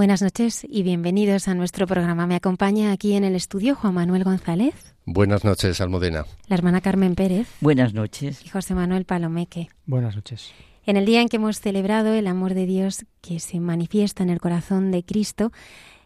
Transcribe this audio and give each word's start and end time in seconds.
Buenas 0.00 0.22
noches 0.22 0.66
y 0.66 0.82
bienvenidos 0.82 1.46
a 1.46 1.54
nuestro 1.54 1.86
programa. 1.86 2.26
Me 2.26 2.34
acompaña 2.34 2.90
aquí 2.90 3.12
en 3.12 3.22
el 3.22 3.34
estudio 3.34 3.74
Juan 3.74 3.92
Manuel 3.92 4.24
González. 4.24 4.94
Buenas 5.04 5.44
noches, 5.44 5.78
Almudena. 5.82 6.24
La 6.48 6.56
hermana 6.56 6.80
Carmen 6.80 7.14
Pérez. 7.14 7.46
Buenas 7.60 7.92
noches. 7.92 8.42
Y 8.42 8.48
José 8.48 8.74
Manuel 8.74 9.04
Palomeque. 9.04 9.68
Buenas 9.84 10.16
noches. 10.16 10.52
En 10.86 10.96
el 10.96 11.04
día 11.04 11.20
en 11.20 11.28
que 11.28 11.36
hemos 11.36 11.60
celebrado 11.60 12.14
el 12.14 12.28
amor 12.28 12.54
de 12.54 12.64
Dios 12.64 13.04
que 13.20 13.40
se 13.40 13.60
manifiesta 13.60 14.22
en 14.22 14.30
el 14.30 14.40
corazón 14.40 14.90
de 14.90 15.04
Cristo, 15.04 15.52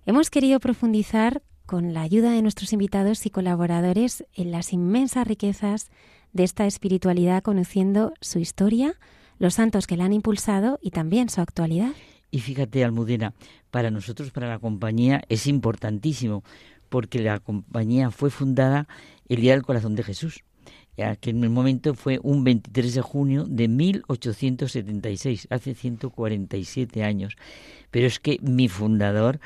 hemos 0.06 0.28
querido 0.28 0.58
profundizar 0.58 1.42
con 1.64 1.94
la 1.94 2.02
ayuda 2.02 2.32
de 2.32 2.42
nuestros 2.42 2.72
invitados 2.72 3.24
y 3.26 3.30
colaboradores 3.30 4.26
en 4.34 4.50
las 4.50 4.72
inmensas 4.72 5.24
riquezas 5.24 5.92
de 6.32 6.42
esta 6.42 6.66
espiritualidad, 6.66 7.44
conociendo 7.44 8.12
su 8.20 8.40
historia, 8.40 8.98
los 9.38 9.54
santos 9.54 9.86
que 9.86 9.96
la 9.96 10.06
han 10.06 10.12
impulsado 10.12 10.80
y 10.82 10.90
también 10.90 11.28
su 11.28 11.40
actualidad. 11.40 11.92
Y 12.34 12.40
fíjate, 12.40 12.82
Almudena, 12.82 13.32
para 13.70 13.92
nosotros, 13.92 14.32
para 14.32 14.48
la 14.48 14.58
compañía, 14.58 15.22
es 15.28 15.46
importantísimo, 15.46 16.42
porque 16.88 17.20
la 17.20 17.38
compañía 17.38 18.10
fue 18.10 18.28
fundada 18.28 18.88
el 19.28 19.40
Día 19.40 19.52
del 19.52 19.62
Corazón 19.62 19.94
de 19.94 20.02
Jesús, 20.02 20.42
ya 20.96 21.14
que 21.14 21.30
en 21.30 21.44
el 21.44 21.50
momento 21.50 21.94
fue 21.94 22.18
un 22.24 22.42
23 22.42 22.92
de 22.92 23.00
junio 23.02 23.44
de 23.44 23.68
1876, 23.68 25.46
hace 25.48 25.76
147 25.76 27.04
años. 27.04 27.36
Pero 27.92 28.08
es 28.08 28.18
que 28.18 28.40
mi 28.42 28.68
fundador 28.68 29.38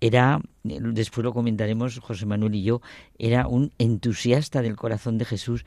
era, 0.00 0.40
después 0.62 1.22
lo 1.22 1.34
comentaremos 1.34 1.98
José 1.98 2.24
Manuel 2.24 2.54
y 2.54 2.62
yo, 2.62 2.80
era 3.18 3.48
un 3.48 3.70
entusiasta 3.76 4.62
del 4.62 4.76
corazón 4.76 5.18
de 5.18 5.26
Jesús. 5.26 5.66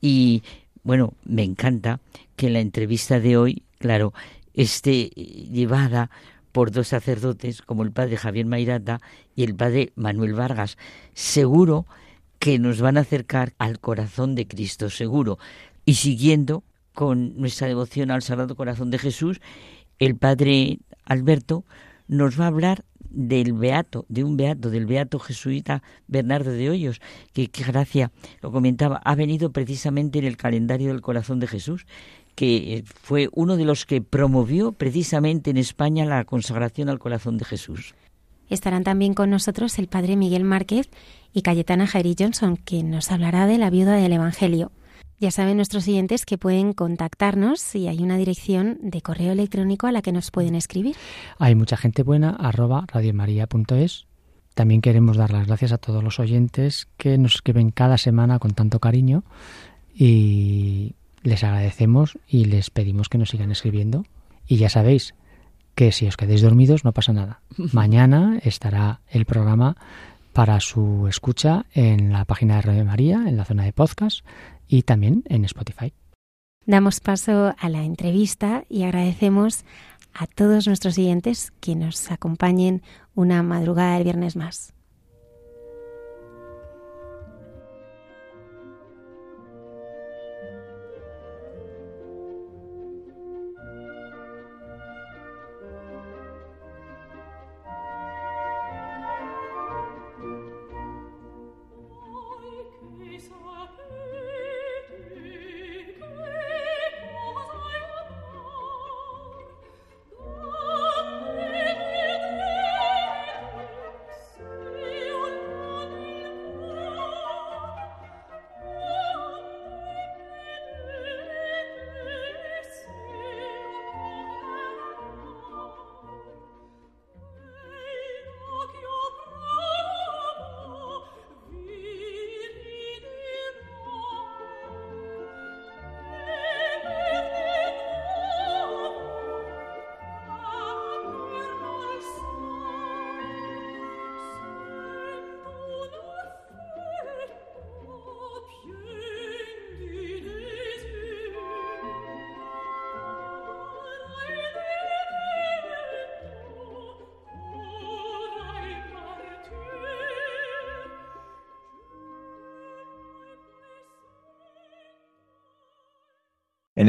Y 0.00 0.44
bueno, 0.84 1.14
me 1.24 1.42
encanta 1.42 1.98
que 2.36 2.46
en 2.46 2.52
la 2.52 2.60
entrevista 2.60 3.18
de 3.18 3.36
hoy, 3.36 3.64
claro, 3.78 4.12
esté 4.54 5.08
llevada 5.08 6.10
por 6.52 6.70
dos 6.70 6.88
sacerdotes 6.88 7.62
como 7.62 7.82
el 7.82 7.92
padre 7.92 8.16
Javier 8.16 8.46
Mairata 8.46 9.00
y 9.34 9.44
el 9.44 9.54
padre 9.54 9.92
Manuel 9.96 10.34
Vargas. 10.34 10.76
Seguro 11.14 11.86
que 12.38 12.58
nos 12.58 12.80
van 12.80 12.98
a 12.98 13.00
acercar 13.00 13.54
al 13.58 13.80
corazón 13.80 14.34
de 14.34 14.46
Cristo, 14.46 14.90
seguro. 14.90 15.38
Y 15.84 15.94
siguiendo 15.94 16.64
con 16.92 17.38
nuestra 17.38 17.68
devoción 17.68 18.10
al 18.10 18.22
Sagrado 18.22 18.56
Corazón 18.56 18.90
de 18.90 18.98
Jesús, 18.98 19.40
el 19.98 20.16
padre 20.16 20.80
Alberto 21.04 21.64
nos 22.08 22.38
va 22.38 22.44
a 22.44 22.48
hablar 22.48 22.84
del 23.12 23.52
beato, 23.52 24.06
de 24.08 24.24
un 24.24 24.36
beato, 24.36 24.70
del 24.70 24.86
beato 24.86 25.18
jesuita 25.18 25.82
Bernardo 26.06 26.50
de 26.50 26.70
Hoyos, 26.70 27.00
que 27.32 27.48
qué 27.48 27.62
gracia, 27.62 28.10
lo 28.40 28.50
comentaba, 28.50 29.00
ha 29.04 29.14
venido 29.14 29.52
precisamente 29.52 30.18
en 30.18 30.24
el 30.24 30.36
calendario 30.36 30.88
del 30.88 31.02
corazón 31.02 31.38
de 31.38 31.46
Jesús, 31.46 31.86
que 32.34 32.76
eh, 32.76 32.84
fue 32.86 33.28
uno 33.32 33.56
de 33.56 33.64
los 33.64 33.86
que 33.86 34.00
promovió 34.00 34.72
precisamente 34.72 35.50
en 35.50 35.56
España 35.56 36.04
la 36.04 36.24
consagración 36.24 36.88
al 36.88 36.98
corazón 36.98 37.38
de 37.38 37.44
Jesús. 37.44 37.94
Estarán 38.48 38.84
también 38.84 39.14
con 39.14 39.30
nosotros 39.30 39.78
el 39.78 39.88
padre 39.88 40.16
Miguel 40.16 40.44
Márquez 40.44 40.90
y 41.32 41.42
Cayetana 41.42 41.86
Jairi 41.86 42.14
Johnson, 42.18 42.56
que 42.56 42.82
nos 42.82 43.10
hablará 43.10 43.46
de 43.46 43.58
la 43.58 43.70
viuda 43.70 43.94
del 43.94 44.12
Evangelio. 44.12 44.72
Ya 45.20 45.30
saben 45.30 45.56
nuestros 45.56 45.84
siguientes 45.84 46.26
que 46.26 46.36
pueden 46.36 46.72
contactarnos 46.72 47.74
y 47.76 47.86
hay 47.86 48.02
una 48.02 48.16
dirección 48.16 48.78
de 48.82 49.02
correo 49.02 49.32
electrónico 49.32 49.86
a 49.86 49.92
la 49.92 50.02
que 50.02 50.10
nos 50.10 50.30
pueden 50.30 50.56
escribir. 50.56 50.96
Hay 51.38 51.54
mucha 51.54 51.76
gente 51.76 52.02
buena, 52.02 52.30
arroba 52.30 52.84
radiomaria.es. 52.88 54.06
También 54.54 54.80
queremos 54.80 55.16
dar 55.16 55.32
las 55.32 55.46
gracias 55.46 55.72
a 55.72 55.78
todos 55.78 56.02
los 56.02 56.18
oyentes 56.18 56.88
que 56.96 57.16
nos 57.18 57.36
escriben 57.36 57.70
cada 57.70 57.98
semana 57.98 58.38
con 58.38 58.50
tanto 58.50 58.80
cariño 58.80 59.22
y 59.94 60.96
les 61.22 61.44
agradecemos 61.44 62.18
y 62.26 62.46
les 62.46 62.70
pedimos 62.70 63.08
que 63.08 63.18
nos 63.18 63.30
sigan 63.30 63.50
escribiendo. 63.50 64.04
Y 64.46 64.56
ya 64.56 64.68
sabéis 64.68 65.14
que 65.74 65.92
si 65.92 66.06
os 66.06 66.16
quedáis 66.16 66.42
dormidos 66.42 66.84
no 66.84 66.92
pasa 66.92 67.12
nada. 67.12 67.40
Mañana 67.72 68.38
estará 68.42 69.00
el 69.08 69.24
programa 69.24 69.76
para 70.32 70.60
su 70.60 71.06
escucha 71.08 71.66
en 71.74 72.12
la 72.12 72.24
página 72.24 72.56
de 72.56 72.62
Radio 72.62 72.84
María, 72.84 73.24
en 73.26 73.36
la 73.36 73.44
zona 73.44 73.64
de 73.64 73.72
podcast 73.72 74.24
y 74.66 74.82
también 74.82 75.24
en 75.28 75.44
Spotify. 75.44 75.92
Damos 76.64 77.00
paso 77.00 77.54
a 77.58 77.68
la 77.68 77.82
entrevista 77.82 78.64
y 78.68 78.84
agradecemos 78.84 79.64
a 80.14 80.26
todos 80.26 80.66
nuestros 80.66 80.94
siguientes 80.94 81.52
que 81.60 81.74
nos 81.74 82.10
acompañen 82.10 82.82
una 83.14 83.42
madrugada 83.42 83.94
del 83.94 84.04
viernes 84.04 84.36
más. 84.36 84.72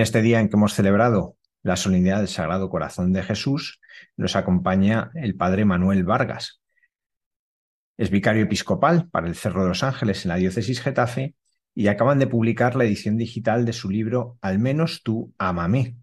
Este 0.04 0.22
día 0.22 0.40
en 0.40 0.50
que 0.50 0.56
hemos 0.56 0.74
celebrado 0.74 1.38
la 1.64 1.78
solemnidad 1.78 2.18
del 2.18 2.28
Sagrado 2.28 2.70
Corazón 2.70 3.14
de 3.14 3.24
Jesús, 3.24 3.80
nos 4.18 4.36
acompaña 4.36 5.12
el 5.16 5.36
Padre 5.36 5.66
Manuel 5.66 6.04
Vargas. 6.04 6.62
Es 7.98 8.10
vicario 8.10 8.44
episcopal 8.44 9.10
para 9.10 9.28
el 9.28 9.36
Cerro 9.36 9.64
de 9.64 9.70
los 9.70 9.84
Ángeles 9.84 10.26
en 10.26 10.30
la 10.30 10.36
diócesis 10.36 10.82
Getafe 10.82 11.36
y 11.74 11.88
acaban 11.88 12.20
de 12.20 12.28
publicar 12.28 12.76
la 12.76 12.84
edición 12.84 13.18
digital 13.18 13.66
de 13.66 13.74
su 13.74 13.90
libro 13.90 14.38
Al 14.42 14.60
menos 14.60 15.04
tú, 15.04 15.34
amame, 15.38 15.96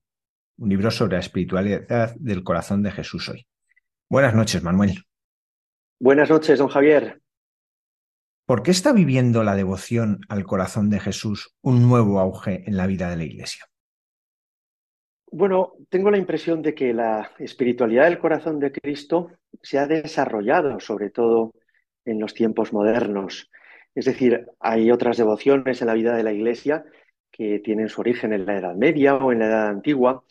un 0.56 0.69
libro 0.69 0.91
sobre 0.91 1.14
la 1.14 1.20
espiritualidad 1.20 2.14
del 2.17 2.43
corazón 2.43 2.82
de 2.82 2.93
Jesús 2.93 3.29
hoy. 3.29 3.46
Buenas 4.08 4.35
noches, 4.35 4.62
Manuel. 4.62 5.05
Buenas 6.00 6.31
noches, 6.31 6.58
don 6.58 6.69
Javier. 6.69 7.20
¿Por 8.46 8.62
qué 8.62 8.70
está 8.70 8.93
viviendo 8.93 9.44
la 9.44 9.55
devoción 9.55 10.20
al 10.29 10.44
corazón 10.44 10.91
de 10.91 10.99
Jesús 10.99 11.55
un 11.61 11.88
nuevo 11.88 12.19
auge 12.19 12.64
en 12.67 12.76
la 12.76 12.87
vida 12.87 13.08
de 13.08 13.17
la 13.17 13.25
Iglesia? 13.25 13.67
Bueno, 15.32 15.75
tengo 15.88 16.11
la 16.11 16.19
impresión 16.19 16.61
de 16.61 16.75
que 16.75 16.93
la 16.93 17.31
espiritualidad 17.38 18.05
del 18.05 18.19
corazón 18.19 18.59
de 18.59 18.73
Cristo 18.73 19.31
se 19.62 19.79
ha 19.79 19.87
desarrollado, 19.87 20.81
sobre 20.81 21.11
todo 21.11 21.55
en 22.05 22.19
los 22.19 22.35
tiempos 22.35 22.73
modernos. 22.73 23.49
Es 23.94 24.06
decir, 24.06 24.47
hay 24.59 24.91
otras 24.91 25.19
devociones 25.19 25.81
en 25.81 25.87
la 25.87 25.94
vida 25.94 26.17
de 26.17 26.25
la 26.25 26.32
Iglesia 26.32 26.85
que 27.31 27.61
tienen 27.61 27.88
su 27.88 28.00
origen 28.00 28.32
en 28.32 28.44
la 28.44 28.59
Edad 28.59 28.75
Media 28.75 29.17
o 29.17 29.31
en 29.31 29.38
la 29.38 29.47
Edad 29.47 29.69
Antigua, 29.69 30.25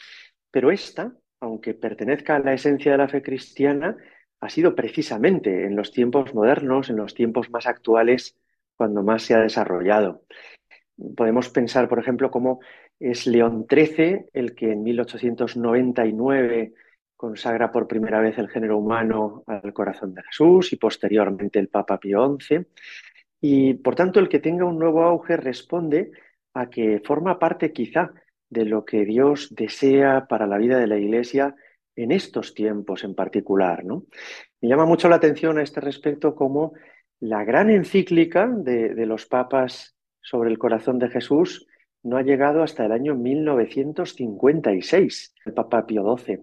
pero 0.52 0.70
esta, 0.70 1.14
aunque 1.40 1.74
pertenezca 1.74 2.36
a 2.36 2.40
la 2.40 2.54
esencia 2.54 2.92
de 2.92 2.98
la 2.98 3.08
fe 3.08 3.22
cristiana, 3.22 3.96
ha 4.42 4.50
sido 4.50 4.76
precisamente 4.76 5.66
en 5.66 5.78
los 5.78 5.92
tiempos 5.92 6.34
modernos, 6.34 6.90
en 6.90 6.98
los 6.98 7.14
tiempos 7.14 7.50
más 7.52 7.68
actuales, 7.68 8.38
cuando 8.76 9.02
más 9.02 9.24
se 9.24 9.34
ha 9.34 9.40
desarrollado. 9.40 10.24
Podemos 11.16 11.50
pensar, 11.50 11.88
por 11.88 12.00
ejemplo, 12.00 12.32
cómo 12.32 12.60
es 13.00 13.26
León 13.28 13.66
XIII 13.70 14.26
el 14.34 14.54
que 14.54 14.72
en 14.72 14.84
1899 14.84 16.74
consagra 17.16 17.72
por 17.72 17.88
primera 17.88 18.20
vez 18.20 18.38
el 18.38 18.50
género 18.50 18.78
humano 18.78 19.44
al 19.48 19.74
corazón 19.74 20.14
de 20.14 20.24
Jesús 20.24 20.72
y 20.74 20.78
posteriormente 20.78 21.60
el 21.60 21.70
Papa 21.70 22.00
Pío 22.00 22.38
XI. 22.40 22.66
Y 23.42 23.74
por 23.76 23.96
tanto, 23.96 24.20
el 24.20 24.30
que 24.30 24.40
tenga 24.40 24.66
un 24.66 24.80
nuevo 24.80 25.04
auge 25.04 25.38
responde 25.38 26.12
a 26.54 26.70
que 26.70 27.02
forma 27.04 27.40
parte 27.40 27.72
quizá 27.72 28.12
de 28.50 28.66
lo 28.66 28.84
que 28.84 29.06
Dios 29.06 29.54
desea 29.54 30.28
para 30.28 30.48
la 30.48 30.58
vida 30.58 30.78
de 30.78 30.88
la 30.88 30.98
Iglesia 30.98 31.56
en 31.96 32.12
estos 32.12 32.54
tiempos 32.54 33.04
en 33.04 33.16
particular. 33.16 33.86
¿no? 33.86 34.06
Me 34.62 34.70
llama 34.70 34.86
mucho 34.86 35.10
la 35.10 35.18
atención 35.18 35.58
a 35.58 35.64
este 35.64 35.82
respecto 35.82 36.36
como 36.36 36.74
la 37.20 37.44
gran 37.44 37.70
encíclica 37.70 38.48
de, 38.48 38.96
de 38.96 39.06
los 39.06 39.26
papas 39.26 39.96
sobre 40.22 40.50
el 40.50 40.58
corazón 40.58 41.00
de 41.00 41.10
Jesús 41.10 41.68
no 42.04 42.18
ha 42.18 42.24
llegado 42.24 42.64
hasta 42.64 42.86
el 42.86 42.92
año 42.92 43.16
1956, 43.16 45.36
el 45.46 45.54
Papa 45.54 45.86
Pío 45.86 46.18
XII. 46.18 46.40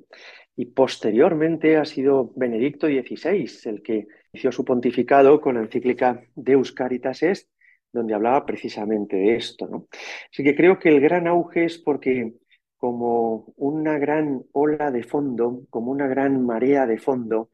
Y 0.56 0.67
posteriormente 0.67 1.76
ha 1.76 1.85
sido 1.85 2.32
Benedicto 2.35 2.87
XVI 2.87 3.50
el 3.64 3.82
que 3.82 4.06
inició 4.32 4.53
su 4.53 4.64
pontificado 4.64 5.41
con 5.41 5.56
la 5.56 5.62
encíclica 5.62 6.23
Deus 6.35 6.70
Caritas 6.73 7.23
Est, 7.23 7.50
donde 7.93 8.14
hablaba 8.14 8.47
precisamente 8.47 9.17
de 9.17 9.37
esto. 9.37 9.67
¿no? 9.67 9.88
Así 10.31 10.44
que 10.44 10.55
creo 10.55 10.79
que 10.79 10.91
el 10.91 11.00
gran 11.00 11.26
auge 11.26 11.64
es 11.64 11.79
porque 11.79 12.35
como 12.76 13.53
una 13.56 13.99
gran 13.99 14.44
ola 14.53 14.91
de 14.91 15.03
fondo, 15.03 15.62
como 15.70 15.91
una 15.91 16.06
gran 16.06 16.44
marea 16.44 16.87
de 16.87 16.99
fondo, 16.99 17.49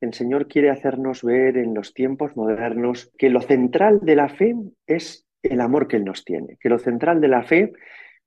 el 0.00 0.14
Señor 0.14 0.48
quiere 0.48 0.70
hacernos 0.70 1.22
ver 1.22 1.56
en 1.56 1.74
los 1.74 1.94
tiempos 1.94 2.36
modernos 2.36 3.12
que 3.16 3.30
lo 3.30 3.40
central 3.40 4.00
de 4.02 4.16
la 4.16 4.28
fe 4.28 4.56
es 4.86 5.28
el 5.42 5.60
amor 5.60 5.88
que 5.88 5.96
Él 5.96 6.04
nos 6.04 6.24
tiene, 6.24 6.56
que 6.60 6.68
lo 6.68 6.78
central 6.78 7.20
de 7.20 7.28
la 7.28 7.42
fe 7.42 7.72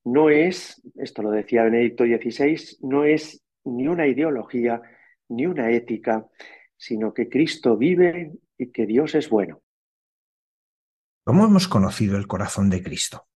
no 0.04 0.30
es, 0.30 0.82
esto 0.96 1.24
lo 1.24 1.32
decía 1.32 1.64
Benedicto 1.64 2.04
XVI, 2.04 2.78
no 2.82 3.04
es 3.04 3.44
ni 3.64 3.88
una 3.88 4.08
ideología, 4.08 4.82
ni 5.30 5.46
una 5.46 5.72
ética, 5.72 6.28
sino 6.78 7.14
que 7.14 7.30
Cristo 7.30 7.78
vive 7.78 8.34
y 8.58 8.72
que 8.72 8.86
Dios 8.86 9.16
es 9.16 9.30
bueno. 9.30 9.62
¿Cómo 11.24 11.46
hemos 11.46 11.68
conocido 11.68 12.18
el 12.18 12.28
corazón 12.28 12.70
de 12.70 12.84
Cristo? 12.84 13.28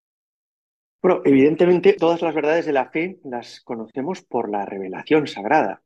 Bueno, 1.01 1.23
evidentemente 1.25 1.95
todas 1.95 2.21
las 2.21 2.35
verdades 2.35 2.67
de 2.67 2.73
la 2.73 2.91
fe 2.91 3.19
las 3.25 3.61
conocemos 3.61 4.21
por 4.23 4.51
la 4.51 4.67
revelación 4.67 5.27
sagrada. 5.27 5.83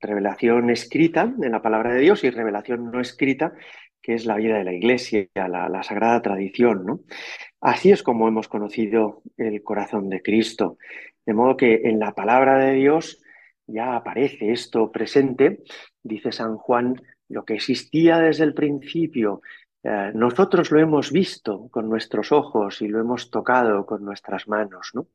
Revelación 0.00 0.70
escrita 0.70 1.32
en 1.40 1.52
la 1.52 1.60
palabra 1.60 1.92
de 1.92 2.00
Dios 2.00 2.24
y 2.24 2.30
revelación 2.30 2.90
no 2.90 3.00
escrita, 3.00 3.52
que 4.02 4.14
es 4.14 4.26
la 4.26 4.36
vida 4.36 4.58
de 4.58 4.64
la 4.64 4.72
Iglesia, 4.72 5.28
la, 5.34 5.68
la 5.68 5.82
sagrada 5.82 6.20
tradición. 6.22 6.84
¿no? 6.84 7.00
Así 7.60 7.90
es 7.90 8.02
como 8.02 8.28
hemos 8.28 8.48
conocido 8.48 9.22
el 9.36 9.62
corazón 9.62 10.08
de 10.08 10.22
Cristo. 10.22 10.78
De 11.24 11.34
modo 11.34 11.56
que 11.56 11.82
en 11.84 11.98
la 11.98 12.14
palabra 12.14 12.58
de 12.58 12.72
Dios 12.72 13.22
ya 13.66 13.96
aparece 13.96 14.52
esto 14.52 14.90
presente, 14.90 15.62
dice 16.02 16.32
San 16.32 16.56
Juan, 16.56 17.00
lo 17.28 17.44
que 17.44 17.54
existía 17.54 18.18
desde 18.18 18.44
el 18.44 18.54
principio. 18.54 19.40
Eh, 19.82 20.12
nosotros 20.14 20.70
lo 20.70 20.80
hemos 20.80 21.10
visto 21.10 21.68
con 21.70 21.88
nuestros 21.88 22.32
ojos 22.32 22.82
y 22.82 22.88
lo 22.88 23.00
hemos 23.00 23.30
tocado 23.30 23.86
con 23.86 24.04
nuestras 24.04 24.46
manos, 24.48 24.90
¿no? 24.94 25.06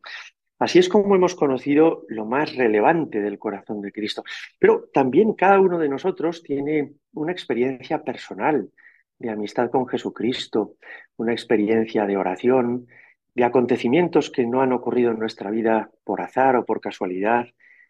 Así 0.60 0.80
es 0.80 0.90
como 0.90 1.16
hemos 1.16 1.36
conocido 1.36 2.04
lo 2.08 2.26
más 2.26 2.56
relevante 2.56 3.22
del 3.22 3.38
corazón 3.38 3.82
de 3.82 3.92
Cristo. 3.92 4.24
Pero 4.60 4.90
también 4.92 5.34
cada 5.34 5.60
uno 5.60 5.78
de 5.78 5.90
nosotros 5.90 6.42
tiene 6.42 6.94
una 7.14 7.32
experiencia 7.32 8.04
personal 8.04 8.72
de 9.20 9.30
amistad 9.30 9.70
con 9.70 9.88
Jesucristo, 9.88 10.76
una 11.16 11.32
experiencia 11.32 12.06
de 12.06 12.18
oración, 12.18 12.88
de 13.36 13.44
acontecimientos 13.44 14.32
que 14.32 14.48
no 14.48 14.62
han 14.62 14.74
ocurrido 14.74 15.12
en 15.12 15.20
nuestra 15.20 15.52
vida 15.52 15.92
por 16.04 16.22
azar 16.22 16.56
o 16.56 16.66
por 16.66 16.82
casualidad, 16.82 17.48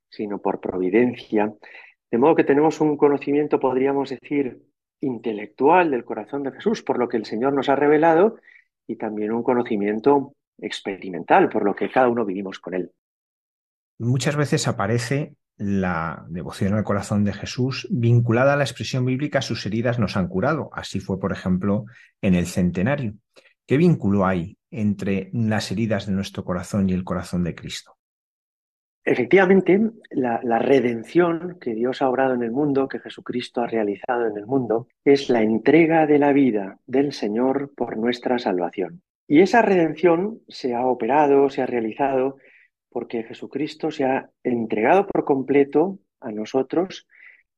sino 0.09 0.39
por 0.39 0.59
providencia. 0.59 1.53
De 2.11 2.17
modo 2.17 2.35
que 2.35 2.43
tenemos 2.43 2.81
un 2.81 2.97
conocimiento, 2.97 3.59
podríamos 3.59 4.09
decir, 4.09 4.61
intelectual 4.99 5.91
del 5.91 6.03
corazón 6.03 6.43
de 6.43 6.51
Jesús, 6.51 6.81
por 6.83 6.97
lo 6.99 7.07
que 7.07 7.17
el 7.17 7.25
Señor 7.25 7.53
nos 7.53 7.69
ha 7.69 7.75
revelado, 7.75 8.37
y 8.87 8.95
también 8.95 9.31
un 9.31 9.43
conocimiento 9.43 10.33
experimental, 10.59 11.49
por 11.49 11.63
lo 11.63 11.75
que 11.75 11.89
cada 11.89 12.07
uno 12.07 12.25
vivimos 12.25 12.59
con 12.59 12.73
Él. 12.73 12.91
Muchas 13.99 14.35
veces 14.35 14.67
aparece 14.67 15.33
la 15.57 16.25
devoción 16.29 16.75
al 16.75 16.83
corazón 16.83 17.23
de 17.23 17.33
Jesús 17.33 17.87
vinculada 17.89 18.53
a 18.53 18.57
la 18.57 18.63
expresión 18.63 19.05
bíblica 19.05 19.41
sus 19.41 19.65
heridas 19.65 19.97
nos 19.97 20.15
han 20.15 20.27
curado. 20.27 20.69
Así 20.71 20.99
fue, 20.99 21.19
por 21.19 21.31
ejemplo, 21.31 21.85
en 22.21 22.35
el 22.35 22.45
centenario. 22.45 23.15
¿Qué 23.65 23.77
vínculo 23.77 24.25
hay 24.25 24.57
entre 24.69 25.29
las 25.33 25.71
heridas 25.71 26.05
de 26.05 26.13
nuestro 26.13 26.43
corazón 26.43 26.89
y 26.89 26.93
el 26.93 27.03
corazón 27.03 27.43
de 27.43 27.55
Cristo? 27.55 27.97
Efectivamente, 29.03 29.79
la, 30.11 30.59
redención 30.59 31.57
que 31.61 31.73
Dios 31.73 32.01
ha 32.01 32.09
obrado 32.09 32.33
en 32.33 32.43
el 32.43 32.51
mundo, 32.51 32.89
que 32.89 32.99
Jesucristo 32.99 33.61
ha 33.61 33.67
realizado 33.67 34.27
en 34.27 34.35
el 34.37 34.45
mundo, 34.45 34.89
es 35.05 35.29
la 35.29 35.41
entrega 35.41 36.05
de 36.05 36.19
la 36.19 36.33
vida 36.33 36.79
del 36.85 37.13
Señor 37.13 37.71
por 37.73 37.95
nuestra 37.95 38.37
salvación. 38.37 39.01
Y 39.27 39.41
esa 39.41 39.61
redención 39.61 40.41
se 40.47 40.73
ha 40.73 40.85
operado, 40.85 41.49
se 41.49 41.61
ha 41.61 41.65
realizado, 41.65 42.37
porque 42.89 43.23
Jesucristo 43.23 43.91
se 43.91 44.05
ha 44.05 44.29
entregado 44.43 45.05
por 45.05 45.25
completo 45.25 45.99
a 46.21 46.31
nosotros 46.31 47.07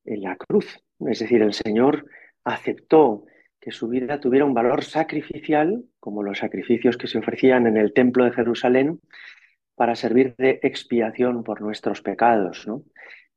en 0.04 0.22
la 0.22 0.36
cruz. 0.36 0.84
Es 1.08 1.20
decir, 1.20 1.42
el 1.42 1.54
Señor 1.54 2.06
aceptó 2.44 3.26
que 3.60 3.72
su 3.72 3.88
vida 3.88 4.20
tuviera 4.20 4.46
un 4.46 4.54
valor 4.54 4.84
sacrificial, 4.84 5.84
como 6.00 6.24
los 6.24 6.40
sacrificios 6.40 6.98
que 6.98 7.08
se 7.08 7.20
ofrecían 7.20 7.68
en 7.68 7.78
el 7.78 7.94
templo 7.94 8.26
de 8.26 8.32
Jerusalén, 8.32 9.00
para 9.76 9.96
servir 9.96 10.36
de 10.38 10.60
expiación 10.64 11.44
por 11.44 11.62
nuestros 11.62 12.02
pecados. 12.02 12.68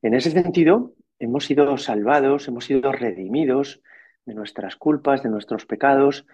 En 0.00 0.14
ese 0.14 0.30
sentido, 0.30 0.94
hemos 1.18 1.44
sido 1.44 1.76
salvados, 1.76 2.48
hemos 2.48 2.64
sido 2.64 2.90
redimidos 2.92 3.82
de 4.24 4.34
nuestras 4.34 4.76
culpas, 4.76 5.22
de 5.22 5.28
nuestros 5.28 5.66
pecados, 5.66 6.26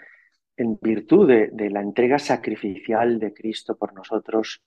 en 0.59 0.77
virtud 0.83 1.29
de, 1.29 1.71
la 1.71 1.81
entrega 1.81 2.19
sacrificial 2.19 3.21
de 3.21 3.33
Cristo 3.33 3.77
por 3.77 3.95
nosotros 3.95 4.61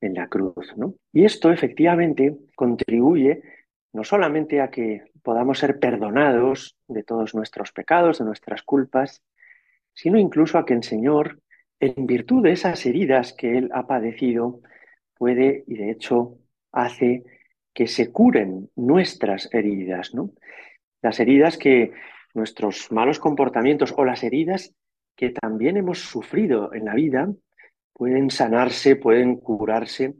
en 0.00 0.14
la 0.14 0.26
cruz. 0.26 0.74
¿no? 0.76 0.94
Y 1.12 1.24
esto 1.24 1.52
efectivamente 1.52 2.36
contribuye 2.56 3.42
no 3.92 4.02
solamente 4.02 4.60
a 4.60 4.70
que 4.70 5.04
podamos 5.22 5.60
ser 5.60 5.78
perdonados 5.78 6.76
de 6.88 7.04
todos 7.04 7.34
nuestros 7.34 7.72
pecados, 7.72 8.18
de 8.18 8.24
nuestras 8.24 8.62
culpas, 8.62 9.22
sino 9.94 10.18
incluso 10.18 10.58
a 10.58 10.66
que 10.66 10.74
el 10.74 10.82
Señor, 10.82 11.40
en 11.80 12.06
virtud 12.06 12.42
de 12.42 12.52
esas 12.52 12.84
heridas 12.84 13.32
que 13.32 13.56
Él 13.56 13.70
ha 13.72 13.86
padecido, 13.86 14.60
puede 15.16 15.64
y 15.68 15.76
de 15.76 15.92
hecho 15.92 16.38
hace 16.72 17.24
que 17.72 17.86
se 17.86 18.10
curen 18.10 18.68
nuestras 18.74 19.48
heridas, 19.54 20.12
¿no? 20.12 20.30
Las 21.00 21.20
heridas 21.20 21.56
que 21.56 21.92
nuestros 22.34 22.90
malos 22.90 23.18
comportamientos 23.18 23.94
o 23.96 24.04
las 24.04 24.24
heridas 24.24 24.74
que 25.16 25.30
también 25.30 25.76
hemos 25.76 26.00
sufrido 26.00 26.72
en 26.74 26.84
la 26.84 26.94
vida 26.94 27.32
pueden 27.92 28.30
sanarse, 28.30 28.96
pueden 28.96 29.36
curarse 29.36 30.14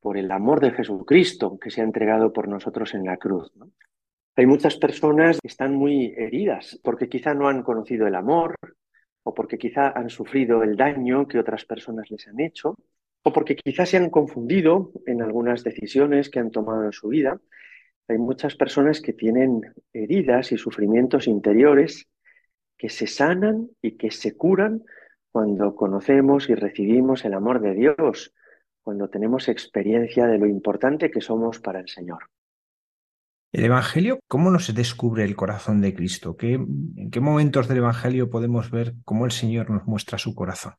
por 0.00 0.16
el 0.16 0.30
amor 0.30 0.60
de 0.60 0.70
Jesucristo 0.70 1.58
que 1.58 1.70
se 1.70 1.82
ha 1.82 1.84
entregado 1.84 2.32
por 2.32 2.48
nosotros 2.48 2.94
en 2.94 3.04
la 3.04 3.18
cruz. 3.18 3.52
Hay 4.36 4.46
muchas 4.46 4.76
personas 4.76 5.38
que 5.40 5.48
están 5.48 5.74
muy 5.74 6.14
heridas 6.16 6.80
porque 6.82 7.08
quizá 7.08 7.34
no 7.34 7.48
han 7.48 7.62
conocido 7.62 8.06
el 8.06 8.14
amor 8.14 8.56
o 9.24 9.34
porque 9.34 9.58
quizá 9.58 9.90
han 9.90 10.08
sufrido 10.08 10.62
el 10.62 10.76
daño 10.76 11.28
que 11.28 11.38
otras 11.38 11.64
personas 11.64 12.10
les 12.10 12.26
han 12.28 12.40
hecho 12.40 12.76
o 13.24 13.32
porque 13.32 13.56
quizás 13.56 13.90
se 13.90 13.98
han 13.98 14.10
confundido 14.10 14.92
en 15.06 15.20
algunas 15.20 15.64
decisiones 15.64 16.30
que 16.30 16.38
han 16.38 16.50
tomado 16.50 16.84
en 16.84 16.92
su 16.92 17.08
vida. 17.08 17.38
Hay 18.06 18.16
muchas 18.16 18.54
personas 18.54 19.02
que 19.02 19.12
tienen 19.12 19.60
heridas 19.92 20.52
y 20.52 20.56
sufrimientos 20.56 21.26
interiores 21.26 22.08
que 22.78 22.88
se 22.88 23.06
sanan 23.06 23.70
y 23.82 23.96
que 23.96 24.10
se 24.10 24.36
curan 24.36 24.84
cuando 25.30 25.74
conocemos 25.74 26.48
y 26.48 26.54
recibimos 26.54 27.24
el 27.24 27.34
amor 27.34 27.60
de 27.60 27.74
Dios, 27.74 28.32
cuando 28.82 29.10
tenemos 29.10 29.48
experiencia 29.48 30.26
de 30.26 30.38
lo 30.38 30.46
importante 30.46 31.10
que 31.10 31.20
somos 31.20 31.60
para 31.60 31.80
el 31.80 31.88
Señor. 31.88 32.30
El 33.52 33.64
Evangelio, 33.64 34.20
¿cómo 34.28 34.50
nos 34.50 34.74
descubre 34.74 35.24
el 35.24 35.34
corazón 35.34 35.80
de 35.80 35.94
Cristo? 35.94 36.36
¿En 36.40 37.10
qué 37.10 37.20
momentos 37.20 37.66
del 37.66 37.78
Evangelio 37.78 38.30
podemos 38.30 38.70
ver 38.70 38.94
cómo 39.04 39.24
el 39.24 39.32
Señor 39.32 39.70
nos 39.70 39.86
muestra 39.86 40.18
su 40.18 40.34
corazón? 40.34 40.74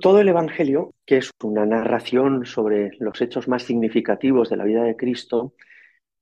todo 0.00 0.20
el 0.20 0.28
Evangelio, 0.28 0.94
que 1.06 1.18
es 1.18 1.30
una 1.42 1.64
narración 1.64 2.46
sobre 2.46 2.90
los 2.98 3.20
hechos 3.20 3.46
más 3.46 3.62
significativos 3.62 4.50
de 4.50 4.56
la 4.56 4.64
vida 4.64 4.82
de 4.82 4.96
Cristo, 4.96 5.54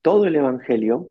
todo 0.03 0.25
el 0.25 0.35
Evangelio 0.35 1.07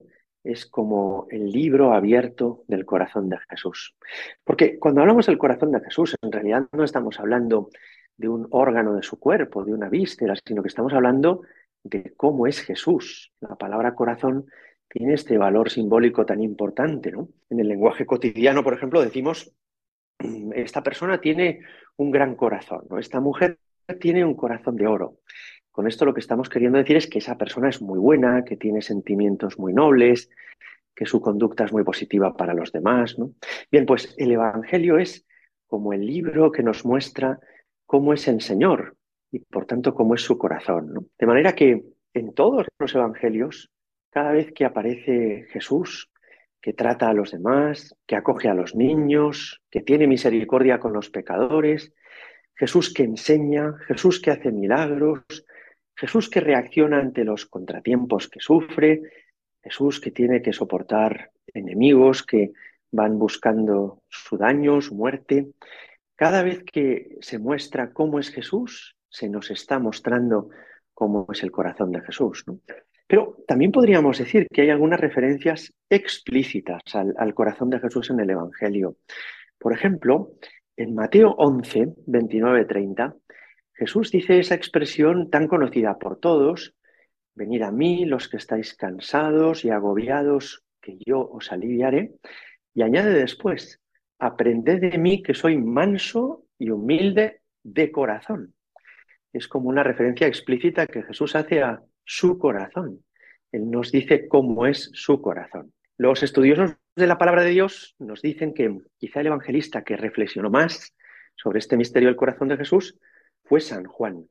es 0.47 0.67
como 0.67 1.27
el 1.31 1.51
libro 1.51 1.93
abierto 1.93 2.65
del 2.69 2.85
corazón 2.85 3.29
de 3.29 3.39
Jesús. 3.49 3.97
Porque 4.45 4.79
cuando 4.79 5.01
hablamos 5.01 5.27
del 5.27 5.39
corazón 5.39 5.73
de 5.73 5.81
Jesús, 5.81 6.17
en 6.23 6.33
realidad 6.33 6.67
no 6.73 6.85
estamos 6.85 7.19
hablando 7.21 7.69
de 8.17 8.29
un 8.29 8.47
órgano 8.51 8.95
de 8.95 9.03
su 9.03 9.19
cuerpo, 9.19 9.65
de 9.65 9.75
una 9.75 9.89
víscera, 9.89 10.35
sino 10.47 10.63
que 10.63 10.69
estamos 10.69 10.93
hablando 10.93 11.43
de 11.83 12.15
cómo 12.17 12.47
es 12.47 12.61
Jesús. 12.61 13.33
La 13.41 13.57
palabra 13.57 13.95
corazón 13.95 14.47
tiene 14.89 15.15
este 15.15 15.37
valor 15.37 15.71
simbólico 15.71 16.25
tan 16.25 16.41
importante. 16.41 17.11
¿no? 17.13 17.29
En 17.51 17.61
el 17.61 17.69
lenguaje 17.69 18.07
cotidiano, 18.07 18.63
por 18.63 18.75
ejemplo, 18.75 19.03
decimos, 19.03 19.53
esta 20.55 20.83
persona 20.83 21.21
tiene 21.21 21.61
un 21.97 22.11
gran 22.11 22.35
corazón, 22.37 22.85
esta 22.99 23.21
mujer 23.21 23.59
tiene 24.01 24.25
un 24.25 24.35
corazón 24.35 24.77
de 24.77 24.87
oro. 24.87 25.19
Con 25.77 25.87
esto 25.87 26.07
lo 26.07 26.15
que 26.15 26.21
estamos 26.21 26.49
queriendo 26.49 26.79
decir 26.79 26.97
es 26.97 27.07
que 27.07 27.19
esa 27.19 27.37
persona 27.37 27.69
es 27.69 27.83
muy 27.83 27.99
buena, 27.99 28.45
que 28.45 28.57
tiene 28.57 28.81
sentimientos 28.81 29.59
muy 29.59 29.75
nobles, 29.75 30.31
que 30.95 31.05
su 31.05 31.21
conducta 31.21 31.67
es 31.67 31.73
muy 31.75 31.85
positiva 31.85 32.35
para 32.35 32.55
los 32.55 32.73
demás. 32.73 33.19
¿no? 33.19 33.35
Bien, 33.71 33.85
pues 33.85 34.15
el 34.17 34.33
Evangelio 34.33 34.97
es 34.97 35.27
como 35.67 35.93
el 35.93 36.07
libro 36.07 36.51
que 36.51 36.63
nos 36.63 36.87
muestra 36.87 37.39
cómo 37.85 38.15
es 38.15 38.27
el 38.27 38.41
Señor 38.41 38.97
y 39.31 39.41
por 39.41 39.67
tanto 39.67 39.95
cómo 39.95 40.15
es 40.15 40.23
su 40.23 40.39
corazón. 40.39 40.95
¿no? 40.95 41.05
De 41.19 41.27
manera 41.27 41.55
que 41.55 41.85
en 42.15 42.33
todos 42.33 42.67
los 42.79 42.95
Evangelios, 42.95 43.71
cada 44.09 44.33
vez 44.33 44.53
que 44.55 44.65
aparece 44.65 45.45
Jesús, 45.51 46.11
que 46.59 46.73
trata 46.73 47.11
a 47.11 47.13
los 47.13 47.33
demás, 47.33 47.95
que 48.07 48.17
acoge 48.17 48.49
a 48.49 48.55
los 48.55 48.75
niños, 48.75 49.61
que 49.71 49.83
tiene 49.83 50.07
misericordia 50.07 50.81
con 50.81 50.95
los 50.95 51.11
pecadores, 51.11 51.93
Jesús 52.55 52.95
que 52.95 53.03
enseña, 53.03 53.75
Jesús 53.87 54.23
que 54.23 54.31
hace 54.31 54.51
milagros, 54.51 55.21
Jesús 55.97 56.29
que 56.29 56.41
reacciona 56.41 56.99
ante 56.99 57.25
los 57.25 57.47
contratiempos 57.47 58.29
que 58.29 58.41
sufre, 58.41 59.03
Jesús 59.63 59.99
que 59.99 60.11
tiene 60.11 60.43
que 60.43 60.53
soportar 60.53 61.31
enemigos 61.53 62.23
que 62.23 62.53
van 62.93 63.19
buscando 63.19 64.03
su 64.09 64.37
daño, 64.37 64.81
su 64.81 64.95
muerte. 64.95 65.49
Cada 66.15 66.43
vez 66.43 66.63
que 66.65 67.17
se 67.21 67.39
muestra 67.39 67.93
cómo 67.93 68.19
es 68.19 68.31
Jesús, 68.31 68.97
se 69.09 69.29
nos 69.29 69.51
está 69.51 69.79
mostrando 69.79 70.51
cómo 70.93 71.27
es 71.33 71.43
el 71.43 71.51
corazón 71.51 71.93
de 71.93 72.03
Jesús. 72.03 72.45
Pero 73.07 73.37
también 73.47 73.73
podríamos 73.73 74.19
decir 74.19 74.47
que 74.53 74.63
hay 74.63 74.71
algunas 74.71 75.01
referencias 75.01 75.73
explícitas 75.89 76.83
al, 76.95 77.15
al 77.17 77.35
corazón 77.35 77.71
de 77.71 77.81
Jesús 77.81 78.11
en 78.11 78.21
el 78.21 78.31
Evangelio. 78.31 78.97
Por 79.59 79.73
ejemplo, 79.73 80.33
en 80.77 80.95
Mateo 80.95 81.35
11, 81.39 81.95
29, 82.07 82.65
30, 82.67 83.17
Jesús 83.77 84.11
dice 84.11 84.39
esa 84.39 84.55
expresión 84.55 85.29
tan 85.29 85.49
conocida 85.49 85.99
por 85.99 86.19
todos, 86.19 86.75
venid 87.35 87.63
a 87.63 87.71
mí 87.71 88.07
los 88.07 88.29
que 88.29 88.39
estáis 88.39 88.75
cansados 88.75 89.65
y 89.65 89.71
agobiados, 89.71 90.65
que 90.81 90.97
yo 91.05 91.21
os 91.21 91.53
aliviaré, 91.53 92.15
y 92.73 92.83
añade 92.83 93.13
después, 93.13 93.81
aprended 94.19 94.81
de 94.81 94.97
mí 94.99 95.23
que 95.23 95.35
soy 95.35 95.59
manso 95.59 96.47
y 96.59 96.71
humilde 96.71 97.43
de 97.63 97.93
corazón. 97.93 98.55
Es 99.33 99.47
como 99.47 99.69
una 99.69 99.83
referencia 99.83 100.27
explícita 100.27 100.87
que 100.87 101.03
Jesús 101.03 101.37
hace 101.37 101.63
a 101.63 101.83
su 102.05 102.39
corazón. 102.39 103.05
Él 103.53 103.71
nos 103.71 103.93
dice 103.93 104.27
cómo 104.27 104.67
es 104.67 104.91
su 104.95 105.21
corazón. 105.21 105.75
Los 105.99 106.23
estudiosos 106.23 106.77
de 106.95 107.07
la 107.07 107.19
palabra 107.19 107.43
de 107.43 107.51
Dios 107.51 107.95
nos 107.99 108.23
dicen 108.23 108.55
que 108.55 108.75
quizá 108.97 109.21
el 109.21 109.27
evangelista 109.27 109.85
que 109.85 109.99
reflexionó 109.99 110.49
más 110.51 110.95
sobre 111.35 111.59
este 111.59 111.77
misterio 111.77 112.09
del 112.09 112.17
corazón 112.17 112.49
de 112.49 112.57
Jesús 112.57 112.99
fue 113.47 113.61
San 113.61 113.85
Juan. 113.85 114.29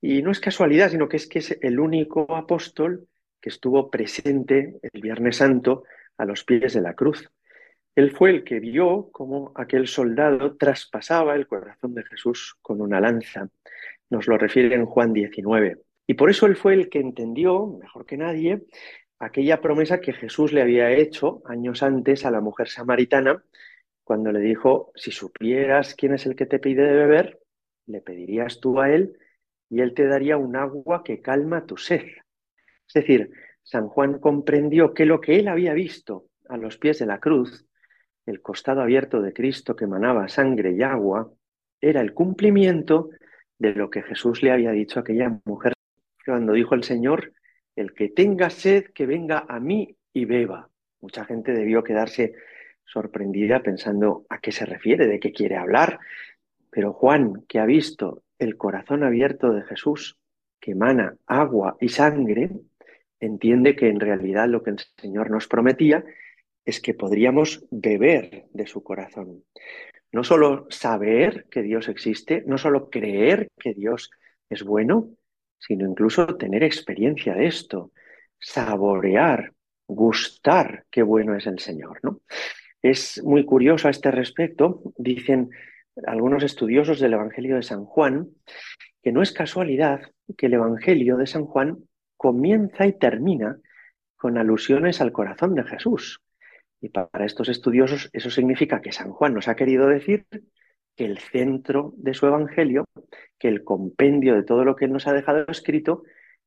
Y 0.00 0.22
no 0.22 0.30
es 0.30 0.40
casualidad, 0.40 0.90
sino 0.90 1.08
que 1.08 1.16
es 1.16 1.28
que 1.28 1.38
es 1.38 1.58
el 1.62 1.80
único 1.80 2.34
apóstol 2.34 3.08
que 3.40 3.50
estuvo 3.50 3.90
presente 3.90 4.78
el 4.82 5.00
Viernes 5.00 5.36
Santo 5.36 5.84
a 6.16 6.24
los 6.24 6.44
pies 6.44 6.74
de 6.74 6.80
la 6.80 6.94
cruz. 6.94 7.30
Él 7.94 8.10
fue 8.10 8.30
el 8.30 8.44
que 8.44 8.60
vio 8.60 9.08
cómo 9.10 9.52
aquel 9.54 9.86
soldado 9.86 10.56
traspasaba 10.56 11.34
el 11.34 11.46
corazón 11.46 11.94
de 11.94 12.04
Jesús 12.04 12.56
con 12.60 12.80
una 12.80 13.00
lanza. 13.00 13.48
Nos 14.10 14.28
lo 14.28 14.36
refiere 14.36 14.74
en 14.74 14.84
Juan 14.84 15.12
19. 15.12 15.78
Y 16.06 16.14
por 16.14 16.30
eso 16.30 16.46
él 16.46 16.56
fue 16.56 16.74
el 16.74 16.88
que 16.88 17.00
entendió, 17.00 17.66
mejor 17.66 18.04
que 18.04 18.16
nadie, 18.16 18.62
aquella 19.18 19.60
promesa 19.60 20.00
que 20.00 20.12
Jesús 20.12 20.52
le 20.52 20.62
había 20.62 20.90
hecho 20.92 21.42
años 21.46 21.82
antes 21.82 22.24
a 22.26 22.30
la 22.30 22.40
mujer 22.40 22.68
samaritana, 22.68 23.42
cuando 24.04 24.30
le 24.30 24.40
dijo, 24.40 24.92
si 24.94 25.10
supieras 25.10 25.94
quién 25.94 26.14
es 26.14 26.26
el 26.26 26.36
que 26.36 26.46
te 26.46 26.58
pide 26.58 26.82
de 26.84 26.94
beber, 26.94 27.40
le 27.86 28.00
pedirías 28.00 28.60
tú 28.60 28.80
a 28.80 28.90
él 28.90 29.18
y 29.68 29.80
él 29.80 29.94
te 29.94 30.06
daría 30.06 30.36
un 30.36 30.56
agua 30.56 31.02
que 31.04 31.20
calma 31.20 31.66
tu 31.66 31.76
sed. 31.76 32.06
Es 32.86 32.94
decir, 32.94 33.30
San 33.62 33.88
Juan 33.88 34.18
comprendió 34.18 34.94
que 34.94 35.06
lo 35.06 35.20
que 35.20 35.36
él 35.36 35.48
había 35.48 35.74
visto 35.74 36.26
a 36.48 36.56
los 36.56 36.78
pies 36.78 36.98
de 36.98 37.06
la 37.06 37.18
cruz, 37.18 37.66
el 38.26 38.40
costado 38.40 38.80
abierto 38.80 39.20
de 39.22 39.32
Cristo 39.32 39.74
que 39.74 39.84
emanaba 39.84 40.28
sangre 40.28 40.72
y 40.72 40.82
agua, 40.82 41.32
era 41.80 42.00
el 42.00 42.14
cumplimiento 42.14 43.10
de 43.58 43.74
lo 43.74 43.90
que 43.90 44.02
Jesús 44.02 44.42
le 44.42 44.52
había 44.52 44.70
dicho 44.70 44.98
a 44.98 45.02
aquella 45.02 45.40
mujer 45.44 45.72
cuando 46.24 46.52
dijo 46.52 46.74
el 46.74 46.82
Señor, 46.82 47.32
el 47.76 47.92
que 47.92 48.08
tenga 48.08 48.50
sed, 48.50 48.86
que 48.92 49.06
venga 49.06 49.46
a 49.48 49.60
mí 49.60 49.96
y 50.12 50.24
beba. 50.24 50.68
Mucha 51.00 51.24
gente 51.24 51.52
debió 51.52 51.84
quedarse 51.84 52.34
sorprendida 52.84 53.62
pensando 53.62 54.26
a 54.28 54.40
qué 54.40 54.50
se 54.50 54.66
refiere, 54.66 55.06
de 55.06 55.20
qué 55.20 55.32
quiere 55.32 55.56
hablar. 55.56 56.00
Pero 56.76 56.92
Juan, 56.92 57.42
que 57.48 57.58
ha 57.58 57.64
visto 57.64 58.22
el 58.38 58.58
corazón 58.58 59.02
abierto 59.02 59.50
de 59.50 59.62
Jesús, 59.62 60.18
que 60.60 60.72
emana 60.72 61.16
agua 61.26 61.78
y 61.80 61.88
sangre, 61.88 62.50
entiende 63.18 63.74
que 63.74 63.88
en 63.88 63.98
realidad 63.98 64.46
lo 64.46 64.62
que 64.62 64.72
el 64.72 64.80
Señor 64.98 65.30
nos 65.30 65.48
prometía 65.48 66.04
es 66.66 66.82
que 66.82 66.92
podríamos 66.92 67.64
beber 67.70 68.44
de 68.52 68.66
su 68.66 68.82
corazón. 68.82 69.42
No 70.12 70.22
solo 70.22 70.66
saber 70.68 71.46
que 71.50 71.62
Dios 71.62 71.88
existe, 71.88 72.44
no 72.46 72.58
solo 72.58 72.90
creer 72.90 73.48
que 73.58 73.72
Dios 73.72 74.10
es 74.50 74.62
bueno, 74.62 75.08
sino 75.58 75.88
incluso 75.88 76.36
tener 76.36 76.62
experiencia 76.62 77.32
de 77.36 77.46
esto, 77.46 77.90
saborear, 78.38 79.54
gustar 79.88 80.84
qué 80.90 81.02
bueno 81.02 81.34
es 81.36 81.46
el 81.46 81.58
Señor. 81.58 82.00
¿no? 82.02 82.20
Es 82.82 83.22
muy 83.24 83.46
curioso 83.46 83.88
a 83.88 83.92
este 83.92 84.10
respecto, 84.10 84.82
dicen 84.98 85.48
algunos 86.04 86.42
estudiosos 86.42 87.00
del 87.00 87.14
Evangelio 87.14 87.56
de 87.56 87.62
San 87.62 87.84
Juan, 87.84 88.28
que 89.02 89.12
no 89.12 89.22
es 89.22 89.32
casualidad 89.32 90.00
que 90.36 90.46
el 90.46 90.54
Evangelio 90.54 91.16
de 91.16 91.26
San 91.26 91.44
Juan 91.46 91.78
comienza 92.16 92.86
y 92.86 92.98
termina 92.98 93.58
con 94.16 94.38
alusiones 94.38 95.00
al 95.00 95.12
corazón 95.12 95.54
de 95.54 95.64
Jesús. 95.64 96.20
Y 96.80 96.88
para 96.88 97.24
estos 97.24 97.48
estudiosos 97.48 98.10
eso 98.12 98.30
significa 98.30 98.80
que 98.80 98.92
San 98.92 99.12
Juan 99.12 99.34
nos 99.34 99.48
ha 99.48 99.56
querido 99.56 99.86
decir 99.86 100.26
que 100.94 101.04
el 101.04 101.18
centro 101.18 101.92
de 101.96 102.14
su 102.14 102.26
Evangelio, 102.26 102.84
que 103.38 103.48
el 103.48 103.64
compendio 103.64 104.34
de 104.34 104.42
todo 104.42 104.64
lo 104.64 104.76
que 104.76 104.88
nos 104.88 105.06
ha 105.06 105.12
dejado 105.12 105.46
escrito, 105.48 106.02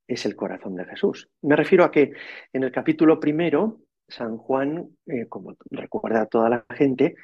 es 0.07 0.25
el 0.25 0.35
corazón 0.35 0.75
de 0.75 0.85
Jesús. 0.85 1.29
Me 1.41 1.55
refiero 1.55 1.83
a 1.83 1.91
que 1.91 2.13
en 2.51 2.63
el 2.63 2.71
capítulo 2.71 3.19
primero, 3.19 3.81
San 4.07 4.37
Juan, 4.37 4.89
eh, 5.05 5.27
como 5.27 5.55
recuerda 5.69 6.21
a 6.21 6.25
toda 6.25 6.49
la 6.49 6.65
gente, 6.73 7.15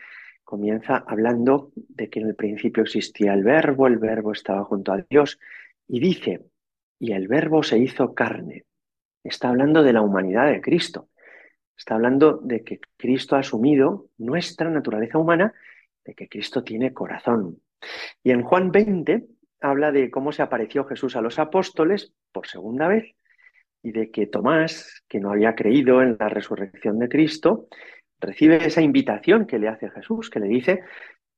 comienza 0.46 1.04
hablando 1.06 1.72
de 1.76 2.10
que 2.10 2.22
en 2.22 2.28
el 2.28 2.36
principio 2.36 2.84
existía 2.84 3.34
el 3.34 3.44
verbo, 3.44 3.88
el 3.88 3.98
verbo 3.98 4.32
estaba 4.32 4.64
junto 4.64 4.94
a 4.94 5.04
Dios, 5.10 5.40
y 5.88 6.00
dice, 6.00 6.46
y 7.00 7.12
el 7.12 7.28
verbo 7.28 7.64
se 7.64 7.78
hizo 7.78 8.14
carne. 8.14 8.64
Está 9.24 9.50
hablando 9.50 9.84
de 9.84 9.92
la 9.92 10.02
humanidad 10.02 10.48
de 10.48 10.62
Cristo. 10.62 11.10
Está 11.76 11.96
hablando 11.96 12.38
de 12.38 12.64
que 12.64 12.80
Cristo 12.96 13.36
ha 13.36 13.40
asumido 13.40 14.08
nuestra 14.18 14.70
naturaleza 14.70 15.18
humana 15.18 15.54
de 16.06 16.14
que 16.14 16.30
Cristo 16.30 16.64
tiene 16.64 16.94
corazón. 16.94 17.60
Y 18.24 18.32
en 18.32 18.44
Juan 18.44 18.72
20 18.72 19.26
habla 19.60 19.92
de 19.92 20.10
cómo 20.12 20.32
se 20.32 20.44
apareció 20.44 20.86
Jesús 20.86 21.16
a 21.16 21.22
los 21.22 21.40
apóstoles 21.40 22.14
por 22.32 22.48
segunda 22.48 22.88
vez 22.88 23.16
y 23.82 23.92
de 23.92 24.12
que 24.12 24.28
Tomás, 24.28 25.04
que 25.08 25.20
no 25.20 25.32
había 25.32 25.56
creído 25.56 26.02
en 26.02 26.18
la 26.20 26.30
resurrección 26.30 27.00
de 27.00 27.10
Cristo, 27.10 27.68
recibe 28.20 28.66
esa 28.66 28.82
invitación 28.82 29.46
que 29.46 29.60
le 29.60 29.68
hace 29.68 29.90
Jesús, 29.90 30.30
que 30.30 30.40
le 30.40 30.48
dice, 30.48 30.84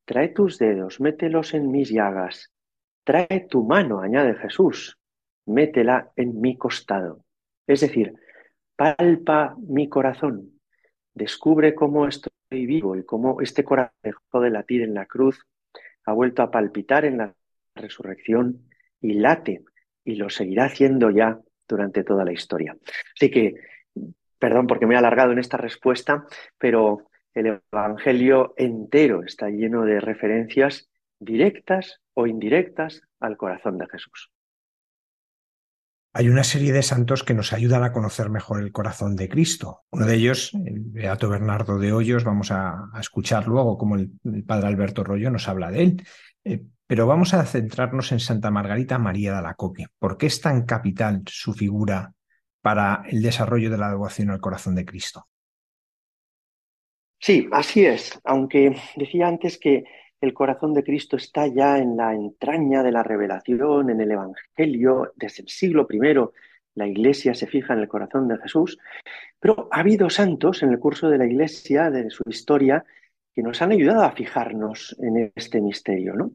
trae 0.06 0.30
tus 0.30 0.58
dedos, 0.58 1.00
mételos 1.00 1.54
en 1.54 1.72
mis 1.72 1.90
llagas, 1.90 2.52
Trae 3.08 3.48
tu 3.50 3.64
mano, 3.64 4.02
añade 4.02 4.36
Jesús, 4.36 5.00
métela 5.46 6.12
en 6.18 6.42
mi 6.42 6.58
costado. 6.58 7.24
Es 7.66 7.80
decir, 7.80 8.14
palpa 8.76 9.56
mi 9.66 9.88
corazón, 9.88 10.60
descubre 11.14 11.74
cómo 11.74 12.06
estoy 12.06 12.34
vivo 12.50 12.98
y 12.98 13.06
cómo 13.06 13.40
este 13.40 13.64
corazón 13.64 13.96
dejó 14.04 14.42
de 14.42 14.50
latir 14.50 14.82
en 14.82 14.94
la 14.94 15.06
cruz, 15.06 15.42
ha 16.04 16.12
vuelto 16.12 16.42
a 16.42 16.52
palpitar 16.52 17.06
en 17.06 17.20
la 17.20 17.34
resurrección 17.76 18.68
y 19.00 19.14
late 19.14 19.64
y 20.04 20.16
lo 20.16 20.30
seguirá 20.30 20.66
haciendo 20.66 21.10
ya 21.10 21.40
durante 21.66 22.04
toda 22.04 22.26
la 22.26 22.34
historia. 22.34 22.76
Así 23.16 23.32
que, 23.32 23.56
perdón 24.40 24.68
porque 24.68 24.86
me 24.86 24.96
he 24.96 24.98
alargado 24.98 25.32
en 25.32 25.40
esta 25.40 25.58
respuesta, 25.58 26.26
pero 26.58 27.08
el 27.34 27.62
Evangelio 27.72 28.54
entero 28.58 29.24
está 29.24 29.50
lleno 29.50 29.84
de 29.84 30.00
referencias 30.00 30.90
directas 31.20 32.02
o 32.14 32.28
indirectas 32.28 33.02
al 33.20 33.38
corazón 33.38 33.78
de 33.78 33.88
Jesús. 33.88 34.32
Hay 36.14 36.30
una 36.30 36.44
serie 36.44 36.74
de 36.74 36.82
santos 36.82 37.24
que 37.24 37.36
nos 37.36 37.54
ayudan 37.54 37.84
a 37.84 37.92
conocer 37.92 38.32
mejor 38.32 38.64
el 38.64 38.72
corazón 38.72 39.16
de 39.16 39.30
Cristo. 39.30 39.84
Uno 39.92 40.08
de 40.08 40.16
ellos, 40.16 40.52
el 40.66 40.80
Beato 40.80 41.30
Bernardo 41.30 41.78
de 41.78 41.94
Hoyos, 41.94 42.24
vamos 42.24 42.50
a, 42.50 42.90
escuchar 43.00 43.48
luego 43.48 43.78
cómo 43.78 43.98
el, 43.98 44.10
padre 44.48 44.68
Alberto 44.68 45.04
Rollo 45.04 45.30
nos 45.30 45.48
habla 45.48 45.70
de 45.70 45.84
él. 45.84 46.04
Eh, 46.44 46.64
pero 46.88 47.06
vamos 47.06 47.36
a 47.36 47.46
centrarnos 47.46 48.12
en 48.14 48.20
Santa 48.20 48.50
Margarita 48.50 48.98
María 48.98 49.34
de 49.34 49.38
Alacoque. 49.38 49.88
¿Por 50.00 50.18
qué 50.18 50.26
es 50.26 50.42
tan 50.42 50.66
capital 50.66 51.22
su 51.28 51.54
figura 51.54 52.14
para 52.68 53.04
el 53.08 53.22
desarrollo 53.22 53.70
de 53.70 53.78
la 53.78 53.88
devoción 53.88 54.30
al 54.30 54.42
corazón 54.42 54.76
de 54.76 54.84
Cristo? 54.84 55.30
Sí, 57.18 57.48
así 57.54 57.86
es. 57.86 58.20
Aunque 58.26 58.76
decía 58.98 59.30
antes 59.30 59.58
que 59.58 59.86
el 60.20 60.34
corazón 60.34 60.74
de 60.74 60.84
Cristo 60.84 61.16
está 61.16 61.48
ya 61.48 61.78
en 61.78 61.96
la 61.96 62.14
entraña 62.14 62.84
de 62.84 62.92
la 62.92 63.04
revelación, 63.04 63.90
en 63.90 64.02
el 64.02 64.12
Evangelio, 64.12 65.14
desde 65.16 65.44
el 65.44 65.48
siglo 65.48 65.88
I 65.90 66.00
la 66.76 66.88
Iglesia 66.88 67.34
se 67.34 67.48
fija 67.48 67.74
en 67.74 67.80
el 67.80 67.88
corazón 67.88 68.28
de 68.28 68.38
Jesús, 68.38 68.78
pero 69.40 69.70
ha 69.72 69.80
habido 69.80 70.10
santos 70.10 70.62
en 70.62 70.70
el 70.72 70.80
curso 70.80 71.10
de 71.10 71.20
la 71.20 71.26
Iglesia, 71.26 71.90
de 71.90 72.10
su 72.10 72.24
historia, 72.28 72.84
que 73.34 73.44
nos 73.44 73.62
han 73.62 73.72
ayudado 73.72 74.04
a 74.04 74.12
fijarnos 74.12 74.94
en 75.00 75.32
este 75.36 75.62
misterio. 75.62 76.16
¿no? 76.16 76.32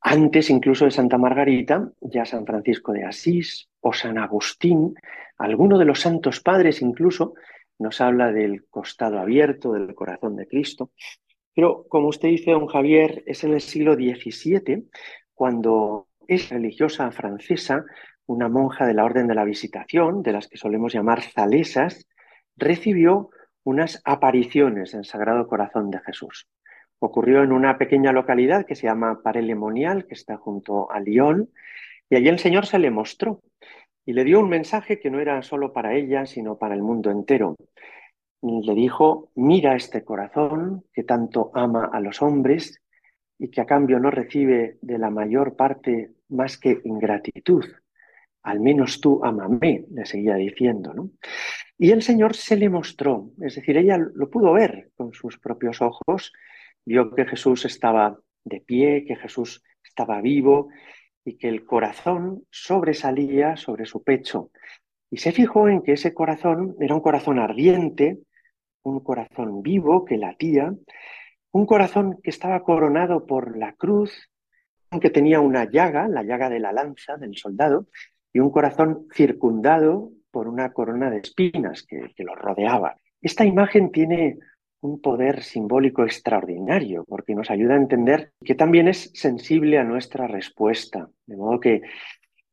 Antes 0.00 0.48
incluso 0.48 0.86
de 0.86 0.92
Santa 0.92 1.18
Margarita, 1.18 1.92
ya 2.00 2.24
San 2.24 2.46
Francisco 2.46 2.92
de 2.92 3.04
Asís 3.04 3.67
o 3.80 3.92
San 3.92 4.18
Agustín, 4.18 4.94
alguno 5.36 5.78
de 5.78 5.84
los 5.84 6.00
santos 6.00 6.40
padres 6.40 6.82
incluso 6.82 7.34
nos 7.78 8.00
habla 8.00 8.32
del 8.32 8.66
costado 8.66 9.18
abierto 9.18 9.72
del 9.72 9.94
corazón 9.94 10.36
de 10.36 10.48
Cristo. 10.48 10.90
Pero, 11.54 11.86
como 11.88 12.08
usted 12.08 12.28
dice, 12.28 12.52
don 12.52 12.66
Javier, 12.66 13.22
es 13.26 13.44
en 13.44 13.52
el 13.52 13.60
siglo 13.60 13.94
XVII 13.94 14.88
cuando 15.34 16.08
es 16.26 16.50
religiosa 16.50 17.10
francesa, 17.10 17.84
una 18.26 18.48
monja 18.48 18.86
de 18.86 18.94
la 18.94 19.04
Orden 19.04 19.26
de 19.26 19.34
la 19.34 19.44
Visitación, 19.44 20.22
de 20.22 20.32
las 20.32 20.48
que 20.48 20.58
solemos 20.58 20.92
llamar 20.92 21.22
zalesas, 21.22 22.06
recibió 22.56 23.30
unas 23.64 24.02
apariciones 24.04 24.94
en 24.94 25.04
Sagrado 25.04 25.46
Corazón 25.46 25.90
de 25.90 26.00
Jesús. 26.00 26.48
Ocurrió 26.98 27.42
en 27.42 27.52
una 27.52 27.78
pequeña 27.78 28.12
localidad 28.12 28.66
que 28.66 28.74
se 28.74 28.86
llama 28.86 29.22
Parelemonial, 29.22 30.06
que 30.06 30.14
está 30.14 30.36
junto 30.36 30.90
a 30.90 31.00
Lyon, 31.00 31.50
y 32.10 32.16
allí 32.16 32.28
el 32.28 32.38
Señor 32.38 32.66
se 32.66 32.78
le 32.78 32.90
mostró 32.90 33.40
y 34.04 34.12
le 34.12 34.24
dio 34.24 34.40
un 34.40 34.48
mensaje 34.48 34.98
que 34.98 35.10
no 35.10 35.20
era 35.20 35.42
solo 35.42 35.72
para 35.72 35.94
ella, 35.94 36.26
sino 36.26 36.58
para 36.58 36.74
el 36.74 36.82
mundo 36.82 37.10
entero 37.10 37.56
le 38.42 38.74
dijo, 38.74 39.30
mira 39.34 39.74
este 39.74 40.04
corazón 40.04 40.84
que 40.92 41.02
tanto 41.02 41.50
ama 41.54 41.90
a 41.92 42.00
los 42.00 42.22
hombres 42.22 42.80
y 43.38 43.50
que 43.50 43.60
a 43.60 43.66
cambio 43.66 43.98
no 43.98 44.10
recibe 44.10 44.78
de 44.80 44.98
la 44.98 45.10
mayor 45.10 45.56
parte 45.56 46.12
más 46.28 46.58
que 46.58 46.80
ingratitud. 46.84 47.64
Al 48.42 48.60
menos 48.60 49.00
tú 49.00 49.24
amame, 49.24 49.84
le 49.90 50.06
seguía 50.06 50.36
diciendo, 50.36 50.94
¿no? 50.94 51.10
Y 51.76 51.90
el 51.90 52.02
Señor 52.02 52.34
se 52.34 52.56
le 52.56 52.68
mostró, 52.68 53.30
es 53.40 53.56
decir, 53.56 53.76
ella 53.76 53.98
lo 53.98 54.30
pudo 54.30 54.52
ver 54.52 54.90
con 54.96 55.12
sus 55.12 55.38
propios 55.38 55.80
ojos, 55.80 56.32
vio 56.84 57.14
que 57.14 57.24
Jesús 57.24 57.64
estaba 57.64 58.18
de 58.44 58.60
pie, 58.60 59.04
que 59.04 59.16
Jesús 59.16 59.62
estaba 59.84 60.20
vivo 60.20 60.70
y 61.28 61.36
que 61.36 61.48
el 61.48 61.66
corazón 61.66 62.44
sobresalía 62.50 63.56
sobre 63.56 63.84
su 63.84 64.02
pecho. 64.02 64.50
Y 65.10 65.18
se 65.18 65.30
fijó 65.30 65.68
en 65.68 65.82
que 65.82 65.92
ese 65.92 66.14
corazón 66.14 66.74
era 66.80 66.94
un 66.94 67.02
corazón 67.02 67.38
ardiente, 67.38 68.18
un 68.82 69.00
corazón 69.00 69.60
vivo 69.60 70.06
que 70.06 70.16
latía, 70.16 70.74
un 71.52 71.66
corazón 71.66 72.18
que 72.22 72.30
estaba 72.30 72.62
coronado 72.62 73.26
por 73.26 73.58
la 73.58 73.74
cruz, 73.74 74.30
que 75.02 75.10
tenía 75.10 75.40
una 75.40 75.70
llaga, 75.70 76.08
la 76.08 76.22
llaga 76.22 76.48
de 76.48 76.60
la 76.60 76.72
lanza 76.72 77.18
del 77.18 77.36
soldado, 77.36 77.88
y 78.32 78.40
un 78.40 78.50
corazón 78.50 79.06
circundado 79.12 80.10
por 80.30 80.48
una 80.48 80.72
corona 80.72 81.10
de 81.10 81.18
espinas 81.18 81.82
que, 81.82 82.14
que 82.16 82.24
lo 82.24 82.34
rodeaba. 82.34 82.96
Esta 83.20 83.44
imagen 83.44 83.92
tiene 83.92 84.38
un 84.80 85.00
poder 85.00 85.42
simbólico 85.42 86.04
extraordinario 86.04 87.04
porque 87.06 87.34
nos 87.34 87.50
ayuda 87.50 87.74
a 87.74 87.78
entender 87.78 88.32
que 88.44 88.54
también 88.54 88.88
es 88.88 89.10
sensible 89.14 89.78
a 89.78 89.84
nuestra 89.84 90.26
respuesta, 90.26 91.08
de 91.26 91.36
modo 91.36 91.60
que 91.60 91.82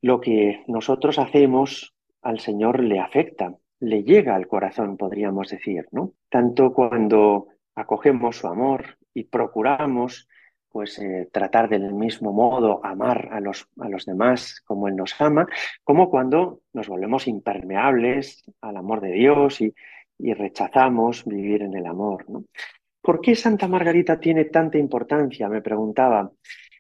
lo 0.02 0.22
que 0.22 0.64
nosotros 0.68 1.20
hacemos 1.20 1.96
al 2.22 2.40
Señor 2.40 2.82
le 2.82 3.00
afecta 3.00 3.56
le 3.80 4.04
llega 4.04 4.36
al 4.36 4.48
corazón, 4.48 4.98
podríamos 4.98 5.50
decir, 5.50 5.86
¿no? 5.92 6.14
Tanto 6.30 6.74
cuando 6.74 7.48
acogemos 7.76 8.38
su 8.38 8.48
amor 8.48 8.98
y 9.14 9.26
procuramos 9.26 10.28
pues 10.70 11.00
eh, 11.00 11.30
tratar 11.32 11.70
del 11.70 11.94
mismo 11.94 12.34
modo 12.34 12.86
amar 12.86 13.30
a 13.32 13.40
los, 13.40 13.68
a 13.80 13.88
los 13.88 14.06
demás 14.06 14.62
como 14.66 14.90
Él 14.90 14.96
nos 14.96 15.20
ama, 15.22 15.48
como 15.84 16.10
cuando 16.10 16.62
nos 16.74 16.90
volvemos 16.90 17.28
impermeables 17.28 18.44
al 18.60 18.76
amor 18.76 19.00
de 19.00 19.12
Dios 19.12 19.62
y, 19.62 19.74
y 20.17 20.34
rechazamos 20.34 21.25
vivir 21.25 21.63
en 21.63 21.75
el 21.75 21.86
amor. 21.86 22.30
¿no? 22.30 22.45
¿Por 23.01 23.21
qué 23.21 23.36
Santa 23.36 23.67
Margarita 23.67 24.19
tiene 24.19 24.45
tanta 24.45 24.78
importancia? 24.78 25.47
Me 25.47 25.62
preguntaba. 25.62 26.32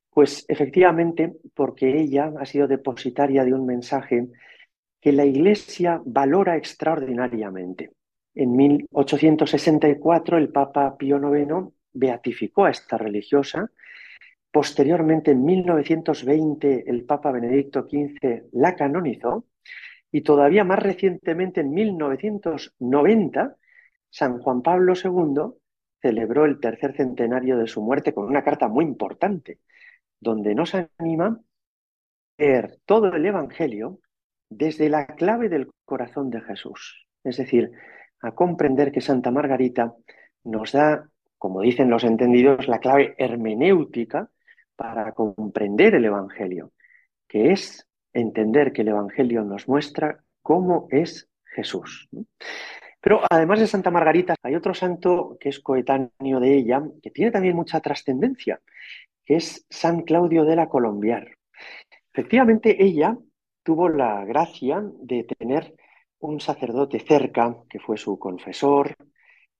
Pues 0.09 0.45
efectivamente 0.47 1.33
porque 1.53 1.99
ella 1.99 2.31
ha 2.39 2.45
sido 2.45 2.67
depositaria 2.67 3.43
de 3.43 3.53
un 3.53 3.65
mensaje 3.65 4.27
que 5.01 5.11
la 5.11 5.25
Iglesia 5.25 6.01
valora 6.03 6.55
extraordinariamente. 6.55 7.91
En 8.33 8.55
1864 8.55 10.37
el 10.37 10.49
Papa 10.49 10.97
Pío 10.97 11.17
IX 11.17 11.69
beatificó 11.93 12.65
a 12.65 12.71
esta 12.71 12.97
religiosa. 12.97 13.69
Posteriormente, 14.51 15.31
en 15.31 15.43
1920, 15.43 16.89
el 16.89 17.05
Papa 17.05 17.31
Benedicto 17.31 17.83
XV 17.83 18.49
la 18.53 18.75
canonizó. 18.75 19.45
Y 20.15 20.21
todavía 20.21 20.63
más 20.63 20.79
recientemente, 20.79 21.59
en 21.59 21.73
1990, 21.73 23.57
San 24.09 24.39
Juan 24.39 24.61
Pablo 24.61 24.93
II 24.93 25.59
celebró 26.01 26.45
el 26.45 26.61
tercer 26.61 26.95
centenario 26.95 27.57
de 27.57 27.67
su 27.67 27.81
muerte 27.81 28.13
con 28.13 28.23
una 28.23 28.41
carta 28.41 28.69
muy 28.69 28.85
importante, 28.85 29.59
donde 30.17 30.55
nos 30.55 30.73
anima 30.73 31.25
a 31.25 31.41
leer 32.37 32.79
todo 32.85 33.13
el 33.13 33.25
Evangelio 33.25 33.99
desde 34.49 34.87
la 34.87 35.05
clave 35.05 35.49
del 35.49 35.69
corazón 35.83 36.29
de 36.29 36.39
Jesús. 36.39 37.05
Es 37.21 37.35
decir, 37.35 37.73
a 38.21 38.31
comprender 38.31 38.93
que 38.93 39.01
Santa 39.01 39.31
Margarita 39.31 39.95
nos 40.45 40.71
da, 40.71 41.09
como 41.37 41.59
dicen 41.59 41.89
los 41.89 42.05
entendidos, 42.05 42.69
la 42.69 42.79
clave 42.79 43.15
hermenéutica 43.17 44.29
para 44.77 45.11
comprender 45.11 45.93
el 45.93 46.05
Evangelio, 46.05 46.71
que 47.27 47.51
es 47.51 47.85
entender 48.15 48.73
que 48.73 48.81
el 48.81 48.87
Evangelio 48.87 49.43
nos 49.43 49.67
muestra 49.67 50.23
cómo 50.41 50.87
es 50.89 51.29
Jesús. 51.43 52.09
Pero 53.01 53.21
además 53.29 53.59
de 53.59 53.67
Santa 53.67 53.91
Margarita, 53.91 54.35
hay 54.41 54.55
otro 54.55 54.73
santo 54.73 55.37
que 55.39 55.49
es 55.49 55.59
coetáneo 55.59 56.39
de 56.39 56.55
ella, 56.55 56.81
que 57.03 57.11
tiene 57.11 57.31
también 57.31 57.55
mucha 57.55 57.79
trascendencia, 57.79 58.59
que 59.23 59.35
es 59.35 59.65
San 59.69 60.01
Claudio 60.01 60.43
de 60.45 60.55
la 60.55 60.67
Colombiar. 60.67 61.27
Efectivamente, 62.11 62.83
ella 62.83 63.17
tuvo 63.63 63.89
la 63.89 64.23
gracia 64.25 64.83
de 65.01 65.23
tener 65.25 65.75
un 66.19 66.39
sacerdote 66.39 66.99
cerca, 66.99 67.57
que 67.69 67.79
fue 67.79 67.97
su 67.97 68.17
confesor, 68.17 68.95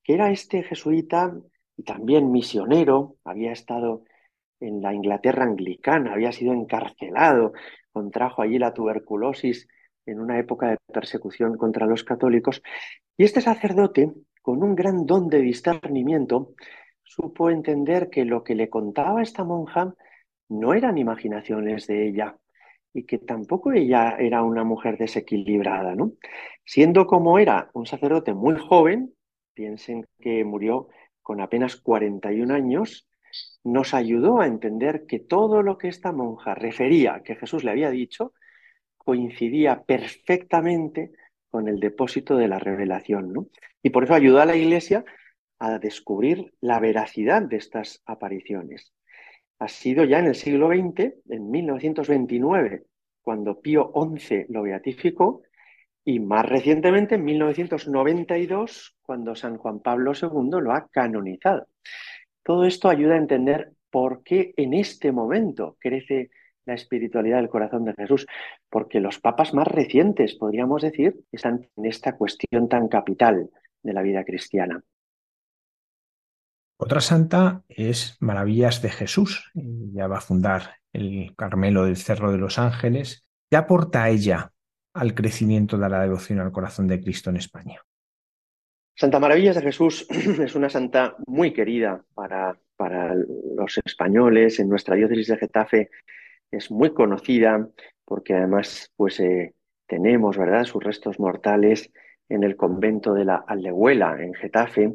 que 0.03 0.13
era 0.13 0.31
este 0.31 0.63
jesuita 0.63 1.35
y 1.77 1.83
también 1.83 2.31
misionero, 2.31 3.17
había 3.23 3.51
estado 3.51 4.03
en 4.59 4.81
la 4.81 4.93
Inglaterra 4.93 5.43
anglicana, 5.43 6.13
había 6.13 6.31
sido 6.31 6.53
encarcelado, 6.53 7.53
contrajo 7.91 8.41
allí 8.41 8.59
la 8.59 8.73
tuberculosis 8.73 9.67
en 10.05 10.19
una 10.19 10.39
época 10.39 10.69
de 10.69 10.77
persecución 10.93 11.57
contra 11.57 11.85
los 11.85 12.03
católicos, 12.03 12.61
y 13.17 13.23
este 13.23 13.41
sacerdote, 13.41 14.13
con 14.41 14.63
un 14.63 14.75
gran 14.75 15.05
don 15.05 15.29
de 15.29 15.39
discernimiento, 15.39 16.53
supo 17.03 17.49
entender 17.49 18.09
que 18.09 18.25
lo 18.25 18.43
que 18.43 18.55
le 18.55 18.69
contaba 18.69 19.21
esta 19.21 19.43
monja 19.43 19.93
no 20.49 20.73
eran 20.73 20.97
imaginaciones 20.97 21.87
de 21.87 22.07
ella, 22.07 22.37
y 22.93 23.03
que 23.03 23.17
tampoco 23.17 23.73
ella 23.73 24.15
era 24.17 24.43
una 24.43 24.63
mujer 24.63 24.97
desequilibrada, 24.97 25.95
¿no? 25.95 26.13
Siendo 26.63 27.07
como 27.07 27.39
era 27.39 27.69
un 27.73 27.85
sacerdote 27.85 28.33
muy 28.33 28.55
joven, 28.55 29.13
piensen 29.53 30.05
que 30.19 30.45
murió 30.45 30.87
con 31.21 31.41
apenas 31.41 31.75
41 31.75 32.53
años, 32.53 33.07
nos 33.63 33.93
ayudó 33.93 34.41
a 34.41 34.47
entender 34.47 35.05
que 35.07 35.19
todo 35.19 35.61
lo 35.61 35.77
que 35.77 35.87
esta 35.87 36.11
monja 36.11 36.55
refería 36.55 37.21
que 37.23 37.35
Jesús 37.35 37.63
le 37.63 37.71
había 37.71 37.89
dicho 37.89 38.33
coincidía 38.97 39.83
perfectamente 39.83 41.11
con 41.49 41.67
el 41.67 41.79
depósito 41.79 42.35
de 42.37 42.47
la 42.47 42.59
revelación. 42.59 43.31
¿no? 43.31 43.47
Y 43.81 43.89
por 43.89 44.03
eso 44.03 44.13
ayudó 44.13 44.41
a 44.41 44.45
la 44.45 44.55
Iglesia 44.55 45.05
a 45.59 45.79
descubrir 45.79 46.53
la 46.59 46.79
veracidad 46.79 47.41
de 47.41 47.57
estas 47.57 48.01
apariciones. 48.05 48.93
Ha 49.59 49.67
sido 49.67 50.03
ya 50.03 50.19
en 50.19 50.25
el 50.25 50.35
siglo 50.35 50.67
XX, 50.67 51.13
en 51.29 51.49
1929, 51.49 52.83
cuando 53.21 53.61
Pío 53.61 53.91
XI 53.93 54.45
lo 54.49 54.63
beatificó, 54.63 55.43
y 56.03 56.19
más 56.19 56.45
recientemente, 56.45 57.15
en 57.15 57.23
1992, 57.23 58.95
cuando 59.01 59.33
San 59.35 59.57
Juan 59.57 59.79
Pablo 59.79 60.11
II 60.13 60.61
lo 60.61 60.73
ha 60.73 60.87
canonizado. 60.89 61.67
Todo 62.45 62.65
esto 62.65 62.89
ayuda 62.89 63.15
a 63.15 63.17
entender 63.17 63.73
por 63.89 64.21
qué 64.21 64.53
en 64.55 64.75
este 64.75 65.11
momento 65.11 65.77
crece 65.79 66.29
la 66.65 66.75
espiritualidad 66.75 67.37
del 67.37 67.49
corazón 67.49 67.85
de 67.85 67.95
Jesús, 67.95 68.27
porque 68.69 68.99
los 68.99 69.19
papas 69.19 69.55
más 69.55 69.67
recientes, 69.67 70.35
podríamos 70.35 70.83
decir, 70.83 71.15
están 71.31 71.67
en 71.75 71.85
esta 71.85 72.15
cuestión 72.15 72.69
tan 72.69 72.87
capital 72.87 73.49
de 73.81 73.93
la 73.93 74.03
vida 74.03 74.23
cristiana. 74.23 74.83
Otra 76.77 77.01
santa 77.01 77.63
es 77.67 78.15
Maravillas 78.19 78.79
de 78.83 78.89
Jesús. 78.89 79.51
Ya 79.55 80.05
va 80.05 80.19
a 80.19 80.21
fundar 80.21 80.75
el 80.93 81.33
Carmelo 81.35 81.85
del 81.85 81.97
Cerro 81.97 82.31
de 82.31 82.37
los 82.37 82.59
Ángeles. 82.59 83.25
¿Qué 83.49 83.57
aporta 83.57 84.07
ella 84.09 84.51
al 84.93 85.15
crecimiento 85.15 85.79
de 85.79 85.89
la 85.89 86.01
devoción 86.01 86.39
al 86.41 86.51
corazón 86.51 86.87
de 86.87 87.01
Cristo 87.01 87.31
en 87.31 87.37
España? 87.37 87.81
Santa 88.97 89.19
Maravillas 89.19 89.55
de 89.55 89.61
Jesús 89.61 90.07
es 90.39 90.55
una 90.55 90.69
santa 90.69 91.17
muy 91.27 91.51
querida 91.51 92.01
para, 92.13 92.57
para 92.77 93.13
los 93.13 93.77
españoles. 93.83 94.59
En 94.59 94.69
nuestra 94.69 94.95
diócesis 94.95 95.27
de 95.27 95.37
Getafe 95.37 95.89
es 96.49 96.71
muy 96.71 96.93
conocida 96.93 97.67
porque 98.05 98.33
además 98.33 98.91
pues, 98.95 99.19
eh, 99.19 99.53
tenemos 99.85 100.37
¿verdad? 100.37 100.63
sus 100.63 100.81
restos 100.81 101.19
mortales 101.19 101.91
en 102.29 102.43
el 102.43 102.55
convento 102.55 103.13
de 103.13 103.25
la 103.25 103.43
Aldehuela, 103.45 104.15
en 104.23 104.33
Getafe. 104.33 104.93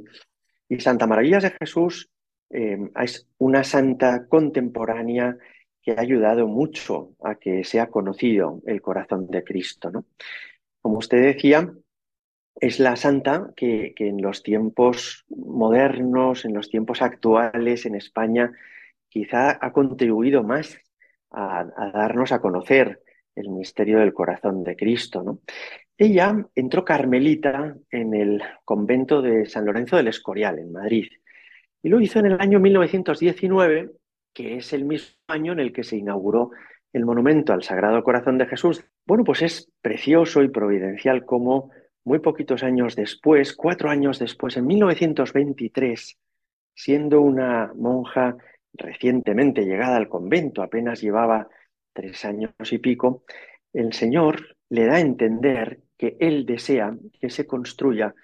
Y 0.68 0.80
Santa 0.80 1.06
Maravillas 1.06 1.42
de 1.42 1.50
Jesús 1.50 2.10
eh, 2.48 2.78
es 3.02 3.28
una 3.36 3.64
santa 3.64 4.26
contemporánea 4.26 5.36
que 5.82 5.92
ha 5.92 6.00
ayudado 6.00 6.46
mucho 6.46 7.10
a 7.22 7.34
que 7.34 7.64
sea 7.64 7.88
conocido 7.88 8.62
el 8.66 8.80
corazón 8.80 9.26
de 9.28 9.44
Cristo. 9.44 9.90
¿no? 9.90 10.06
Como 10.80 10.98
usted 10.98 11.22
decía, 11.22 11.70
es 12.60 12.78
la 12.78 12.96
santa 12.96 13.50
que, 13.56 13.94
en 13.96 14.20
los 14.20 14.42
tiempos 14.42 15.24
modernos, 15.28 16.44
en 16.44 16.54
los 16.54 16.68
tiempos 16.68 17.02
actuales 17.02 17.86
en 17.86 17.94
España, 17.94 18.52
quizá 19.08 19.58
ha 19.60 19.72
contribuido 19.72 20.42
más 20.42 20.78
a, 21.30 21.64
darnos 21.92 22.32
a 22.32 22.40
conocer 22.40 23.02
el 23.34 23.48
misterio 23.48 24.00
del 24.00 24.12
corazón 24.12 24.62
de 24.62 24.76
Cristo. 24.76 25.22
¿no? 25.22 25.40
Ella 25.96 26.46
entró 26.54 26.84
carmelita 26.84 27.76
en 27.90 28.14
el 28.14 28.42
convento 28.64 29.22
de 29.22 29.46
San 29.46 29.64
Lorenzo 29.64 29.96
del 29.96 30.08
Escorial, 30.08 30.58
en 30.58 30.72
Madrid, 30.72 31.08
y 31.82 31.88
lo 31.88 32.00
hizo 32.00 32.18
en 32.18 32.26
el 32.26 32.40
año 32.40 32.60
1919, 32.60 33.90
que 34.34 34.56
es 34.56 34.72
el 34.74 34.84
mismo 34.84 35.16
año 35.28 35.52
en 35.52 35.60
el 35.60 35.72
que 35.72 35.82
se 35.82 35.96
inauguró 35.96 36.50
el 36.92 37.06
monumento 37.06 37.52
al 37.52 37.62
Sagrado 37.62 38.02
Corazón 38.02 38.36
de 38.36 38.46
Jesús. 38.46 38.84
Bueno, 39.06 39.24
pues 39.24 39.40
es 39.42 39.72
precioso 39.80 40.42
y 40.42 40.48
providencial 40.48 41.24
como 41.24 41.70
muy 42.04 42.18
poquitos 42.18 42.62
años 42.62 42.96
después, 42.96 43.54
cuatro 43.54 43.90
años 43.90 44.18
después, 44.18 44.56
en 44.56 44.66
1923, 44.66 46.18
siendo 46.74 47.20
una 47.20 47.72
monja 47.74 48.36
recientemente 48.72 49.64
llegada 49.64 49.96
al 49.96 50.08
convento, 50.08 50.62
apenas 50.62 51.00
llevaba 51.00 51.48
tres 51.92 52.24
años 52.24 52.52
y 52.70 52.78
pico, 52.78 53.24
el 53.72 53.92
Señor 53.92 54.56
le 54.68 54.86
da 54.86 54.96
a 54.96 55.00
entender 55.00 55.80
que 55.96 56.16
Él 56.20 56.46
desea 56.46 56.96
que 57.20 57.30
se 57.30 57.46
construya 57.46 58.14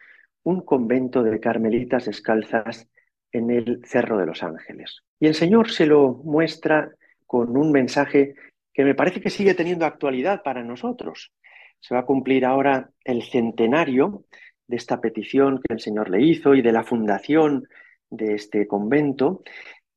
un 0.45 0.63
convento 0.63 1.23
de 1.23 1.41
carmelitas 1.41 2.07
descalzas 2.07 2.89
en 3.33 3.51
el 3.51 3.83
Cerro 3.85 4.17
de 4.17 4.27
los 4.27 4.43
Ángeles. 4.43 5.03
Y 5.19 5.27
el 5.27 5.35
Señor 5.35 5.71
se 5.71 5.87
lo 5.87 6.15
muestra 6.25 6.91
con 7.27 7.57
un 7.57 7.73
mensaje 7.73 8.35
que 8.73 8.85
me 8.85 8.95
parece 8.95 9.21
que 9.21 9.31
sigue 9.31 9.55
teniendo 9.55 9.85
actualidad 9.85 10.43
para 10.43 10.63
nosotros. 10.63 11.33
Se 11.81 11.95
va 11.95 12.01
a 12.01 12.07
cumplir 12.07 12.45
ahora 12.45 12.91
el 13.05 13.23
centenario 13.23 14.25
de 14.67 14.77
esta 14.77 15.01
petición 15.01 15.61
que 15.63 15.75
el 15.75 15.81
Señor 15.81 16.11
le 16.11 16.23
hizo 16.23 16.55
y 16.55 16.63
de 16.63 16.73
la 16.73 16.85
fundación 16.85 17.69
de 18.11 18.35
este 18.35 18.67
convento 18.67 19.43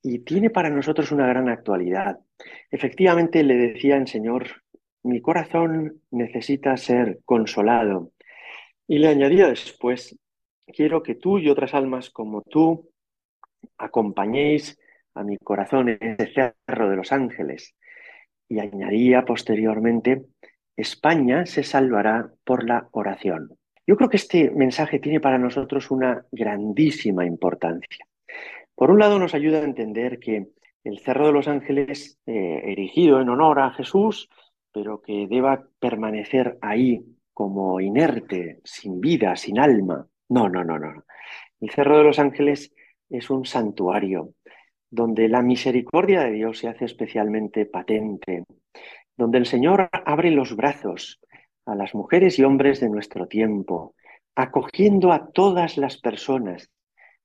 y 0.02 0.20
tiene 0.20 0.50
para 0.50 0.70
nosotros 0.70 1.12
una 1.12 1.28
gran 1.28 1.50
actualidad. 1.50 2.20
Efectivamente, 2.72 3.44
le 3.44 3.56
decía 3.56 3.98
el 3.98 4.08
Señor, 4.08 4.48
mi 5.04 5.22
corazón 5.22 6.02
necesita 6.12 6.78
ser 6.78 7.20
consolado. 7.26 8.12
Y 8.88 9.00
le 9.00 9.10
añadía 9.10 9.48
después, 9.48 10.18
quiero 10.68 11.04
que 11.04 11.16
tú 11.16 11.38
y 11.40 11.50
otras 11.50 11.74
almas 11.74 12.10
como 12.10 12.42
tú 12.42 12.90
acompañéis 13.78 14.80
a 15.14 15.24
mi 15.24 15.38
corazón 15.38 15.90
en 15.90 16.16
ese 16.20 16.54
cerro 16.66 16.90
de 16.90 16.96
los 16.96 17.12
ángeles. 17.12 17.76
Y 18.48 18.60
añadía 18.60 19.26
posteriormente, 19.26 20.26
España 20.80 21.46
se 21.46 21.64
salvará 21.64 22.32
por 22.44 22.68
la 22.68 22.88
oración. 22.92 23.50
Yo 23.86 23.98
creo 23.98 24.10
que 24.10 24.18
este 24.18 24.52
mensaje 24.52 25.00
tiene 25.00 25.20
para 25.20 25.38
nosotros 25.38 25.92
una 25.92 26.26
grandísima 26.32 27.26
importancia. 27.26 28.06
Por 28.76 28.92
un 28.92 29.00
lado, 29.00 29.20
nos 29.20 29.34
ayuda 29.34 29.60
a 29.60 29.66
entender 29.66 30.20
que 30.20 30.48
el 30.84 31.00
Cerro 31.00 31.28
de 31.28 31.34
los 31.34 31.48
Ángeles, 31.48 32.20
eh, 32.26 32.62
erigido 32.66 33.20
en 33.20 33.30
honor 33.30 33.60
a 33.60 33.72
Jesús, 33.72 34.30
pero 34.72 35.02
que 35.02 35.28
deba 35.28 35.68
permanecer 35.80 36.58
ahí 36.62 37.04
como 37.34 37.82
inerte, 37.82 38.60
sin 38.64 39.02
vida, 39.02 39.36
sin 39.36 39.60
alma. 39.60 40.08
No, 40.30 40.48
no, 40.48 40.64
no, 40.64 40.80
no. 40.80 41.04
El 41.60 41.70
Cerro 41.72 41.98
de 41.98 42.04
los 42.06 42.20
Ángeles 42.20 42.74
es 43.10 43.30
un 43.30 43.46
santuario 43.46 44.34
donde 44.90 45.28
la 45.28 45.42
misericordia 45.42 46.22
de 46.24 46.32
Dios 46.32 46.60
se 46.60 46.68
hace 46.68 46.86
especialmente 46.86 47.66
patente, 47.66 48.44
donde 49.20 49.38
el 49.38 49.46
Señor 49.46 49.90
abre 49.92 50.32
los 50.32 50.56
brazos 50.56 51.20
a 51.66 51.76
las 51.76 51.94
mujeres 51.94 52.40
y 52.40 52.46
hombres 52.46 52.80
de 52.80 52.90
nuestro 52.90 53.28
tiempo, 53.28 53.94
acogiendo 54.34 55.12
a 55.12 55.28
todas 55.32 55.78
las 55.78 55.98
personas 55.98 56.72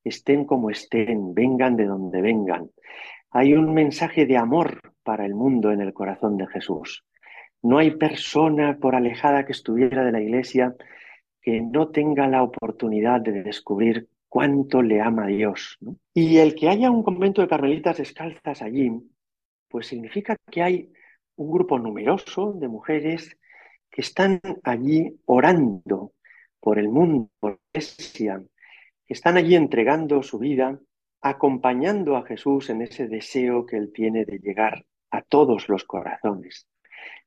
estén 0.03 0.45
como 0.45 0.71
estén, 0.71 1.35
vengan 1.35 1.77
de 1.77 1.87
donde 1.87 2.21
vengan. 2.21 2.69
Hay 3.31 3.55
un 3.55 3.73
mensaje 3.73 4.27
de 4.27 4.37
amor 4.37 4.81
para 5.05 5.25
el 5.25 5.37
mundo 5.37 5.71
en 5.71 5.81
el 5.81 5.95
corazón 5.95 6.37
de 6.37 6.49
Jesús. 6.49 7.05
No 7.63 7.79
hay 7.79 7.93
persona, 7.93 8.77
por 8.77 8.97
alejada 8.97 9.47
que 9.47 9.53
estuviera 9.53 10.05
de 10.05 10.11
la 10.11 10.21
iglesia, 10.21 10.75
que 11.41 11.61
no 11.61 11.91
tenga 11.91 12.27
la 12.27 12.43
oportunidad 12.43 13.21
de 13.21 13.45
descubrir 13.45 14.09
cuánto 14.29 14.83
le 14.83 15.01
ama 15.01 15.29
Dios. 15.29 15.79
Y 16.13 16.39
el 16.39 16.57
que 16.57 16.69
haya 16.69 16.91
un 16.91 17.05
convento 17.05 17.41
de 17.41 17.49
carmelitas 17.49 17.99
descalzas 17.99 18.63
allí, 18.63 18.91
pues 19.69 19.87
significa 19.87 20.37
que 20.51 20.61
hay 20.61 20.91
un 21.37 21.51
grupo 21.51 21.79
numeroso 21.79 22.53
de 22.55 22.69
mujeres 22.69 23.37
que 23.91 24.01
están 24.01 24.41
allí 24.63 25.21
orando 25.27 26.13
por 26.61 26.79
el 26.79 26.89
mundo, 26.89 27.31
por 27.39 27.59
la 27.73 27.81
iglesia, 27.81 28.43
están 29.07 29.37
allí 29.37 29.55
entregando 29.55 30.23
su 30.23 30.39
vida, 30.39 30.79
acompañando 31.21 32.17
a 32.17 32.25
Jesús 32.25 32.71
en 32.71 32.83
ese 32.83 33.07
deseo 33.07 33.67
que 33.67 33.77
él 33.77 33.93
tiene 33.93 34.25
de 34.25 34.39
llegar 34.39 34.85
a 35.11 35.23
todos 35.23 35.69
los 35.69 35.85
corazones. 35.85 36.67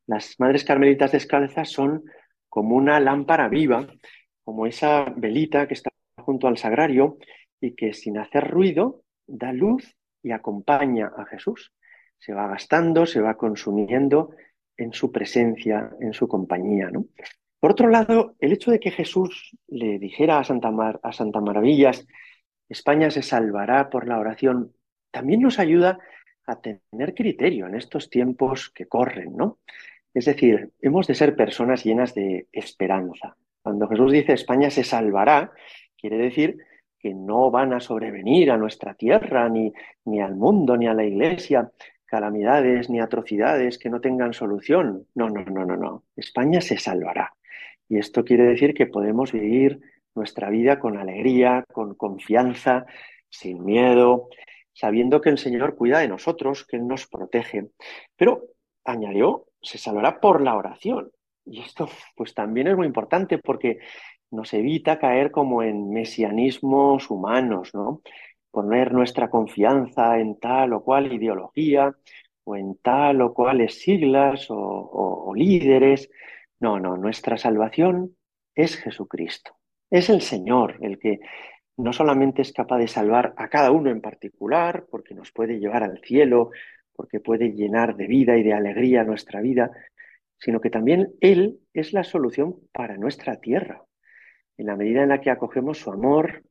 Las 0.05 0.39
madres 0.39 0.63
carmelitas 0.63 1.11
descalzas 1.11 1.69
son 1.69 2.03
como 2.49 2.75
una 2.75 2.99
lámpara 2.99 3.47
viva, 3.49 3.87
como 4.43 4.65
esa 4.65 5.05
velita 5.15 5.67
que 5.67 5.73
está 5.73 5.91
junto 6.17 6.47
al 6.47 6.57
sagrario 6.57 7.17
y 7.59 7.75
que 7.75 7.93
sin 7.93 8.17
hacer 8.17 8.49
ruido 8.49 9.03
da 9.25 9.51
luz 9.51 9.95
y 10.23 10.31
acompaña 10.31 11.11
a 11.15 11.25
Jesús. 11.25 11.73
Se 12.19 12.33
va 12.33 12.47
gastando, 12.47 13.05
se 13.05 13.21
va 13.21 13.37
consumiendo 13.37 14.31
en 14.75 14.93
su 14.93 15.11
presencia, 15.11 15.91
en 15.99 16.13
su 16.13 16.27
compañía. 16.27 16.89
¿no? 16.91 17.05
Por 17.59 17.71
otro 17.71 17.89
lado, 17.89 18.35
el 18.39 18.53
hecho 18.53 18.71
de 18.71 18.79
que 18.79 18.91
Jesús 18.91 19.55
le 19.67 19.97
dijera 19.99 20.39
a 20.39 20.43
Santa, 20.43 20.71
a 21.01 21.11
Santa 21.11 21.41
Maravillas, 21.41 22.07
España 22.69 23.09
se 23.09 23.21
salvará 23.21 23.89
por 23.89 24.07
la 24.07 24.19
oración, 24.19 24.73
también 25.11 25.41
nos 25.41 25.57
ayuda 25.57 25.99
a 26.45 26.61
tener 26.61 27.13
criterio 27.15 27.67
en 27.67 27.75
estos 27.75 28.09
tiempos 28.09 28.69
que 28.69 28.87
corren, 28.87 29.35
¿no? 29.35 29.59
Es 30.13 30.25
decir, 30.25 30.71
hemos 30.81 31.07
de 31.07 31.15
ser 31.15 31.35
personas 31.35 31.83
llenas 31.83 32.13
de 32.13 32.47
esperanza. 32.51 33.35
Cuando 33.61 33.87
Jesús 33.87 34.11
dice 34.11 34.33
España 34.33 34.69
se 34.69 34.83
salvará, 34.83 35.51
quiere 35.97 36.17
decir 36.17 36.57
que 36.99 37.13
no 37.13 37.51
van 37.51 37.73
a 37.73 37.79
sobrevenir 37.79 38.49
a 38.49 38.57
nuestra 38.57 38.95
tierra, 38.95 39.49
ni, 39.49 39.71
ni 40.05 40.21
al 40.21 40.35
mundo, 40.35 40.75
ni 40.77 40.87
a 40.87 40.93
la 40.93 41.03
iglesia, 41.03 41.71
calamidades 42.07 42.89
ni 42.89 42.99
atrocidades 42.99 43.77
que 43.77 43.89
no 43.89 44.01
tengan 44.01 44.33
solución. 44.33 45.05
No, 45.13 45.29
no, 45.29 45.43
no, 45.45 45.65
no, 45.65 45.77
no. 45.77 46.03
España 46.15 46.61
se 46.61 46.77
salvará. 46.77 47.33
Y 47.87 47.99
esto 47.99 48.25
quiere 48.25 48.45
decir 48.45 48.73
que 48.73 48.87
podemos 48.87 49.31
vivir 49.31 49.79
nuestra 50.15 50.49
vida 50.49 50.79
con 50.79 50.97
alegría, 50.97 51.63
con 51.71 51.93
confianza, 51.95 52.85
sin 53.29 53.63
miedo, 53.63 54.29
sabiendo 54.73 55.21
que 55.21 55.29
el 55.29 55.37
Señor 55.37 55.75
cuida 55.75 55.99
de 55.99 56.07
nosotros, 56.07 56.65
que 56.65 56.77
Él 56.77 56.87
nos 56.87 57.07
protege. 57.07 57.67
Pero 58.15 58.43
añadió, 58.83 59.45
se 59.61 59.77
salvará 59.77 60.19
por 60.19 60.41
la 60.41 60.55
oración. 60.55 61.11
Y 61.45 61.61
esto 61.61 61.87
pues 62.15 62.33
también 62.33 62.67
es 62.67 62.75
muy 62.75 62.87
importante 62.87 63.37
porque 63.37 63.79
nos 64.31 64.53
evita 64.53 64.99
caer 64.99 65.31
como 65.31 65.63
en 65.63 65.89
mesianismos 65.89 67.09
humanos, 67.09 67.73
¿no? 67.73 68.01
Poner 68.51 68.93
nuestra 68.93 69.29
confianza 69.29 70.19
en 70.19 70.39
tal 70.39 70.73
o 70.73 70.83
cual 70.83 71.11
ideología 71.11 71.95
o 72.43 72.55
en 72.55 72.77
tal 72.81 73.21
o 73.21 73.33
cuales 73.33 73.79
siglas 73.79 74.49
o, 74.49 74.57
o 74.57 75.35
líderes. 75.35 76.09
No, 76.59 76.79
no, 76.79 76.97
nuestra 76.97 77.37
salvación 77.37 78.15
es 78.55 78.75
Jesucristo. 78.77 79.55
Es 79.89 80.09
el 80.09 80.21
Señor 80.21 80.77
el 80.81 80.97
que 80.97 81.19
no 81.77 81.93
solamente 81.93 82.41
es 82.41 82.51
capaz 82.51 82.79
de 82.79 82.87
salvar 82.87 83.33
a 83.37 83.49
cada 83.49 83.71
uno 83.71 83.89
en 83.91 84.01
particular, 84.01 84.85
porque 84.89 85.13
nos 85.13 85.31
puede 85.31 85.59
llevar 85.59 85.83
al 85.83 85.99
cielo, 85.99 86.49
porque 86.93 87.19
puede 87.19 87.51
llenar 87.51 87.95
de 87.95 88.07
vida 88.07 88.35
y 88.37 88.43
de 88.43 88.53
alegría 88.53 89.03
nuestra 89.03 89.39
vida, 89.41 89.71
sino 90.39 90.59
que 90.59 90.71
también 90.71 91.13
Él 91.21 91.59
es 91.73 91.93
la 91.93 92.03
solución 92.03 92.55
para 92.73 92.97
nuestra 92.97 93.39
tierra. 93.39 93.83
En 94.57 94.65
la 94.65 94.75
medida 94.75 95.03
en 95.03 95.09
la 95.09 95.21
que 95.21 95.29
acogemos 95.29 95.77
su 95.77 95.91
amor 95.91 96.43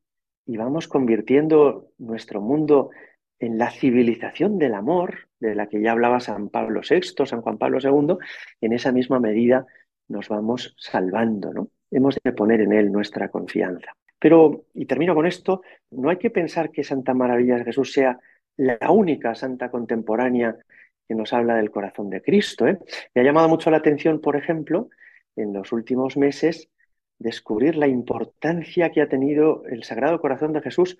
y 0.46 0.56
vamos 0.56 0.88
convirtiendo 0.88 1.90
nuestro 1.98 2.40
mundo 2.40 2.90
en 3.38 3.58
la 3.58 3.70
civilización 3.70 4.58
del 4.58 4.74
amor, 4.74 5.28
de 5.40 5.54
la 5.54 5.68
que 5.68 5.80
ya 5.80 5.92
hablaba 5.92 6.20
San 6.20 6.48
Pablo 6.48 6.80
VI, 6.88 7.26
San 7.26 7.42
Juan 7.42 7.58
Pablo 7.58 7.78
II, 7.82 8.16
en 8.60 8.72
esa 8.72 8.92
misma 8.92 9.20
medida 9.20 9.66
nos 10.08 10.28
vamos 10.28 10.74
salvando, 10.78 11.52
¿no? 11.52 11.68
Hemos 11.90 12.16
de 12.22 12.32
poner 12.32 12.60
en 12.60 12.72
Él 12.72 12.90
nuestra 12.90 13.28
confianza. 13.28 13.92
Pero, 14.18 14.64
y 14.74 14.86
termino 14.86 15.14
con 15.14 15.26
esto, 15.26 15.62
no 15.90 16.08
hay 16.08 16.16
que 16.16 16.30
pensar 16.30 16.70
que 16.70 16.84
Santa 16.84 17.12
Maravilla 17.12 17.56
de 17.56 17.64
Jesús 17.64 17.92
sea 17.92 18.18
la 18.56 18.90
única 18.90 19.34
santa 19.34 19.70
contemporánea 19.70 20.56
que 21.06 21.14
nos 21.14 21.32
habla 21.32 21.56
del 21.56 21.70
corazón 21.70 22.08
de 22.10 22.22
Cristo. 22.22 22.66
¿eh? 22.66 22.78
Me 23.14 23.20
ha 23.20 23.24
llamado 23.24 23.48
mucho 23.48 23.70
la 23.70 23.76
atención, 23.76 24.20
por 24.20 24.36
ejemplo, 24.36 24.88
en 25.36 25.52
los 25.52 25.72
últimos 25.72 26.16
meses, 26.16 26.70
descubrir 27.18 27.76
la 27.76 27.88
importancia 27.88 28.90
que 28.90 29.00
ha 29.00 29.08
tenido 29.08 29.64
el 29.66 29.84
Sagrado 29.84 30.20
Corazón 30.20 30.52
de 30.52 30.60
Jesús 30.60 30.96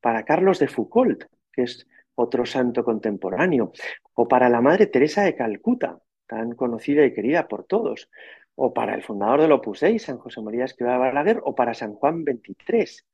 para 0.00 0.24
Carlos 0.24 0.58
de 0.58 0.68
Foucault, 0.68 1.24
que 1.52 1.62
es 1.62 1.86
otro 2.14 2.46
santo 2.46 2.84
contemporáneo, 2.84 3.72
o 4.14 4.26
para 4.26 4.48
la 4.48 4.60
Madre 4.60 4.86
Teresa 4.86 5.22
de 5.22 5.36
Calcuta, 5.36 5.98
tan 6.26 6.54
conocida 6.54 7.04
y 7.04 7.12
querida 7.12 7.46
por 7.48 7.64
todos, 7.64 8.10
o 8.54 8.74
para 8.74 8.94
el 8.94 9.02
fundador 9.02 9.40
del 9.40 9.52
Opus 9.52 9.80
Dei, 9.80 9.98
San 9.98 10.18
José 10.18 10.42
María 10.42 10.64
Escrivá 10.64 10.98
Balaguer, 10.98 11.40
o 11.44 11.54
para 11.54 11.74
San 11.74 11.94
Juan 11.94 12.24
XXIII. 12.24 13.04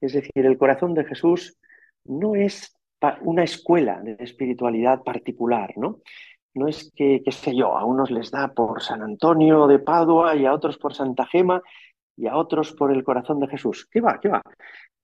Es 0.00 0.12
decir, 0.12 0.46
el 0.46 0.58
corazón 0.58 0.94
de 0.94 1.04
Jesús 1.04 1.58
no 2.04 2.34
es 2.34 2.76
una 3.22 3.44
escuela 3.44 4.00
de 4.02 4.16
espiritualidad 4.20 5.02
particular, 5.02 5.72
¿no? 5.76 6.00
No 6.52 6.68
es 6.68 6.92
que, 6.94 7.22
qué 7.24 7.32
sé 7.32 7.54
yo, 7.54 7.78
a 7.78 7.84
unos 7.84 8.10
les 8.10 8.30
da 8.30 8.52
por 8.52 8.82
San 8.82 9.02
Antonio 9.02 9.66
de 9.68 9.78
Padua 9.78 10.34
y 10.36 10.46
a 10.46 10.52
otros 10.52 10.78
por 10.78 10.94
Santa 10.94 11.24
Gema 11.26 11.62
y 12.20 12.26
a 12.26 12.36
otros 12.36 12.72
por 12.72 12.92
el 12.92 13.02
corazón 13.02 13.40
de 13.40 13.48
Jesús. 13.48 13.88
¿Qué 13.90 14.00
va? 14.00 14.20
¿Qué 14.20 14.28
va? 14.28 14.42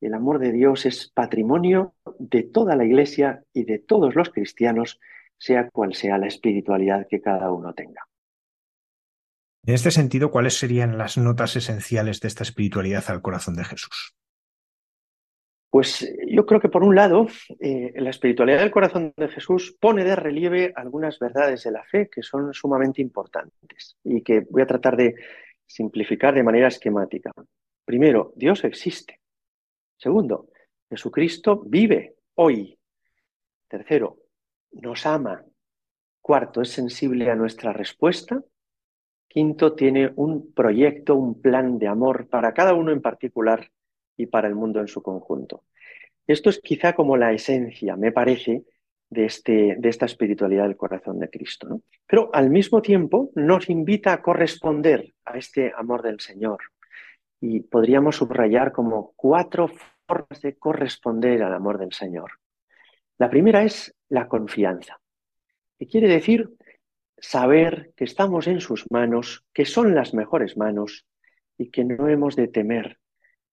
El 0.00 0.12
amor 0.12 0.38
de 0.38 0.52
Dios 0.52 0.84
es 0.84 1.10
patrimonio 1.10 1.94
de 2.18 2.42
toda 2.42 2.76
la 2.76 2.84
Iglesia 2.84 3.42
y 3.54 3.64
de 3.64 3.78
todos 3.78 4.14
los 4.14 4.28
cristianos, 4.28 5.00
sea 5.38 5.70
cual 5.70 5.94
sea 5.94 6.18
la 6.18 6.26
espiritualidad 6.26 7.06
que 7.08 7.22
cada 7.22 7.50
uno 7.50 7.72
tenga. 7.72 8.06
En 9.64 9.74
este 9.74 9.90
sentido, 9.90 10.30
¿cuáles 10.30 10.58
serían 10.58 10.98
las 10.98 11.16
notas 11.16 11.56
esenciales 11.56 12.20
de 12.20 12.28
esta 12.28 12.42
espiritualidad 12.42 13.04
al 13.08 13.22
corazón 13.22 13.56
de 13.56 13.64
Jesús? 13.64 14.14
Pues 15.70 16.08
yo 16.28 16.46
creo 16.46 16.60
que 16.60 16.68
por 16.68 16.84
un 16.84 16.94
lado, 16.94 17.26
eh, 17.60 17.92
la 17.96 18.10
espiritualidad 18.10 18.60
del 18.60 18.70
corazón 18.70 19.12
de 19.16 19.28
Jesús 19.28 19.76
pone 19.80 20.04
de 20.04 20.16
relieve 20.16 20.72
algunas 20.76 21.18
verdades 21.18 21.64
de 21.64 21.72
la 21.72 21.84
fe 21.84 22.08
que 22.08 22.22
son 22.22 22.54
sumamente 22.54 23.02
importantes 23.02 23.96
y 24.04 24.22
que 24.22 24.40
voy 24.48 24.62
a 24.62 24.66
tratar 24.66 24.96
de 24.96 25.16
simplificar 25.66 26.34
de 26.34 26.42
manera 26.42 26.68
esquemática. 26.68 27.32
Primero, 27.84 28.32
Dios 28.36 28.64
existe. 28.64 29.20
Segundo, 29.96 30.48
Jesucristo 30.88 31.62
vive 31.64 32.16
hoy. 32.34 32.78
Tercero, 33.68 34.18
nos 34.72 35.06
ama. 35.06 35.44
Cuarto, 36.20 36.62
es 36.62 36.70
sensible 36.70 37.30
a 37.30 37.36
nuestra 37.36 37.72
respuesta. 37.72 38.42
Quinto, 39.28 39.74
tiene 39.74 40.12
un 40.16 40.52
proyecto, 40.52 41.14
un 41.14 41.40
plan 41.40 41.78
de 41.78 41.88
amor 41.88 42.28
para 42.28 42.54
cada 42.54 42.74
uno 42.74 42.92
en 42.92 43.02
particular 43.02 43.70
y 44.16 44.26
para 44.26 44.48
el 44.48 44.54
mundo 44.54 44.80
en 44.80 44.88
su 44.88 45.02
conjunto. 45.02 45.64
Esto 46.26 46.50
es 46.50 46.60
quizá 46.60 46.94
como 46.94 47.16
la 47.16 47.32
esencia, 47.32 47.96
me 47.96 48.12
parece, 48.12 48.64
de, 49.10 49.26
este, 49.26 49.76
de 49.78 49.88
esta 49.88 50.06
espiritualidad 50.06 50.64
del 50.64 50.76
corazón 50.76 51.18
de 51.18 51.30
Cristo. 51.30 51.68
¿no? 51.68 51.82
Pero 52.06 52.30
al 52.32 52.50
mismo 52.50 52.82
tiempo 52.82 53.30
nos 53.34 53.68
invita 53.70 54.12
a 54.12 54.22
corresponder 54.22 55.14
a 55.24 55.38
este 55.38 55.72
amor 55.76 56.02
del 56.02 56.20
Señor. 56.20 56.58
Y 57.40 57.60
podríamos 57.60 58.16
subrayar 58.16 58.72
como 58.72 59.12
cuatro 59.14 59.68
formas 60.06 60.40
de 60.42 60.56
corresponder 60.56 61.42
al 61.42 61.54
amor 61.54 61.78
del 61.78 61.92
Señor. 61.92 62.32
La 63.18 63.30
primera 63.30 63.62
es 63.62 63.94
la 64.08 64.28
confianza, 64.28 65.00
que 65.78 65.86
quiere 65.86 66.08
decir 66.08 66.50
saber 67.18 67.92
que 67.96 68.04
estamos 68.04 68.46
en 68.46 68.60
sus 68.60 68.84
manos, 68.90 69.44
que 69.52 69.64
son 69.64 69.94
las 69.94 70.12
mejores 70.14 70.56
manos 70.56 71.06
y 71.56 71.70
que 71.70 71.84
no 71.84 72.08
hemos 72.08 72.36
de 72.36 72.48
temer 72.48 72.98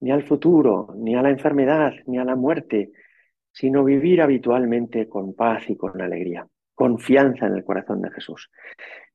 ni 0.03 0.11
al 0.11 0.23
futuro, 0.23 0.93
ni 0.97 1.15
a 1.15 1.21
la 1.21 1.29
enfermedad, 1.29 1.93
ni 2.07 2.17
a 2.17 2.25
la 2.25 2.35
muerte, 2.35 2.91
sino 3.53 3.83
vivir 3.83 4.21
habitualmente 4.21 5.07
con 5.07 5.33
paz 5.35 5.69
y 5.69 5.77
con 5.77 6.01
alegría, 6.01 6.47
confianza 6.73 7.45
en 7.45 7.53
el 7.53 7.63
corazón 7.63 8.01
de 8.01 8.11
Jesús. 8.11 8.49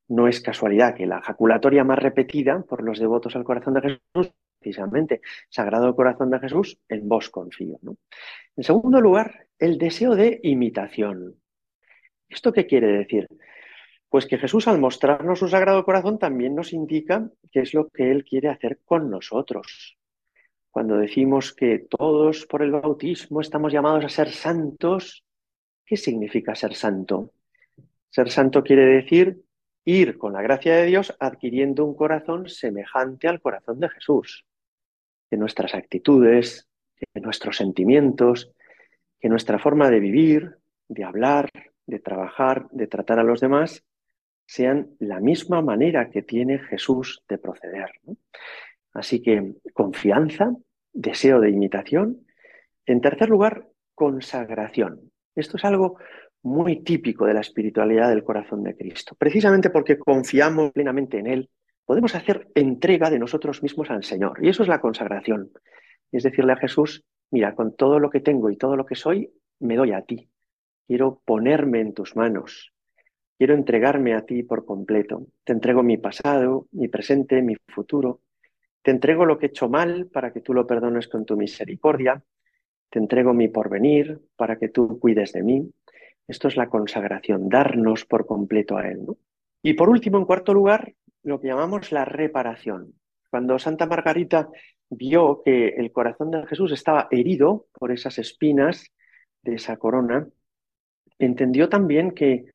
No 0.07 0.29
es 0.29 0.41
casualidad 0.41 0.95
que 0.95 1.07
la 1.07 1.21
jaculatoria 1.21 1.85
más 1.85 1.99
repetida 1.99 2.63
por 2.63 2.83
los 2.83 2.99
devotos 2.99 3.37
al 3.37 3.45
corazón 3.45 3.75
de 3.75 3.81
Jesús, 3.83 4.33
precisamente, 4.59 5.21
Sagrado 5.51 5.95
Corazón 5.95 6.31
de 6.31 6.39
Jesús, 6.39 6.79
en 6.89 7.09
vos 7.09 7.29
confío. 7.29 7.79
En 8.57 8.65
segundo 8.65 9.01
lugar, 9.01 9.49
el 9.59 9.77
deseo 9.77 10.15
de 10.15 10.41
imitación. 10.43 11.35
¿Esto 12.29 12.53
qué 12.53 12.67
quiere 12.67 12.87
decir? 12.87 13.27
Pues 14.09 14.27
que 14.27 14.39
Jesús 14.39 14.69
al 14.69 14.79
mostrarnos 14.79 15.41
su 15.41 15.49
Sagrado 15.49 15.85
Corazón 15.85 16.19
también 16.19 16.55
nos 16.55 16.73
indica 16.73 17.29
qué 17.51 17.61
es 17.61 17.75
lo 17.75 17.89
que 17.89 18.11
Él 18.11 18.25
quiere 18.25 18.49
hacer 18.49 18.79
con 18.85 19.11
nosotros 19.11 19.98
cuando 20.79 20.97
decimos 20.97 21.53
que 21.53 21.81
todos 21.81 22.47
por 22.47 22.63
el 22.63 22.71
bautismo 22.71 23.41
estamos 23.41 23.73
llamados 23.73 24.05
a 24.05 24.09
ser 24.09 24.31
santos, 24.31 25.25
¿qué 25.85 25.97
significa 25.97 26.55
ser 26.55 26.77
santo? 26.77 27.33
Ser 28.09 28.31
santo 28.31 28.63
quiere 28.63 28.87
decir 28.87 29.41
ir 29.85 30.17
con 30.19 30.35
la 30.35 30.41
gracia 30.41 30.77
de 30.77 30.87
Dios 30.87 31.17
adquiriendo 31.19 31.85
un 31.85 31.97
corazón 31.97 32.49
semejante 32.49 33.27
al 33.27 33.41
corazón 33.41 33.81
de 33.81 33.89
Jesús. 33.89 34.47
Que 35.29 35.37
nuestras 35.37 35.75
actitudes, 35.75 36.69
que 36.95 37.21
nuestros 37.23 37.57
sentimientos, 37.57 38.53
que 39.19 39.29
nuestra 39.29 39.59
forma 39.59 39.91
de 39.91 39.99
vivir, 39.99 40.59
de 40.87 41.03
hablar, 41.03 41.49
de 41.87 41.99
trabajar, 41.99 42.69
de 42.71 42.87
tratar 42.87 43.19
a 43.19 43.25
los 43.25 43.41
demás, 43.41 43.85
sean 44.47 44.91
la 45.01 45.19
misma 45.19 45.61
manera 45.61 46.09
que 46.09 46.23
tiene 46.23 46.61
Jesús 46.61 47.25
de 47.29 47.39
proceder. 47.39 47.91
Así 48.93 49.21
que 49.21 49.55
confianza, 49.73 50.55
deseo 50.99 51.41
de 51.41 51.51
imitación. 51.51 52.27
En 52.85 53.01
tercer 53.01 53.29
lugar, 53.29 53.69
consagración. 53.95 55.13
Esto 55.35 55.57
es 55.57 55.65
algo 55.65 55.99
muy 56.43 56.83
típico 56.83 57.25
de 57.27 57.35
la 57.35 57.41
espiritualidad 57.41 58.09
del 58.09 58.25
corazón 58.25 58.65
de 58.65 58.77
Cristo. 58.77 59.15
Precisamente 59.17 59.71
porque 59.71 59.99
confiamos 59.99 60.73
plenamente 60.73 61.19
en 61.19 61.29
Él, 61.29 61.51
podemos 61.85 62.15
hacer 62.15 62.49
entrega 62.55 63.11
de 63.11 63.19
nosotros 63.19 63.63
mismos 63.63 63.91
al 63.91 64.03
Señor. 64.03 64.39
Y 64.43 64.49
eso 64.49 64.63
es 64.63 64.69
la 64.69 64.81
consagración. 64.81 65.51
Es 66.11 66.25
decirle 66.25 66.53
a 66.53 66.57
Jesús, 66.57 67.05
mira, 67.31 67.55
con 67.55 67.77
todo 67.77 68.01
lo 68.01 68.11
que 68.11 68.21
tengo 68.21 68.51
y 68.51 68.57
todo 68.57 68.77
lo 68.77 68.85
que 68.85 68.97
soy, 68.97 69.31
me 69.61 69.77
doy 69.77 69.93
a 69.93 70.03
ti. 70.03 70.29
Quiero 70.87 71.21
ponerme 71.25 71.81
en 71.81 71.95
tus 71.95 72.17
manos. 72.17 72.73
Quiero 73.37 73.55
entregarme 73.55 74.15
a 74.15 74.23
ti 74.23 74.43
por 74.43 74.65
completo. 74.65 75.27
Te 75.45 75.53
entrego 75.53 75.83
mi 75.85 75.97
pasado, 75.97 76.67
mi 76.73 76.89
presente, 76.89 77.41
mi 77.43 77.55
futuro. 77.69 78.21
Te 78.83 78.91
entrego 78.91 79.25
lo 79.25 79.39
que 79.39 79.47
he 79.47 79.49
hecho 79.49 79.69
mal 79.69 80.07
para 80.07 80.33
que 80.33 80.41
tú 80.41 80.55
lo 80.55 80.67
perdones 80.67 81.09
con 81.09 81.25
tu 81.25 81.37
misericordia. 81.37 82.23
Te 82.91 82.99
entrego 82.99 83.35
mi 83.35 83.49
porvenir 83.49 84.21
para 84.37 84.59
que 84.59 84.69
tú 84.69 84.99
cuides 84.99 85.33
de 85.33 85.43
mí. 85.43 85.71
Esto 86.27 86.49
es 86.49 86.57
la 86.57 86.69
consagración, 86.69 87.49
darnos 87.49 88.05
por 88.05 88.27
completo 88.27 88.77
a 88.77 88.89
Él. 88.89 89.07
Y 89.63 89.75
por 89.75 89.89
último, 89.89 90.19
en 90.19 90.25
cuarto 90.25 90.55
lugar, 90.55 90.95
lo 91.23 91.41
que 91.41 91.49
llamamos 91.49 91.93
la 91.93 92.05
reparación. 92.05 92.95
Cuando 93.31 93.59
Santa 93.59 93.87
Margarita 93.87 94.49
vio 94.91 95.43
que 95.45 95.69
el 95.69 95.93
corazón 95.93 96.31
de 96.31 96.47
Jesús 96.47 96.73
estaba 96.73 97.09
herido 97.11 97.67
por 97.73 97.93
esas 97.93 98.19
espinas 98.19 98.91
de 99.43 99.55
esa 99.55 99.77
corona, 99.77 100.29
entendió 101.19 101.69
también 101.69 102.13
que, 102.13 102.47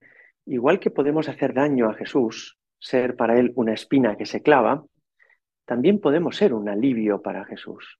igual 0.45 0.79
que 0.79 0.89
podemos 0.89 1.29
hacer 1.29 1.53
daño 1.53 1.89
a 1.89 1.93
Jesús, 1.93 2.57
ser 2.79 3.15
para 3.15 3.39
Él 3.39 3.51
una 3.55 3.73
espina 3.73 4.17
que 4.17 4.25
se 4.25 4.41
clava, 4.41 4.83
también 5.65 5.99
podemos 5.99 6.35
ser 6.35 6.53
un 6.53 6.69
alivio 6.69 7.21
para 7.21 7.45
Jesús. 7.45 7.99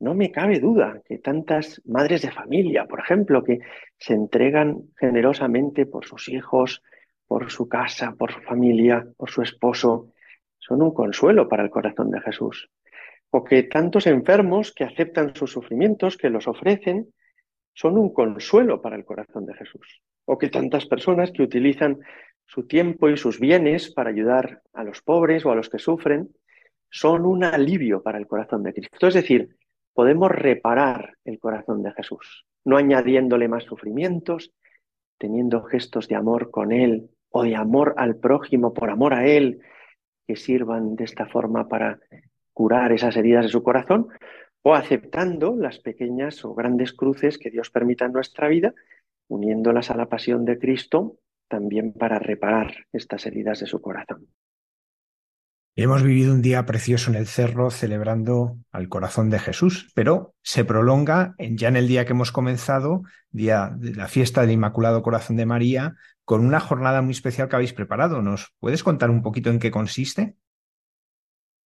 no 0.00 0.14
me 0.14 0.30
cabe 0.30 0.60
duda 0.60 1.02
que 1.04 1.18
tantas 1.18 1.82
madres 1.84 2.22
de 2.22 2.30
familia, 2.30 2.86
por 2.86 3.00
ejemplo, 3.00 3.42
que 3.42 3.58
se 3.98 4.14
entregan 4.14 4.90
generosamente 4.96 5.86
por 5.86 6.04
sus 6.04 6.28
hijos, 6.28 6.82
por 7.26 7.50
su 7.50 7.68
casa, 7.68 8.14
por 8.16 8.32
su 8.32 8.40
familia, 8.40 9.06
por 9.16 9.28
su 9.28 9.42
esposo, 9.42 10.12
son 10.58 10.82
un 10.82 10.94
consuelo 10.94 11.48
para 11.48 11.64
el 11.64 11.70
corazón 11.70 12.10
de 12.10 12.20
Jesús. 12.20 12.70
O 13.30 13.42
que 13.42 13.64
tantos 13.64 14.06
enfermos 14.06 14.72
que 14.72 14.84
aceptan 14.84 15.34
sus 15.34 15.52
sufrimientos, 15.52 16.16
que 16.16 16.30
los 16.30 16.46
ofrecen, 16.46 17.12
son 17.74 17.98
un 17.98 18.12
consuelo 18.12 18.80
para 18.80 18.96
el 18.96 19.04
corazón 19.04 19.46
de 19.46 19.54
Jesús. 19.54 20.00
O 20.24 20.38
que 20.38 20.48
tantas 20.48 20.86
personas 20.86 21.30
que 21.32 21.42
utilizan 21.42 21.98
su 22.46 22.66
tiempo 22.66 23.08
y 23.08 23.16
sus 23.16 23.38
bienes 23.38 23.92
para 23.92 24.10
ayudar 24.10 24.62
a 24.72 24.82
los 24.84 25.02
pobres 25.02 25.44
o 25.44 25.50
a 25.52 25.54
los 25.54 25.68
que 25.68 25.78
sufren, 25.78 26.30
son 26.90 27.26
un 27.26 27.44
alivio 27.44 28.02
para 28.02 28.18
el 28.18 28.26
corazón 28.26 28.62
de 28.62 28.72
Cristo. 28.72 29.06
Es 29.06 29.14
decir, 29.14 29.56
podemos 29.92 30.30
reparar 30.30 31.14
el 31.24 31.38
corazón 31.38 31.82
de 31.82 31.92
Jesús, 31.92 32.46
no 32.64 32.76
añadiéndole 32.76 33.48
más 33.48 33.64
sufrimientos, 33.64 34.52
teniendo 35.18 35.62
gestos 35.64 36.08
de 36.08 36.14
amor 36.14 36.50
con 36.50 36.72
Él 36.72 37.10
o 37.30 37.42
de 37.42 37.56
amor 37.56 37.94
al 37.96 38.16
prójimo 38.16 38.72
por 38.72 38.90
amor 38.90 39.14
a 39.14 39.26
Él, 39.26 39.60
que 40.26 40.36
sirvan 40.36 40.94
de 40.96 41.04
esta 41.04 41.26
forma 41.26 41.68
para 41.68 41.98
curar 42.52 42.92
esas 42.92 43.16
heridas 43.16 43.44
de 43.44 43.50
su 43.50 43.62
corazón, 43.62 44.08
o 44.62 44.74
aceptando 44.74 45.56
las 45.56 45.78
pequeñas 45.78 46.44
o 46.44 46.54
grandes 46.54 46.92
cruces 46.92 47.38
que 47.38 47.50
Dios 47.50 47.70
permita 47.70 48.04
en 48.04 48.12
nuestra 48.12 48.48
vida, 48.48 48.74
uniéndolas 49.28 49.90
a 49.90 49.96
la 49.96 50.08
pasión 50.08 50.44
de 50.44 50.58
Cristo, 50.58 51.18
también 51.48 51.92
para 51.92 52.18
reparar 52.18 52.86
estas 52.92 53.26
heridas 53.26 53.60
de 53.60 53.66
su 53.66 53.80
corazón. 53.80 54.28
Hemos 55.80 56.02
vivido 56.02 56.34
un 56.34 56.42
día 56.42 56.66
precioso 56.66 57.08
en 57.08 57.16
el 57.16 57.28
cerro 57.28 57.70
celebrando 57.70 58.56
al 58.72 58.88
corazón 58.88 59.30
de 59.30 59.38
Jesús, 59.38 59.92
pero 59.94 60.34
se 60.42 60.64
prolonga 60.64 61.36
ya 61.38 61.68
en 61.68 61.76
el 61.76 61.86
día 61.86 62.04
que 62.04 62.14
hemos 62.14 62.32
comenzado, 62.32 63.04
día 63.30 63.70
de 63.76 63.94
la 63.94 64.08
fiesta 64.08 64.40
del 64.40 64.50
Inmaculado 64.50 65.02
Corazón 65.02 65.36
de 65.36 65.46
María, 65.46 65.94
con 66.24 66.44
una 66.44 66.58
jornada 66.58 67.00
muy 67.00 67.12
especial 67.12 67.48
que 67.48 67.54
habéis 67.54 67.74
preparado. 67.74 68.22
¿Nos 68.22 68.52
puedes 68.58 68.82
contar 68.82 69.08
un 69.08 69.22
poquito 69.22 69.50
en 69.50 69.60
qué 69.60 69.70
consiste? 69.70 70.34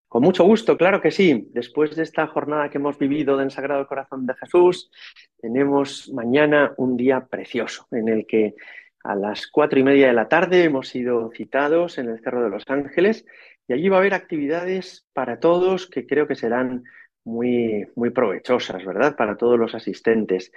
Con 0.10 0.24
mucho 0.24 0.43
gusto, 0.43 0.76
claro 0.76 1.00
que 1.00 1.12
sí. 1.12 1.47
Después 1.54 1.95
de 1.95 2.04
esta 2.04 2.28
jornada 2.28 2.69
que 2.69 2.80
hemos 2.80 3.00
vivido 3.00 3.38
del 3.38 3.50
Sagrado 3.50 3.88
Corazón 3.88 4.26
de 4.26 4.34
Jesús, 4.34 4.91
tenemos 5.38 6.12
mañana 6.13 6.74
un 6.76 6.97
día 6.97 7.28
precioso 7.28 7.88
en 7.91 8.10
el 8.10 8.26
que 8.28 8.56
a 9.04 9.15
las 9.15 9.47
cuatro 9.47 9.80
y 9.80 9.84
media 9.84 10.08
de 10.08 10.13
la 10.13 10.28
tarde 10.28 10.65
hemos 10.65 10.89
sido 10.89 11.32
citados 11.32 11.97
en 11.97 12.10
el 12.10 12.19
Cerro 12.19 12.43
de 12.43 12.50
los 12.50 12.65
Ángeles 12.67 13.26
y 13.72 13.74
allí 13.74 13.88
va 13.88 13.96
a 13.96 14.00
haber 14.02 14.14
actividades 14.14 15.06
para 15.14 15.40
todos 15.40 15.88
que 15.88 16.06
creo 16.06 16.28
que 16.28 16.36
serán 16.36 16.84
muy, 17.24 17.88
muy 17.96 18.10
provechosas, 18.10 18.84
¿verdad? 18.84 19.16
Para 19.16 19.38
todos 19.38 19.58
los 19.58 19.74
asistentes. 19.74 20.52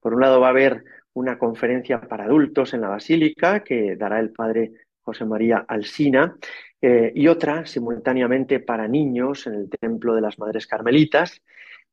Por 0.00 0.14
un 0.14 0.22
lado 0.22 0.40
va 0.40 0.46
a 0.46 0.50
haber 0.50 0.82
una 1.12 1.36
conferencia 1.36 2.00
para 2.00 2.24
adultos 2.24 2.72
en 2.72 2.80
la 2.80 2.88
Basílica 2.88 3.62
que 3.62 3.96
dará 3.96 4.18
el 4.18 4.30
padre 4.30 4.72
José 5.02 5.26
María 5.26 5.66
Alsina 5.68 6.36
eh, 6.80 7.12
y 7.14 7.28
otra 7.28 7.66
simultáneamente 7.66 8.60
para 8.60 8.88
niños 8.88 9.46
en 9.46 9.54
el 9.54 9.68
Templo 9.68 10.14
de 10.14 10.22
las 10.22 10.38
Madres 10.38 10.66
Carmelitas. 10.66 11.42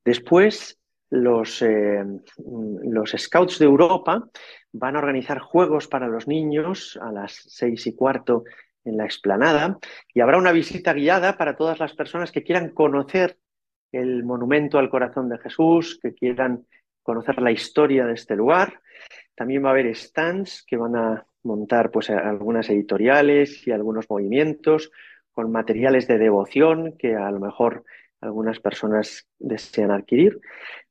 Después 0.06 0.80
los, 1.10 1.62
eh, 1.64 2.02
los 2.38 3.12
Scouts 3.12 3.60
de 3.60 3.66
Europa 3.66 4.30
van 4.72 4.96
a 4.96 5.00
organizar 5.00 5.40
juegos 5.40 5.90
para 5.90 6.08
los 6.08 6.30
niños 6.30 6.98
a 7.02 7.12
las 7.12 7.34
seis 7.34 7.86
y 7.88 7.94
cuarto 7.94 8.46
en 8.84 8.98
la 8.98 9.06
explanada 9.06 9.78
y 10.14 10.22
habrá 10.22 10.38
una 10.38 10.52
visita 10.52 10.94
guiada 10.94 11.38
para 11.38 11.56
todas 11.56 11.80
las 11.80 11.94
personas 11.94 12.32
que 12.32 12.44
quieran 12.44 12.70
conocer 12.70 13.38
el 13.92 14.24
monumento 14.24 14.80
al 14.80 14.90
corazón 14.90 15.30
de 15.30 15.38
Jesús, 15.38 16.00
que 16.02 16.14
quieran 16.14 16.66
conocer 17.04 17.42
la 17.42 17.52
historia 17.52 18.06
de 18.06 18.14
este 18.14 18.36
lugar. 18.36 18.82
También 19.36 19.64
va 19.64 19.70
a 19.70 19.72
haber 19.72 19.96
stands 19.96 20.64
que 20.66 20.78
van 20.78 20.96
a 20.96 21.26
montar 21.44 21.92
pues 21.92 22.10
algunas 22.10 22.70
editoriales 22.70 23.68
y 23.68 23.72
algunos 23.72 24.10
movimientos 24.10 24.92
con 25.32 25.52
materiales 25.52 26.08
de 26.08 26.18
devoción 26.18 26.96
que 26.98 27.16
a 27.16 27.32
lo 27.32 27.40
mejor 27.40 27.84
algunas 28.22 28.60
personas 28.60 29.28
desean 29.40 29.92
adquirir. 29.92 30.40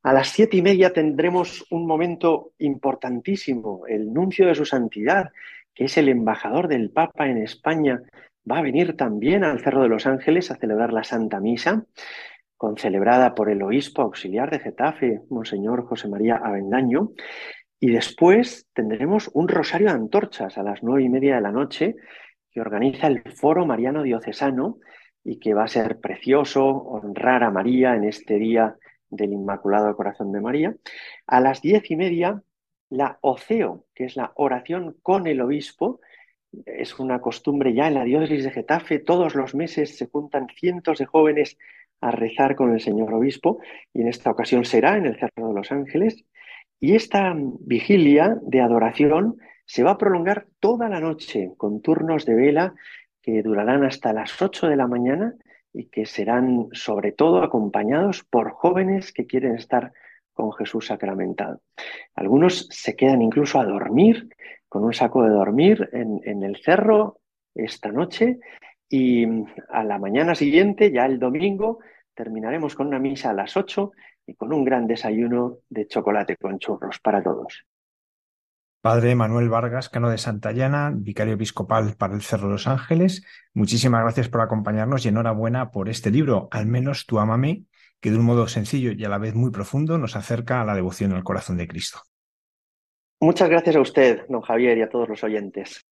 A 0.03 0.13
las 0.13 0.29
siete 0.29 0.57
y 0.57 0.61
media 0.61 0.91
tendremos 0.91 1.65
un 1.71 1.87
momento 1.87 2.51
importantísimo, 2.57 3.83
el 3.87 4.11
nuncio 4.11 4.47
de 4.47 4.55
su 4.55 4.65
santidad, 4.65 5.31
que 5.73 5.85
es 5.85 5.97
el 5.97 6.09
embajador 6.09 6.67
del 6.67 6.91
Papa 6.91 7.27
en 7.27 7.37
España, 7.37 8.01
va 8.49 8.59
a 8.59 8.61
venir 8.61 8.95
también 8.95 9.43
al 9.43 9.59
Cerro 9.59 9.81
de 9.81 9.89
los 9.89 10.05
Ángeles 10.05 10.51
a 10.51 10.55
celebrar 10.55 10.93
la 10.93 11.03
Santa 11.03 11.39
Misa, 11.39 11.85
concelebrada 12.57 13.33
por 13.33 13.49
el 13.49 13.63
obispo 13.63 14.01
auxiliar 14.01 14.51
de 14.51 14.59
Getafe, 14.59 15.21
Monseñor 15.29 15.85
José 15.85 16.07
María 16.07 16.35
Avendaño. 16.35 17.11
Y 17.79 17.91
después 17.91 18.67
tendremos 18.73 19.31
un 19.33 19.47
rosario 19.47 19.87
de 19.87 19.93
antorchas 19.93 20.57
a 20.57 20.63
las 20.63 20.83
nueve 20.83 21.03
y 21.03 21.09
media 21.09 21.35
de 21.35 21.41
la 21.41 21.51
noche 21.51 21.95
que 22.51 22.61
organiza 22.61 23.07
el 23.07 23.23
Foro 23.33 23.65
Mariano 23.65 24.03
Diocesano 24.03 24.77
y 25.23 25.39
que 25.39 25.53
va 25.53 25.63
a 25.63 25.67
ser 25.67 25.99
precioso 25.99 26.65
honrar 26.67 27.43
a 27.43 27.51
María 27.51 27.95
en 27.95 28.03
este 28.03 28.35
día 28.35 28.75
del 29.09 29.33
Inmaculado 29.33 29.95
Corazón 29.95 30.31
de 30.31 30.41
María. 30.41 30.75
A 31.27 31.39
las 31.39 31.61
diez 31.61 31.89
y 31.89 31.95
media 31.95 32.41
la 32.91 33.17
oceo, 33.21 33.85
que 33.95 34.03
es 34.03 34.15
la 34.15 34.33
oración 34.35 34.97
con 35.01 35.25
el 35.25 35.41
obispo, 35.41 36.01
es 36.65 36.99
una 36.99 37.21
costumbre 37.21 37.73
ya 37.73 37.87
en 37.87 37.93
la 37.93 38.03
diócesis 38.03 38.43
de 38.43 38.51
Getafe, 38.51 38.99
todos 38.99 39.33
los 39.33 39.55
meses 39.55 39.97
se 39.97 40.07
juntan 40.07 40.47
cientos 40.49 40.99
de 40.99 41.05
jóvenes 41.05 41.57
a 42.01 42.11
rezar 42.11 42.55
con 42.55 42.73
el 42.73 42.81
señor 42.81 43.13
obispo 43.13 43.59
y 43.93 44.01
en 44.01 44.09
esta 44.09 44.29
ocasión 44.29 44.65
será 44.65 44.97
en 44.97 45.05
el 45.05 45.17
Cerro 45.17 45.47
de 45.47 45.53
los 45.53 45.71
Ángeles. 45.71 46.25
Y 46.79 46.95
esta 46.95 47.33
vigilia 47.61 48.37
de 48.41 48.59
adoración 48.59 49.37
se 49.65 49.83
va 49.83 49.91
a 49.91 49.97
prolongar 49.97 50.47
toda 50.59 50.89
la 50.89 50.99
noche 50.99 51.53
con 51.55 51.81
turnos 51.81 52.25
de 52.25 52.35
vela 52.35 52.73
que 53.21 53.41
durarán 53.41 53.85
hasta 53.85 54.11
las 54.11 54.41
8 54.41 54.67
de 54.67 54.75
la 54.75 54.87
mañana 54.87 55.35
y 55.71 55.85
que 55.85 56.05
serán 56.05 56.67
sobre 56.73 57.13
todo 57.13 57.41
acompañados 57.41 58.25
por 58.25 58.51
jóvenes 58.51 59.13
que 59.13 59.27
quieren 59.27 59.55
estar 59.55 59.93
con 60.41 60.53
Jesús 60.53 60.87
sacramentado. 60.87 61.61
Algunos 62.15 62.67
se 62.71 62.95
quedan 62.95 63.21
incluso 63.21 63.59
a 63.59 63.65
dormir 63.65 64.27
con 64.67 64.83
un 64.83 64.93
saco 64.93 65.23
de 65.23 65.29
dormir 65.29 65.89
en, 65.93 66.43
el 66.43 66.57
cerro 66.63 67.19
esta 67.53 67.91
noche 67.91 68.39
y 68.89 69.25
a 69.69 69.83
la 69.83 69.99
mañana 69.99 70.33
siguiente, 70.33 70.91
ya 70.91 71.05
el 71.05 71.19
domingo, 71.19 71.79
terminaremos 72.15 72.73
con 72.73 72.87
una 72.87 72.97
misa 72.97 73.29
a 73.29 73.33
las 73.33 73.55
8 73.55 73.91
y 74.25 74.33
con 74.33 74.51
un 74.51 74.65
gran 74.65 74.87
desayuno 74.87 75.57
de 75.69 75.87
chocolate 75.87 76.37
con 76.37 76.57
churros 76.57 76.99
para 76.99 77.21
todos. 77.21 77.65
Padre 78.81 79.13
Manuel 79.13 79.49
Vargas, 79.49 79.89
Cano 79.89 80.09
de 80.09 80.17
Santayana, 80.17 80.91
vicario 80.91 81.35
episcopal 81.35 81.95
para 81.97 82.15
el 82.15 82.21
Cerro 82.21 82.47
de 82.47 82.53
los 82.53 82.67
Ángeles, 82.67 83.23
muchísimas 83.53 84.01
gracias 84.01 84.27
por 84.27 84.41
acompañarnos 84.41 85.05
y 85.05 85.09
enhorabuena 85.09 85.69
por 85.69 85.87
este 85.87 86.09
libro, 86.09 86.47
al 86.49 86.65
menos 86.65 87.05
tú 87.05 87.19
amame, 87.19 87.65
que 88.01 88.11
de 88.11 88.17
un 88.17 88.25
modo 88.25 88.47
sencillo 88.47 88.91
y 88.91 89.05
a 89.05 89.09
la 89.09 89.19
vez 89.19 89.35
muy 89.35 89.51
profundo 89.51 89.97
nos 89.97 90.15
acerca 90.15 90.61
a 90.61 90.65
la 90.65 90.75
devoción 90.75 91.13
al 91.13 91.23
corazón 91.23 91.57
de 91.57 91.67
Cristo. 91.67 92.01
Muchas 93.21 93.49
gracias 93.49 93.75
a 93.75 93.81
usted, 93.81 94.25
don 94.27 94.41
Javier, 94.41 94.79
y 94.79 94.81
a 94.81 94.89
todos 94.89 95.07
los 95.07 95.23
oyentes. 95.23 95.85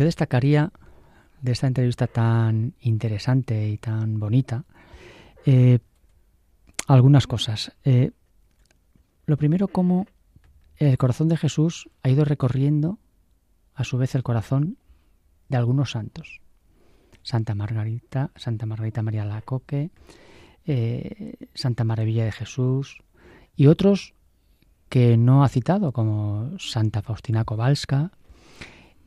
Yo 0.00 0.06
destacaría 0.06 0.72
de 1.42 1.52
esta 1.52 1.66
entrevista 1.66 2.06
tan 2.06 2.72
interesante 2.80 3.68
y 3.68 3.76
tan 3.76 4.18
bonita, 4.18 4.64
eh, 5.44 5.78
algunas 6.86 7.26
cosas. 7.26 7.72
Eh, 7.84 8.10
lo 9.26 9.36
primero, 9.36 9.68
cómo 9.68 10.06
el 10.78 10.96
corazón 10.96 11.28
de 11.28 11.36
Jesús 11.36 11.90
ha 12.02 12.08
ido 12.08 12.24
recorriendo 12.24 12.98
a 13.74 13.84
su 13.84 13.98
vez 13.98 14.14
el 14.14 14.22
corazón 14.22 14.78
de 15.50 15.58
algunos 15.58 15.90
santos. 15.90 16.40
Santa 17.22 17.54
Margarita, 17.54 18.30
Santa 18.36 18.64
Margarita 18.64 19.02
María 19.02 19.26
Lacoque, 19.26 19.90
eh, 20.64 21.34
Santa 21.52 21.84
Maravilla 21.84 22.24
de 22.24 22.32
Jesús 22.32 23.02
y 23.54 23.66
otros 23.66 24.14
que 24.88 25.18
no 25.18 25.44
ha 25.44 25.50
citado, 25.50 25.92
como 25.92 26.58
Santa 26.58 27.02
Faustina 27.02 27.44
Kowalska. 27.44 28.12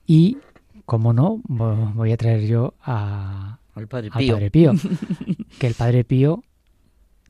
Y, 0.05 0.37
como 0.85 1.13
no, 1.13 1.41
voy 1.45 2.11
a 2.11 2.17
traer 2.17 2.45
yo 2.45 2.73
a, 2.81 3.59
al 3.75 3.87
Padre 3.87 4.11
Pío. 4.11 4.35
Al 4.35 4.39
Padre 4.39 4.51
Pío 4.51 4.73
que 5.59 5.67
el 5.67 5.73
Padre 5.73 6.03
Pío 6.03 6.43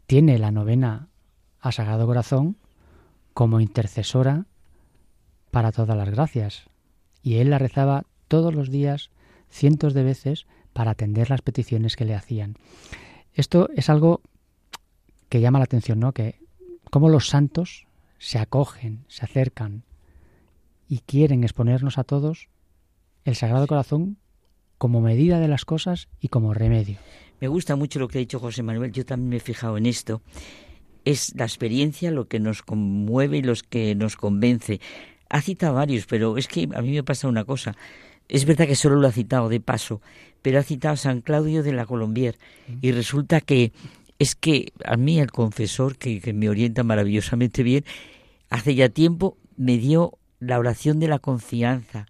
tiene 0.07 0.37
la 0.39 0.51
novena 0.51 1.07
a 1.59 1.71
Sagrado 1.71 2.05
Corazón 2.05 2.57
como 3.33 3.59
intercesora 3.59 4.45
para 5.51 5.71
todas 5.71 5.97
las 5.97 6.09
gracias. 6.09 6.65
Y 7.21 7.35
él 7.35 7.49
la 7.49 7.59
rezaba 7.59 8.05
todos 8.27 8.53
los 8.53 8.69
días, 8.69 9.11
cientos 9.49 9.93
de 9.93 10.03
veces, 10.03 10.45
para 10.73 10.91
atender 10.91 11.29
las 11.29 11.41
peticiones 11.41 11.95
que 11.95 12.05
le 12.05 12.15
hacían. 12.15 12.57
Esto 13.33 13.69
es 13.75 13.89
algo 13.89 14.21
que 15.29 15.41
llama 15.41 15.59
la 15.59 15.65
atención, 15.65 15.99
¿no? 15.99 16.11
Que 16.11 16.39
cómo 16.89 17.09
los 17.09 17.29
santos 17.29 17.87
se 18.17 18.39
acogen, 18.39 19.05
se 19.07 19.25
acercan 19.25 19.83
y 20.87 20.99
quieren 20.99 21.43
exponernos 21.43 21.97
a 21.97 22.03
todos 22.03 22.49
el 23.25 23.35
Sagrado 23.35 23.67
Corazón 23.67 24.17
como 24.77 25.01
medida 25.01 25.39
de 25.39 25.47
las 25.47 25.65
cosas 25.65 26.09
y 26.19 26.27
como 26.27 26.53
remedio. 26.53 26.97
Me 27.39 27.47
gusta 27.47 27.75
mucho 27.75 27.99
lo 27.99 28.07
que 28.07 28.17
ha 28.17 28.19
dicho 28.19 28.39
José 28.39 28.63
Manuel, 28.63 28.91
yo 28.91 29.05
también 29.05 29.29
me 29.29 29.35
he 29.37 29.39
fijado 29.39 29.77
en 29.77 29.85
esto. 29.85 30.21
Es 31.05 31.33
la 31.35 31.45
experiencia 31.45 32.11
lo 32.11 32.27
que 32.27 32.39
nos 32.39 32.61
conmueve 32.61 33.37
y 33.37 33.41
los 33.41 33.63
que 33.63 33.95
nos 33.95 34.15
convence. 34.15 34.79
Ha 35.29 35.41
citado 35.41 35.75
varios, 35.75 36.05
pero 36.05 36.37
es 36.37 36.47
que 36.47 36.69
a 36.73 36.81
mí 36.81 36.91
me 36.91 37.03
pasa 37.03 37.27
una 37.27 37.43
cosa. 37.43 37.75
Es 38.29 38.45
verdad 38.45 38.67
que 38.67 38.75
solo 38.75 38.95
lo 38.95 39.07
ha 39.07 39.11
citado 39.11 39.49
de 39.49 39.59
paso, 39.59 40.01
pero 40.41 40.59
ha 40.59 40.63
citado 40.63 40.93
a 40.93 40.97
San 40.97 41.21
Claudio 41.21 41.63
de 41.63 41.73
la 41.73 41.85
Colombier 41.85 42.37
y 42.81 42.91
resulta 42.91 43.41
que 43.41 43.73
es 44.19 44.35
que 44.35 44.71
a 44.85 44.95
mí 44.95 45.19
el 45.19 45.31
confesor, 45.31 45.97
que, 45.97 46.21
que 46.21 46.33
me 46.33 46.49
orienta 46.49 46.83
maravillosamente 46.83 47.63
bien, 47.63 47.83
hace 48.49 48.75
ya 48.75 48.89
tiempo 48.89 49.37
me 49.57 49.77
dio 49.77 50.17
la 50.39 50.59
oración 50.59 50.99
de 50.99 51.07
la 51.07 51.19
confianza 51.19 52.05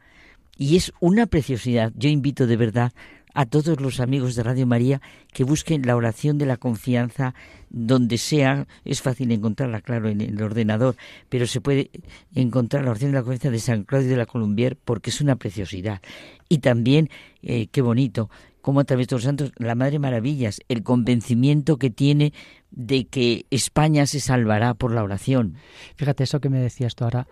y 0.57 0.75
es 0.75 0.93
una 0.99 1.25
preciosidad. 1.25 1.91
Yo 1.95 2.09
invito 2.09 2.47
de 2.47 2.57
verdad 2.57 2.93
a 3.33 3.45
todos 3.45 3.81
los 3.81 3.99
amigos 3.99 4.35
de 4.35 4.43
Radio 4.43 4.67
María 4.67 5.01
que 5.33 5.43
busquen 5.43 5.85
la 5.85 5.95
oración 5.95 6.37
de 6.37 6.45
la 6.45 6.57
confianza 6.57 7.33
donde 7.69 8.17
sea. 8.17 8.67
Es 8.85 9.01
fácil 9.01 9.31
encontrarla, 9.31 9.81
claro, 9.81 10.09
en 10.09 10.21
el 10.21 10.41
ordenador, 10.41 10.95
pero 11.29 11.47
se 11.47 11.61
puede 11.61 11.89
encontrar 12.35 12.83
la 12.85 12.91
oración 12.91 13.11
de 13.11 13.17
la 13.17 13.23
confianza 13.23 13.49
de 13.49 13.59
San 13.59 13.83
Claudio 13.83 14.09
de 14.09 14.17
la 14.17 14.25
Columbier 14.25 14.77
porque 14.77 15.09
es 15.09 15.21
una 15.21 15.35
preciosidad. 15.35 16.01
Y 16.49 16.59
también, 16.59 17.09
eh, 17.41 17.67
qué 17.67 17.81
bonito, 17.81 18.29
como 18.61 18.79
a 18.79 18.85
través 18.85 19.07
de 19.07 19.15
los 19.17 19.23
santos, 19.23 19.51
la 19.57 19.75
Madre 19.75 19.99
Maravillas, 19.99 20.61
el 20.69 20.83
convencimiento 20.83 21.77
que 21.77 21.89
tiene 21.89 22.31
de 22.71 23.05
que 23.05 23.45
España 23.49 24.05
se 24.05 24.21
salvará 24.21 24.73
por 24.73 24.93
la 24.93 25.03
oración. 25.03 25.55
Fíjate 25.97 26.23
eso 26.23 26.39
que 26.39 26.49
me 26.49 26.59
decías 26.59 26.95
tú 26.95 27.03
ahora, 27.03 27.27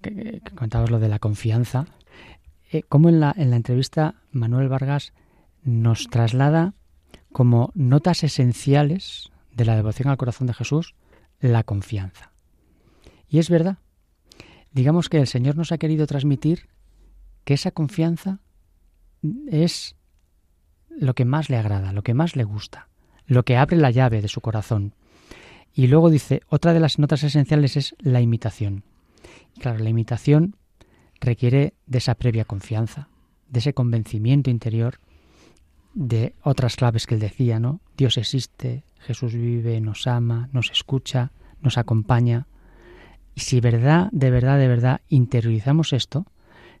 que, 0.00 0.40
contabas 0.54 0.90
lo 0.90 0.98
de 0.98 1.08
la 1.08 1.18
confianza, 1.18 1.86
eh, 2.72 2.82
como 2.84 3.10
en 3.10 3.20
la, 3.20 3.34
en 3.36 3.50
la 3.50 3.56
entrevista 3.56 4.14
Manuel 4.30 4.68
Vargas 4.68 5.12
nos 5.62 6.08
traslada 6.08 6.72
como 7.30 7.70
notas 7.74 8.24
esenciales 8.24 9.30
de 9.54 9.66
la 9.66 9.76
devoción 9.76 10.08
al 10.08 10.16
corazón 10.16 10.46
de 10.46 10.54
Jesús 10.54 10.94
la 11.40 11.64
confianza. 11.64 12.32
Y 13.28 13.38
es 13.38 13.50
verdad. 13.50 13.76
Digamos 14.72 15.10
que 15.10 15.18
el 15.18 15.26
Señor 15.26 15.56
nos 15.56 15.70
ha 15.70 15.78
querido 15.78 16.06
transmitir 16.06 16.68
que 17.44 17.54
esa 17.54 17.72
confianza 17.72 18.38
es 19.48 19.96
lo 20.88 21.14
que 21.14 21.26
más 21.26 21.50
le 21.50 21.58
agrada, 21.58 21.92
lo 21.92 22.02
que 22.02 22.14
más 22.14 22.36
le 22.36 22.44
gusta, 22.44 22.88
lo 23.26 23.44
que 23.44 23.58
abre 23.58 23.76
la 23.76 23.90
llave 23.90 24.22
de 24.22 24.28
su 24.28 24.40
corazón. 24.40 24.94
Y 25.74 25.88
luego 25.88 26.08
dice, 26.08 26.40
otra 26.48 26.72
de 26.72 26.80
las 26.80 26.98
notas 26.98 27.22
esenciales 27.22 27.76
es 27.76 27.94
la 27.98 28.22
imitación. 28.22 28.84
claro, 29.58 29.78
la 29.78 29.90
imitación 29.90 30.56
requiere 31.22 31.74
de 31.86 31.98
esa 31.98 32.14
previa 32.14 32.44
confianza, 32.44 33.08
de 33.48 33.60
ese 33.60 33.72
convencimiento 33.72 34.50
interior 34.50 34.98
de 35.94 36.34
otras 36.42 36.76
claves 36.76 37.06
que 37.06 37.14
él 37.14 37.20
decía, 37.20 37.60
¿no? 37.60 37.80
Dios 37.96 38.18
existe, 38.18 38.84
Jesús 38.98 39.34
vive, 39.34 39.80
nos 39.80 40.06
ama, 40.06 40.48
nos 40.52 40.70
escucha, 40.70 41.32
nos 41.60 41.78
acompaña. 41.78 42.46
Y 43.34 43.40
si 43.40 43.60
verdad, 43.60 44.08
de 44.12 44.30
verdad, 44.30 44.58
de 44.58 44.68
verdad 44.68 45.00
interiorizamos 45.08 45.92
esto, 45.92 46.26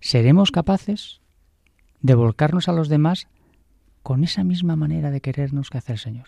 seremos 0.00 0.50
capaces 0.50 1.20
de 2.00 2.14
volcarnos 2.14 2.68
a 2.68 2.72
los 2.72 2.88
demás 2.88 3.28
con 4.02 4.24
esa 4.24 4.44
misma 4.44 4.76
manera 4.76 5.10
de 5.10 5.20
querernos 5.20 5.70
que 5.70 5.78
hace 5.78 5.92
el 5.92 5.98
Señor. 5.98 6.26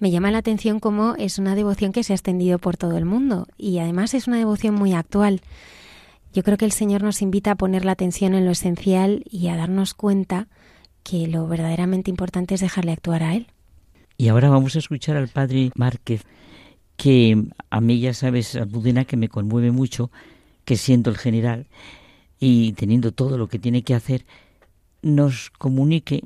Me 0.00 0.10
llama 0.10 0.30
la 0.30 0.38
atención 0.38 0.80
cómo 0.80 1.14
es 1.16 1.38
una 1.38 1.54
devoción 1.54 1.92
que 1.92 2.02
se 2.02 2.12
ha 2.12 2.16
extendido 2.16 2.58
por 2.58 2.76
todo 2.76 2.96
el 2.96 3.04
mundo 3.04 3.46
y 3.56 3.78
además 3.78 4.14
es 4.14 4.26
una 4.26 4.38
devoción 4.38 4.74
muy 4.74 4.94
actual. 4.94 5.42
Yo 6.32 6.42
creo 6.42 6.56
que 6.56 6.64
el 6.64 6.72
Señor 6.72 7.02
nos 7.02 7.20
invita 7.20 7.52
a 7.52 7.56
poner 7.56 7.84
la 7.84 7.92
atención 7.92 8.34
en 8.34 8.46
lo 8.46 8.52
esencial 8.52 9.22
y 9.30 9.48
a 9.48 9.56
darnos 9.56 9.92
cuenta 9.92 10.48
que 11.02 11.26
lo 11.26 11.46
verdaderamente 11.46 12.10
importante 12.10 12.54
es 12.54 12.60
dejarle 12.60 12.92
actuar 12.92 13.22
a 13.22 13.34
Él. 13.34 13.48
Y 14.16 14.28
ahora 14.28 14.48
vamos 14.48 14.76
a 14.76 14.78
escuchar 14.78 15.16
al 15.16 15.28
Padre 15.28 15.70
Márquez, 15.74 16.22
que 16.96 17.44
a 17.70 17.80
mí 17.80 18.00
ya 18.00 18.14
sabes, 18.14 18.58
Budena, 18.70 19.04
que 19.04 19.16
me 19.16 19.28
conmueve 19.28 19.72
mucho, 19.72 20.10
que 20.64 20.76
siendo 20.76 21.10
el 21.10 21.18
general 21.18 21.66
y 22.38 22.72
teniendo 22.72 23.12
todo 23.12 23.36
lo 23.36 23.48
que 23.48 23.58
tiene 23.58 23.82
que 23.82 23.94
hacer, 23.94 24.24
nos 25.02 25.50
comunique 25.50 26.22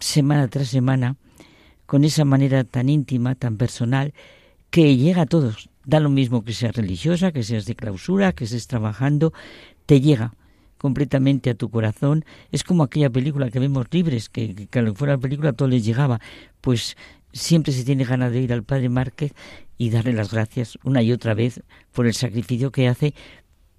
semana 0.00 0.48
tras 0.48 0.68
semana, 0.68 1.16
con 1.86 2.04
esa 2.04 2.24
manera 2.24 2.64
tan 2.64 2.88
íntima, 2.88 3.34
tan 3.34 3.56
personal, 3.56 4.14
que 4.70 4.96
llega 4.96 5.22
a 5.22 5.26
todos. 5.26 5.68
Da 5.84 6.00
lo 6.00 6.10
mismo 6.10 6.44
que 6.44 6.52
seas 6.52 6.74
religiosa, 6.74 7.32
que 7.32 7.42
seas 7.42 7.66
de 7.66 7.74
clausura, 7.74 8.32
que 8.32 8.44
estés 8.44 8.66
trabajando, 8.66 9.32
te 9.86 10.00
llega 10.00 10.34
completamente 10.78 11.50
a 11.50 11.54
tu 11.54 11.70
corazón. 11.70 12.24
Es 12.52 12.64
como 12.64 12.82
aquella 12.82 13.10
película 13.10 13.50
que 13.50 13.58
vemos 13.58 13.86
libres, 13.90 14.28
que, 14.28 14.54
que, 14.54 14.66
que 14.66 14.92
fuera 14.92 15.14
la 15.14 15.20
película 15.20 15.52
todo 15.52 15.68
les 15.68 15.84
llegaba. 15.84 16.20
Pues 16.60 16.96
siempre 17.32 17.72
se 17.72 17.84
tiene 17.84 18.04
ganas 18.04 18.32
de 18.32 18.40
ir 18.40 18.52
al 18.52 18.62
Padre 18.62 18.88
Márquez 18.88 19.32
y 19.76 19.90
darle 19.90 20.12
las 20.12 20.32
gracias 20.32 20.78
una 20.84 21.02
y 21.02 21.12
otra 21.12 21.34
vez 21.34 21.62
por 21.92 22.06
el 22.06 22.14
sacrificio 22.14 22.70
que 22.70 22.88
hace, 22.88 23.14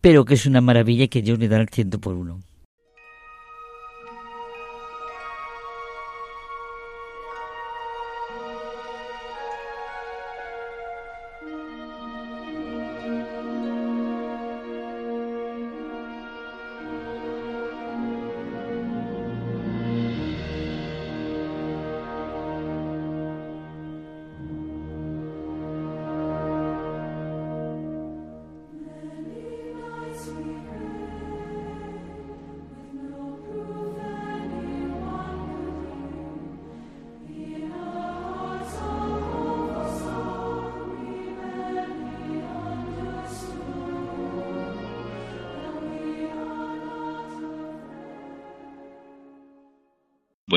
pero 0.02 0.26
que 0.26 0.36
es 0.36 0.46
una 0.46 0.62
maravilla 0.62 1.06
y 1.06 1.08
que 1.08 1.22
Dios 1.22 1.40
le 1.40 1.48
da 1.48 1.58
el 1.58 1.70
ciento 1.70 2.00
por 2.00 2.16
uno. 2.16 2.40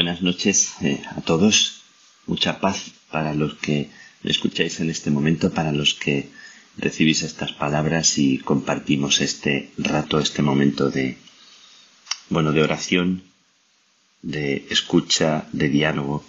Buenas 0.08 0.22
noches 0.22 0.72
eh, 0.80 1.02
a 1.14 1.20
todos. 1.20 1.82
Mucha 2.26 2.60
paz 2.60 2.92
para 3.10 3.34
los 3.34 3.56
que 3.56 3.90
me 4.22 4.30
escucháis 4.30 4.80
en 4.80 4.88
este 4.88 5.10
momento, 5.10 5.52
para 5.52 5.70
los 5.70 5.92
que 5.92 6.30
recibís 6.78 7.20
estas 7.20 7.52
palabras 7.52 8.16
y 8.16 8.38
compartimos 8.38 9.20
este 9.20 9.70
rato, 9.76 10.18
este 10.18 10.40
momento 10.40 10.88
de, 10.88 11.18
bueno, 12.30 12.52
de 12.52 12.62
oración, 12.62 13.22
de 14.22 14.66
escucha, 14.70 15.46
de 15.52 15.68
diálogo, 15.68 16.24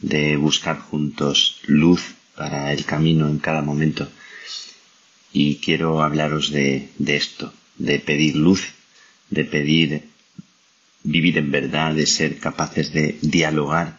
de 0.00 0.36
buscar 0.36 0.80
juntos 0.80 1.60
luz 1.66 2.02
para 2.34 2.72
el 2.72 2.84
camino 2.84 3.28
en 3.28 3.38
cada 3.38 3.62
momento. 3.62 4.10
Y 5.32 5.58
quiero 5.58 6.02
hablaros 6.02 6.50
de, 6.50 6.88
de 6.98 7.14
esto, 7.14 7.52
de 7.78 8.00
pedir 8.00 8.34
luz, 8.34 8.64
de 9.30 9.44
pedir 9.44 10.09
vivir 11.02 11.38
en 11.38 11.50
verdad, 11.50 11.94
de 11.94 12.06
ser 12.06 12.38
capaces 12.38 12.92
de 12.92 13.18
dialogar, 13.22 13.98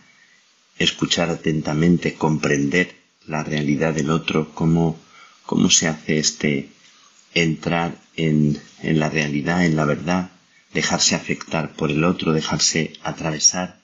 escuchar 0.77 1.29
atentamente, 1.29 2.13
comprender 2.13 2.95
la 3.27 3.43
realidad 3.43 3.93
del 3.93 4.09
otro, 4.09 4.53
cómo, 4.53 4.99
cómo 5.45 5.69
se 5.69 5.87
hace 5.87 6.17
este 6.17 6.69
entrar 7.33 7.97
en, 8.15 8.59
en 8.81 8.99
la 8.99 9.09
realidad, 9.09 9.65
en 9.65 9.75
la 9.75 9.85
verdad, 9.85 10.31
dejarse 10.73 11.15
afectar 11.15 11.73
por 11.73 11.91
el 11.91 12.03
otro, 12.03 12.33
dejarse 12.33 12.93
atravesar 13.03 13.79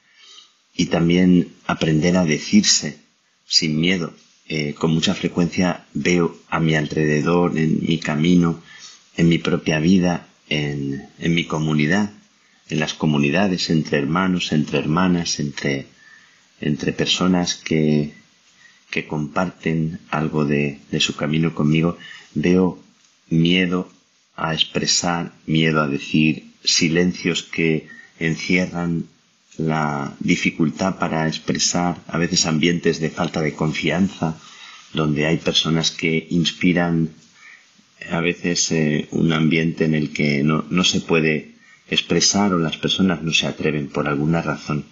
y 0.75 0.87
también 0.87 1.53
aprender 1.65 2.17
a 2.17 2.25
decirse 2.25 2.97
sin 3.45 3.79
miedo. 3.79 4.13
Eh, 4.49 4.73
con 4.75 4.91
mucha 4.91 5.13
frecuencia 5.13 5.85
veo 5.93 6.37
a 6.47 6.59
mi 6.59 6.75
alrededor, 6.75 7.57
en 7.57 7.81
mi 7.81 7.97
camino, 7.99 8.61
en 9.17 9.27
mi 9.27 9.39
propia 9.39 9.79
vida, 9.79 10.27
en, 10.47 11.05
en 11.19 11.35
mi 11.35 11.43
comunidad, 11.45 12.11
en 12.69 12.79
las 12.79 12.93
comunidades, 12.93 13.69
entre 13.69 13.97
hermanos, 13.99 14.51
entre 14.51 14.79
hermanas, 14.79 15.39
entre, 15.39 15.85
entre 16.59 16.91
personas 16.93 17.55
que, 17.55 18.13
que 18.89 19.07
comparten 19.07 19.99
algo 20.09 20.45
de, 20.45 20.79
de 20.91 20.99
su 20.99 21.15
camino 21.15 21.53
conmigo, 21.53 21.97
veo 22.33 22.79
miedo 23.29 23.89
a 24.35 24.53
expresar, 24.53 25.33
miedo 25.45 25.81
a 25.81 25.87
decir, 25.87 26.51
silencios 26.63 27.43
que 27.43 27.87
encierran 28.19 29.05
la 29.57 30.15
dificultad 30.19 30.99
para 30.99 31.27
expresar, 31.27 31.97
a 32.07 32.17
veces 32.17 32.45
ambientes 32.45 32.99
de 32.99 33.09
falta 33.09 33.41
de 33.41 33.53
confianza, 33.53 34.39
donde 34.93 35.25
hay 35.25 35.37
personas 35.37 35.91
que 35.91 36.27
inspiran 36.29 37.09
a 38.09 38.21
veces 38.21 38.71
eh, 38.71 39.07
un 39.11 39.33
ambiente 39.33 39.85
en 39.85 39.95
el 39.95 40.13
que 40.13 40.43
no, 40.43 40.65
no 40.69 40.83
se 40.83 41.01
puede 41.01 41.56
expresar 41.89 42.53
o 42.53 42.59
las 42.59 42.77
personas 42.77 43.21
no 43.23 43.33
se 43.33 43.47
atreven 43.47 43.87
por 43.87 44.07
alguna 44.07 44.41
razón. 44.41 44.85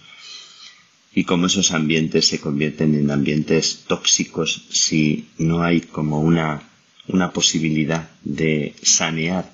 Y 1.13 1.23
como 1.23 1.47
esos 1.47 1.71
ambientes 1.71 2.27
se 2.27 2.39
convierten 2.39 2.95
en 2.95 3.09
ambientes 3.11 3.83
tóxicos 3.87 4.65
si 4.69 5.27
no 5.37 5.63
hay 5.63 5.81
como 5.81 6.19
una, 6.19 6.61
una 7.07 7.31
posibilidad 7.31 8.09
de 8.23 8.75
sanear 8.81 9.51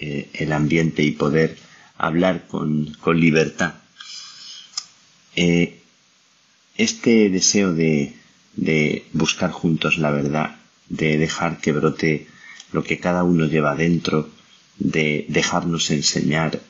eh, 0.00 0.28
el 0.34 0.52
ambiente 0.52 1.02
y 1.02 1.12
poder 1.12 1.56
hablar 1.96 2.46
con, 2.46 2.94
con 3.00 3.18
libertad. 3.18 3.74
Eh, 5.34 5.80
este 6.76 7.28
deseo 7.30 7.74
de, 7.74 8.14
de 8.54 9.04
buscar 9.12 9.50
juntos 9.50 9.98
la 9.98 10.10
verdad, 10.10 10.56
de 10.88 11.18
dejar 11.18 11.60
que 11.60 11.72
brote 11.72 12.26
lo 12.72 12.84
que 12.84 12.98
cada 12.98 13.24
uno 13.24 13.46
lleva 13.46 13.74
dentro, 13.74 14.28
de 14.78 15.26
dejarnos 15.28 15.90
enseñar, 15.90 16.60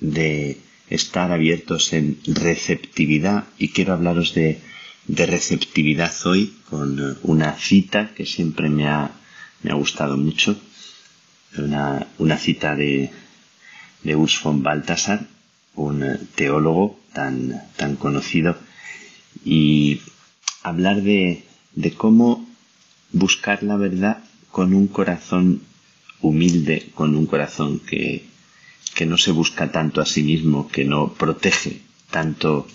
de 0.00 0.58
estar 0.88 1.30
abiertos 1.32 1.92
en 1.92 2.18
receptividad. 2.26 3.44
Y 3.58 3.68
quiero 3.68 3.92
hablaros 3.94 4.34
de, 4.34 4.60
de 5.06 5.26
receptividad 5.26 6.12
hoy 6.26 6.54
con 6.68 7.18
una 7.22 7.52
cita 7.58 8.12
que 8.14 8.26
siempre 8.26 8.68
me 8.68 8.88
ha, 8.88 9.12
me 9.62 9.70
ha 9.70 9.74
gustado 9.74 10.16
mucho. 10.16 10.60
Una, 11.58 12.06
una 12.18 12.36
cita 12.38 12.76
de, 12.76 13.10
de 14.04 14.16
Urs 14.16 14.40
von 14.42 14.62
Balthasar, 14.62 15.26
un 15.74 16.28
teólogo 16.34 17.00
tan, 17.12 17.62
tan 17.76 17.96
conocido, 17.96 18.56
y 19.44 20.00
hablar 20.62 21.02
de, 21.02 21.44
de 21.74 21.92
cómo 21.92 22.48
buscar 23.12 23.62
la 23.62 23.76
verdad 23.76 24.22
con 24.50 24.74
un 24.74 24.86
corazón 24.86 25.62
humilde, 26.20 26.90
con 26.94 27.16
un 27.16 27.26
corazón 27.26 27.80
que, 27.80 28.29
que 28.94 29.06
no 29.06 29.16
se 29.16 29.32
busca 29.32 29.72
tanto 29.72 30.00
a 30.00 30.06
sí 30.06 30.22
mismo, 30.22 30.68
que 30.68 30.84
no 30.84 31.14
protege 31.14 31.80
tanto 32.10 32.66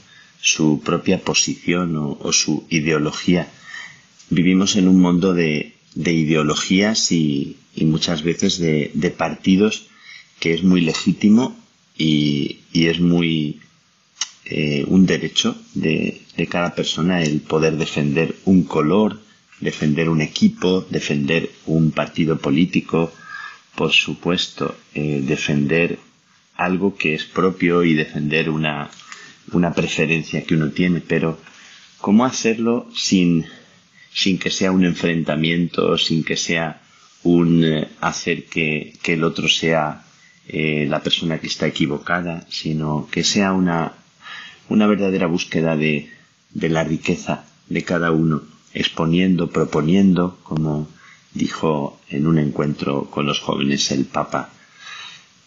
su 0.42 0.82
propia 0.84 1.22
posición 1.22 1.96
o, 1.98 2.32
su 2.32 2.66
ideología. 2.70 3.52
Vivimos 4.30 4.76
en 4.76 4.88
un 4.88 5.00
mundo 5.02 5.34
de, 5.34 5.74
de 5.96 6.14
ideologías 6.14 7.12
y, 7.12 7.58
muchas 7.82 8.24
veces 8.24 8.58
de, 8.58 9.16
partidos 9.18 9.88
que 10.40 10.54
es 10.54 10.64
muy 10.64 10.82
legítimo 10.82 11.56
y, 11.98 12.60
es 12.74 13.00
muy 13.00 13.60
eh, 14.46 14.84
un 14.88 15.06
derecho 15.06 15.58
de, 15.74 16.22
de, 16.38 16.48
cada 16.48 16.76
persona 16.76 17.24
el 17.24 17.42
poder 17.42 17.78
defender 17.78 18.36
un 18.46 18.64
color, 18.64 19.22
defender 19.60 20.10
un 20.10 20.22
equipo, 20.22 20.86
defender 20.90 21.50
un 21.66 21.92
partido 21.92 22.38
político, 22.38 23.12
por 23.76 23.92
supuesto, 23.92 24.76
eh, 24.94 25.22
defender 25.24 26.00
algo 26.56 26.96
que 26.96 27.14
es 27.14 27.26
propio 27.26 27.84
y 27.84 27.94
defender 27.94 28.50
una, 28.50 28.90
una 29.52 29.74
preferencia 29.74 30.44
que 30.44 30.56
uno 30.56 30.70
tiene, 30.72 31.02
pero 31.02 31.40
¿cómo 32.00 32.26
hacerlo 32.26 32.88
sin 32.96 33.46
sin 34.16 34.40
que 34.40 34.50
sea 34.50 34.72
un 34.72 34.86
enfrentamiento, 34.86 35.98
sin 35.98 36.24
que 36.24 36.38
sea 36.38 36.82
un 37.24 37.66
eh, 37.66 37.90
hacer 38.00 38.46
que, 38.46 38.94
que, 39.04 39.14
el 39.14 39.26
otro 39.26 39.50
sea 39.50 40.06
eh, 40.48 40.88
la 40.90 41.04
persona 41.04 41.40
que 41.40 41.48
está 41.48 41.68
equivocada, 41.68 42.46
sino 42.50 43.10
que 43.12 43.26
sea 43.26 43.52
una, 43.52 43.92
una 44.70 44.88
verdadera 44.88 45.28
búsqueda 45.28 45.76
de, 45.76 46.10
de 46.52 46.70
la 46.70 46.86
riqueza 46.86 47.44
de 47.68 47.84
cada 47.84 48.12
uno, 48.12 48.44
exponiendo, 48.74 49.50
proponiendo, 49.50 50.40
como 50.44 50.88
dijo 51.36 52.00
en 52.10 52.26
un 52.26 52.40
encuentro 52.40 53.06
con 53.12 53.28
los 53.28 53.40
jóvenes 53.40 53.92
el 53.92 54.06
Papa 54.06 54.50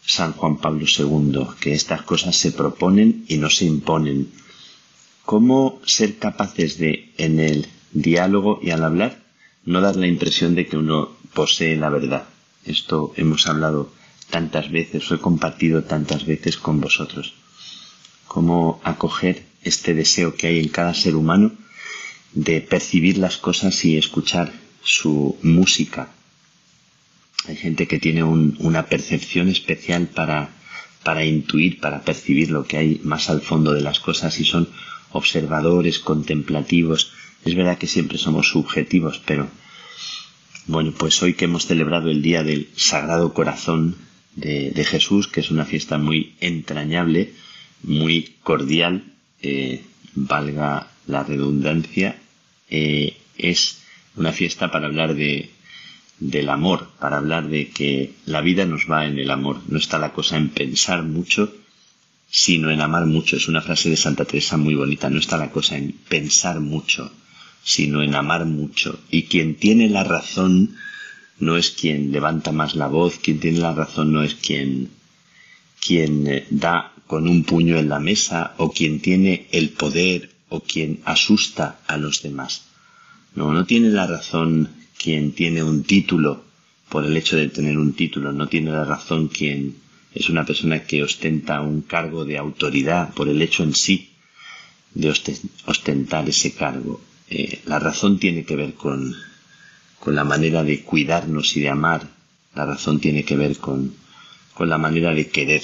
San 0.07 0.33
Juan 0.33 0.59
Pablo 0.59 0.87
II, 0.87 1.57
que 1.61 1.75
estas 1.75 2.03
cosas 2.03 2.37
se 2.37 2.53
proponen 2.53 3.25
y 3.29 3.39
no 3.39 3.51
se 3.51 3.65
imponen. 3.65 4.31
¿Cómo 5.25 5.81
ser 5.85 6.19
capaces 6.19 6.79
de, 6.79 7.13
en 7.19 7.41
el 7.41 7.67
diálogo 7.93 8.61
y 8.63 8.71
al 8.71 8.85
hablar 8.85 9.29
no 9.69 9.83
dar 9.83 9.97
la 9.97 10.07
impresión 10.07 10.55
de 10.55 10.67
que 10.67 10.79
uno 10.79 11.11
posee 11.35 11.77
la 11.77 11.91
verdad. 11.91 12.25
Esto 12.65 13.13
hemos 13.17 13.47
hablado 13.47 13.91
tantas 14.31 14.71
veces, 14.71 15.11
o 15.11 15.15
he 15.15 15.21
compartido 15.21 15.85
tantas 15.85 16.25
veces 16.25 16.57
con 16.57 16.81
vosotros. 16.81 17.35
Cómo 18.27 18.81
acoger 18.83 19.45
este 19.63 19.93
deseo 19.93 20.35
que 20.35 20.47
hay 20.47 20.59
en 20.59 20.69
cada 20.69 20.95
ser 20.95 21.17
humano 21.17 21.53
de 22.33 22.63
percibir 22.63 23.19
las 23.19 23.37
cosas 23.37 23.85
y 23.85 23.99
escuchar 23.99 24.53
su 24.89 25.37
música. 25.43 26.09
Hay 27.47 27.57
gente 27.57 27.87
que 27.87 27.99
tiene 27.99 28.25
un, 28.25 28.57
una 28.61 28.87
percepción 28.87 29.49
especial 29.49 30.07
para, 30.09 30.51
para 31.03 31.25
intuir, 31.25 31.79
para 31.79 32.03
percibir 32.03 32.51
lo 32.51 32.65
que 32.67 32.79
hay 32.79 33.01
más 33.05 33.29
al 33.29 33.43
fondo 33.43 33.73
de 33.73 33.83
las 33.83 34.01
cosas 34.01 34.41
y 34.41 34.45
son 34.45 34.69
observadores, 35.13 35.99
contemplativos, 35.99 37.13
es 37.45 37.55
verdad 37.55 37.79
que 37.79 37.87
siempre 37.87 38.19
somos 38.19 38.49
subjetivos, 38.49 39.21
pero 39.25 39.49
bueno, 40.67 40.93
pues 40.93 41.23
hoy 41.23 41.35
que 41.35 41.45
hemos 41.47 41.67
celebrado 41.67 42.11
el 42.11 42.23
Día 42.23 42.43
del 42.43 42.69
Sagrado 42.77 43.33
Corazón 43.33 43.97
de, 44.37 44.85
Jesús, 44.85 45.29
que 45.29 45.41
es 45.41 45.51
una 45.51 45.65
fiesta 45.65 45.99
muy 45.99 46.35
entrañable, 46.41 47.33
muy 47.83 48.35
cordial, 48.43 49.05
eh, 49.43 49.83
valga 50.15 50.91
la 51.07 51.25
redundancia, 51.25 52.19
eh, 52.71 53.17
es 53.37 53.79
una 54.19 54.33
fiesta 54.33 54.71
para 54.71 54.87
hablar 54.87 55.15
de, 55.15 55.51
del 56.19 56.49
amor, 56.49 56.91
para 56.99 57.19
hablar 57.19 57.49
de 57.49 57.71
que 57.71 58.15
la 58.27 58.41
vida 58.41 58.67
nos 58.67 58.91
va 58.91 59.07
en 59.07 59.19
el 59.19 59.31
amor. 59.31 59.61
No 59.69 59.79
está 59.79 59.99
la 59.99 60.13
cosa 60.13 60.37
en 60.37 60.49
pensar 60.49 61.03
mucho, 61.05 61.55
sino 62.31 62.71
en 62.71 62.81
amar 62.81 63.07
mucho. 63.07 63.37
Es 63.37 63.49
una 63.49 63.63
frase 63.63 63.91
de 63.91 63.97
Santa 63.97 64.25
Teresa 64.25 64.57
muy 64.57 64.75
bonita. 64.75 65.09
No 65.09 65.19
está 65.19 65.37
la 65.37 65.51
cosa 65.51 65.77
en 65.77 65.93
pensar 65.93 66.61
mucho, 66.61 67.13
sino 67.63 68.03
en 68.03 68.15
amar 68.15 68.45
mucho. 68.45 68.99
Y 69.11 69.25
quien 69.25 69.55
tiene 69.55 69.89
la 69.89 70.05
razón 70.05 70.77
no 71.39 71.57
es 71.57 71.71
quien 71.71 72.11
levanta 72.11 72.53
más 72.53 72.75
la 72.75 72.89
voz, 72.89 73.19
quien 73.19 73.39
tiene 73.39 73.61
la 73.61 73.73
razón 73.73 74.13
no 74.13 74.25
es 74.25 74.35
quien, 74.35 74.91
quien 75.81 76.27
eh, 76.27 76.47
da 76.51 76.93
con 77.07 77.29
un 77.29 77.45
puño 77.45 77.79
en 77.79 77.89
la 77.89 78.01
mesa 78.01 78.55
o 78.59 78.73
quien 78.73 79.01
tiene 79.01 79.47
el 79.53 79.71
poder 79.71 80.31
o 80.49 80.61
quien 80.61 81.01
asusta 81.05 81.79
a 81.87 81.97
los 81.97 82.23
demás. 82.23 82.68
No, 83.39 83.53
no 83.53 83.65
tiene 83.65 83.91
la 83.91 84.05
razón 84.05 84.69
quien 84.97 85.31
tiene 85.31 85.63
un 85.63 85.85
título 85.85 86.43
por 86.89 87.05
el 87.05 87.17
hecho 87.17 87.37
de 87.37 87.49
tener 87.49 87.79
un 87.79 87.93
título, 87.93 88.33
no 88.33 88.49
tiene 88.49 88.73
la 88.73 88.85
razón 88.85 89.29
quien 89.29 89.77
es 90.13 90.29
una 90.29 90.45
persona 90.45 90.83
que 90.83 91.05
ostenta 91.05 91.61
un 91.61 91.83
cargo 91.83 92.25
de 92.25 92.37
autoridad 92.37 93.15
por 93.15 93.29
el 93.29 93.41
hecho 93.41 93.63
en 93.63 93.77
sí 93.77 94.11
de 94.93 95.15
ostentar 95.67 96.29
ese 96.29 96.53
cargo. 96.53 97.01
Eh, 97.31 97.63
la 97.67 97.79
razón 97.79 98.19
tiene 98.19 98.45
que 98.45 98.57
ver 98.57 98.75
con, 98.75 99.15
con 100.01 100.17
la 100.17 100.25
manera 100.25 100.65
de 100.65 100.83
cuidarnos 100.83 101.57
y 101.57 101.61
de 101.61 101.69
amar. 101.69 102.09
La 102.57 102.67
razón 102.67 102.99
tiene 102.99 103.23
que 103.23 103.37
ver 103.37 103.59
con, 103.59 103.95
con 104.53 104.69
la 104.69 104.79
manera 104.79 105.15
de 105.15 105.29
querer. 105.29 105.63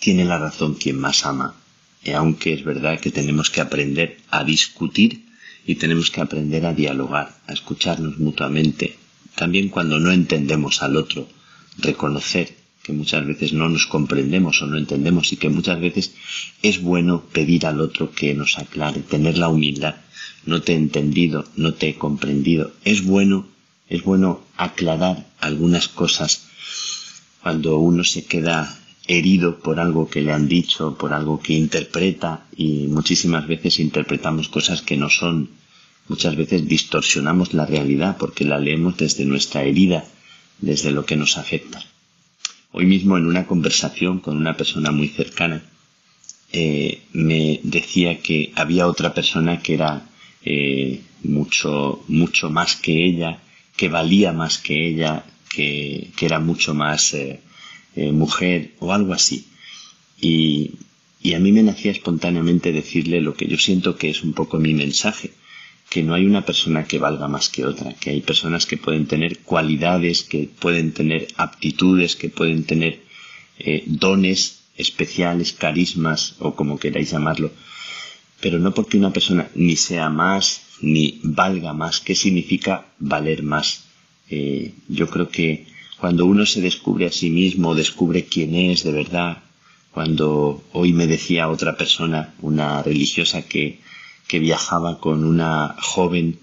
Tiene 0.00 0.24
la 0.24 0.38
razón 0.38 0.76
quien 0.76 0.98
más 0.98 1.26
ama. 1.26 1.54
Aunque 2.14 2.54
es 2.54 2.64
verdad 2.64 2.98
que 2.98 3.10
tenemos 3.10 3.50
que 3.50 3.60
aprender 3.60 4.16
a 4.30 4.44
discutir 4.44 5.27
y 5.68 5.74
tenemos 5.74 6.10
que 6.10 6.22
aprender 6.22 6.64
a 6.64 6.72
dialogar, 6.72 7.36
a 7.46 7.52
escucharnos 7.52 8.18
mutuamente. 8.18 8.96
También 9.34 9.68
cuando 9.68 10.00
no 10.00 10.10
entendemos 10.10 10.82
al 10.82 10.96
otro, 10.96 11.28
reconocer 11.76 12.56
que 12.82 12.94
muchas 12.94 13.26
veces 13.26 13.52
no 13.52 13.68
nos 13.68 13.86
comprendemos 13.86 14.62
o 14.62 14.66
no 14.66 14.78
entendemos 14.78 15.30
y 15.30 15.36
que 15.36 15.50
muchas 15.50 15.78
veces 15.78 16.14
es 16.62 16.80
bueno 16.80 17.20
pedir 17.20 17.66
al 17.66 17.82
otro 17.82 18.10
que 18.10 18.32
nos 18.32 18.58
aclare, 18.58 19.02
tener 19.02 19.36
la 19.36 19.50
humildad. 19.50 19.96
No 20.46 20.62
te 20.62 20.72
he 20.72 20.76
entendido, 20.76 21.44
no 21.54 21.74
te 21.74 21.90
he 21.90 21.94
comprendido. 21.96 22.72
Es 22.86 23.04
bueno, 23.04 23.46
es 23.90 24.02
bueno 24.02 24.40
aclarar 24.56 25.26
algunas 25.38 25.88
cosas 25.88 26.46
cuando 27.42 27.76
uno 27.76 28.04
se 28.04 28.24
queda 28.24 28.74
herido 29.06 29.58
por 29.58 29.80
algo 29.80 30.08
que 30.08 30.22
le 30.22 30.32
han 30.32 30.48
dicho, 30.48 30.96
por 30.96 31.12
algo 31.12 31.40
que 31.40 31.52
interpreta 31.52 32.46
y 32.56 32.86
muchísimas 32.88 33.46
veces 33.46 33.80
interpretamos 33.80 34.48
cosas 34.48 34.80
que 34.80 34.96
no 34.96 35.10
son. 35.10 35.57
Muchas 36.08 36.36
veces 36.36 36.66
distorsionamos 36.66 37.52
la 37.52 37.66
realidad 37.66 38.16
porque 38.18 38.44
la 38.44 38.58
leemos 38.58 38.96
desde 38.96 39.26
nuestra 39.26 39.62
herida, 39.62 40.06
desde 40.58 40.90
lo 40.90 41.04
que 41.04 41.16
nos 41.16 41.36
afecta. 41.36 41.84
Hoy 42.72 42.86
mismo 42.86 43.18
en 43.18 43.26
una 43.26 43.46
conversación 43.46 44.18
con 44.20 44.38
una 44.38 44.56
persona 44.56 44.90
muy 44.90 45.08
cercana, 45.08 45.62
eh, 46.50 47.02
me 47.12 47.60
decía 47.62 48.20
que 48.20 48.52
había 48.54 48.86
otra 48.86 49.12
persona 49.12 49.60
que 49.60 49.74
era 49.74 50.08
eh, 50.42 51.02
mucho, 51.24 52.02
mucho 52.08 52.48
más 52.48 52.76
que 52.76 53.04
ella, 53.04 53.42
que 53.76 53.90
valía 53.90 54.32
más 54.32 54.56
que 54.56 54.88
ella, 54.88 55.26
que, 55.50 56.10
era 56.22 56.40
mucho 56.40 56.72
más 56.72 57.12
eh, 57.12 57.40
mujer 57.96 58.72
o 58.78 58.94
algo 58.94 59.12
así. 59.12 59.46
Y, 60.18 60.72
y 61.22 61.34
a 61.34 61.38
mí 61.38 61.52
me 61.52 61.62
nacía 61.62 61.92
espontáneamente 61.92 62.72
decirle 62.72 63.20
lo 63.20 63.34
que 63.34 63.46
yo 63.46 63.58
siento 63.58 63.96
que 63.96 64.08
es 64.08 64.22
un 64.22 64.32
poco 64.32 64.58
mi 64.58 64.72
mensaje 64.72 65.32
que 65.88 66.02
no 66.02 66.14
hay 66.14 66.26
una 66.26 66.44
persona 66.44 66.84
que 66.84 66.98
valga 66.98 67.28
más 67.28 67.48
que 67.48 67.64
otra, 67.64 67.94
que 67.94 68.10
hay 68.10 68.20
personas 68.20 68.66
que 68.66 68.76
pueden 68.76 69.06
tener 69.06 69.38
cualidades, 69.38 70.22
que 70.22 70.48
pueden 70.60 70.92
tener 70.92 71.28
aptitudes, 71.36 72.16
que 72.16 72.28
pueden 72.28 72.64
tener 72.64 73.00
eh, 73.58 73.84
dones 73.86 74.64
especiales, 74.76 75.52
carismas 75.52 76.36
o 76.38 76.54
como 76.54 76.78
queráis 76.78 77.10
llamarlo, 77.10 77.50
pero 78.40 78.58
no 78.58 78.72
porque 78.72 78.98
una 78.98 79.12
persona 79.12 79.48
ni 79.54 79.76
sea 79.76 80.10
más 80.10 80.62
ni 80.80 81.20
valga 81.22 81.72
más. 81.72 82.00
¿Qué 82.00 82.14
significa 82.14 82.86
valer 82.98 83.42
más? 83.42 83.84
Eh, 84.30 84.74
yo 84.88 85.08
creo 85.08 85.28
que 85.28 85.66
cuando 85.98 86.26
uno 86.26 86.46
se 86.46 86.60
descubre 86.60 87.06
a 87.06 87.12
sí 87.12 87.30
mismo, 87.30 87.74
descubre 87.74 88.26
quién 88.26 88.54
es 88.54 88.84
de 88.84 88.92
verdad, 88.92 89.38
cuando 89.90 90.62
hoy 90.72 90.92
me 90.92 91.06
decía 91.06 91.48
otra 91.48 91.76
persona, 91.76 92.34
una 92.40 92.82
religiosa 92.82 93.42
que 93.42 93.80
que 94.28 94.38
viajaba 94.38 95.00
con 95.00 95.24
una 95.24 95.74
joven 95.80 96.38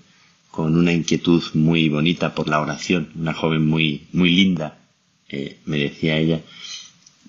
con 0.55 0.77
una 0.77 0.93
inquietud 0.93 1.43
muy 1.53 1.89
bonita 1.89 2.33
por 2.33 2.47
la 2.47 2.61
oración, 2.61 3.11
una 3.15 3.33
joven 3.33 3.67
muy, 3.67 4.07
muy 4.13 4.29
linda, 4.29 4.79
eh, 5.27 5.57
me 5.65 5.77
decía 5.77 6.17
ella, 6.17 6.41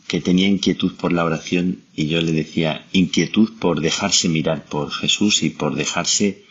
que 0.06 0.20
tenía 0.20 0.46
inquietud 0.46 0.94
por 0.94 1.12
la 1.12 1.24
oración 1.24 1.80
y 1.96 2.06
yo 2.06 2.20
le 2.20 2.30
decía 2.30 2.86
inquietud 2.92 3.58
por 3.58 3.80
dejarse 3.80 4.28
mirar 4.28 4.64
por 4.66 4.92
Jesús 4.92 5.42
y 5.42 5.50
por 5.50 5.74
dejarse 5.74 6.44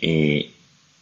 eh, 0.00 0.50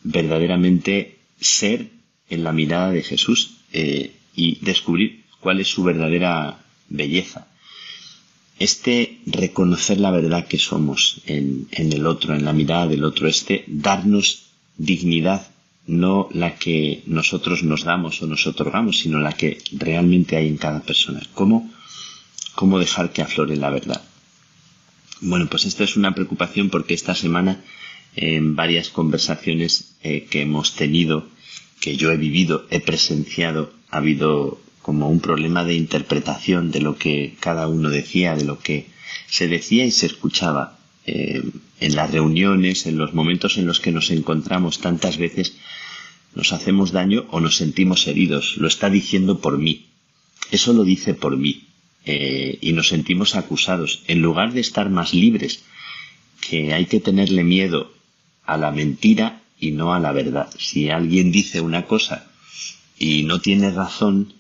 verdaderamente 0.03 1.19
ser 1.41 1.91
en 2.29 2.43
la 2.43 2.51
mirada 2.51 2.91
de 2.91 3.05
Jesús 3.05 3.59
eh, 3.73 4.17
y 4.35 4.59
descubrir 4.65 5.23
cuál 5.39 5.61
es 5.61 5.69
su 5.69 5.85
verdadera 5.85 6.65
belleza 6.89 7.47
este 8.63 9.19
reconocer 9.27 9.99
la 9.99 10.11
verdad 10.11 10.47
que 10.47 10.59
somos 10.59 11.21
en, 11.27 11.67
el 11.73 12.07
otro, 12.07 12.35
en 12.35 12.45
la 12.45 12.53
mirada 12.53 12.87
del 12.87 13.05
otro, 13.05 13.27
este 13.27 13.65
darnos 13.67 14.51
dignidad, 14.77 15.49
no 15.87 16.29
la 16.33 16.55
que 16.55 17.03
nosotros 17.07 17.65
nos 17.65 17.83
damos 17.85 18.23
o 18.23 18.27
nos 18.27 18.47
otorgamos, 18.47 19.01
sino 19.01 19.19
la 19.19 19.33
que 19.33 19.59
realmente 19.73 20.37
hay 20.37 20.47
en 20.47 20.59
cada 20.59 20.81
persona. 20.81 21.21
¿Cómo, 21.35 21.71
cómo 22.55 22.79
dejar 22.79 23.13
que 23.13 23.23
aflore 23.23 23.57
la 23.57 23.71
verdad? 23.71 24.03
Bueno, 25.21 25.49
pues 25.51 25.67
esta 25.67 25.83
es 25.83 25.97
una 25.97 26.15
preocupación 26.15 26.71
porque 26.71 26.95
esta 26.95 27.15
semana 27.15 27.61
en 28.15 28.55
varias 28.55 28.91
conversaciones 28.91 29.97
eh, 30.03 30.27
que 30.31 30.43
hemos 30.43 30.75
tenido, 30.75 31.27
que 31.81 31.97
yo 31.97 32.13
he 32.13 32.17
vivido, 32.17 32.67
he 32.71 32.79
presenciado, 32.79 33.73
ha 33.91 33.97
habido 33.97 34.62
como 34.83 35.09
un 35.09 35.21
problema 35.21 35.65
de 35.65 35.75
interpretación 35.75 36.71
de 36.71 36.81
lo 36.81 36.97
que 36.97 37.37
cada 37.41 37.69
uno 37.69 37.89
decía, 37.89 38.35
de 38.35 38.45
lo 38.45 38.59
que 38.59 38.87
se 39.29 39.49
decía 39.49 39.85
y 39.85 39.91
se 39.91 40.07
escuchaba. 40.07 40.79
Eh, 41.07 41.43
en 41.81 41.97
las 41.97 42.13
reuniones, 42.13 42.87
en 42.87 42.97
los 42.97 43.13
momentos 43.13 43.59
en 43.59 43.67
los 43.67 43.81
que 43.81 43.91
nos 43.91 44.11
encontramos 44.11 44.79
tantas 44.79 45.17
veces, 45.19 45.57
nos 46.35 46.53
hacemos 46.53 46.93
daño 46.93 47.27
o 47.31 47.41
nos 47.41 47.57
sentimos 47.57 48.07
heridos. 48.07 48.57
Lo 48.57 48.69
está 48.69 48.89
diciendo 48.89 49.41
por 49.41 49.59
mí. 49.59 49.87
Eso 50.51 50.73
lo 50.73 50.85
dice 50.85 51.15
por 51.15 51.37
mí. 51.37 51.65
Eh, 52.05 52.59
y 52.61 52.73
nos 52.73 52.89
sentimos 52.89 53.35
acusados. 53.37 54.03
En 54.07 54.23
lugar 54.23 54.53
de 54.53 54.61
estar 54.61 54.91
más 54.91 55.15
libres, 55.15 55.65
que 56.41 56.73
hay 56.73 56.87
que 56.87 57.01
tenerle 57.01 57.45
miedo 57.45 57.93
a 58.45 58.57
la 58.57 58.73
mentira 58.73 59.43
y 59.59 59.71
no 59.71 59.95
a 59.95 60.01
la 60.01 60.13
verdad. 60.13 60.51
Si 60.59 60.91
alguien 60.91 61.31
dice 61.31 61.61
una 61.61 61.87
cosa 61.87 62.31
y 62.99 63.23
no 63.23 63.41
tiene 63.41 63.71
razón, 63.71 64.35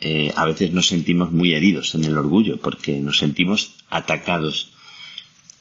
eh, 0.00 0.32
a 0.36 0.44
veces 0.44 0.72
nos 0.72 0.88
sentimos 0.88 1.32
muy 1.32 1.54
heridos 1.54 1.94
en 1.94 2.04
el 2.04 2.18
orgullo 2.18 2.58
porque 2.58 2.98
nos 3.00 3.18
sentimos 3.18 3.74
atacados. 3.88 4.72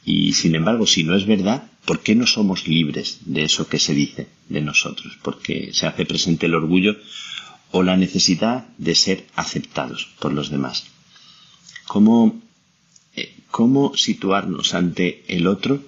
Y 0.05 0.33
sin 0.33 0.55
embargo, 0.55 0.85
si 0.85 1.03
no 1.03 1.15
es 1.15 1.25
verdad, 1.25 1.71
¿por 1.85 2.01
qué 2.01 2.15
no 2.15 2.27
somos 2.27 2.67
libres 2.67 3.19
de 3.25 3.43
eso 3.43 3.67
que 3.67 3.79
se 3.79 3.93
dice 3.93 4.27
de 4.49 4.61
nosotros? 4.61 5.17
Porque 5.21 5.71
se 5.73 5.87
hace 5.87 6.05
presente 6.05 6.47
el 6.47 6.55
orgullo 6.55 6.97
o 7.71 7.83
la 7.83 7.97
necesidad 7.97 8.67
de 8.77 8.95
ser 8.95 9.25
aceptados 9.35 10.09
por 10.19 10.33
los 10.33 10.49
demás. 10.49 10.85
¿Cómo, 11.87 12.41
eh, 13.15 13.35
cómo 13.49 13.95
situarnos 13.95 14.73
ante 14.73 15.23
el 15.27 15.47
otro 15.47 15.81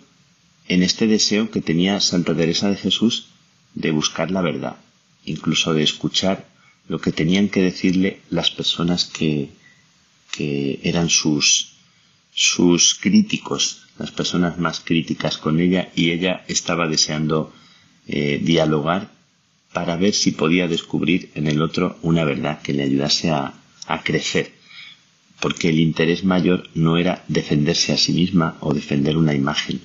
en 0.67 0.81
este 0.81 1.07
deseo 1.07 1.51
que 1.51 1.61
tenía 1.61 1.99
Santa 1.99 2.35
Teresa 2.35 2.69
de 2.69 2.77
Jesús 2.77 3.27
de 3.75 3.91
buscar 3.91 4.31
la 4.31 4.41
verdad, 4.41 4.77
incluso 5.25 5.73
de 5.73 5.83
escuchar 5.83 6.47
lo 6.87 6.99
que 6.99 7.11
tenían 7.11 7.49
que 7.49 7.61
decirle 7.61 8.21
las 8.29 8.51
personas 8.51 9.05
que, 9.05 9.49
que 10.31 10.79
eran 10.83 11.09
sus, 11.09 11.73
sus 12.33 12.95
críticos, 12.95 13.87
las 13.97 14.11
personas 14.11 14.59
más 14.59 14.79
críticas 14.79 15.37
con 15.37 15.59
ella, 15.59 15.91
y 15.95 16.11
ella 16.11 16.43
estaba 16.47 16.87
deseando 16.87 17.53
eh, 18.07 18.39
dialogar 18.43 19.11
para 19.73 19.97
ver 19.97 20.13
si 20.13 20.31
podía 20.31 20.67
descubrir 20.67 21.31
en 21.35 21.47
el 21.47 21.61
otro 21.61 21.97
una 22.01 22.23
verdad 22.23 22.61
que 22.61 22.73
le 22.73 22.83
ayudase 22.83 23.31
a, 23.31 23.53
a 23.87 24.03
crecer, 24.03 24.53
porque 25.39 25.69
el 25.69 25.79
interés 25.79 26.23
mayor 26.23 26.69
no 26.75 26.97
era 26.97 27.23
defenderse 27.27 27.93
a 27.93 27.97
sí 27.97 28.13
misma 28.13 28.57
o 28.61 28.73
defender 28.73 29.17
una 29.17 29.33
imagen, 29.33 29.81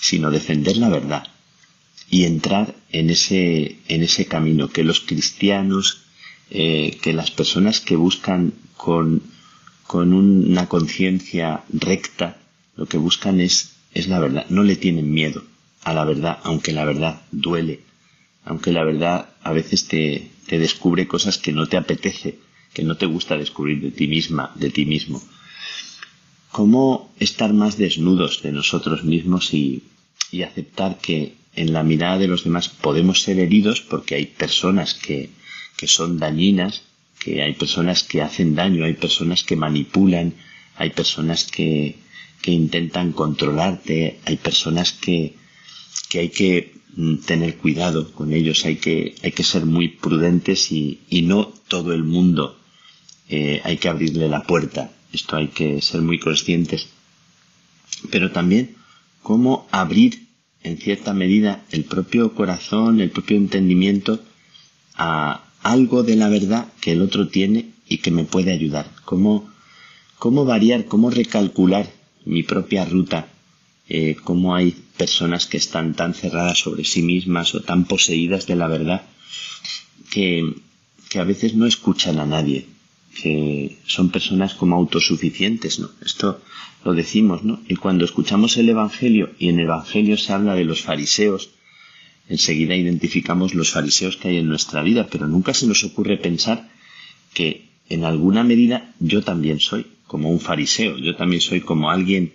sino 0.00 0.30
defender 0.30 0.76
la 0.78 0.88
verdad 0.88 1.28
y 2.10 2.24
entrar 2.24 2.74
en 2.90 3.08
ese, 3.08 3.78
en 3.86 4.02
ese 4.02 4.26
camino 4.26 4.68
que 4.68 4.82
los 4.82 5.00
cristianos 5.00 6.02
eh, 6.50 6.98
que 7.00 7.12
las 7.12 7.30
personas 7.30 7.80
que 7.80 7.96
buscan 7.96 8.52
con, 8.76 9.22
con 9.86 10.12
una 10.12 10.68
conciencia 10.68 11.62
recta, 11.72 12.38
lo 12.76 12.86
que 12.86 12.98
buscan 12.98 13.40
es, 13.40 13.76
es 13.94 14.08
la 14.08 14.18
verdad, 14.18 14.46
no 14.48 14.64
le 14.64 14.76
tienen 14.76 15.12
miedo 15.12 15.44
a 15.82 15.94
la 15.94 16.04
verdad, 16.04 16.38
aunque 16.42 16.72
la 16.72 16.84
verdad 16.84 17.22
duele, 17.30 17.80
aunque 18.44 18.72
la 18.72 18.84
verdad 18.84 19.30
a 19.42 19.52
veces 19.52 19.86
te, 19.86 20.30
te 20.46 20.58
descubre 20.58 21.06
cosas 21.06 21.38
que 21.38 21.52
no 21.52 21.66
te 21.66 21.76
apetece, 21.76 22.38
que 22.72 22.82
no 22.82 22.96
te 22.96 23.06
gusta 23.06 23.36
descubrir 23.36 23.80
de 23.80 23.90
ti 23.92 24.08
misma, 24.08 24.52
de 24.56 24.70
ti 24.70 24.84
mismo. 24.86 25.22
¿Cómo 26.50 27.12
estar 27.20 27.52
más 27.52 27.78
desnudos 27.78 28.42
de 28.42 28.50
nosotros 28.50 29.04
mismos 29.04 29.54
y, 29.54 29.84
y 30.32 30.42
aceptar 30.42 30.98
que 30.98 31.34
en 31.54 31.72
la 31.72 31.84
mirada 31.84 32.18
de 32.18 32.28
los 32.28 32.42
demás 32.42 32.68
podemos 32.68 33.22
ser 33.22 33.38
heridos 33.38 33.80
porque 33.80 34.16
hay 34.16 34.26
personas 34.26 34.94
que, 34.94 35.30
que 35.80 35.88
son 35.88 36.18
dañinas, 36.18 36.82
que 37.18 37.40
hay 37.40 37.54
personas 37.54 38.04
que 38.04 38.20
hacen 38.20 38.54
daño, 38.54 38.84
hay 38.84 38.92
personas 38.92 39.44
que 39.44 39.56
manipulan, 39.56 40.34
hay 40.76 40.90
personas 40.90 41.44
que, 41.44 41.96
que 42.42 42.52
intentan 42.52 43.12
controlarte, 43.12 44.20
hay 44.26 44.36
personas 44.36 44.92
que, 44.92 45.36
que 46.10 46.18
hay 46.18 46.28
que 46.28 46.74
mm, 46.96 47.14
tener 47.24 47.56
cuidado 47.56 48.12
con 48.12 48.34
ellos, 48.34 48.66
hay 48.66 48.76
que, 48.76 49.14
hay 49.22 49.32
que 49.32 49.42
ser 49.42 49.64
muy 49.64 49.88
prudentes 49.88 50.70
y, 50.70 51.00
y 51.08 51.22
no 51.22 51.50
todo 51.68 51.94
el 51.94 52.04
mundo 52.04 52.60
eh, 53.30 53.62
hay 53.64 53.78
que 53.78 53.88
abrirle 53.88 54.28
la 54.28 54.42
puerta. 54.42 54.90
Esto 55.14 55.36
hay 55.36 55.48
que 55.48 55.80
ser 55.80 56.02
muy 56.02 56.18
conscientes. 56.18 56.88
Pero 58.10 58.32
también 58.32 58.76
cómo 59.22 59.66
abrir 59.70 60.26
en 60.62 60.76
cierta 60.76 61.14
medida 61.14 61.64
el 61.70 61.84
propio 61.84 62.34
corazón, 62.34 63.00
el 63.00 63.10
propio 63.10 63.38
entendimiento 63.38 64.20
a, 64.94 65.44
algo 65.62 66.02
de 66.02 66.16
la 66.16 66.28
verdad 66.28 66.66
que 66.80 66.92
el 66.92 67.02
otro 67.02 67.28
tiene 67.28 67.70
y 67.88 67.98
que 67.98 68.10
me 68.10 68.24
puede 68.24 68.52
ayudar. 68.52 68.90
Cómo, 69.04 69.50
cómo 70.18 70.44
variar, 70.44 70.86
cómo 70.86 71.10
recalcular 71.10 71.88
mi 72.24 72.42
propia 72.42 72.84
ruta. 72.84 73.28
Eh, 73.88 74.16
cómo 74.22 74.54
hay 74.54 74.76
personas 74.96 75.46
que 75.46 75.56
están 75.56 75.94
tan 75.94 76.14
cerradas 76.14 76.58
sobre 76.58 76.84
sí 76.84 77.02
mismas 77.02 77.54
o 77.54 77.60
tan 77.60 77.84
poseídas 77.86 78.46
de 78.46 78.54
la 78.54 78.68
verdad 78.68 79.02
que, 80.10 80.54
que 81.08 81.18
a 81.18 81.24
veces 81.24 81.54
no 81.54 81.66
escuchan 81.66 82.20
a 82.20 82.26
nadie. 82.26 82.66
que 83.20 83.76
son 83.86 84.10
personas 84.10 84.54
como 84.54 84.76
autosuficientes, 84.76 85.80
¿no? 85.80 85.90
Esto 86.00 86.40
lo 86.84 86.94
decimos, 86.94 87.42
¿no? 87.42 87.60
Y 87.68 87.74
cuando 87.76 88.04
escuchamos 88.04 88.56
el 88.56 88.68
Evangelio 88.68 89.30
y 89.38 89.48
en 89.48 89.58
el 89.58 89.66
Evangelio 89.66 90.16
se 90.16 90.32
habla 90.32 90.54
de 90.54 90.64
los 90.64 90.82
fariseos, 90.82 91.50
enseguida 92.30 92.76
identificamos 92.76 93.54
los 93.54 93.72
fariseos 93.72 94.16
que 94.16 94.28
hay 94.28 94.38
en 94.38 94.48
nuestra 94.48 94.82
vida, 94.82 95.08
pero 95.10 95.26
nunca 95.26 95.52
se 95.52 95.66
nos 95.66 95.82
ocurre 95.84 96.16
pensar 96.16 96.70
que 97.34 97.68
en 97.88 98.04
alguna 98.04 98.44
medida 98.44 98.94
yo 99.00 99.22
también 99.22 99.58
soy 99.60 99.86
como 100.06 100.30
un 100.30 100.40
fariseo, 100.40 100.96
yo 100.96 101.16
también 101.16 101.42
soy 101.42 101.60
como 101.60 101.90
alguien 101.90 102.32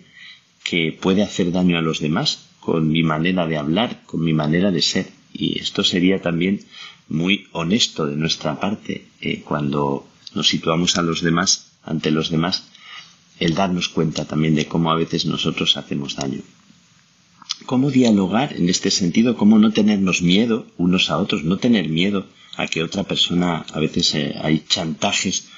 que 0.62 0.92
puede 0.92 1.22
hacer 1.22 1.50
daño 1.50 1.78
a 1.78 1.82
los 1.82 2.00
demás 2.00 2.46
con 2.60 2.88
mi 2.88 3.02
manera 3.02 3.46
de 3.46 3.56
hablar, 3.56 4.02
con 4.04 4.22
mi 4.22 4.34
manera 4.34 4.70
de 4.70 4.82
ser. 4.82 5.06
Y 5.32 5.58
esto 5.58 5.82
sería 5.82 6.20
también 6.20 6.60
muy 7.08 7.46
honesto 7.52 8.06
de 8.06 8.16
nuestra 8.16 8.60
parte 8.60 9.06
eh, 9.20 9.42
cuando 9.42 10.06
nos 10.34 10.48
situamos 10.48 10.96
a 10.98 11.02
los 11.02 11.22
demás, 11.22 11.72
ante 11.84 12.10
los 12.10 12.30
demás, 12.30 12.64
el 13.38 13.54
darnos 13.54 13.88
cuenta 13.88 14.24
también 14.24 14.54
de 14.54 14.66
cómo 14.66 14.90
a 14.90 14.96
veces 14.96 15.24
nosotros 15.24 15.76
hacemos 15.76 16.16
daño. 16.16 16.42
¿Cómo 17.64 17.90
dialogar 17.90 18.52
en 18.52 18.68
este 18.68 18.90
sentido? 18.90 19.36
¿Cómo 19.36 19.58
no 19.58 19.72
tenernos 19.72 20.20
miedo 20.20 20.66
unos 20.76 21.10
a 21.10 21.16
otros? 21.16 21.42
No 21.42 21.56
tener 21.56 21.88
miedo 21.88 22.26
a 22.56 22.66
que 22.66 22.82
otra 22.82 23.04
persona, 23.04 23.64
a 23.72 23.80
veces 23.80 24.14
eh, 24.14 24.34
hay 24.40 24.64
chantajes 24.68 25.48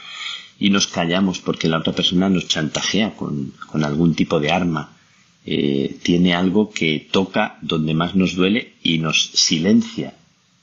y 0.61 0.71
nos 0.71 0.87
callamos 0.87 1.41
porque 1.41 1.69
la 1.69 1.79
otra 1.79 1.93
persona 1.93 2.29
nos 2.29 2.47
chantajea 2.47 3.15
con, 3.17 3.53
algún 3.73 4.15
tipo 4.15 4.39
de 4.39 4.51
arma. 4.51 4.97
Eh, 5.45 5.99
tiene 6.03 6.35
algo 6.35 6.71
que 6.71 7.09
toca 7.11 7.59
donde 7.63 7.95
más 7.95 8.15
nos 8.15 8.35
duele 8.35 8.75
y 8.83 8.99
nos 8.99 9.31
silencia. 9.35 10.15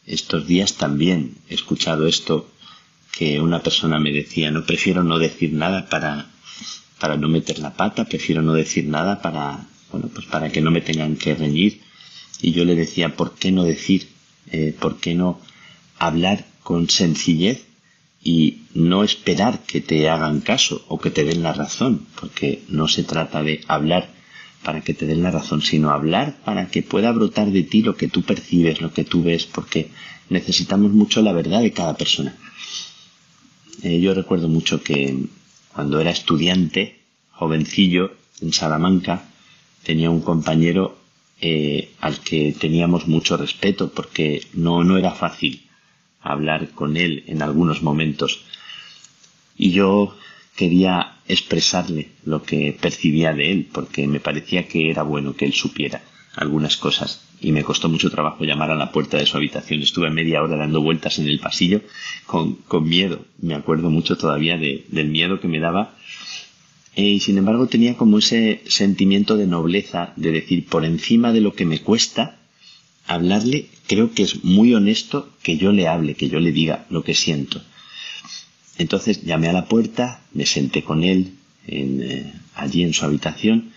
Estos 0.06 0.48
días 0.48 0.76
también 0.76 1.36
he 1.50 1.56
escuchado 1.56 2.08
esto 2.08 2.50
que 3.12 3.40
una 3.40 3.62
persona 3.62 4.00
me 4.00 4.12
decía, 4.12 4.52
no 4.52 4.66
prefiero 4.66 5.04
no 5.04 5.18
decir 5.18 5.54
nada 5.54 5.90
para, 5.90 6.28
para 7.00 7.18
no 7.18 7.28
meter 7.28 7.60
la 7.60 7.74
pata, 7.74 8.06
prefiero 8.06 8.42
no 8.42 8.54
decir 8.54 8.86
nada 8.86 9.22
para, 9.22 9.66
bueno, 9.96 10.10
pues 10.14 10.26
para 10.26 10.52
que 10.52 10.60
no 10.60 10.72
me 10.72 10.82
tengan 10.82 11.16
que 11.16 11.36
reñir. 11.36 11.80
Y 12.42 12.52
yo 12.52 12.66
le 12.66 12.76
decía, 12.76 13.16
¿por 13.16 13.36
qué 13.36 13.54
no 13.54 13.64
decir? 13.64 14.10
Eh, 14.52 14.76
¿Por 14.78 15.00
qué 15.00 15.16
no 15.16 15.40
hablar 15.98 16.46
con 16.64 16.90
sencillez 16.90 17.66
y 18.22 18.64
no 18.74 19.06
esperar 19.06 19.62
que 19.62 19.80
te 19.80 20.10
hagan 20.10 20.42
caso 20.42 20.84
o 20.90 21.00
que 21.00 21.12
te 21.12 21.24
den 21.24 21.44
la 21.44 21.54
razón? 21.54 22.06
Porque 22.20 22.64
no 22.68 22.90
se 22.90 23.04
trata 23.04 23.42
de 23.42 23.62
hablar 23.70 24.10
para 24.64 24.82
que 24.82 24.94
te 24.94 25.06
den 25.06 25.24
la 25.24 25.32
razón, 25.32 25.62
sino 25.62 25.92
hablar 25.92 26.36
para 26.44 26.68
que 26.68 26.84
pueda 26.84 27.14
brotar 27.14 27.52
de 27.52 27.64
ti 27.64 27.82
lo 27.82 27.96
que 27.96 28.10
tú 28.10 28.22
percibes, 28.24 28.82
lo 28.82 28.92
que 28.92 29.06
tú 29.06 29.24
ves, 29.24 29.46
porque 29.46 29.92
necesitamos 30.30 30.92
mucho 30.92 31.22
la 31.22 31.32
verdad 31.32 31.62
de 31.62 31.72
cada 31.72 31.96
persona. 31.96 32.36
Eh, 33.82 34.02
yo 34.02 34.14
recuerdo 34.14 34.50
mucho 34.50 34.84
que 34.84 35.18
cuando 35.74 36.02
era 36.02 36.12
estudiante, 36.12 37.00
jovencillo, 37.32 38.12
en 38.42 38.52
Salamanca, 38.52 39.30
tenía 39.86 40.10
un 40.10 40.22
compañero 40.22 40.98
eh, 41.40 41.92
al 42.02 42.20
que 42.20 42.54
teníamos 42.60 43.08
mucho 43.08 43.38
respeto 43.38 43.92
porque 43.92 44.42
no, 44.54 44.84
no 44.84 44.98
era 44.98 45.12
fácil 45.12 45.62
hablar 46.22 46.70
con 46.72 46.98
él 46.98 47.24
en 47.28 47.42
algunos 47.42 47.84
momentos. 47.84 48.44
Y 49.58 49.72
yo 49.72 50.16
quería 50.56 51.18
expresarle 51.28 52.10
lo 52.26 52.44
que 52.44 52.78
percibía 52.80 53.34
de 53.34 53.52
él 53.52 53.68
porque 53.72 54.08
me 54.08 54.20
parecía 54.20 54.68
que 54.68 54.90
era 54.90 55.04
bueno 55.04 55.36
que 55.36 55.46
él 55.46 55.54
supiera 55.54 56.02
algunas 56.36 56.78
cosas 56.78 57.22
y 57.40 57.52
me 57.52 57.64
costó 57.64 57.90
mucho 57.90 58.10
trabajo 58.10 58.44
llamar 58.44 58.72
a 58.72 58.76
la 58.76 58.92
puerta 58.92 59.18
de 59.18 59.26
su 59.26 59.38
habitación. 59.38 59.82
Estuve 59.82 60.10
media 60.10 60.42
hora 60.42 60.58
dando 60.58 60.82
vueltas 60.82 61.20
en 61.20 61.28
el 61.28 61.40
pasillo 61.40 61.82
con, 62.26 62.56
con 62.56 62.88
miedo. 62.88 63.26
Me 63.40 63.56
acuerdo 63.56 63.90
mucho 63.90 64.18
todavía 64.18 64.58
de, 64.58 64.86
del 64.90 65.08
miedo 65.10 65.40
que 65.40 65.48
me 65.48 65.60
daba. 65.60 65.96
Eh, 66.96 67.04
y 67.04 67.20
sin 67.20 67.38
embargo 67.38 67.68
tenía 67.68 67.96
como 67.96 68.20
ese 68.20 68.62
sentimiento 68.68 69.38
de 69.38 69.48
nobleza, 69.48 70.14
de 70.16 70.32
decir, 70.32 70.66
por 70.66 70.86
encima 70.86 71.34
de 71.34 71.42
lo 71.42 71.54
que 71.54 71.66
me 71.66 71.80
cuesta 71.80 72.40
hablarle, 73.08 73.68
creo 73.88 74.14
que 74.14 74.24
es 74.24 74.44
muy 74.44 74.74
honesto 74.74 75.30
que 75.44 75.58
yo 75.58 75.72
le 75.72 75.88
hable, 75.88 76.16
que 76.16 76.30
yo 76.30 76.40
le 76.40 76.52
diga 76.52 76.86
lo 76.90 77.04
que 77.04 77.14
siento. 77.14 77.62
Entonces 78.78 79.24
llamé 79.24 79.48
a 79.50 79.54
la 79.54 79.66
puerta, 79.66 80.22
me 80.34 80.46
senté 80.46 80.84
con 80.84 81.04
él 81.04 81.34
en, 81.68 82.02
eh, 82.02 82.34
allí 82.56 82.84
en 82.84 82.94
su 82.94 83.06
habitación 83.06 83.72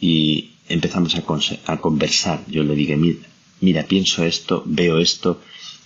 y 0.00 0.50
empezamos 0.68 1.14
a, 1.16 1.76
conversar. 1.78 2.44
Yo 2.48 2.62
le 2.62 2.74
dije, 2.74 2.98
mira, 3.60 3.82
pienso 3.84 4.24
esto, 4.24 4.62
veo 4.66 4.98
esto, 4.98 5.40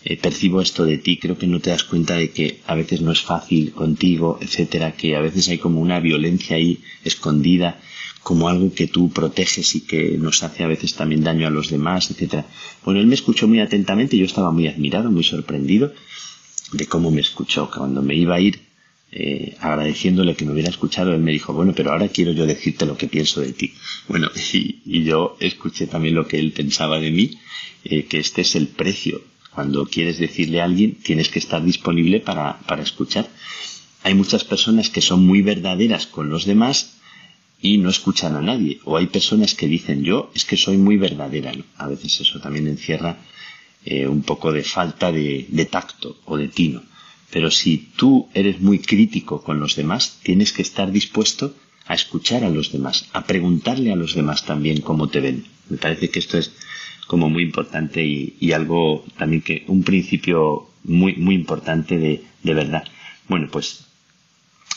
eh, 0.09 0.17
percibo 0.17 0.61
esto 0.61 0.85
de 0.85 0.99
ti, 0.99 1.19
creo 1.19 1.37
que 1.37 1.49
no 1.49 1.59
te 1.59 1.71
das 1.71 1.83
cuenta 1.83 2.15
de 2.15 2.31
que 2.31 2.61
a 2.69 2.77
veces 2.77 3.01
no 3.01 3.11
es 3.11 3.23
fácil 3.23 3.73
contigo, 3.73 4.39
etcétera, 4.41 4.93
que 4.93 5.17
a 5.17 5.21
veces 5.21 5.49
hay 5.49 5.59
como 5.59 5.81
una 5.81 5.99
violencia 5.99 6.55
ahí 6.55 6.79
escondida, 7.05 7.81
como 8.23 8.49
algo 8.49 8.73
que 8.73 8.87
tú 8.87 9.11
proteges 9.11 9.75
y 9.75 9.81
que 9.81 10.17
nos 10.17 10.45
hace 10.45 10.63
a 10.63 10.69
veces 10.69 10.95
también 10.95 11.25
daño 11.25 11.49
a 11.49 11.51
los 11.51 11.71
demás, 11.71 12.09
etcétera. 12.13 12.47
Bueno, 12.85 13.01
él 13.01 13.09
me 13.09 13.17
escuchó 13.17 13.49
muy 13.49 13.59
atentamente, 13.59 14.17
yo 14.17 14.27
estaba 14.27 14.53
muy 14.53 14.69
admirado, 14.69 15.11
muy 15.11 15.25
sorprendido 15.25 15.93
de 16.73 16.87
cómo 16.87 17.11
me 17.11 17.21
escuchó. 17.21 17.69
Cuando 17.69 18.01
me 18.01 18.15
iba 18.15 18.37
a 18.37 18.41
ir, 18.41 18.61
eh, 19.11 19.57
agradeciéndole 19.59 20.37
que 20.37 20.45
me 20.45 20.53
hubiera 20.53 20.71
escuchado, 20.71 21.15
él 21.15 21.21
me 21.21 21.33
dijo, 21.33 21.53
bueno, 21.53 21.73
pero 21.75 21.91
ahora 21.91 22.07
quiero 22.09 22.31
yo 22.31 22.47
decirte 22.47 22.87
lo 22.87 22.97
que 22.97 23.09
pienso 23.09 23.41
de 23.41 23.53
ti. 23.53 23.75
Bueno, 24.07 24.29
y, 24.53 25.03
yo 25.03 25.37
escuché 25.41 25.89
también 25.89 26.15
lo 26.15 26.29
que 26.29 26.39
él 26.39 26.53
pensaba 26.53 27.01
de 27.01 27.11
mí, 27.11 27.39
eh, 27.83 28.05
que 28.05 28.19
este 28.19 28.43
es 28.43 28.55
el 28.55 28.69
precio. 28.69 29.21
Cuando 29.57 29.87
quieres 29.87 30.19
decirle 30.19 30.61
a 30.61 30.65
alguien, 30.65 30.97
tienes 30.97 31.31
que 31.31 31.39
estar 31.39 31.65
disponible 31.65 32.21
para, 32.21 32.59
para 32.69 32.83
escuchar. 32.83 33.27
Hay 34.03 34.13
muchas 34.13 34.45
personas 34.45 34.91
que 34.91 35.01
son 35.01 35.27
muy 35.27 35.41
verdaderas 35.41 36.07
con 36.07 36.29
los 36.29 36.45
demás 36.45 36.99
y 37.63 37.79
no 37.79 37.89
escuchan 37.89 38.37
a 38.37 38.43
nadie. 38.43 38.81
O 38.85 38.99
hay 38.99 39.07
personas 39.07 39.55
que 39.55 39.67
dicen, 39.67 40.05
yo 40.05 40.31
es 40.35 40.45
que 40.45 40.59
soy 40.59 40.77
muy 40.77 40.99
verdadera. 40.99 41.53
A 41.79 41.89
veces 41.89 42.21
eso 42.21 42.39
también 42.39 42.69
encierra 42.69 43.17
eh, 43.87 44.07
un 44.07 44.21
poco 44.21 44.53
de 44.53 44.63
falta 44.63 45.11
de, 45.11 45.47
de 45.49 45.65
tacto 45.65 46.19
o 46.27 46.37
de 46.37 46.49
tino. 46.49 46.83
Pero 47.31 47.51
si 47.51 47.79
tú 47.97 48.29
eres 48.35 48.61
muy 48.61 48.81
crítico 48.81 49.43
con 49.43 49.59
los 49.59 49.75
demás, 49.75 50.19
tienes 50.23 50.53
que 50.53 50.61
estar 50.61 50.93
dispuesto 50.93 51.55
a 51.87 51.95
escuchar 51.95 52.45
a 52.45 52.51
los 52.51 52.73
demás, 52.73 53.09
a 53.15 53.25
preguntarle 53.25 53.91
a 53.91 53.97
los 53.97 54.15
demás 54.15 54.45
también 54.45 54.83
cómo 54.83 55.09
te 55.09 55.21
ven. 55.21 55.47
Me 55.71 55.79
parece 55.79 56.11
que 56.11 56.19
esto 56.19 56.37
es 56.37 56.53
como 57.07 57.29
muy 57.31 57.43
importante 57.43 58.05
y, 58.05 58.53
algo 58.53 59.05
también 59.17 59.43
que 59.43 59.65
un 59.69 59.83
principio 59.83 60.69
muy, 60.85 61.15
muy 61.17 61.35
importante 61.35 61.99
de, 61.99 62.25
de 62.43 62.55
verdad. 62.55 62.85
Bueno, 63.29 63.49
pues 63.51 63.87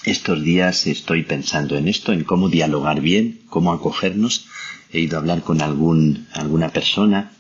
estos 0.04 0.44
días 0.44 0.88
estoy 0.88 1.24
pensando 1.24 1.78
en 1.78 1.88
esto, 1.88 2.14
en 2.14 2.24
cómo 2.24 2.50
dialogar 2.50 3.02
bien, 3.02 3.42
cómo 3.50 3.72
acogernos. 3.72 4.48
He 4.92 5.00
ido 5.02 5.18
a 5.18 5.22
hablar 5.22 5.42
con 5.42 5.62
algún, 5.62 6.28
alguna 6.34 6.70
persona 6.70 7.32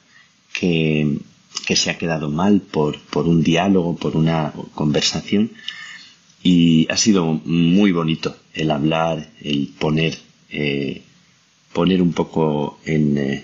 que, 0.53 1.19
que 1.65 1.75
se 1.75 1.91
ha 1.91 1.97
quedado 1.97 2.29
mal 2.29 2.61
por, 2.61 2.99
por 2.99 3.27
un 3.27 3.43
diálogo, 3.43 3.95
por 3.95 4.15
una 4.15 4.53
conversación. 4.75 5.51
Y 6.41 6.87
ha 6.89 6.97
sido 6.97 7.25
muy 7.43 7.91
bonito 7.91 8.35
el 8.53 8.71
hablar, 8.71 9.29
el 9.41 9.73
poner, 9.79 10.17
eh, 10.49 11.01
poner 11.73 12.01
un 12.01 12.13
poco 12.13 12.79
en, 12.85 13.17
eh, 13.17 13.43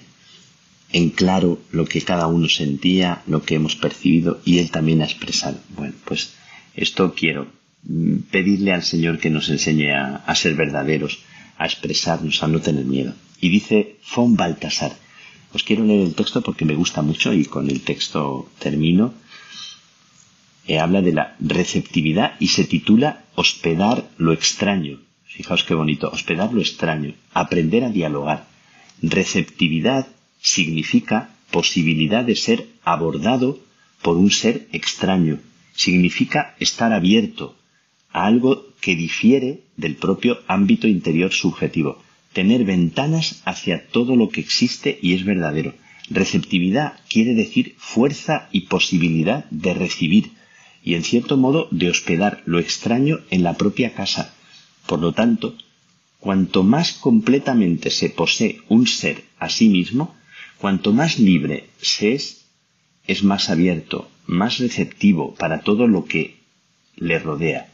en 0.91 1.09
claro 1.09 1.59
lo 1.71 1.85
que 1.85 2.01
cada 2.01 2.27
uno 2.27 2.47
sentía, 2.47 3.21
lo 3.27 3.43
que 3.43 3.55
hemos 3.55 3.75
percibido 3.75 4.39
y 4.45 4.59
él 4.59 4.71
también 4.71 5.01
ha 5.01 5.05
expresado. 5.05 5.57
Bueno, 5.75 5.93
pues 6.05 6.33
esto 6.75 7.13
quiero 7.13 7.47
mm, 7.83 8.17
pedirle 8.31 8.71
al 8.73 8.83
Señor 8.83 9.19
que 9.19 9.29
nos 9.29 9.49
enseñe 9.49 9.91
a, 9.91 10.35
ser 10.35 10.55
verdaderos, 10.55 11.19
a 11.57 11.65
expresarnos, 11.65 12.43
a 12.43 12.47
no 12.47 12.61
tener 12.61 12.85
miedo. 12.85 13.13
Y 13.41 13.49
dice 13.49 13.97
Fon 14.01 14.35
Baltasar, 14.35 14.95
os 15.53 15.63
quiero 15.63 15.83
leer 15.85 16.01
el 16.01 16.15
texto 16.15 16.41
porque 16.41 16.65
me 16.65 16.75
gusta 16.75 17.01
mucho 17.01 17.33
y 17.33 17.45
con 17.45 17.69
el 17.69 17.81
texto 17.81 18.49
termino. 18.59 19.13
Eh, 20.67 20.79
habla 20.79 21.01
de 21.01 21.13
la 21.13 21.35
receptividad 21.39 22.33
y 22.39 22.47
se 22.47 22.63
titula 22.63 23.25
Hospedar 23.35 24.09
lo 24.17 24.33
extraño. 24.33 24.99
Fijaos 25.25 25.63
qué 25.63 25.73
bonito, 25.75 26.09
hospedar 26.09 26.53
lo 26.53 26.61
extraño, 26.61 27.13
aprender 27.33 27.83
a 27.83 27.89
dialogar. 27.89 28.47
Receptividad 29.01 30.07
significa 30.41 31.35
posibilidad 31.51 32.23
de 32.23 32.35
ser 32.35 32.67
abordado 32.83 33.59
por 34.01 34.17
un 34.17 34.31
ser 34.31 34.67
extraño. 34.71 35.39
Significa 35.75 36.55
estar 36.59 36.93
abierto 36.93 37.55
a 38.11 38.25
algo 38.25 38.65
que 38.81 38.95
difiere 38.95 39.61
del 39.77 39.95
propio 39.95 40.39
ámbito 40.47 40.87
interior 40.87 41.31
subjetivo 41.31 42.01
tener 42.35 42.65
ventanas 42.65 43.41
hacia 43.45 43.87
todo 43.87 44.17
lo 44.17 44.27
que 44.27 44.41
existe 44.41 44.99
y 45.01 45.13
es 45.13 45.23
verdadero. 45.23 45.73
Receptividad 46.09 46.99
quiere 47.09 47.33
decir 47.33 47.75
fuerza 47.77 48.49
y 48.51 48.61
posibilidad 48.75 49.45
de 49.49 49.73
recibir 49.73 50.31
y 50.83 50.95
en 50.95 51.03
cierto 51.03 51.37
modo 51.37 51.69
de 51.71 51.89
hospedar 51.89 52.43
lo 52.45 52.59
extraño 52.59 53.19
en 53.29 53.41
la 53.41 53.53
propia 53.53 53.93
casa. 53.93 54.35
Por 54.85 54.99
lo 54.99 55.13
tanto, 55.13 55.55
cuanto 56.19 56.63
más 56.63 56.91
completamente 56.91 57.89
se 57.89 58.09
posee 58.09 58.59
un 58.67 58.85
ser 58.85 59.23
a 59.39 59.49
sí 59.49 59.69
mismo, 59.69 60.13
cuanto 60.57 60.93
más 60.93 61.19
libre 61.19 61.69
se 61.81 62.13
es, 62.13 62.45
es 63.07 63.23
más 63.23 63.49
abierto, 63.49 64.09
más 64.25 64.57
receptivo 64.59 65.35
para 65.35 65.61
todo 65.61 65.87
lo 65.87 66.05
que 66.05 66.37
le 66.95 67.19
rodea. 67.19 67.69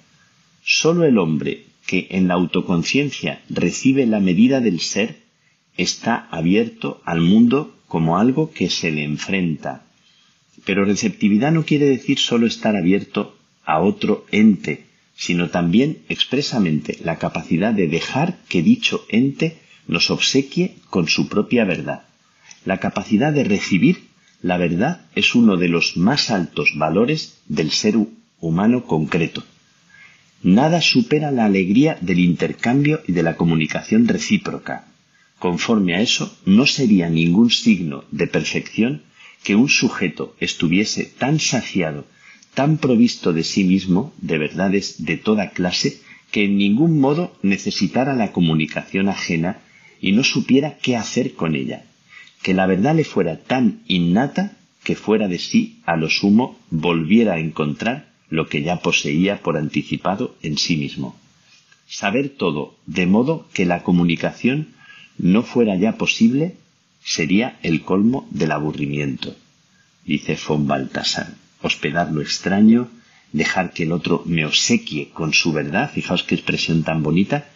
solo 0.64 1.06
el 1.06 1.18
hombre 1.18 1.66
que 1.88 2.08
en 2.12 2.28
la 2.28 2.36
autoconciencia 2.36 3.42
recibe 3.50 4.06
la 4.06 4.20
medida 4.20 4.62
del 4.62 4.80
ser 4.80 5.18
está 5.78 6.28
abierto 6.32 7.02
al 7.06 7.22
mundo 7.22 7.76
como 7.88 8.18
algo 8.18 8.52
que 8.52 8.70
se 8.70 8.92
le 8.92 9.04
enfrenta. 9.04 9.86
Pero 10.66 10.86
receptividad 10.86 11.52
no 11.52 11.66
quiere 11.66 11.86
decir 11.86 12.20
solo 12.20 12.46
estar 12.48 12.76
abierto 12.76 13.36
a 13.66 13.80
otro 13.82 14.26
ente, 14.32 14.86
sino 15.16 15.50
también 15.50 16.04
expresamente 16.10 16.98
la 17.04 17.18
capacidad 17.18 17.74
de 17.74 17.88
dejar 17.88 18.40
que 18.48 18.62
dicho 18.62 19.06
ente 19.10 19.58
nos 19.88 20.10
obsequie 20.10 20.76
con 20.90 21.08
su 21.08 21.28
propia 21.28 21.66
verdad. 21.66 22.04
La 22.64 22.78
capacidad 22.78 23.34
de 23.34 23.44
recibir 23.44 24.12
la 24.42 24.58
verdad 24.58 25.06
es 25.16 25.36
uno 25.36 25.58
de 25.58 25.68
los 25.68 25.98
más 25.98 26.32
altos 26.32 26.74
valores 26.76 27.42
del 27.48 27.72
ser 27.72 27.96
humano 28.40 28.86
concreto. 28.86 29.44
Nada 30.44 30.82
supera 30.82 31.32
la 31.32 31.46
alegría 31.46 31.98
del 32.02 32.20
intercambio 32.20 33.02
y 33.08 33.12
de 33.12 33.24
la 33.24 33.38
comunicación 33.38 34.08
recíproca. 34.08 34.88
Conforme 35.38 35.96
a 35.96 36.02
eso, 36.02 36.36
no 36.46 36.66
sería 36.66 37.10
ningún 37.10 37.52
signo 37.52 38.04
de 38.12 38.28
perfección 38.28 39.04
que 39.44 39.56
un 39.56 39.70
sujeto 39.70 40.36
estuviese 40.40 41.06
tan 41.06 41.40
saciado, 41.40 42.06
tan 42.54 42.78
provisto 42.78 43.34
de 43.34 43.44
sí 43.44 43.64
mismo, 43.64 44.14
de 44.20 44.38
verdades 44.38 45.04
de 45.04 45.18
toda 45.18 45.52
clase, 45.52 46.02
que 46.32 46.46
en 46.46 46.58
ningún 46.58 47.00
modo 47.00 47.36
necesitara 47.42 48.16
la 48.16 48.32
comunicación 48.32 49.10
ajena 49.10 49.60
y 50.00 50.12
no 50.14 50.24
supiera 50.24 50.78
qué 50.82 50.96
hacer 50.96 51.34
con 51.34 51.56
ella, 51.56 51.86
que 52.42 52.54
la 52.54 52.66
verdad 52.66 52.96
le 52.96 53.04
fuera 53.04 53.38
tan 53.38 53.82
innata 53.88 54.58
que 54.84 54.96
fuera 54.96 55.28
de 55.28 55.38
sí, 55.38 55.80
a 55.86 55.96
lo 55.96 56.10
sumo, 56.10 56.58
volviera 56.70 57.34
a 57.34 57.40
encontrar 57.40 58.12
lo 58.30 58.48
que 58.48 58.64
ya 58.64 58.78
poseía 58.78 59.42
por 59.42 59.58
anticipado 59.58 60.36
en 60.42 60.58
sí 60.58 60.76
mismo. 60.76 61.16
Saber 61.88 62.30
todo, 62.30 62.76
de 62.86 63.06
modo 63.06 63.48
que 63.54 63.66
la 63.66 63.84
comunicación 63.84 64.70
no 65.18 65.44
fuera 65.44 65.76
ya 65.76 65.98
posible, 65.98 66.56
sería 67.04 67.60
el 67.62 67.82
colmo 67.82 68.28
del 68.32 68.52
aburrimiento. 68.52 69.36
Dice 70.06 70.38
von 70.48 70.66
Baltasar, 70.66 71.36
hospedar 71.62 72.12
lo 72.12 72.22
extraño, 72.22 72.90
dejar 73.34 73.74
que 73.74 73.84
el 73.84 73.92
otro 73.92 74.24
me 74.26 74.46
obsequie 74.46 75.10
con 75.10 75.34
su 75.34 75.52
verdad, 75.52 75.92
fijaos 75.94 76.24
qué 76.24 76.36
expresión 76.36 76.84
tan 76.84 77.04
bonita, 77.04 77.50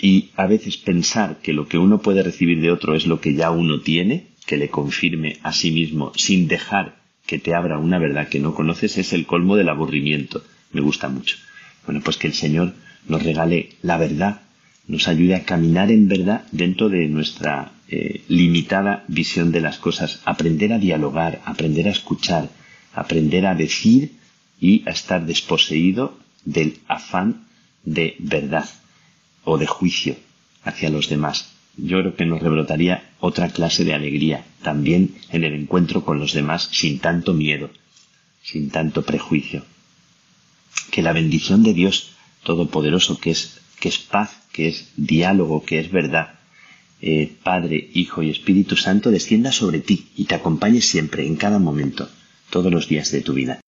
y 0.00 0.30
a 0.36 0.46
veces 0.46 0.76
pensar 0.76 1.38
que 1.42 1.52
lo 1.52 1.68
que 1.68 1.78
uno 1.78 2.00
puede 2.00 2.22
recibir 2.22 2.60
de 2.60 2.70
otro 2.70 2.94
es 2.94 3.06
lo 3.06 3.20
que 3.20 3.34
ya 3.34 3.50
uno 3.50 3.80
tiene, 3.80 4.28
que 4.46 4.56
le 4.56 4.70
confirme 4.70 5.38
a 5.42 5.52
sí 5.52 5.70
mismo 5.70 6.12
sin 6.16 6.48
dejar 6.48 7.00
que 7.26 7.38
te 7.38 7.54
abra 7.54 7.78
una 7.78 7.98
verdad 7.98 8.28
que 8.28 8.40
no 8.40 8.54
conoces, 8.54 8.98
es 8.98 9.12
el 9.12 9.26
colmo 9.26 9.56
del 9.56 9.68
aburrimiento. 9.68 10.42
Me 10.72 10.80
gusta 10.80 11.08
mucho. 11.08 11.36
Bueno, 11.84 12.00
pues 12.02 12.16
que 12.16 12.26
el 12.26 12.34
Señor 12.34 12.74
nos 13.06 13.22
regale 13.22 13.70
la 13.82 13.98
verdad, 13.98 14.40
nos 14.88 15.06
ayude 15.06 15.36
a 15.36 15.44
caminar 15.44 15.90
en 15.90 16.08
verdad 16.08 16.44
dentro 16.50 16.88
de 16.88 17.06
nuestra 17.06 17.72
eh, 17.88 18.22
limitada 18.28 19.04
visión 19.06 19.52
de 19.52 19.60
las 19.60 19.78
cosas, 19.78 20.20
aprender 20.24 20.72
a 20.72 20.78
dialogar, 20.78 21.40
aprender 21.44 21.86
a 21.86 21.92
escuchar, 21.92 22.48
aprender 22.94 23.46
a 23.46 23.54
decir 23.54 24.12
y 24.60 24.82
a 24.88 24.90
estar 24.90 25.24
desposeído 25.24 26.18
del 26.44 26.78
afán 26.88 27.46
de 27.84 28.16
verdad 28.18 28.68
o 29.50 29.58
de 29.58 29.66
juicio 29.66 30.14
hacia 30.62 30.90
los 30.90 31.08
demás. 31.08 31.50
Yo 31.76 31.98
creo 31.98 32.14
que 32.14 32.24
nos 32.24 32.40
rebrotaría 32.40 33.10
otra 33.18 33.48
clase 33.48 33.84
de 33.84 33.94
alegría 33.94 34.44
también 34.62 35.16
en 35.30 35.42
el 35.42 35.54
encuentro 35.54 36.04
con 36.04 36.20
los 36.20 36.32
demás 36.32 36.68
sin 36.70 37.00
tanto 37.00 37.34
miedo, 37.34 37.70
sin 38.42 38.70
tanto 38.70 39.02
prejuicio. 39.02 39.64
Que 40.92 41.02
la 41.02 41.12
bendición 41.12 41.64
de 41.64 41.74
Dios 41.74 42.12
Todopoderoso, 42.44 43.18
que 43.18 43.32
es, 43.32 43.60
que 43.80 43.88
es 43.88 43.98
paz, 43.98 44.30
que 44.52 44.68
es 44.68 44.92
diálogo, 44.96 45.64
que 45.64 45.80
es 45.80 45.90
verdad, 45.90 46.38
eh, 47.02 47.30
Padre, 47.42 47.90
Hijo 47.92 48.22
y 48.22 48.30
Espíritu 48.30 48.76
Santo, 48.76 49.10
descienda 49.10 49.52
sobre 49.52 49.80
ti 49.80 50.06
y 50.16 50.24
te 50.24 50.36
acompañe 50.36 50.80
siempre, 50.80 51.26
en 51.26 51.36
cada 51.36 51.58
momento, 51.58 52.08
todos 52.50 52.72
los 52.72 52.88
días 52.88 53.10
de 53.10 53.20
tu 53.20 53.34
vida. 53.34 53.59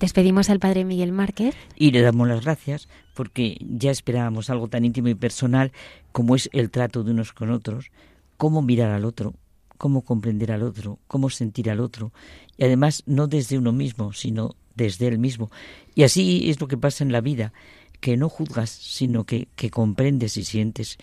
Despedimos 0.00 0.48
al 0.48 0.60
padre 0.60 0.86
Miguel 0.86 1.12
Márquez. 1.12 1.54
Y 1.76 1.90
le 1.90 2.00
damos 2.00 2.26
las 2.26 2.42
gracias 2.42 2.88
porque 3.14 3.58
ya 3.60 3.90
esperábamos 3.90 4.48
algo 4.48 4.66
tan 4.66 4.86
íntimo 4.86 5.08
y 5.08 5.14
personal 5.14 5.72
como 6.10 6.34
es 6.34 6.48
el 6.54 6.70
trato 6.70 7.04
de 7.04 7.10
unos 7.10 7.34
con 7.34 7.50
otros, 7.50 7.90
cómo 8.38 8.62
mirar 8.62 8.92
al 8.92 9.04
otro, 9.04 9.34
cómo 9.76 10.00
comprender 10.00 10.52
al 10.52 10.62
otro, 10.62 10.98
cómo 11.06 11.28
sentir 11.28 11.70
al 11.70 11.80
otro, 11.80 12.12
y 12.56 12.64
además 12.64 13.02
no 13.04 13.26
desde 13.26 13.58
uno 13.58 13.72
mismo, 13.72 14.14
sino 14.14 14.56
desde 14.74 15.06
él 15.06 15.18
mismo. 15.18 15.50
Y 15.94 16.04
así 16.04 16.48
es 16.48 16.58
lo 16.62 16.66
que 16.66 16.78
pasa 16.78 17.04
en 17.04 17.12
la 17.12 17.20
vida, 17.20 17.52
que 18.00 18.16
no 18.16 18.30
juzgas, 18.30 18.70
sino 18.70 19.24
que, 19.24 19.48
que 19.54 19.68
comprendes 19.68 20.38
y 20.38 20.44
sientes. 20.44 20.96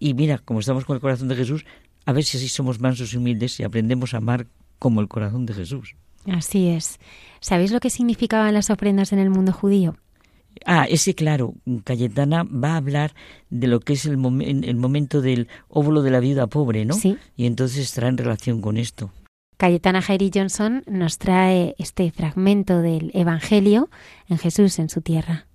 Y 0.00 0.14
mira, 0.14 0.38
como 0.38 0.60
estamos 0.60 0.86
con 0.86 0.94
el 0.96 1.02
corazón 1.02 1.28
de 1.28 1.36
Jesús, 1.36 1.66
a 2.06 2.12
ver 2.14 2.24
si 2.24 2.38
así 2.38 2.48
somos 2.48 2.80
mansos 2.80 3.12
y 3.12 3.18
humildes 3.18 3.60
y 3.60 3.64
aprendemos 3.64 4.14
a 4.14 4.18
amar 4.18 4.46
como 4.78 5.02
el 5.02 5.08
corazón 5.08 5.44
de 5.44 5.52
Jesús. 5.52 5.96
Así 6.32 6.68
es. 6.68 6.98
¿Sabéis 7.40 7.72
lo 7.72 7.80
que 7.80 7.90
significaban 7.90 8.54
las 8.54 8.70
ofrendas 8.70 9.12
en 9.12 9.18
el 9.18 9.30
mundo 9.30 9.52
judío? 9.52 9.96
Ah, 10.66 10.86
ese 10.88 11.14
claro, 11.14 11.54
Cayetana 11.84 12.42
va 12.42 12.72
a 12.72 12.76
hablar 12.76 13.14
de 13.48 13.68
lo 13.68 13.80
que 13.80 13.92
es 13.92 14.06
el, 14.06 14.14
el 14.64 14.76
momento 14.76 15.20
del 15.20 15.48
óvulo 15.68 16.02
de 16.02 16.10
la 16.10 16.20
viuda 16.20 16.46
pobre, 16.48 16.84
¿no? 16.84 16.94
Sí. 16.94 17.16
Y 17.36 17.46
entonces 17.46 17.78
estará 17.78 18.08
en 18.08 18.18
relación 18.18 18.60
con 18.60 18.76
esto. 18.76 19.12
Cayetana 19.56 20.02
Jairi 20.02 20.30
Johnson 20.32 20.84
nos 20.86 21.18
trae 21.18 21.74
este 21.78 22.12
fragmento 22.12 22.80
del 22.80 23.10
Evangelio 23.12 23.90
en 24.28 24.38
Jesús 24.38 24.78
en 24.78 24.88
su 24.88 25.00
tierra. 25.00 25.47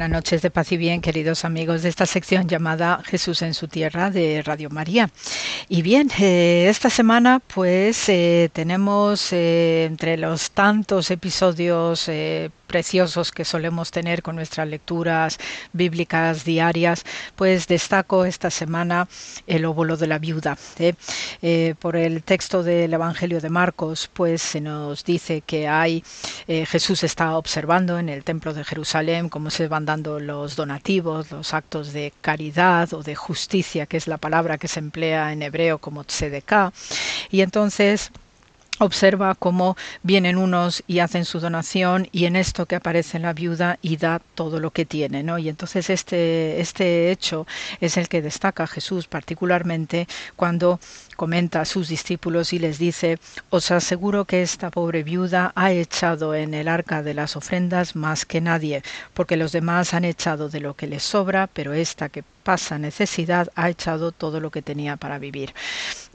Buenas 0.00 0.16
noches 0.16 0.40
de 0.40 0.50
paz 0.50 0.72
y 0.72 0.78
bien, 0.78 1.02
queridos 1.02 1.44
amigos 1.44 1.82
de 1.82 1.90
esta 1.90 2.06
sección 2.06 2.48
llamada 2.48 3.02
Jesús 3.04 3.42
en 3.42 3.52
su 3.52 3.68
tierra 3.68 4.10
de 4.10 4.40
Radio 4.40 4.70
María. 4.70 5.10
Y 5.68 5.82
bien, 5.82 6.08
eh, 6.18 6.68
esta 6.70 6.88
semana 6.88 7.42
pues 7.46 8.08
eh, 8.08 8.48
tenemos 8.50 9.30
eh, 9.34 9.84
entre 9.84 10.16
los 10.16 10.52
tantos 10.52 11.10
episodios 11.10 12.08
preciosos 12.70 13.32
que 13.32 13.44
solemos 13.44 13.90
tener 13.90 14.22
con 14.22 14.36
nuestras 14.36 14.68
lecturas 14.68 15.38
bíblicas 15.72 16.44
diarias, 16.44 17.04
pues 17.34 17.66
destaco 17.66 18.24
esta 18.24 18.48
semana 18.48 19.08
el 19.48 19.64
óvulo 19.64 19.96
de 19.96 20.06
la 20.06 20.20
viuda. 20.20 20.56
¿eh? 20.78 20.94
Eh, 21.42 21.74
por 21.80 21.96
el 21.96 22.22
texto 22.22 22.62
del 22.62 22.94
Evangelio 22.94 23.40
de 23.40 23.50
Marcos, 23.50 24.08
pues 24.12 24.40
se 24.40 24.60
nos 24.60 25.04
dice 25.04 25.40
que 25.40 25.66
hay 25.66 26.04
eh, 26.46 26.64
Jesús 26.64 27.02
está 27.02 27.36
observando 27.36 27.98
en 27.98 28.08
el 28.08 28.22
templo 28.22 28.54
de 28.54 28.62
Jerusalén 28.64 29.28
cómo 29.28 29.50
se 29.50 29.66
van 29.66 29.84
dando 29.84 30.20
los 30.20 30.54
donativos, 30.54 31.32
los 31.32 31.52
actos 31.52 31.92
de 31.92 32.12
caridad 32.20 32.94
o 32.94 33.02
de 33.02 33.16
justicia, 33.16 33.86
que 33.86 33.96
es 33.96 34.06
la 34.06 34.18
palabra 34.18 34.58
que 34.58 34.68
se 34.68 34.78
emplea 34.78 35.32
en 35.32 35.42
hebreo 35.42 35.78
como 35.78 36.04
tzedekah, 36.04 36.72
y 37.30 37.40
entonces 37.40 38.12
observa 38.80 39.34
cómo 39.34 39.76
vienen 40.02 40.36
unos 40.38 40.82
y 40.86 41.00
hacen 41.00 41.24
su 41.24 41.38
donación 41.38 42.08
y 42.12 42.24
en 42.24 42.34
esto 42.34 42.66
que 42.66 42.76
aparece 42.76 43.18
la 43.18 43.34
viuda 43.34 43.78
y 43.82 43.96
da 43.98 44.20
todo 44.34 44.58
lo 44.58 44.70
que 44.70 44.86
tiene, 44.86 45.22
¿no? 45.22 45.38
Y 45.38 45.48
entonces 45.48 45.90
este, 45.90 46.60
este 46.60 47.10
hecho 47.10 47.46
es 47.80 47.96
el 47.96 48.08
que 48.08 48.22
destaca 48.22 48.66
Jesús 48.66 49.06
particularmente 49.06 50.08
cuando 50.34 50.80
comenta 51.20 51.60
a 51.60 51.66
sus 51.66 51.88
discípulos 51.88 52.54
y 52.54 52.58
les 52.58 52.78
dice, 52.78 53.18
os 53.50 53.70
aseguro 53.70 54.24
que 54.24 54.40
esta 54.40 54.70
pobre 54.70 55.02
viuda 55.02 55.52
ha 55.54 55.70
echado 55.70 56.34
en 56.34 56.54
el 56.54 56.66
arca 56.66 57.02
de 57.02 57.12
las 57.12 57.36
ofrendas 57.36 57.94
más 57.94 58.24
que 58.24 58.40
nadie, 58.40 58.82
porque 59.12 59.36
los 59.36 59.52
demás 59.52 59.92
han 59.92 60.06
echado 60.06 60.48
de 60.48 60.60
lo 60.60 60.72
que 60.72 60.86
les 60.86 61.02
sobra, 61.02 61.46
pero 61.46 61.74
esta 61.74 62.08
que 62.08 62.24
pasa 62.40 62.78
necesidad 62.78 63.48
ha 63.54 63.68
echado 63.68 64.12
todo 64.12 64.40
lo 64.40 64.50
que 64.50 64.62
tenía 64.62 64.96
para 64.96 65.18
vivir. 65.18 65.52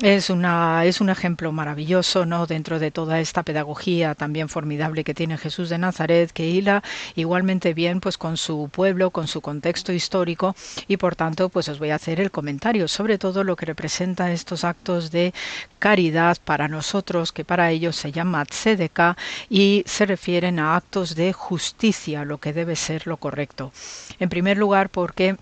Es, 0.01 0.30
una, 0.30 0.84
es 0.86 0.99
un 0.99 1.10
ejemplo 1.10 1.51
maravilloso 1.51 2.26
¿no? 2.26 2.47
dentro 2.47 2.80
de 2.80 2.91
toda 2.91 3.20
esta 3.20 3.43
pedagogía 3.43 4.16
también 4.16 4.49
formidable 4.49 5.03
que 5.03 5.14
tiene 5.14 5.38
Jesús 5.38 5.70
de 5.70 5.78
Nazaret, 5.78 6.32
que 6.32 6.47
hila 6.47 6.84
igualmente 7.16 7.74
bien 7.74 8.01
pues 8.01 8.18
con 8.18 8.38
su 8.38 8.70
pueblo, 8.72 9.12
con 9.12 9.28
su 9.28 9.41
contexto 9.41 9.93
histórico 9.93 10.56
y 10.88 10.97
por 10.97 11.16
tanto 11.16 11.49
pues 11.49 11.70
os 11.70 11.80
voy 11.80 11.91
a 11.91 11.95
hacer 11.95 12.20
el 12.20 12.32
comentario 12.32 12.88
sobre 12.88 13.18
todo 13.18 13.43
lo 13.43 13.56
que 13.56 13.68
representa 13.68 14.32
estos 14.32 14.64
actos 14.64 14.95
de 15.12 15.34
caridad 15.80 16.38
para 16.43 16.68
nosotros, 16.68 17.32
que 17.32 17.46
para 17.46 17.72
ellos 17.72 17.96
se 17.96 18.12
llama 18.12 18.46
tzedekah 18.46 19.18
y 19.50 19.84
se 19.86 20.06
refieren 20.06 20.60
a 20.60 20.76
actos 20.76 21.16
de 21.16 21.34
justicia, 21.34 22.26
lo 22.26 22.39
que 22.39 22.54
debe 22.54 22.76
ser 22.76 23.06
lo 23.08 23.18
correcto. 23.18 23.72
En 24.20 24.30
primer 24.30 24.58
lugar, 24.58 24.89
porque 24.89 25.38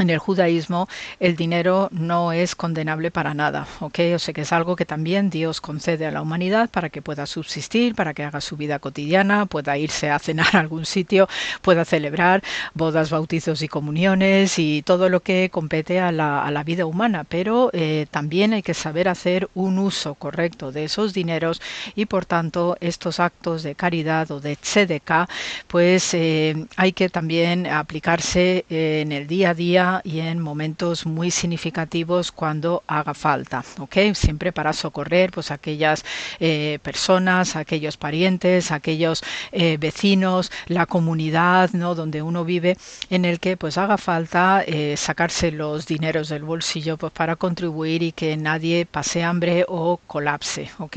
en 0.00 0.10
el 0.10 0.18
judaísmo 0.18 0.88
el 1.18 1.36
dinero 1.36 1.88
no 1.92 2.32
es 2.32 2.54
condenable 2.54 3.10
para 3.10 3.34
nada, 3.34 3.66
¿ok? 3.80 3.98
O 4.14 4.18
sea 4.18 4.34
que 4.34 4.42
es 4.42 4.52
algo 4.52 4.76
que 4.76 4.84
también 4.86 5.30
Dios 5.30 5.60
concede 5.60 6.06
a 6.06 6.10
la 6.10 6.22
humanidad 6.22 6.70
para 6.70 6.90
que 6.90 7.02
pueda 7.02 7.26
subsistir, 7.26 7.94
para 7.94 8.14
que 8.14 8.24
haga 8.24 8.40
su 8.40 8.56
vida 8.56 8.78
cotidiana, 8.78 9.46
pueda 9.46 9.76
irse 9.78 10.10
a 10.10 10.18
cenar 10.18 10.56
a 10.56 10.60
algún 10.60 10.86
sitio, 10.86 11.28
pueda 11.62 11.84
celebrar 11.84 12.42
bodas, 12.74 13.10
bautizos 13.10 13.62
y 13.62 13.68
comuniones 13.68 14.58
y 14.58 14.82
todo 14.82 15.08
lo 15.08 15.20
que 15.20 15.50
compete 15.50 16.00
a 16.00 16.12
la, 16.12 16.44
a 16.44 16.50
la 16.50 16.64
vida 16.64 16.86
humana, 16.86 17.24
pero 17.24 17.70
eh, 17.72 18.06
también 18.10 18.52
hay 18.52 18.62
que 18.62 18.74
saber 18.74 19.08
hacer 19.08 19.48
un 19.54 19.78
uso 19.78 20.14
correcto 20.14 20.72
de 20.72 20.84
esos 20.84 21.12
dineros 21.12 21.60
y 21.94 22.06
por 22.06 22.26
tanto 22.26 22.76
estos 22.80 23.20
actos 23.20 23.62
de 23.62 23.74
caridad 23.74 24.30
o 24.30 24.40
de 24.40 24.56
tzedekah, 24.56 25.28
pues 25.66 26.14
eh, 26.14 26.66
hay 26.76 26.92
que 26.92 27.08
también 27.08 27.66
aplicarse 27.66 28.64
eh, 28.70 29.00
en 29.02 29.12
el 29.12 29.26
día 29.26 29.50
a 29.50 29.54
día 29.54 29.89
y 30.04 30.20
en 30.20 30.38
momentos 30.40 31.06
muy 31.06 31.30
significativos 31.30 32.30
cuando 32.32 32.82
haga 32.86 33.14
falta, 33.14 33.64
¿ok? 33.78 33.96
Siempre 34.14 34.52
para 34.52 34.72
socorrer 34.72 35.30
pues 35.32 35.50
aquellas 35.50 36.04
eh, 36.38 36.78
personas, 36.82 37.56
aquellos 37.56 37.96
parientes, 37.96 38.70
aquellos 38.70 39.22
eh, 39.52 39.76
vecinos, 39.78 40.52
la 40.66 40.86
comunidad, 40.86 41.70
¿no? 41.72 41.94
Donde 41.94 42.22
uno 42.22 42.44
vive, 42.44 42.76
en 43.10 43.24
el 43.24 43.40
que 43.40 43.56
pues 43.56 43.78
haga 43.78 43.98
falta 43.98 44.62
eh, 44.66 44.96
sacarse 44.96 45.50
los 45.50 45.86
dineros 45.86 46.28
del 46.28 46.44
bolsillo 46.44 46.96
pues 46.96 47.12
para 47.12 47.36
contribuir 47.36 48.02
y 48.02 48.12
que 48.12 48.36
nadie 48.36 48.86
pase 48.86 49.22
hambre 49.24 49.64
o 49.68 49.98
colapse, 50.06 50.70
¿ok? 50.78 50.96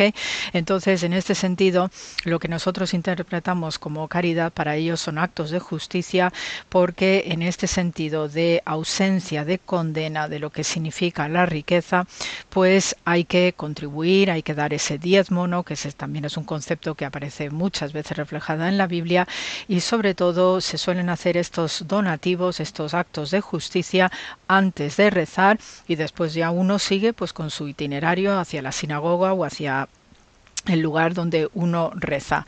Entonces, 0.53 1.03
en 1.03 1.13
este 1.13 1.35
sentido, 1.35 1.89
lo 2.25 2.39
que 2.39 2.47
nosotros 2.47 2.93
interpretamos 2.93 3.79
como 3.79 4.07
caridad 4.07 4.51
para 4.51 4.75
ellos 4.75 5.01
son 5.01 5.17
actos 5.17 5.49
de 5.49 5.59
justicia 5.59 6.31
porque 6.69 7.25
en 7.27 7.41
este 7.41 7.67
sentido 7.67 8.27
de 8.29 8.61
ausencia 8.73 9.45
de 9.45 9.59
condena 9.59 10.27
de 10.27 10.39
lo 10.39 10.49
que 10.49 10.63
significa 10.63 11.27
la 11.29 11.45
riqueza, 11.45 12.05
pues 12.49 12.95
hay 13.05 13.23
que 13.23 13.53
contribuir, 13.55 14.29
hay 14.29 14.43
que 14.43 14.53
dar 14.53 14.73
ese 14.73 14.97
diezmo, 14.97 15.63
que 15.63 15.75
ese 15.75 15.91
también 15.91 16.25
es 16.25 16.37
un 16.37 16.43
concepto 16.43 16.95
que 16.95 17.05
aparece 17.05 17.49
muchas 17.49 17.93
veces 17.93 18.17
reflejada 18.17 18.69
en 18.69 18.77
la 18.77 18.87
Biblia 18.87 19.27
y 19.67 19.79
sobre 19.79 20.13
todo 20.15 20.61
se 20.61 20.77
suelen 20.77 21.09
hacer 21.09 21.37
estos 21.37 21.87
donativos, 21.87 22.59
estos 22.59 22.93
actos 22.93 23.31
de 23.31 23.41
justicia 23.41 24.11
antes 24.47 24.97
de 24.97 25.09
rezar 25.09 25.59
y 25.87 25.95
después 25.95 26.33
ya 26.33 26.51
uno 26.51 26.79
sigue 26.79 27.13
pues 27.13 27.33
con 27.33 27.49
su 27.49 27.67
itinerario 27.67 28.39
hacia 28.39 28.61
la 28.61 28.71
sinagoga 28.71 29.33
o 29.33 29.45
hacia 29.45 29.87
el 30.65 30.79
lugar 30.79 31.13
donde 31.13 31.49
uno 31.53 31.91
reza. 31.95 32.45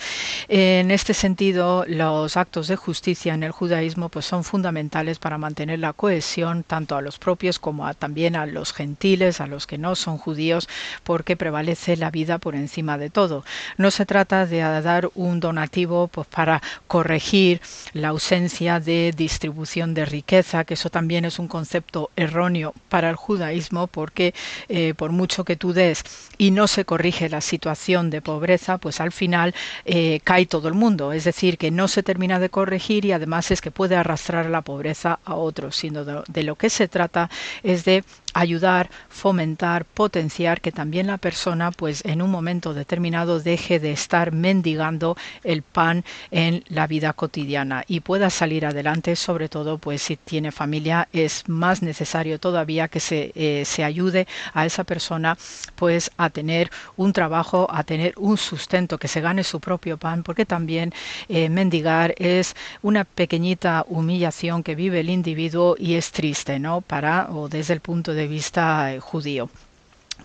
En 0.47 0.91
este 0.91 1.13
sentido, 1.13 1.85
los 1.87 2.37
actos 2.37 2.67
de 2.67 2.75
justicia 2.75 3.33
en 3.33 3.43
el 3.43 3.51
judaísmo 3.51 4.09
pues 4.09 4.25
son 4.25 4.43
fundamentales 4.43 5.19
para 5.19 5.37
mantener 5.37 5.79
la 5.79 5.93
cohesión 5.93 6.63
tanto 6.63 6.95
a 6.95 7.01
los 7.01 7.19
propios 7.19 7.59
como 7.59 7.85
a, 7.87 7.93
también 7.93 8.35
a 8.35 8.45
los 8.45 8.73
gentiles, 8.73 9.41
a 9.41 9.47
los 9.47 9.67
que 9.67 9.77
no 9.77 9.95
son 9.95 10.17
judíos, 10.17 10.69
porque 11.03 11.35
prevalece 11.35 11.97
la 11.97 12.11
vida 12.11 12.37
por 12.37 12.55
encima 12.55 12.97
de 12.97 13.09
todo. 13.09 13.43
No 13.77 13.91
se 13.91 14.05
trata 14.05 14.45
de 14.45 14.59
dar 14.59 15.09
un 15.15 15.39
donativo 15.39 16.07
pues 16.07 16.27
para 16.27 16.61
corregir 16.87 17.61
la 17.93 18.09
ausencia 18.09 18.79
de 18.79 19.13
distribución 19.15 19.93
de 19.93 20.05
riqueza, 20.05 20.63
que 20.63 20.75
eso 20.75 20.89
también 20.89 21.25
es 21.25 21.39
un 21.39 21.47
concepto 21.47 22.11
erróneo 22.15 22.73
para 22.89 23.09
el 23.09 23.15
judaísmo, 23.15 23.87
porque 23.87 24.33
eh, 24.69 24.93
por 24.95 25.11
mucho 25.11 25.43
que 25.43 25.55
tú 25.55 25.73
des 25.73 26.03
y 26.37 26.51
no 26.51 26.67
se 26.67 26.85
corrige 26.85 27.29
la 27.29 27.41
situación 27.41 28.04
de 28.09 28.21
pobreza, 28.21 28.77
pues 28.77 28.99
al 29.01 29.11
final 29.11 29.53
eh, 29.85 30.19
cae 30.23 30.45
todo 30.45 30.67
el 30.67 30.73
mundo. 30.73 31.11
Es 31.13 31.23
decir, 31.23 31.57
que 31.57 31.71
no 31.71 31.87
se 31.87 32.03
termina 32.03 32.39
de 32.39 32.49
corregir 32.49 33.05
y 33.05 33.11
además 33.11 33.51
es 33.51 33.61
que 33.61 33.71
puede 33.71 33.95
arrastrar 33.95 34.47
la 34.49 34.61
pobreza 34.61 35.19
a 35.25 35.35
otros, 35.35 35.75
sino 35.75 36.05
de 36.05 36.43
lo 36.43 36.55
que 36.55 36.69
se 36.69 36.87
trata 36.87 37.29
es 37.63 37.85
de 37.85 38.03
ayudar, 38.35 38.89
fomentar, 39.07 39.85
potenciar 39.85 40.59
que 40.59 40.73
también 40.73 41.07
la 41.07 41.17
persona 41.17 41.71
pues 41.71 42.03
en 42.05 42.21
un 42.21 42.29
momento 42.29 42.73
determinado 42.73 43.39
deje 43.39 43.79
de 43.79 43.93
estar 43.93 44.33
mendigando 44.33 45.15
el 45.43 45.61
pan 45.63 46.03
en 46.31 46.63
la 46.67 46.85
vida 46.85 47.13
cotidiana 47.13 47.85
y 47.87 48.01
pueda 48.01 48.29
salir 48.29 48.65
adelante, 48.65 49.15
sobre 49.15 49.47
todo 49.47 49.77
pues 49.77 50.01
si 50.01 50.17
tiene 50.17 50.51
familia 50.51 51.07
es 51.13 51.47
más 51.47 51.81
necesario 51.81 52.37
todavía 52.37 52.89
que 52.89 52.99
se, 52.99 53.31
eh, 53.35 53.63
se 53.65 53.85
ayude 53.85 54.27
a 54.53 54.65
esa 54.65 54.83
persona 54.83 55.37
pues 55.75 56.11
a 56.17 56.29
tener 56.29 56.69
un 56.97 57.13
trabajo, 57.13 57.67
a 57.71 57.83
tener 57.85 58.13
un 58.17 58.37
sustento, 58.37 58.97
que 58.97 59.07
se 59.07 59.21
gane 59.21 59.45
su 59.45 59.61
propio 59.61 59.97
pan, 59.97 60.23
porque 60.23 60.45
también 60.45 60.93
eh, 61.29 61.49
mendigar 61.49 62.13
es 62.17 62.53
una 62.81 63.05
pequeñita 63.05 63.85
humillación 63.87 64.61
que 64.61 64.75
vive 64.75 64.99
el 64.99 65.09
individuo 65.09 65.75
y 65.79 65.93
es 65.95 66.11
triste, 66.11 66.59
¿no? 66.59 66.81
Para 66.81 67.29
o 67.31 67.47
desde 67.47 67.73
el 67.73 67.79
punto 67.79 68.13
de 68.13 68.24
vista 68.27 68.93
eh, 68.93 68.99
judío. 68.99 69.49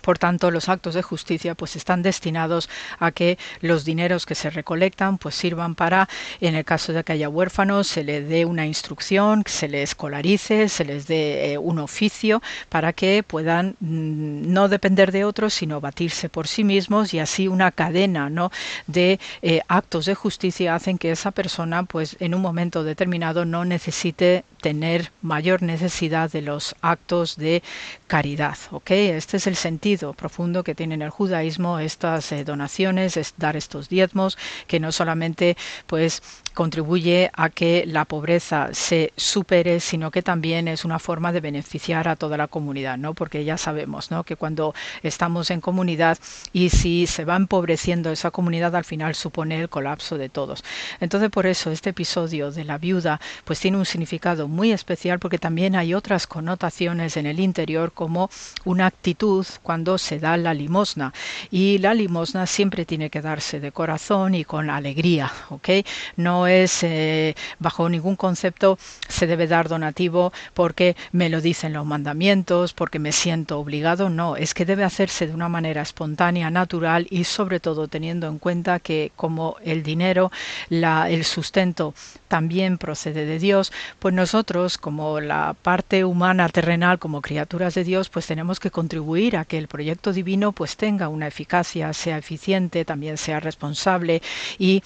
Por 0.01 0.17
tanto, 0.17 0.51
los 0.51 0.69
actos 0.69 0.93
de 0.93 1.01
justicia 1.01 1.55
pues 1.55 1.75
están 1.75 2.01
destinados 2.01 2.69
a 2.99 3.11
que 3.11 3.37
los 3.61 3.85
dineros 3.85 4.25
que 4.25 4.35
se 4.35 4.49
recolectan 4.49 5.17
pues 5.17 5.35
sirvan 5.35 5.75
para, 5.75 6.09
en 6.39 6.55
el 6.55 6.65
caso 6.65 6.93
de 6.93 7.03
que 7.03 7.13
haya 7.13 7.29
huérfanos, 7.29 7.87
se 7.87 8.03
le 8.03 8.21
dé 8.21 8.45
una 8.45 8.65
instrucción, 8.65 9.43
se 9.45 9.67
les 9.67 9.91
escolarice, 9.91 10.69
se 10.69 10.85
les 10.85 11.07
dé 11.07 11.53
eh, 11.53 11.57
un 11.57 11.79
oficio 11.79 12.41
para 12.69 12.93
que 12.93 13.23
puedan 13.23 13.75
mm, 13.79 14.51
no 14.51 14.67
depender 14.69 15.11
de 15.11 15.25
otros, 15.25 15.53
sino 15.53 15.81
batirse 15.81 16.29
por 16.29 16.47
sí 16.47 16.63
mismos 16.63 17.13
y 17.13 17.19
así 17.19 17.47
una 17.47 17.71
cadena 17.71 18.29
¿no? 18.29 18.51
de 18.87 19.19
eh, 19.41 19.61
actos 19.67 20.05
de 20.05 20.15
justicia 20.15 20.75
hacen 20.75 20.97
que 20.97 21.11
esa 21.11 21.31
persona 21.31 21.83
pues 21.83 22.15
en 22.19 22.33
un 22.33 22.41
momento 22.41 22.83
determinado 22.83 23.45
no 23.45 23.65
necesite 23.65 24.43
tener 24.61 25.11
mayor 25.21 25.61
necesidad 25.61 26.31
de 26.31 26.41
los 26.41 26.75
actos 26.81 27.35
de 27.35 27.63
caridad. 28.07 28.57
Este 28.85 29.37
es 29.37 29.47
el 29.47 29.55
sentido 29.55 29.90
profundo 29.97 30.63
que 30.63 30.75
tiene 30.75 30.95
en 30.95 31.01
el 31.01 31.09
judaísmo 31.09 31.79
estas 31.79 32.31
eh, 32.31 32.43
donaciones, 32.43 33.17
es 33.17 33.33
dar 33.37 33.55
estos 33.55 33.89
diezmos, 33.89 34.37
que 34.67 34.79
no 34.79 34.91
solamente 34.91 35.57
pues 35.87 36.21
contribuye 36.53 37.31
a 37.33 37.49
que 37.49 37.85
la 37.87 38.05
pobreza 38.05 38.69
se 38.73 39.13
supere, 39.15 39.79
sino 39.79 40.11
que 40.11 40.21
también 40.21 40.67
es 40.67 40.85
una 40.85 40.99
forma 40.99 41.31
de 41.31 41.39
beneficiar 41.39 42.07
a 42.07 42.15
toda 42.15 42.37
la 42.37 42.47
comunidad, 42.47 42.97
¿no? 42.97 43.13
Porque 43.13 43.45
ya 43.45 43.57
sabemos, 43.57 44.11
¿no? 44.11 44.23
Que 44.23 44.35
cuando 44.35 44.73
estamos 45.03 45.49
en 45.51 45.61
comunidad 45.61 46.17
y 46.53 46.69
si 46.69 47.07
se 47.07 47.25
va 47.25 47.35
empobreciendo 47.35 48.11
esa 48.11 48.31
comunidad, 48.31 48.75
al 48.75 48.85
final 48.85 49.15
supone 49.15 49.59
el 49.59 49.69
colapso 49.69 50.17
de 50.17 50.29
todos. 50.29 50.63
Entonces, 50.99 51.29
por 51.29 51.45
eso 51.45 51.71
este 51.71 51.91
episodio 51.91 52.51
de 52.51 52.65
la 52.65 52.77
viuda, 52.77 53.19
pues 53.45 53.59
tiene 53.59 53.77
un 53.77 53.85
significado 53.85 54.47
muy 54.47 54.71
especial, 54.71 55.19
porque 55.19 55.39
también 55.39 55.75
hay 55.75 55.93
otras 55.93 56.27
connotaciones 56.27 57.17
en 57.17 57.25
el 57.25 57.39
interior, 57.39 57.91
como 57.93 58.29
una 58.65 58.85
actitud 58.87 59.45
cuando 59.63 59.80
se 59.97 60.19
da 60.19 60.37
la 60.37 60.53
limosna. 60.53 61.13
Y 61.49 61.77
la 61.79 61.93
limosna 61.93 62.45
siempre 62.45 62.85
tiene 62.85 63.09
que 63.09 63.21
darse 63.21 63.59
de 63.59 63.71
corazón 63.71 64.35
y 64.35 64.43
con 64.43 64.69
alegría, 64.69 65.31
¿ok? 65.49 65.69
No 66.17 66.47
es 66.47 66.83
eh, 66.83 67.35
bajo 67.59 67.89
ningún 67.89 68.15
concepto 68.15 68.77
se 69.07 69.27
debe 69.27 69.47
dar 69.47 69.67
donativo 69.69 70.31
porque 70.53 70.95
me 71.11 71.29
lo 71.29 71.41
dicen 71.41 71.73
los 71.73 71.85
mandamientos, 71.85 72.73
porque 72.73 72.99
me 72.99 73.11
siento 73.11 73.59
obligado, 73.59 74.09
no, 74.09 74.35
es 74.35 74.53
que 74.53 74.65
debe 74.65 74.83
hacerse 74.83 75.27
de 75.27 75.33
una 75.33 75.49
manera 75.49 75.81
espontánea, 75.81 76.49
natural 76.49 77.07
y 77.09 77.23
sobre 77.23 77.59
todo 77.59 77.87
teniendo 77.87 78.27
en 78.27 78.39
cuenta 78.39 78.79
que 78.79 79.11
como 79.15 79.57
el 79.63 79.83
dinero, 79.83 80.31
la, 80.69 81.09
el 81.09 81.23
sustento 81.25 81.93
también 82.31 82.77
procede 82.77 83.25
de 83.25 83.39
Dios, 83.39 83.73
pues 83.99 84.15
nosotros 84.15 84.77
como 84.77 85.19
la 85.19 85.53
parte 85.61 86.05
humana 86.05 86.47
terrenal, 86.47 86.97
como 86.97 87.19
criaturas 87.21 87.75
de 87.75 87.83
Dios, 87.83 88.07
pues 88.07 88.25
tenemos 88.25 88.61
que 88.61 88.71
contribuir 88.71 89.35
a 89.35 89.43
que 89.43 89.57
el 89.57 89.67
proyecto 89.67 90.13
divino 90.13 90.53
pues 90.53 90.77
tenga 90.77 91.09
una 91.09 91.27
eficacia, 91.27 91.91
sea 91.91 92.17
eficiente, 92.17 92.85
también 92.85 93.17
sea 93.17 93.41
responsable 93.41 94.21
y 94.57 94.81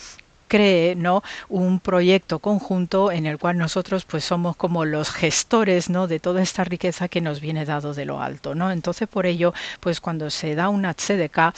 cree 0.48 0.96
no 0.96 1.22
un 1.48 1.80
proyecto 1.80 2.40
conjunto 2.40 3.12
en 3.12 3.28
el 3.28 3.38
cual 3.38 3.60
nosotros 3.60 4.06
pues 4.06 4.24
somos 4.26 4.56
como 4.56 4.84
los 4.84 5.12
gestores 5.12 5.88
no 5.88 6.08
de 6.08 6.20
toda 6.20 6.42
esta 6.42 6.64
riqueza 6.64 7.10
que 7.10 7.22
nos 7.22 7.42
viene 7.42 7.66
dado 7.66 7.94
de 7.94 8.06
lo 8.06 8.22
alto 8.22 8.54
no 8.56 8.72
entonces 8.72 9.08
por 9.08 9.26
ello 9.26 9.54
pues 9.80 10.02
cuando 10.02 10.30
se 10.30 10.54
da 10.56 10.70
una 10.70 10.94
tzedekah 10.94 11.54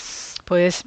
pues 0.45 0.85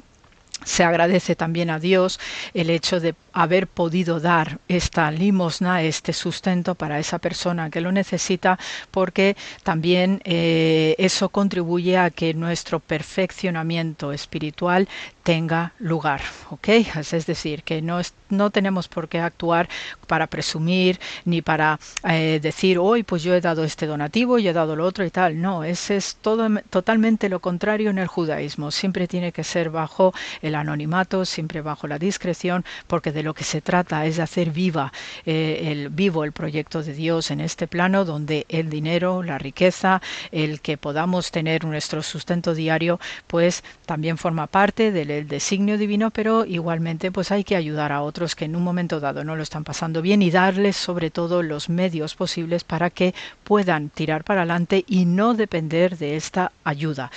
se 0.63 0.83
agradece 0.83 1.35
también 1.35 1.69
a 1.69 1.79
Dios 1.79 2.19
el 2.53 2.69
hecho 2.69 2.99
de 2.99 3.15
haber 3.33 3.67
podido 3.67 4.19
dar 4.19 4.59
esta 4.67 5.09
limosna, 5.11 5.81
este 5.83 6.13
sustento 6.13 6.75
para 6.75 6.99
esa 6.99 7.19
persona 7.19 7.69
que 7.69 7.81
lo 7.81 7.91
necesita, 7.91 8.59
porque 8.91 9.35
también 9.63 10.21
eh, 10.23 10.95
eso 10.97 11.29
contribuye 11.29 11.97
a 11.97 12.09
que 12.09 12.33
nuestro 12.33 12.79
perfeccionamiento 12.79 14.11
espiritual 14.11 14.87
tenga 15.23 15.73
lugar, 15.79 16.21
¿ok? 16.49 16.67
Es 16.69 17.25
decir, 17.25 17.63
que 17.63 17.81
no, 17.81 18.01
no 18.29 18.49
tenemos 18.49 18.87
por 18.87 19.07
qué 19.07 19.19
actuar 19.19 19.69
para 20.07 20.27
presumir 20.27 20.99
ni 21.25 21.41
para 21.41 21.79
eh, 22.07 22.39
decir, 22.41 22.79
hoy 22.79 23.03
pues 23.03 23.23
yo 23.23 23.35
he 23.35 23.41
dado 23.41 23.63
este 23.63 23.85
donativo 23.85 24.39
y 24.39 24.47
he 24.47 24.53
dado 24.53 24.75
lo 24.75 24.85
otro 24.85 25.05
y 25.05 25.11
tal. 25.11 25.39
No, 25.39 25.63
ese 25.63 25.97
es 25.97 26.15
todo, 26.15 26.47
totalmente 26.69 27.29
lo 27.29 27.39
contrario 27.39 27.89
en 27.89 27.99
el 27.99 28.07
judaísmo. 28.07 28.71
Siempre 28.71 29.07
tiene 29.07 29.31
que 29.31 29.43
ser 29.43 29.69
bajo 29.69 30.13
el 30.41 30.55
anonimato, 30.55 31.25
siempre 31.25 31.61
bajo 31.61 31.87
la 31.87 31.99
discreción, 31.99 32.65
porque 32.87 33.11
de 33.11 33.23
lo 33.23 33.33
que 33.33 33.43
se 33.43 33.61
trata 33.61 34.05
es 34.05 34.17
de 34.17 34.23
hacer 34.23 34.51
viva 34.51 34.91
eh, 35.25 35.71
el 35.71 35.89
vivo 35.89 36.23
el 36.23 36.31
proyecto 36.31 36.83
de 36.83 36.93
Dios 36.93 37.31
en 37.31 37.41
este 37.41 37.67
plano 37.67 38.05
donde 38.05 38.45
el 38.49 38.69
dinero, 38.69 39.23
la 39.23 39.37
riqueza, 39.37 40.01
el 40.31 40.61
que 40.61 40.77
podamos 40.77 41.31
tener 41.31 41.65
nuestro 41.65 42.01
sustento 42.01 42.53
diario, 42.53 42.99
pues 43.27 43.63
también 43.85 44.17
forma 44.17 44.47
parte 44.47 44.91
del 44.91 45.10
designio 45.27 45.77
divino, 45.77 46.11
pero 46.11 46.45
igualmente 46.45 47.11
pues 47.11 47.31
hay 47.31 47.43
que 47.43 47.55
ayudar 47.55 47.91
a 47.91 48.01
otros 48.01 48.35
que 48.35 48.45
en 48.45 48.55
un 48.55 48.63
momento 48.63 48.99
dado 48.99 49.23
no 49.23 49.35
lo 49.35 49.43
están 49.43 49.63
pasando 49.63 50.01
bien 50.01 50.21
y 50.21 50.31
darles 50.31 50.75
sobre 50.75 51.11
todo 51.11 51.43
los 51.43 51.69
medios 51.69 52.15
posibles 52.15 52.63
para 52.63 52.89
que 52.89 53.13
puedan 53.43 53.89
tirar 53.89 54.23
para 54.23 54.41
adelante 54.41 54.83
y 54.87 55.05
no 55.05 55.33
depender 55.33 55.97
de 55.97 56.15
esta 56.15 56.51
ayuda. 56.63 57.11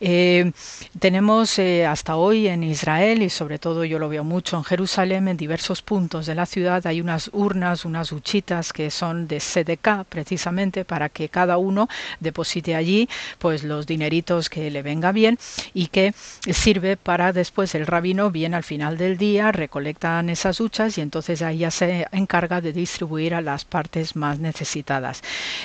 Eh, 0.00 0.52
tenemos 0.98 1.58
eh, 1.58 1.86
hasta 1.86 2.16
hoy 2.16 2.48
en 2.48 2.62
Israel 2.62 3.22
y 3.22 3.30
sobre 3.30 3.58
todo 3.58 3.84
yo 3.84 3.98
lo 3.98 4.08
veo 4.08 4.24
mucho 4.24 4.56
en 4.56 4.64
Jerusalén, 4.64 5.28
en 5.28 5.36
diversos 5.36 5.82
puntos 5.82 6.26
de 6.26 6.34
la 6.34 6.46
ciudad 6.46 6.86
hay 6.86 7.00
unas 7.00 7.30
urnas, 7.32 7.84
unas 7.84 8.12
huchitas 8.12 8.72
que 8.72 8.90
son 8.90 9.26
de 9.28 9.40
SDK 9.40 10.04
precisamente 10.08 10.84
para 10.84 11.08
que 11.08 11.28
cada 11.28 11.58
uno 11.58 11.88
deposite 12.20 12.74
allí 12.74 13.08
pues 13.38 13.64
los 13.64 13.86
dineritos 13.86 14.48
que 14.48 14.70
le 14.70 14.82
venga 14.82 15.12
bien 15.12 15.38
y 15.74 15.88
que 15.88 16.14
sirve 16.50 16.96
para 16.96 17.32
después 17.38 17.74
el 17.74 17.86
rabino 17.86 18.30
viene 18.30 18.56
al 18.56 18.64
final 18.64 18.98
del 18.98 19.16
día, 19.16 19.52
recolectan 19.52 20.28
esas 20.28 20.60
huchas 20.60 20.98
y 20.98 21.00
entonces 21.00 21.40
ahí 21.40 21.58
ya 21.58 21.70
se 21.70 22.06
encarga 22.12 22.60
de 22.60 22.72
distribuir 22.72 23.34
a 23.34 23.40
las 23.40 23.64
partes 23.64 24.16
más 24.16 24.40
necesitadas. 24.40 25.22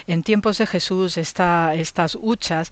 En 0.07 0.23
tiempos 0.23 0.59
de 0.59 0.67
Jesús 0.67 1.17
esta, 1.17 1.73
estas 1.73 2.15
huchas 2.19 2.71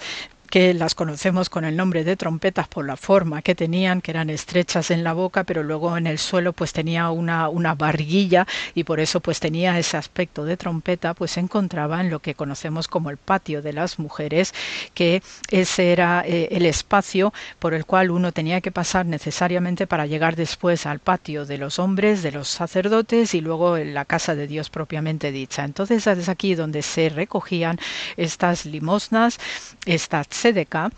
que 0.52 0.74
las 0.74 0.96
conocemos 0.96 1.50
con 1.50 1.64
el 1.64 1.78
nombre 1.78 2.04
de 2.04 2.18
trompetas 2.18 2.68
por 2.68 2.86
la 2.86 2.98
forma 2.98 3.42
que 3.42 3.56
tenían, 3.56 4.02
que 4.02 4.12
eran 4.12 4.30
estrechas 4.30 4.92
en 4.92 5.02
la 5.02 5.14
boca, 5.14 5.46
pero 5.46 5.64
luego 5.64 5.96
en 5.96 6.08
el 6.08 6.20
suelo 6.20 6.52
pues 6.52 6.74
tenía 6.74 7.10
una, 7.10 7.48
una 7.48 7.74
barriguilla 7.74 8.46
y 8.76 8.84
por 8.84 9.00
eso 9.00 9.22
pues 9.22 9.40
tenía 9.40 9.80
ese 9.80 9.96
aspecto 9.96 10.44
de 10.44 10.58
trompeta, 10.58 11.14
pues 11.14 11.32
se 11.32 11.40
encontraba 11.40 12.02
en 12.02 12.10
lo 12.10 12.20
que 12.20 12.36
conocemos 12.36 12.90
como 12.90 13.10
el 13.10 13.16
patio 13.16 13.62
de 13.62 13.72
las 13.72 13.98
mujeres, 13.98 14.54
que 14.94 15.24
ese 15.50 15.94
era 15.94 16.22
eh, 16.28 16.50
el 16.52 16.66
espacio 16.66 17.34
por 17.58 17.74
el 17.74 17.86
cual 17.86 18.12
uno 18.12 18.34
tenía 18.34 18.60
que 18.60 18.74
pasar 18.74 19.06
necesariamente 19.06 19.88
para 19.88 20.06
llegar 20.06 20.36
después 20.36 20.86
al 20.86 21.00
patio 21.00 21.46
de 21.46 21.60
los 21.60 21.80
hombres, 21.80 22.24
de 22.24 22.34
los 22.34 22.50
sacerdotes 22.50 23.34
y 23.36 23.40
luego 23.40 23.78
en 23.78 23.94
la 23.94 24.04
casa 24.04 24.36
de 24.36 24.48
Dios 24.48 24.70
propiamente 24.70 25.32
dicha. 25.32 25.64
Entonces 25.64 26.06
es 26.08 26.28
aquí 26.28 26.56
donde 26.56 26.82
se 26.82 27.08
recogían 27.08 27.80
estas 28.18 28.66
limosnas, 28.66 29.40
estas 29.86 30.41
tzedekah 30.42 30.90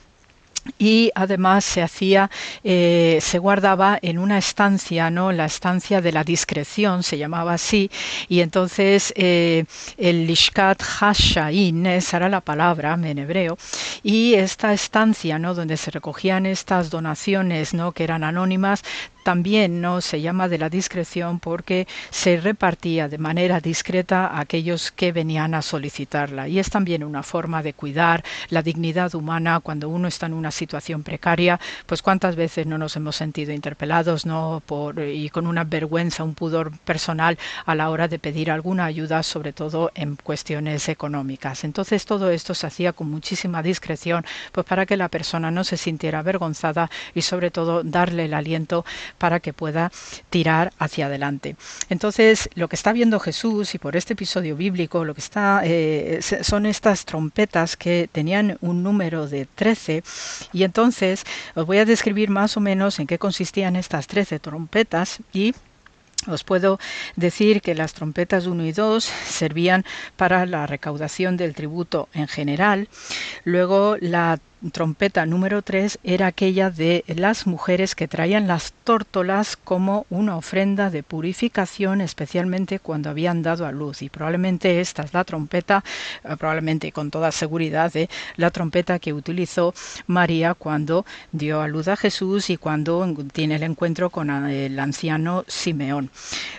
y 0.78 1.12
además 1.14 1.66
se 1.66 1.82
hacía 1.82 2.30
eh, 2.64 3.20
se 3.22 3.38
guardaba 3.38 4.00
en 4.02 4.18
una 4.18 4.38
estancia 4.38 5.10
no 5.10 5.34
la 5.34 5.46
estancia 5.46 6.00
de 6.00 6.14
la 6.14 6.24
discreción 6.24 7.04
se 7.04 7.18
llamaba 7.18 7.54
así 7.56 7.92
y 8.30 8.40
entonces 8.40 9.14
eh, 9.18 9.66
el 9.98 10.26
lishkat 10.26 10.82
hashain 10.82 11.86
esa 11.86 12.18
era 12.18 12.30
la 12.30 12.40
palabra 12.40 12.94
en 12.94 13.18
hebreo 13.18 13.58
y 14.04 14.36
esta 14.36 14.72
estancia 14.74 15.38
no 15.38 15.54
donde 15.54 15.76
se 15.76 15.92
recogían 15.92 16.46
estas 16.46 16.90
donaciones 16.90 17.74
no 17.74 17.92
que 17.92 18.06
eran 18.06 18.24
anónimas 18.24 18.84
también 19.24 19.82
no 19.82 20.02
se 20.02 20.22
llama 20.22 20.48
de 20.48 20.58
la 20.58 20.70
discreción 20.70 21.40
porque 21.40 21.88
se 22.10 22.38
repartía 22.38 23.08
de 23.08 23.18
manera 23.18 23.60
discreta 23.60 24.28
a 24.28 24.42
aquellos 24.42 24.92
que 24.92 25.12
venían 25.12 25.54
a 25.54 25.62
solicitarla. 25.62 26.48
Y 26.48 26.60
es 26.60 26.70
también 26.70 27.04
una 27.04 27.24
forma 27.24 27.64
de 27.64 27.74
cuidar 27.74 28.24
la 28.50 28.62
dignidad 28.62 29.16
humana 29.16 29.60
cuando 29.60 29.90
uno 29.90 30.08
está 30.08 30.26
en 30.26 30.34
una 30.34 30.52
situación 30.52 31.04
precaria 31.04 31.60
pues 31.86 32.02
cuántas 32.02 32.36
veces 32.36 32.68
no 32.68 32.78
nos 32.78 32.96
hemos 32.96 33.16
sentido 33.16 33.54
interpelados 33.54 34.26
no 34.26 34.62
por 34.66 35.00
y 35.00 35.30
con 35.30 35.48
una 35.48 35.64
vergüenza 35.64 36.24
un 36.24 36.36
pudor 36.36 36.78
personal 36.80 37.38
a 37.66 37.76
la 37.76 37.90
hora 37.90 38.08
de 38.08 38.20
pedir 38.20 38.52
alguna 38.52 38.86
ayuda 38.86 39.24
sobre 39.24 39.54
todo 39.54 39.92
en 39.96 40.16
cuestiones 40.16 40.90
económicas. 40.90 41.64
Entonces 41.64 42.06
todo 42.06 42.30
esto 42.30 42.54
se 42.54 42.68
hacía 42.68 42.94
con 42.94 43.10
muchísima 43.10 43.64
discreción 43.64 44.26
pues 44.52 44.66
para 44.66 44.86
que 44.86 44.98
la 44.98 45.10
persona 45.10 45.52
no 45.52 45.64
se 45.64 45.78
sintiera 45.78 46.20
avergonzada 46.20 46.90
y 47.14 47.22
sobre 47.22 47.52
todo 47.52 47.84
darle 47.84 48.26
el 48.26 48.34
aliento 48.34 48.86
para 49.24 49.40
que 49.40 49.54
pueda 49.54 49.90
tirar 50.30 50.74
hacia 50.80 51.06
adelante. 51.06 51.56
Entonces, 51.88 52.50
lo 52.56 52.68
que 52.68 52.76
está 52.76 52.92
viendo 52.92 53.22
Jesús 53.22 53.74
y 53.74 53.78
por 53.78 53.96
este 53.96 54.16
episodio 54.16 54.58
bíblico, 54.58 55.06
lo 55.06 55.14
que 55.14 55.22
está 55.22 55.62
eh, 55.64 56.20
son 56.42 56.66
estas 56.66 57.06
trompetas 57.06 57.78
que 57.78 58.10
tenían 58.12 58.58
un 58.60 58.84
número 58.84 59.26
de 59.30 59.46
13 59.46 60.04
y 60.52 60.64
entonces 60.64 61.24
os 61.56 61.66
voy 61.66 61.78
a 61.78 61.86
describir 61.86 62.30
más 62.32 62.58
o 62.58 62.60
menos 62.60 63.00
en 63.00 63.08
qué 63.08 63.18
consistían 63.18 63.78
estas 63.78 64.08
13 64.08 64.40
trompetas 64.40 65.20
y 65.32 65.56
os 66.28 66.44
puedo 66.44 66.78
decir 67.16 67.62
que 67.62 67.76
las 67.76 67.94
trompetas 67.94 68.46
1 68.46 68.66
y 68.66 68.74
2 68.74 69.06
servían 69.06 69.86
para 70.18 70.46
la 70.46 70.68
recaudación 70.68 71.38
del 71.38 71.56
tributo 71.56 72.10
en 72.14 72.28
general. 72.28 72.90
Luego 73.46 73.96
la 74.02 74.38
trompeta 74.72 75.26
número 75.26 75.62
3 75.62 76.00
era 76.04 76.28
aquella 76.28 76.70
de 76.70 77.04
las 77.08 77.48
mujeres 77.48 77.96
que 77.96 78.08
traían 78.08 78.48
las 78.48 78.74
tórtolas 78.84 79.58
como 79.58 80.06
una 80.10 80.38
ofrenda 80.38 80.90
de 80.90 81.04
purificación, 81.04 82.02
especialmente 82.02 82.80
cuando 82.80 83.10
habían 83.10 83.42
dado 83.42 83.66
a 83.66 83.72
luz. 83.72 84.02
Y 84.02 84.10
probablemente 84.10 84.80
esta 84.80 85.04
es 85.04 85.14
la 85.14 85.24
trompeta, 85.24 85.84
eh, 86.24 86.36
probablemente 86.38 86.92
con 86.92 87.12
toda 87.12 87.32
seguridad, 87.32 87.92
de 87.92 88.10
la 88.38 88.52
trompeta 88.52 89.00
que 89.00 89.14
utilizó 89.14 89.74
María 90.08 90.54
cuando 90.54 91.06
dio 91.32 91.62
a 91.62 91.68
luz 91.68 91.88
a 91.88 91.96
Jesús 91.96 92.50
y 92.50 92.58
cuando 92.58 93.14
tiene 93.32 93.56
el 93.56 93.64
encuentro 93.64 94.10
con 94.10 94.30
el 94.30 94.80
anciano 94.80 95.44
Simeón. 95.48 96.10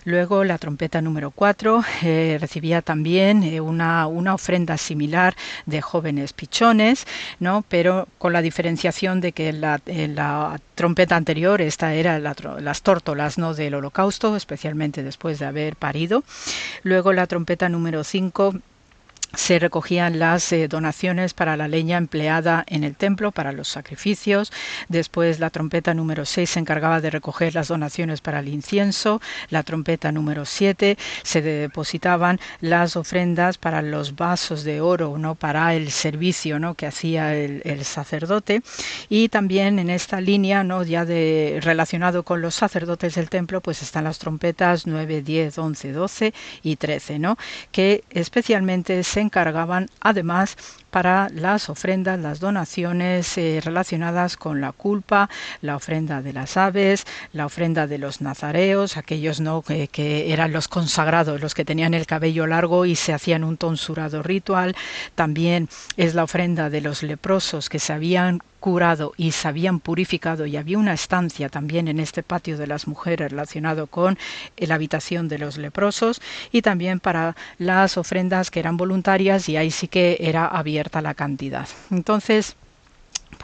Luego 0.04 0.44
la 0.44 0.58
trompeta 0.58 1.00
número 1.00 1.30
4 1.30 1.84
eh, 2.02 2.38
recibía 2.40 2.82
también 2.82 3.42
eh, 3.42 3.60
una, 3.60 4.06
una 4.06 4.34
ofrenda 4.34 4.76
similar 4.76 5.34
de 5.66 5.80
jóvenes 5.80 6.32
pichones, 6.32 7.06
¿no? 7.40 7.64
pero 7.68 7.93
con 8.18 8.32
la 8.32 8.42
diferenciación 8.42 9.20
de 9.20 9.32
que 9.32 9.52
la, 9.52 9.80
la 9.86 10.60
trompeta 10.74 11.16
anterior, 11.16 11.60
esta 11.60 11.94
era 11.94 12.18
las 12.18 12.82
tórtolas 12.82 13.38
¿no? 13.38 13.54
del 13.54 13.74
holocausto, 13.74 14.36
especialmente 14.36 15.02
después 15.02 15.38
de 15.38 15.46
haber 15.46 15.76
parido. 15.76 16.24
Luego 16.82 17.12
la 17.12 17.26
trompeta 17.26 17.68
número 17.68 18.04
5 18.04 18.54
se 19.36 19.58
recogían 19.58 20.18
las 20.18 20.52
eh, 20.52 20.68
donaciones 20.68 21.34
para 21.34 21.56
la 21.56 21.68
leña 21.68 21.96
empleada 21.96 22.64
en 22.66 22.84
el 22.84 22.96
templo, 22.96 23.32
para 23.32 23.52
los 23.52 23.68
sacrificios. 23.68 24.52
Después 24.88 25.40
la 25.40 25.50
trompeta 25.50 25.94
número 25.94 26.24
6 26.24 26.50
se 26.50 26.60
encargaba 26.60 27.00
de 27.00 27.10
recoger 27.10 27.54
las 27.54 27.68
donaciones 27.68 28.20
para 28.20 28.40
el 28.40 28.48
incienso. 28.48 29.20
La 29.50 29.62
trompeta 29.62 30.12
número 30.12 30.44
7 30.44 30.96
se 31.22 31.42
depositaban 31.42 32.40
las 32.60 32.96
ofrendas 32.96 33.58
para 33.58 33.82
los 33.82 34.16
vasos 34.16 34.64
de 34.64 34.80
oro, 34.80 35.18
¿no? 35.18 35.34
para 35.34 35.74
el 35.74 35.90
servicio 35.90 36.58
¿no? 36.58 36.74
que 36.74 36.86
hacía 36.86 37.34
el, 37.34 37.84
sacerdote. 37.84 38.62
Y 39.08 39.28
también 39.28 39.78
en 39.78 39.90
esta 39.90 40.20
línea, 40.20 40.64
¿no? 40.64 40.82
ya 40.84 41.04
de 41.04 41.60
relacionado 41.62 42.22
con 42.22 42.40
los 42.40 42.54
sacerdotes 42.54 43.14
del 43.14 43.28
templo, 43.28 43.60
pues 43.60 43.82
están 43.82 44.04
las 44.04 44.18
trompetas 44.18 44.86
9, 44.86 45.22
10, 45.22 45.58
11, 45.58 45.92
12 45.92 46.34
y 46.62 46.76
13, 46.76 47.18
¿no? 47.18 47.36
que 47.72 48.04
especialmente 48.10 49.02
se 49.02 49.20
encargaban 49.24 49.88
además 50.00 50.56
para 50.94 51.28
las 51.30 51.70
ofrendas, 51.70 52.20
las 52.20 52.38
donaciones 52.38 53.36
eh, 53.36 53.60
relacionadas 53.64 54.36
con 54.36 54.60
la 54.60 54.70
culpa, 54.70 55.28
la 55.60 55.74
ofrenda 55.74 56.22
de 56.22 56.32
las 56.32 56.56
aves, 56.56 57.04
la 57.32 57.46
ofrenda 57.46 57.88
de 57.88 57.98
los 57.98 58.20
nazareos, 58.20 58.96
aquellos 58.96 59.40
no 59.40 59.62
que, 59.62 60.32
eran 60.32 60.52
los 60.52 60.68
consagrados, 60.68 61.40
los 61.40 61.52
que 61.52 61.64
tenían 61.64 61.94
el 61.94 62.06
cabello 62.06 62.46
largo 62.46 62.86
y 62.86 62.94
se 62.94 63.12
hacían 63.12 63.42
un 63.42 63.56
tonsurado 63.56 64.22
ritual. 64.22 64.76
También 65.16 65.68
es 65.96 66.14
la 66.14 66.22
ofrenda 66.22 66.70
de 66.70 66.80
los 66.80 67.02
leprosos 67.02 67.68
que 67.68 67.80
se 67.80 67.92
habían 67.92 68.40
curado 68.64 69.12
y 69.18 69.32
se 69.32 69.46
habían 69.46 69.78
purificado 69.78 70.46
y 70.46 70.56
había 70.56 70.78
una 70.78 70.94
estancia 70.94 71.50
también 71.50 71.86
en 71.86 72.00
este 72.00 72.22
patio 72.22 72.56
de 72.56 72.66
las 72.66 72.86
mujeres 72.86 73.30
relacionado 73.30 73.88
con 73.88 74.16
la 74.56 74.76
habitación 74.76 75.28
de 75.28 75.38
los 75.38 75.58
leprosos 75.58 76.22
y 76.50 76.62
también 76.62 76.98
para 76.98 77.36
las 77.58 77.98
ofrendas 77.98 78.50
que 78.50 78.60
eran 78.60 78.78
voluntarias 78.78 79.50
y 79.50 79.58
ahí 79.58 79.70
sí 79.70 79.86
que 79.86 80.16
era 80.18 80.46
la 81.02 81.14
cantidad. 81.14 81.68
Entonces, 81.90 82.56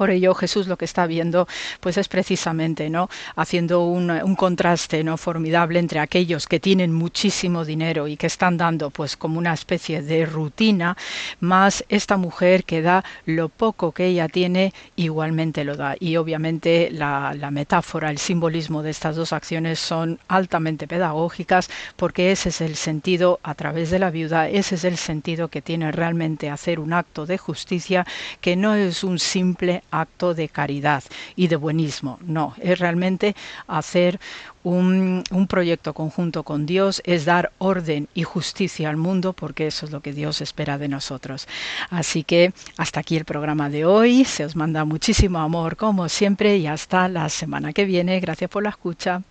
por 0.00 0.10
ello 0.10 0.32
Jesús 0.32 0.66
lo 0.66 0.78
que 0.78 0.86
está 0.86 1.06
viendo 1.06 1.46
pues 1.80 1.98
es 1.98 2.08
precisamente 2.08 2.88
no 2.88 3.10
haciendo 3.36 3.84
un, 3.84 4.34
contraste 4.34 5.04
no 5.04 5.18
formidable 5.18 5.78
entre 5.78 6.00
aquellos 6.00 6.46
que 6.46 6.58
tienen 6.58 6.90
muchísimo 6.90 7.66
dinero 7.66 8.08
y 8.08 8.16
que 8.16 8.26
están 8.26 8.56
dando 8.56 8.88
pues 8.88 9.18
como 9.18 9.38
una 9.38 9.52
especie 9.52 10.00
de 10.00 10.24
rutina 10.24 10.96
más 11.40 11.84
esta 11.90 12.16
mujer 12.16 12.64
que 12.64 12.80
da 12.80 13.04
lo 13.26 13.50
poco 13.50 13.92
que 13.92 14.06
ella 14.06 14.26
tiene 14.28 14.72
igualmente 14.96 15.64
lo 15.64 15.76
da. 15.76 15.94
Y 16.00 16.16
obviamente 16.16 16.88
la, 16.90 17.34
la 17.34 17.50
metáfora 17.50 18.10
el 18.10 18.16
simbolismo 18.16 18.82
de 18.82 18.92
estas 18.92 19.16
dos 19.16 19.34
acciones 19.34 19.80
son 19.80 20.18
altamente 20.28 20.88
pedagógicas 20.88 21.68
porque 21.96 22.32
ese 22.32 22.48
es 22.48 22.62
el 22.62 22.76
sentido 22.76 23.38
a 23.42 23.54
través 23.54 23.90
de 23.90 23.98
la 23.98 24.10
viuda 24.10 24.48
ese 24.48 24.76
es 24.76 24.84
el 24.84 24.96
sentido 24.96 25.48
que 25.48 25.60
tiene 25.60 25.92
realmente 25.92 26.48
hacer 26.48 26.80
un 26.80 26.94
acto 26.94 27.26
de 27.26 27.36
justicia 27.36 28.06
que 28.40 28.56
no 28.56 28.74
es 28.74 29.04
un 29.04 29.18
simple 29.18 29.82
acto 29.90 30.34
de 30.34 30.48
caridad 30.48 31.02
y 31.36 31.48
de 31.48 31.56
buenismo. 31.56 32.18
No, 32.22 32.54
es 32.60 32.78
realmente 32.78 33.34
hacer 33.66 34.20
un, 34.62 35.24
un, 35.30 35.46
proyecto 35.46 35.94
conjunto 35.94 36.42
con 36.42 36.66
Dios, 36.66 37.00
es 37.04 37.24
dar 37.24 37.52
orden 37.58 38.08
y 38.14 38.24
justicia 38.24 38.90
al 38.90 38.96
mundo, 38.96 39.32
porque 39.32 39.66
eso 39.66 39.86
es 39.86 39.92
lo 39.92 40.00
que 40.00 40.12
Dios 40.12 40.40
espera 40.40 40.78
de 40.78 40.88
nosotros. 40.88 41.48
Así 41.88 42.24
que 42.24 42.52
hasta 42.76 43.00
aquí 43.00 43.16
el 43.16 43.24
programa 43.24 43.70
de 43.70 43.84
hoy. 43.84 44.24
Se 44.24 44.44
os 44.44 44.56
manda 44.56 44.84
muchísimo 44.84 45.38
amor, 45.38 45.76
como 45.76 46.08
siempre, 46.08 46.56
y 46.58 46.66
hasta 46.66 47.08
la 47.08 47.28
semana 47.28 47.72
que 47.72 47.84
viene. 47.84 48.20
Gracias 48.20 48.50
por 48.50 48.62
la 48.62 48.70
escucha. 48.70 49.22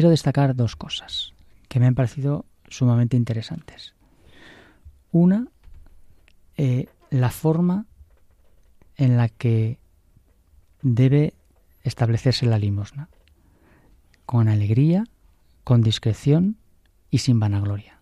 Quiero 0.00 0.08
destacar 0.08 0.56
dos 0.56 0.76
cosas 0.76 1.34
que 1.68 1.78
me 1.78 1.86
han 1.86 1.94
parecido 1.94 2.46
sumamente 2.70 3.18
interesantes. 3.18 3.92
Una, 5.12 5.48
eh, 6.56 6.86
la 7.10 7.28
forma 7.28 7.84
en 8.96 9.18
la 9.18 9.28
que 9.28 9.78
debe 10.80 11.34
establecerse 11.82 12.46
la 12.46 12.58
limosna, 12.58 13.10
con 14.24 14.48
alegría, 14.48 15.04
con 15.64 15.82
discreción 15.82 16.56
y 17.10 17.18
sin 17.18 17.38
vanagloria. 17.38 18.00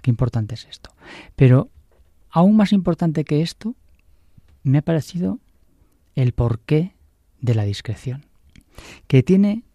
Qué 0.00 0.08
importante 0.08 0.54
es 0.54 0.64
esto. 0.64 0.94
Pero 1.34 1.68
aún 2.30 2.56
más 2.56 2.72
importante 2.72 3.24
que 3.24 3.42
esto, 3.42 3.74
me 4.62 4.78
ha 4.78 4.82
parecido 4.82 5.40
el 6.14 6.32
porqué 6.32 6.96
de 7.42 7.54
la 7.54 7.64
discreción, 7.64 8.24
que 9.08 9.22
tiene 9.22 9.66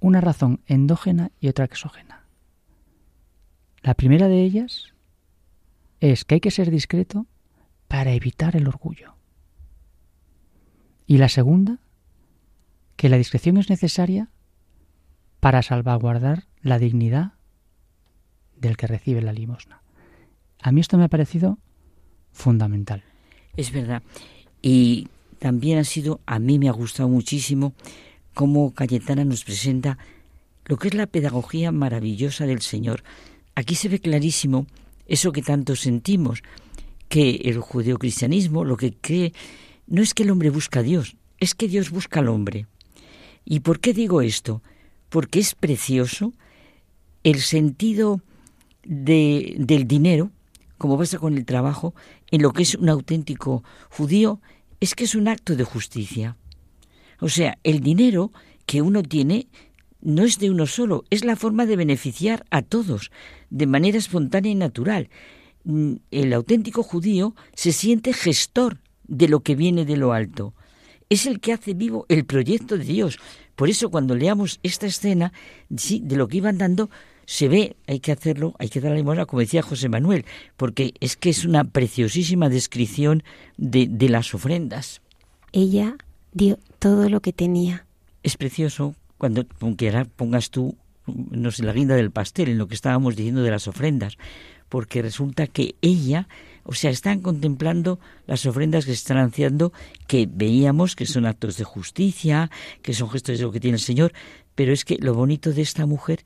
una 0.00 0.20
razón 0.20 0.60
endógena 0.66 1.32
y 1.40 1.48
otra 1.48 1.64
exógena. 1.64 2.26
La 3.82 3.94
primera 3.94 4.28
de 4.28 4.42
ellas 4.42 4.94
es 6.00 6.24
que 6.24 6.36
hay 6.36 6.40
que 6.40 6.50
ser 6.50 6.70
discreto 6.70 7.26
para 7.88 8.12
evitar 8.12 8.56
el 8.56 8.68
orgullo. 8.68 9.14
Y 11.06 11.18
la 11.18 11.28
segunda, 11.28 11.78
que 12.96 13.08
la 13.08 13.16
discreción 13.16 13.56
es 13.56 13.70
necesaria 13.70 14.30
para 15.40 15.62
salvaguardar 15.62 16.44
la 16.60 16.78
dignidad 16.78 17.32
del 18.56 18.76
que 18.76 18.86
recibe 18.86 19.22
la 19.22 19.32
limosna. 19.32 19.82
A 20.60 20.72
mí 20.72 20.80
esto 20.80 20.98
me 20.98 21.04
ha 21.04 21.08
parecido 21.08 21.58
fundamental. 22.32 23.04
Es 23.56 23.72
verdad. 23.72 24.02
Y 24.60 25.08
también 25.38 25.78
ha 25.78 25.84
sido, 25.84 26.20
a 26.26 26.38
mí 26.38 26.58
me 26.58 26.68
ha 26.68 26.72
gustado 26.72 27.08
muchísimo 27.08 27.72
cómo 28.38 28.72
Cayetana 28.72 29.24
nos 29.24 29.42
presenta 29.42 29.98
lo 30.64 30.76
que 30.76 30.86
es 30.86 30.94
la 30.94 31.08
pedagogía 31.08 31.72
maravillosa 31.72 32.46
del 32.46 32.60
Señor. 32.60 33.02
Aquí 33.56 33.74
se 33.74 33.88
ve 33.88 33.98
clarísimo 33.98 34.68
eso 35.06 35.32
que 35.32 35.42
tanto 35.42 35.74
sentimos, 35.74 36.44
que 37.08 37.30
el 37.46 37.58
judeocristianismo 37.58 38.64
lo 38.64 38.76
que 38.76 38.92
cree 38.92 39.32
no 39.88 40.02
es 40.02 40.14
que 40.14 40.22
el 40.22 40.30
hombre 40.30 40.50
busca 40.50 40.78
a 40.78 40.82
Dios, 40.84 41.16
es 41.40 41.56
que 41.56 41.66
Dios 41.66 41.90
busca 41.90 42.20
al 42.20 42.28
hombre. 42.28 42.66
¿Y 43.44 43.58
por 43.58 43.80
qué 43.80 43.92
digo 43.92 44.22
esto? 44.22 44.62
Porque 45.08 45.40
es 45.40 45.56
precioso 45.56 46.32
el 47.24 47.40
sentido 47.40 48.20
de, 48.84 49.56
del 49.58 49.88
dinero, 49.88 50.30
como 50.76 50.96
pasa 50.96 51.18
con 51.18 51.36
el 51.36 51.44
trabajo, 51.44 51.92
en 52.30 52.42
lo 52.42 52.52
que 52.52 52.62
es 52.62 52.76
un 52.76 52.88
auténtico 52.88 53.64
judío, 53.90 54.40
es 54.78 54.94
que 54.94 55.02
es 55.02 55.16
un 55.16 55.26
acto 55.26 55.56
de 55.56 55.64
justicia. 55.64 56.36
O 57.20 57.28
sea, 57.28 57.58
el 57.64 57.80
dinero 57.80 58.32
que 58.66 58.82
uno 58.82 59.02
tiene 59.02 59.48
no 60.00 60.24
es 60.24 60.38
de 60.38 60.50
uno 60.50 60.66
solo, 60.66 61.04
es 61.10 61.24
la 61.24 61.36
forma 61.36 61.66
de 61.66 61.76
beneficiar 61.76 62.44
a 62.50 62.62
todos, 62.62 63.10
de 63.50 63.66
manera 63.66 63.98
espontánea 63.98 64.52
y 64.52 64.54
natural. 64.54 65.10
Mm, 65.64 65.94
el 66.10 66.32
auténtico 66.32 66.82
judío 66.82 67.34
se 67.54 67.72
siente 67.72 68.12
gestor 68.12 68.78
de 69.06 69.28
lo 69.28 69.40
que 69.40 69.56
viene 69.56 69.84
de 69.84 69.96
lo 69.96 70.12
alto. 70.12 70.54
Es 71.10 71.26
el 71.26 71.40
que 71.40 71.52
hace 71.52 71.74
vivo 71.74 72.06
el 72.08 72.24
proyecto 72.26 72.76
de 72.76 72.84
Dios. 72.84 73.18
Por 73.56 73.68
eso 73.68 73.90
cuando 73.90 74.14
leamos 74.14 74.60
esta 74.62 74.86
escena, 74.86 75.32
sí, 75.76 76.00
de 76.04 76.16
lo 76.16 76.28
que 76.28 76.36
iban 76.36 76.58
dando, 76.58 76.90
se 77.24 77.48
ve, 77.48 77.76
hay 77.86 78.00
que 78.00 78.12
hacerlo, 78.12 78.54
hay 78.58 78.68
que 78.68 78.80
dar 78.80 78.96
la 78.96 79.26
como 79.26 79.40
decía 79.40 79.62
José 79.62 79.88
Manuel, 79.88 80.24
porque 80.56 80.94
es 81.00 81.16
que 81.16 81.30
es 81.30 81.44
una 81.44 81.64
preciosísima 81.64 82.48
descripción 82.48 83.22
de, 83.56 83.86
de 83.90 84.08
las 84.08 84.32
ofrendas. 84.32 85.02
Ella 85.52 85.96
dio 86.32 86.58
todo 86.78 87.08
lo 87.08 87.20
que 87.20 87.32
tenía. 87.32 87.86
Es 88.22 88.36
precioso 88.36 88.94
cuando 89.16 89.44
ahora 89.60 90.04
pongas 90.04 90.50
tú, 90.50 90.76
no 91.06 91.50
sé, 91.50 91.64
la 91.64 91.72
guinda 91.72 91.96
del 91.96 92.10
pastel, 92.10 92.48
en 92.48 92.58
lo 92.58 92.68
que 92.68 92.74
estábamos 92.74 93.16
diciendo 93.16 93.42
de 93.42 93.50
las 93.50 93.68
ofrendas, 93.68 94.16
porque 94.68 95.02
resulta 95.02 95.46
que 95.46 95.74
ella, 95.80 96.28
o 96.64 96.74
sea, 96.74 96.90
están 96.90 97.20
contemplando 97.20 97.98
las 98.26 98.46
ofrendas 98.46 98.84
que 98.84 98.92
se 98.92 98.98
están 98.98 99.18
haciendo, 99.18 99.72
que 100.06 100.28
veíamos 100.30 100.94
que 100.94 101.06
son 101.06 101.26
actos 101.26 101.56
de 101.56 101.64
justicia, 101.64 102.50
que 102.82 102.94
son 102.94 103.10
gestos 103.10 103.38
de 103.38 103.44
lo 103.44 103.52
que 103.52 103.60
tiene 103.60 103.76
el 103.76 103.82
Señor, 103.82 104.12
pero 104.54 104.72
es 104.72 104.84
que 104.84 104.98
lo 105.00 105.14
bonito 105.14 105.52
de 105.52 105.62
esta 105.62 105.86
mujer 105.86 106.24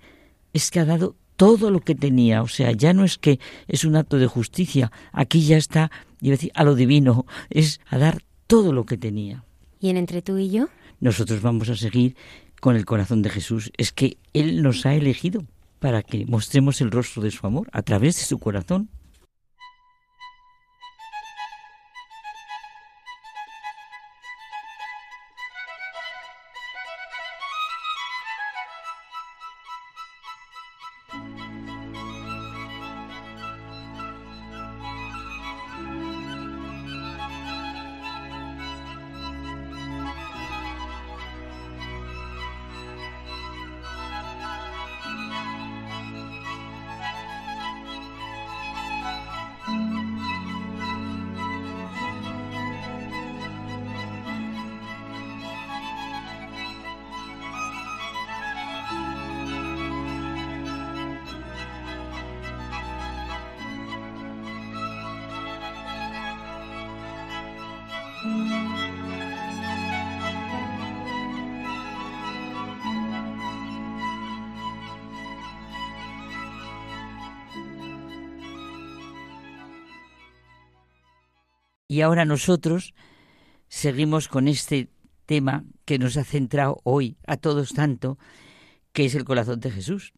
es 0.53 0.71
que 0.71 0.81
ha 0.81 0.85
dado 0.85 1.17
todo 1.37 1.71
lo 1.71 1.81
que 1.81 1.95
tenía, 1.95 2.43
o 2.43 2.49
sea, 2.49 2.73
ya 2.73 2.93
no 2.93 3.05
es 3.05 3.19
que 3.19 3.41
es 3.69 3.85
un 3.85 3.97
acto 3.97 4.19
de 4.19 4.27
justicia, 4.27 4.93
aquí 5.13 5.45
ya 5.45 5.57
está, 5.57 5.91
iba 6.21 6.35
a 6.35 6.37
decir, 6.37 6.53
a 6.55 6.65
lo 6.65 6.75
divino, 6.75 7.27
es 7.51 7.81
a 7.89 7.99
dar 7.99 8.23
todo 8.47 8.73
lo 8.73 8.85
que 8.85 8.99
tenía. 8.99 9.45
¿Y 9.83 9.91
en 9.91 9.97
entre 9.97 10.23
tú 10.23 10.39
y 10.39 10.49
yo? 10.49 10.69
Nosotros 11.01 11.43
vamos 11.43 11.69
a 11.69 11.75
seguir 11.75 12.15
con 12.61 12.77
el 12.77 12.87
corazón 12.87 13.21
de 13.21 13.31
Jesús. 13.31 13.73
Es 13.77 13.91
que 13.91 14.17
Él 14.33 14.63
nos 14.63 14.87
ha 14.87 14.95
elegido 14.95 15.45
para 15.81 16.05
que 16.05 16.25
mostremos 16.25 16.81
el 16.81 16.93
rostro 16.93 17.21
de 17.21 17.33
su 17.33 17.45
amor 17.49 17.69
a 17.73 17.83
través 17.83 18.17
de 18.17 18.23
su 18.23 18.39
corazón. 18.39 18.89
Y 82.03 82.05
ahora 82.05 82.25
nosotros 82.25 82.95
seguimos 83.69 84.27
con 84.27 84.49
este 84.49 84.89
tema 85.25 85.63
que 85.85 86.01
nos 86.01 86.17
ha 86.17 86.25
centrado 86.25 86.81
hoy 86.83 87.17
a 87.29 87.37
todos 87.37 87.75
tanto, 87.75 88.19
que 88.93 89.05
es 89.05 89.15
el 89.15 89.23
corazón 89.23 89.61
de 89.61 89.71
Jesús. 89.71 90.13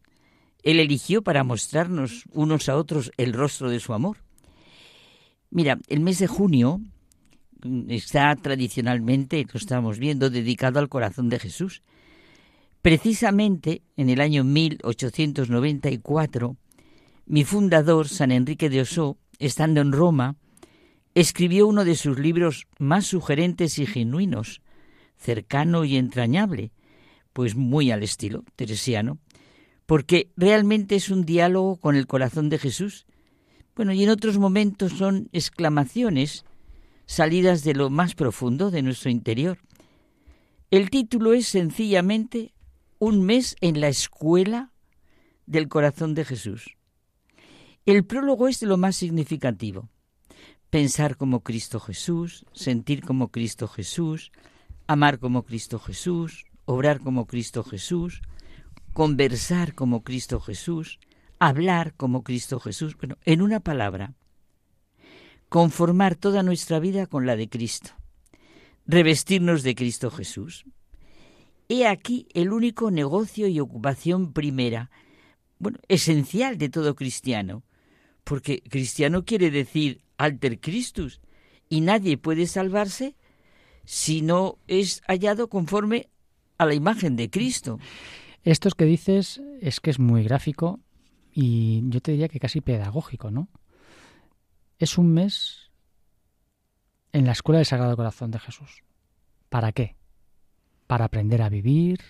Él 0.63 0.79
eligió 0.79 1.21
para 1.21 1.43
mostrarnos 1.43 2.23
unos 2.31 2.69
a 2.69 2.75
otros 2.75 3.11
el 3.17 3.33
rostro 3.33 3.69
de 3.69 3.79
su 3.79 3.93
amor. 3.93 4.17
Mira, 5.51 5.77
el 5.87 5.99
mes 5.99 6.17
de 6.17 6.25
junio 6.25 6.81
está 7.87 8.35
tradicionalmente, 8.35 9.45
lo 9.53 9.59
estamos 9.59 9.99
viendo, 9.99 10.31
dedicado 10.31 10.79
al 10.79 10.89
corazón 10.89 11.29
de 11.29 11.37
Jesús. 11.37 11.83
Precisamente 12.81 13.83
en 13.95 14.09
el 14.09 14.21
año 14.21 14.43
1894, 14.43 16.57
mi 17.27 17.43
fundador, 17.43 18.09
San 18.09 18.31
Enrique 18.31 18.71
de 18.71 18.81
Osó, 18.81 19.19
estando 19.37 19.81
en 19.81 19.91
Roma, 19.91 20.35
escribió 21.15 21.65
uno 21.65 21.85
de 21.85 21.95
sus 21.95 22.19
libros 22.19 22.67
más 22.77 23.07
sugerentes 23.07 23.79
y 23.79 23.85
genuinos, 23.85 24.61
cercano 25.17 25.85
y 25.85 25.95
entrañable, 25.95 26.71
pues 27.31 27.55
muy 27.55 27.89
al 27.89 28.03
estilo 28.03 28.43
teresiano, 28.57 29.17
porque 29.85 30.29
realmente 30.35 30.95
es 30.95 31.09
un 31.09 31.25
diálogo 31.25 31.77
con 31.77 31.95
el 31.95 32.05
corazón 32.05 32.49
de 32.49 32.59
Jesús. 32.59 33.05
Bueno, 33.75 33.93
y 33.93 34.03
en 34.03 34.09
otros 34.09 34.37
momentos 34.37 34.91
son 34.93 35.29
exclamaciones 35.31 36.43
salidas 37.05 37.63
de 37.63 37.75
lo 37.75 37.89
más 37.89 38.13
profundo 38.13 38.69
de 38.69 38.81
nuestro 38.81 39.09
interior. 39.09 39.59
El 40.69 40.89
título 40.89 41.33
es 41.33 41.47
sencillamente 41.47 42.53
Un 42.99 43.23
mes 43.23 43.55
en 43.61 43.79
la 43.79 43.87
escuela 43.87 44.71
del 45.45 45.69
corazón 45.69 46.13
de 46.13 46.25
Jesús. 46.25 46.75
El 47.85 48.03
prólogo 48.03 48.47
es 48.47 48.59
de 48.59 48.67
lo 48.67 48.77
más 48.77 48.95
significativo 48.97 49.89
pensar 50.75 51.15
como 51.15 51.39
Cristo 51.39 51.79
Jesús, 51.79 52.45
sentir 52.51 53.01
como 53.01 53.29
Cristo 53.29 53.69
Jesús, 53.69 54.33
amar 54.87 55.19
como 55.19 55.43
Cristo 55.43 55.79
Jesús, 55.79 56.47
obrar 56.65 56.99
como 56.99 57.27
Cristo 57.27 57.63
Jesús, 57.63 58.21
conversar 58.91 59.73
como 59.73 60.03
Cristo 60.03 60.41
Jesús, 60.41 60.99
hablar 61.39 61.93
como 61.93 62.23
Cristo 62.23 62.59
Jesús. 62.59 62.97
Bueno, 62.97 63.17
en 63.23 63.41
una 63.41 63.61
palabra, 63.61 64.15
conformar 65.47 66.15
toda 66.17 66.43
nuestra 66.43 66.81
vida 66.81 67.07
con 67.07 67.25
la 67.25 67.37
de 67.37 67.47
Cristo, 67.47 67.91
revestirnos 68.85 69.63
de 69.63 69.75
Cristo 69.75 70.11
Jesús. 70.11 70.65
He 71.69 71.87
aquí 71.87 72.27
el 72.33 72.51
único 72.51 72.91
negocio 72.91 73.47
y 73.47 73.61
ocupación 73.61 74.33
primera, 74.33 74.91
bueno, 75.57 75.79
esencial 75.87 76.57
de 76.57 76.67
todo 76.67 76.95
cristiano, 76.95 77.63
porque 78.25 78.61
cristiano 78.61 79.23
quiere 79.23 79.51
decir 79.51 80.01
alter 80.17 80.59
Christus, 80.59 81.21
y 81.69 81.79
nadie 81.79 82.17
puede 82.17 82.47
salvarse 82.47 83.15
si 83.85 84.21
no 84.21 84.57
es 84.67 85.01
hallado 85.07 85.47
conforme 85.47 86.09
a 86.57 86.65
la 86.65 86.73
imagen 86.73 87.15
de 87.15 87.29
Cristo. 87.29 87.79
Esto 88.43 88.69
que 88.71 88.85
dices 88.85 89.41
es 89.61 89.79
que 89.79 89.91
es 89.91 89.99
muy 89.99 90.23
gráfico 90.23 90.79
y 91.31 91.81
yo 91.89 92.01
te 92.01 92.11
diría 92.11 92.29
que 92.29 92.39
casi 92.39 92.61
pedagógico, 92.61 93.31
¿no? 93.31 93.47
Es 94.77 94.97
un 94.97 95.13
mes 95.13 95.71
en 97.11 97.25
la 97.25 97.31
Escuela 97.31 97.59
del 97.59 97.65
Sagrado 97.65 97.95
Corazón 97.95 98.31
de 98.31 98.39
Jesús. 98.39 98.83
¿Para 99.49 99.71
qué? 99.71 99.95
Para 100.87 101.05
aprender 101.05 101.41
a 101.41 101.49
vivir, 101.49 102.01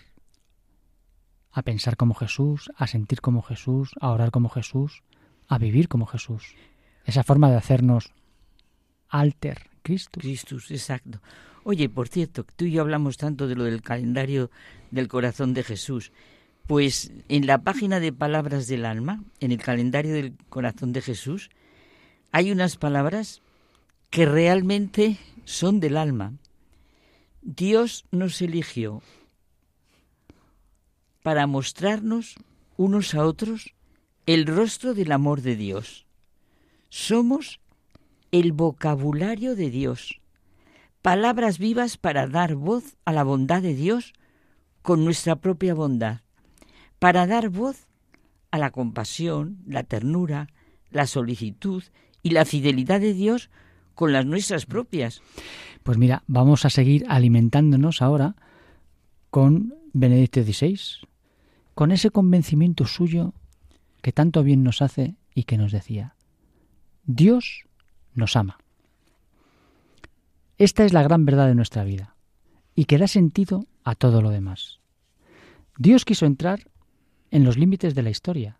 a 1.51 1.61
pensar 1.61 1.95
como 1.97 2.13
Jesús, 2.13 2.71
a 2.75 2.87
sentir 2.87 3.21
como 3.21 3.41
Jesús, 3.41 3.91
a 3.99 4.11
orar 4.11 4.31
como 4.31 4.49
Jesús, 4.49 5.03
a 5.47 5.57
vivir 5.57 5.87
como 5.87 6.05
Jesús 6.05 6.55
esa 7.05 7.23
forma 7.23 7.49
de 7.49 7.57
hacernos 7.57 8.11
alter 9.09 9.69
Christus. 9.83 10.21
Christus, 10.21 10.71
exacto. 10.71 11.21
Oye, 11.63 11.89
por 11.89 12.07
cierto, 12.07 12.45
tú 12.55 12.65
y 12.65 12.71
yo 12.71 12.81
hablamos 12.81 13.17
tanto 13.17 13.47
de 13.47 13.55
lo 13.55 13.63
del 13.63 13.81
calendario 13.81 14.49
del 14.91 15.07
corazón 15.07 15.53
de 15.53 15.63
Jesús. 15.63 16.11
Pues 16.67 17.11
en 17.29 17.45
la 17.45 17.59
página 17.59 17.99
de 17.99 18.11
Palabras 18.11 18.67
del 18.67 18.85
Alma, 18.85 19.23
en 19.39 19.51
el 19.51 19.61
calendario 19.61 20.13
del 20.13 20.33
corazón 20.49 20.93
de 20.93 21.01
Jesús, 21.01 21.49
hay 22.31 22.51
unas 22.51 22.77
palabras 22.77 23.41
que 24.09 24.25
realmente 24.25 25.17
son 25.43 25.79
del 25.79 25.97
alma. 25.97 26.33
Dios 27.41 28.05
nos 28.11 28.41
eligió 28.41 29.01
para 31.21 31.47
mostrarnos 31.47 32.35
unos 32.77 33.13
a 33.13 33.25
otros 33.25 33.73
el 34.25 34.47
rostro 34.47 34.93
del 34.93 35.11
amor 35.11 35.41
de 35.41 35.55
Dios. 35.55 36.05
Somos 36.89 37.59
el 38.31 38.53
vocabulario 38.53 39.55
de 39.55 39.69
Dios, 39.69 40.19
palabras 41.01 41.59
vivas 41.59 41.97
para 41.97 42.27
dar 42.27 42.55
voz 42.55 42.95
a 43.05 43.13
la 43.13 43.23
bondad 43.23 43.61
de 43.61 43.75
Dios 43.75 44.13
con 44.81 45.05
nuestra 45.05 45.35
propia 45.35 45.73
bondad, 45.73 46.21
para 46.99 47.27
dar 47.27 47.49
voz 47.49 47.87
a 48.51 48.57
la 48.57 48.71
compasión, 48.71 49.59
la 49.67 49.83
ternura, 49.83 50.47
la 50.89 51.05
solicitud 51.05 51.83
y 52.23 52.31
la 52.31 52.45
fidelidad 52.45 52.99
de 53.01 53.13
Dios 53.13 53.49
con 53.93 54.11
las 54.11 54.25
nuestras 54.25 54.65
propias. 54.65 55.21
Pues 55.83 55.97
mira, 55.97 56.23
vamos 56.25 56.65
a 56.65 56.69
seguir 56.69 57.05
alimentándonos 57.07 58.01
ahora 58.01 58.35
con 59.29 59.75
Benedicto 59.93 60.41
XVI, 60.43 60.79
con 61.75 61.91
ese 61.91 62.09
convencimiento 62.09 62.85
suyo 62.85 63.33
que 64.05 64.13
tanto 64.13 64.43
bien 64.43 64.61
nos 64.61 64.83
hace 64.83 65.15
y 65.33 65.45
que 65.45 65.57
nos 65.57 65.71
decía, 65.71 66.13
Dios 67.07 67.65
nos 68.13 68.35
ama. 68.35 68.59
Esta 70.59 70.85
es 70.85 70.93
la 70.93 71.01
gran 71.01 71.25
verdad 71.25 71.47
de 71.47 71.55
nuestra 71.55 71.83
vida 71.83 72.15
y 72.75 72.85
que 72.85 72.99
da 72.99 73.07
sentido 73.07 73.65
a 73.83 73.95
todo 73.95 74.21
lo 74.21 74.29
demás. 74.29 74.79
Dios 75.79 76.05
quiso 76.05 76.27
entrar 76.27 76.69
en 77.31 77.45
los 77.45 77.57
límites 77.57 77.95
de 77.95 78.03
la 78.03 78.11
historia 78.11 78.59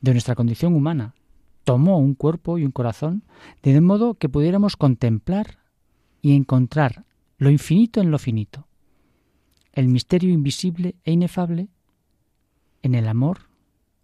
de 0.00 0.12
nuestra 0.12 0.36
condición 0.36 0.76
humana, 0.76 1.16
tomó 1.64 1.98
un 1.98 2.14
cuerpo 2.14 2.56
y 2.58 2.64
un 2.64 2.70
corazón 2.70 3.24
de 3.64 3.80
modo 3.80 4.14
que 4.14 4.28
pudiéramos 4.28 4.76
contemplar 4.76 5.58
y 6.22 6.36
encontrar 6.36 7.04
lo 7.36 7.50
infinito 7.50 8.00
en 8.00 8.12
lo 8.12 8.20
finito, 8.20 8.68
el 9.72 9.88
misterio 9.88 10.30
invisible 10.32 10.94
e 11.02 11.10
inefable 11.10 11.66
en 12.82 12.94
el 12.94 13.08
amor 13.08 13.52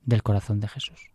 del 0.04 0.22
corazón 0.22 0.60
de 0.60 0.68
Jesús. 0.68 1.10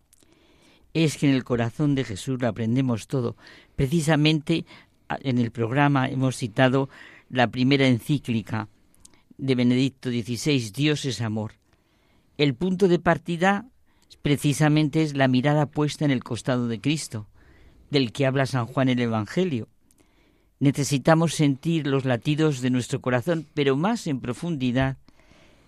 Es 0.93 1.17
que 1.17 1.27
en 1.27 1.35
el 1.35 1.43
corazón 1.43 1.95
de 1.95 2.03
Jesús 2.03 2.41
lo 2.41 2.47
aprendemos 2.47 3.07
todo. 3.07 3.35
Precisamente 3.75 4.65
en 5.09 5.37
el 5.37 5.51
programa 5.51 6.07
hemos 6.07 6.37
citado 6.37 6.89
la 7.29 7.49
primera 7.49 7.87
encíclica 7.87 8.69
de 9.37 9.55
Benedicto 9.55 10.09
XVI, 10.09 10.71
Dios 10.71 11.05
es 11.05 11.21
amor. 11.21 11.53
El 12.37 12.55
punto 12.55 12.87
de 12.87 12.99
partida 12.99 13.65
precisamente 14.21 15.03
es 15.03 15.15
la 15.15 15.27
mirada 15.27 15.65
puesta 15.65 16.05
en 16.05 16.11
el 16.11 16.23
costado 16.23 16.67
de 16.67 16.79
Cristo, 16.79 17.27
del 17.91 18.11
que 18.11 18.25
habla 18.25 18.45
San 18.45 18.65
Juan 18.65 18.89
el 18.89 18.99
Evangelio. 18.99 19.67
Necesitamos 20.59 21.33
sentir 21.33 21.85
los 21.85 22.05
latidos 22.05 22.61
de 22.61 22.69
nuestro 22.69 23.01
corazón, 23.01 23.45
pero 23.53 23.75
más 23.75 24.07
en 24.07 24.21
profundidad, 24.21 24.97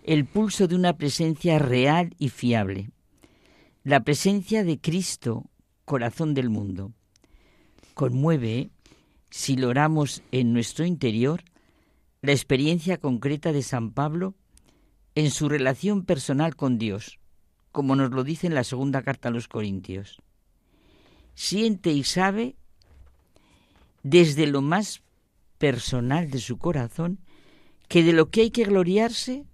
el 0.03 0.26
pulso 0.26 0.68
de 0.68 0.76
una 0.76 0.94
presencia 0.94 1.60
real 1.60 2.15
y 2.18 2.30
fiable, 2.30 2.89
la 3.88 4.01
presencia 4.01 4.65
de 4.65 4.81
Cristo, 4.81 5.49
corazón 5.85 6.34
del 6.34 6.49
mundo. 6.49 6.91
Conmueve, 7.93 8.69
si 9.30 9.55
lo 9.55 9.69
oramos 9.69 10.23
en 10.34 10.51
nuestro 10.51 10.84
interior, 10.84 11.45
la 12.22 12.34
experiencia 12.34 12.97
concreta 12.97 13.53
de 13.53 13.64
San 13.64 13.91
Pablo 13.91 14.35
en 15.15 15.31
su 15.31 15.47
relación 15.47 16.03
personal 16.03 16.57
con 16.57 16.77
Dios, 16.77 17.22
como 17.72 17.95
nos 17.95 18.11
lo 18.11 18.26
dice 18.26 18.47
en 18.47 18.55
la 18.55 18.65
segunda 18.65 19.03
carta 19.03 19.30
a 19.30 19.31
los 19.31 19.47
Corintios. 19.47 20.22
Siente 21.34 21.93
y 21.93 22.03
sabe 22.03 22.57
desde 24.03 24.47
lo 24.47 24.61
más 24.61 25.01
personal 25.59 26.30
de 26.30 26.39
su 26.39 26.57
corazón 26.57 27.19
que 27.88 28.03
de 28.03 28.11
lo 28.11 28.31
que 28.31 28.41
hay 28.41 28.51
que 28.51 28.65
gloriarse 28.65 29.45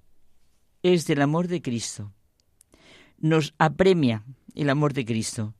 es 0.81 1.05
del 1.05 1.22
amor 1.22 1.47
de 1.47 1.61
Cristo. 1.61 2.11
Nos 3.23 3.53
apremia 3.57 4.25
el 4.53 4.69
amor 4.69 4.91
de 4.91 5.05
Cristo. 5.05 5.55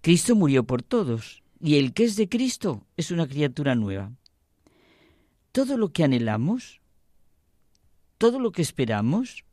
Cristo 0.00 0.34
murió 0.34 0.64
por 0.64 0.82
todos 0.82 1.44
y 1.60 1.76
el 1.76 1.92
que 1.92 2.02
es 2.02 2.16
de 2.16 2.28
Cristo 2.28 2.88
es 2.96 3.12
una 3.12 3.28
criatura 3.28 3.76
nueva. 3.76 4.10
Todo 5.52 5.76
lo 5.76 5.92
que 5.92 6.02
anhelamos, 6.02 6.80
todo 8.18 8.40
lo 8.40 8.50
que 8.50 8.62
esperamos, 8.62 9.44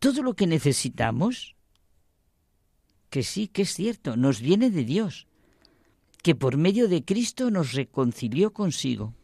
todo 0.00 0.24
lo 0.24 0.34
que 0.34 0.48
necesitamos, 0.48 1.54
que 3.08 3.22
sí, 3.22 3.46
que 3.46 3.62
es 3.62 3.72
cierto, 3.72 4.16
nos 4.16 4.40
viene 4.40 4.70
de 4.70 4.82
Dios, 4.82 5.28
que 6.24 6.34
por 6.34 6.56
medio 6.56 6.88
de 6.88 7.04
Cristo 7.04 7.52
nos 7.52 7.72
reconcilió 7.72 8.52
consigo. 8.52 9.14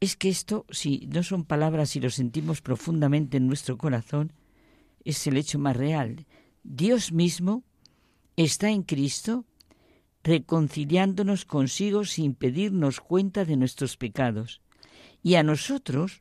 Es 0.00 0.16
que 0.16 0.28
esto, 0.28 0.66
si 0.68 1.06
no 1.06 1.22
son 1.22 1.46
palabras 1.46 1.96
y 1.96 2.00
lo 2.00 2.10
sentimos 2.10 2.60
profundamente 2.60 3.38
en 3.38 3.46
nuestro 3.46 3.78
corazón, 3.78 4.34
es 5.06 5.26
el 5.26 5.36
hecho 5.36 5.58
más 5.58 5.76
real. 5.76 6.26
Dios 6.62 7.12
mismo 7.12 7.62
está 8.36 8.70
en 8.70 8.82
Cristo 8.82 9.44
reconciliándonos 10.22 11.44
consigo 11.44 12.04
sin 12.04 12.34
pedirnos 12.34 13.00
cuenta 13.00 13.44
de 13.44 13.56
nuestros 13.56 13.96
pecados. 13.96 14.60
Y 15.22 15.36
a 15.36 15.44
nosotros 15.44 16.20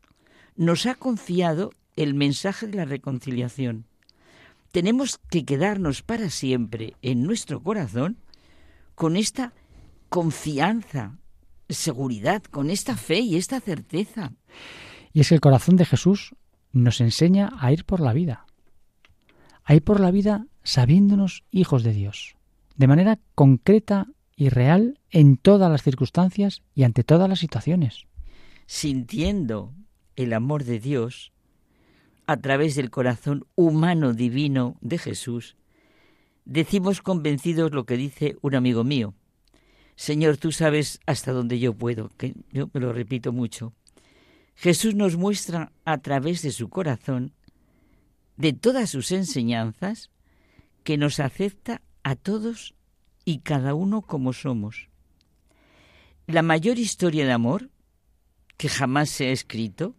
nos 0.56 0.86
ha 0.86 0.95
confiado 0.95 1.72
el 1.95 2.14
mensaje 2.14 2.68
de 2.68 2.78
la 2.78 2.86
reconciliación. 2.86 3.88
Tenemos 4.72 5.18
que 5.30 5.45
quedarnos 5.45 6.03
para 6.03 6.30
siempre 6.30 6.94
en 7.02 7.24
nuestro 7.24 7.64
corazón 7.64 8.18
con 8.94 9.18
esta 9.18 9.53
confianza, 10.10 11.18
seguridad, 11.68 12.44
con 12.44 12.70
esta 12.70 12.95
fe 12.95 13.20
y 13.20 13.38
esta 13.38 13.60
certeza. 13.60 14.34
Y 15.14 15.22
es 15.22 15.30
que 15.30 15.36
el 15.36 15.41
corazón 15.41 15.78
de 15.78 15.86
Jesús 15.86 16.36
nos 16.72 17.02
enseña 17.02 17.49
a 17.60 17.72
ir 17.72 17.86
por 17.86 18.02
la 18.02 18.14
vida, 18.14 18.45
a 19.66 19.80
por 19.82 20.00
la 20.00 20.12
vida 20.12 20.48
sabiéndonos 20.64 21.44
hijos 21.52 21.84
de 21.84 21.94
Dios, 21.94 22.36
de 22.76 22.88
manera 22.88 23.20
concreta 23.34 24.08
y 24.36 24.50
real 24.50 25.00
en 25.12 25.38
todas 25.38 25.72
las 25.72 25.84
circunstancias 25.84 26.62
y 26.74 26.84
ante 26.84 27.04
todas 27.04 27.30
las 27.30 27.40
situaciones. 27.40 28.06
Sintiendo 28.68 29.74
el 30.16 30.34
amor 30.34 30.64
de 30.64 30.80
Dios 30.80 31.32
a 32.28 32.38
través 32.38 32.76
del 32.76 32.90
corazón 32.90 33.46
humano 33.56 34.14
divino 34.14 34.78
de 34.82 34.98
Jesús, 34.98 35.56
decimos 36.46 37.02
convencidos 37.02 37.74
lo 37.74 37.86
que 37.86 37.98
dice 37.98 38.38
un 38.42 38.56
amigo 38.56 38.84
mío. 38.84 39.14
Señor, 39.96 40.38
tú 40.38 40.52
sabes 40.52 41.00
hasta 41.06 41.32
dónde 41.32 41.60
yo 41.60 41.74
puedo, 41.74 42.10
que 42.18 42.36
yo 42.52 42.70
me 42.74 42.82
lo 42.82 42.92
repito 42.92 43.32
mucho. 43.32 43.74
Jesús 44.56 44.96
nos 44.96 45.18
muestra 45.18 45.72
a 45.86 45.98
través 46.00 46.42
de 46.42 46.52
su 46.52 46.70
corazón, 46.70 47.34
de 48.38 48.53
todas 48.53 48.90
sus 48.90 49.12
enseñanzas, 49.12 50.10
que 50.84 50.98
nos 50.98 51.20
acepta 51.20 51.82
a 52.03 52.16
todos 52.16 52.76
y 53.24 53.40
cada 53.40 53.74
uno 53.74 54.02
como 54.02 54.34
somos. 54.34 54.90
La 56.28 56.41
mayor 56.41 56.78
historia 56.78 57.26
de 57.26 57.32
amor 57.32 57.70
que 58.57 58.70
jamás 58.70 59.10
se 59.10 59.28
ha 59.28 59.32
escrito 59.32 59.95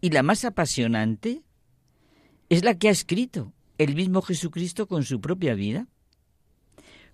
y 0.00 0.10
la 0.10 0.22
más 0.22 0.44
apasionante 0.44 1.42
es 2.48 2.64
la 2.64 2.78
que 2.78 2.88
ha 2.88 2.92
escrito 2.92 3.52
el 3.76 3.94
mismo 3.94 4.22
Jesucristo 4.22 4.86
con 4.86 5.04
su 5.04 5.20
propia 5.20 5.54
vida. 5.54 5.86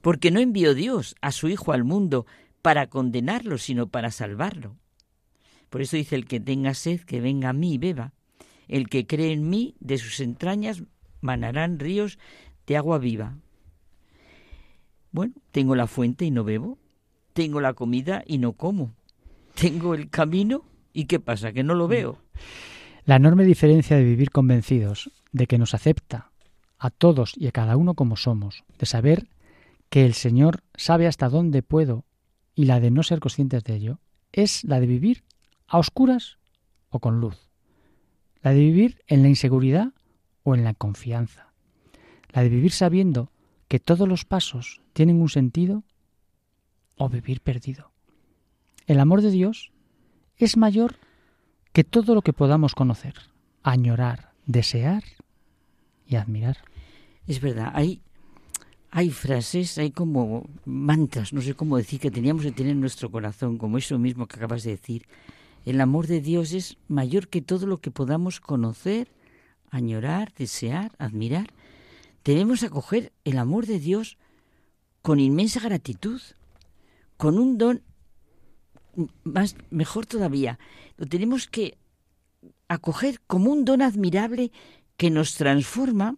Porque 0.00 0.30
no 0.30 0.40
envió 0.40 0.74
Dios 0.74 1.16
a 1.20 1.32
su 1.32 1.48
Hijo 1.48 1.72
al 1.72 1.84
mundo 1.84 2.26
para 2.62 2.88
condenarlo, 2.88 3.58
sino 3.58 3.88
para 3.88 4.10
salvarlo. 4.10 4.76
Por 5.70 5.82
eso 5.82 5.96
dice 5.96 6.14
el 6.14 6.26
que 6.26 6.40
tenga 6.40 6.74
sed, 6.74 7.00
que 7.00 7.20
venga 7.20 7.50
a 7.50 7.52
mí 7.52 7.74
y 7.74 7.78
beba. 7.78 8.12
El 8.68 8.88
que 8.88 9.06
cree 9.06 9.32
en 9.32 9.48
mí, 9.48 9.74
de 9.80 9.98
sus 9.98 10.20
entrañas 10.20 10.82
manarán 11.20 11.78
ríos 11.78 12.18
de 12.66 12.76
agua 12.76 12.98
viva. 12.98 13.36
Bueno, 15.10 15.34
tengo 15.52 15.74
la 15.76 15.86
fuente 15.86 16.24
y 16.24 16.30
no 16.30 16.44
bebo. 16.44 16.78
Tengo 17.32 17.60
la 17.60 17.74
comida 17.74 18.22
y 18.26 18.38
no 18.38 18.52
como. 18.52 18.94
Tengo 19.54 19.94
el 19.94 20.10
camino 20.10 20.64
y 20.92 21.04
¿qué 21.04 21.20
pasa? 21.20 21.52
Que 21.52 21.62
no 21.62 21.74
lo 21.74 21.88
veo. 21.88 22.18
La 23.04 23.16
enorme 23.16 23.44
diferencia 23.44 23.96
de 23.96 24.04
vivir 24.04 24.30
convencidos 24.30 25.10
de 25.32 25.46
que 25.46 25.58
nos 25.58 25.74
acepta 25.74 26.30
a 26.78 26.90
todos 26.90 27.34
y 27.36 27.46
a 27.46 27.52
cada 27.52 27.76
uno 27.76 27.94
como 27.94 28.16
somos, 28.16 28.64
de 28.78 28.86
saber 28.86 29.28
que 29.88 30.04
el 30.04 30.14
Señor 30.14 30.62
sabe 30.74 31.06
hasta 31.06 31.28
dónde 31.28 31.62
puedo 31.62 32.04
y 32.54 32.64
la 32.64 32.80
de 32.80 32.90
no 32.90 33.02
ser 33.02 33.20
conscientes 33.20 33.64
de 33.64 33.74
ello, 33.74 34.00
es 34.32 34.64
la 34.64 34.80
de 34.80 34.86
vivir 34.86 35.24
a 35.66 35.78
oscuras 35.78 36.38
o 36.88 37.00
con 37.00 37.20
luz, 37.20 37.36
la 38.44 38.52
de 38.52 38.60
vivir 38.60 39.02
en 39.06 39.22
la 39.22 39.28
inseguridad 39.30 39.94
o 40.42 40.54
en 40.54 40.64
la 40.64 40.74
confianza, 40.74 41.48
la 42.30 42.42
de 42.42 42.50
vivir 42.50 42.72
sabiendo 42.72 43.32
que 43.68 43.80
todos 43.80 44.06
los 44.06 44.26
pasos 44.26 44.82
tienen 44.92 45.22
un 45.22 45.30
sentido 45.30 45.82
o 46.96 47.08
vivir 47.08 47.40
perdido. 47.40 47.90
El 48.86 49.00
amor 49.00 49.22
de 49.22 49.30
Dios 49.30 49.72
es 50.36 50.58
mayor 50.58 50.96
que 51.72 51.84
todo 51.84 52.14
lo 52.14 52.20
que 52.20 52.34
podamos 52.34 52.74
conocer, 52.74 53.14
añorar, 53.62 54.32
desear 54.44 55.02
y 56.06 56.16
admirar. 56.16 56.58
Es 57.26 57.40
verdad, 57.40 57.70
hay, 57.72 58.02
hay 58.90 59.08
frases, 59.08 59.78
hay 59.78 59.90
como 59.90 60.50
mantras, 60.66 61.32
no 61.32 61.40
sé 61.40 61.54
cómo 61.54 61.78
decir, 61.78 61.98
que 61.98 62.10
teníamos 62.10 62.42
que 62.42 62.52
tener 62.52 62.72
en 62.72 62.80
nuestro 62.80 63.10
corazón, 63.10 63.56
como 63.56 63.78
eso 63.78 63.98
mismo 63.98 64.26
que 64.26 64.36
acabas 64.36 64.64
de 64.64 64.72
decir. 64.72 65.06
El 65.64 65.80
amor 65.80 66.06
de 66.06 66.20
Dios 66.20 66.52
es 66.52 66.76
mayor 66.88 67.28
que 67.28 67.42
todo 67.42 67.66
lo 67.66 67.78
que 67.78 67.90
podamos 67.90 68.40
conocer, 68.40 69.08
añorar, 69.70 70.32
desear, 70.34 70.92
admirar. 70.98 71.52
Tenemos 72.22 72.60
que 72.60 72.66
acoger 72.66 73.12
el 73.24 73.38
amor 73.38 73.66
de 73.66 73.78
Dios 73.78 74.18
con 75.02 75.20
inmensa 75.20 75.60
gratitud, 75.60 76.20
con 77.16 77.38
un 77.38 77.58
don 77.58 77.82
más 79.24 79.56
mejor 79.70 80.06
todavía, 80.06 80.58
lo 80.96 81.06
tenemos 81.06 81.48
que 81.48 81.78
acoger 82.68 83.20
como 83.26 83.50
un 83.50 83.64
don 83.64 83.82
admirable 83.82 84.52
que 84.96 85.10
nos 85.10 85.34
transforma 85.34 86.16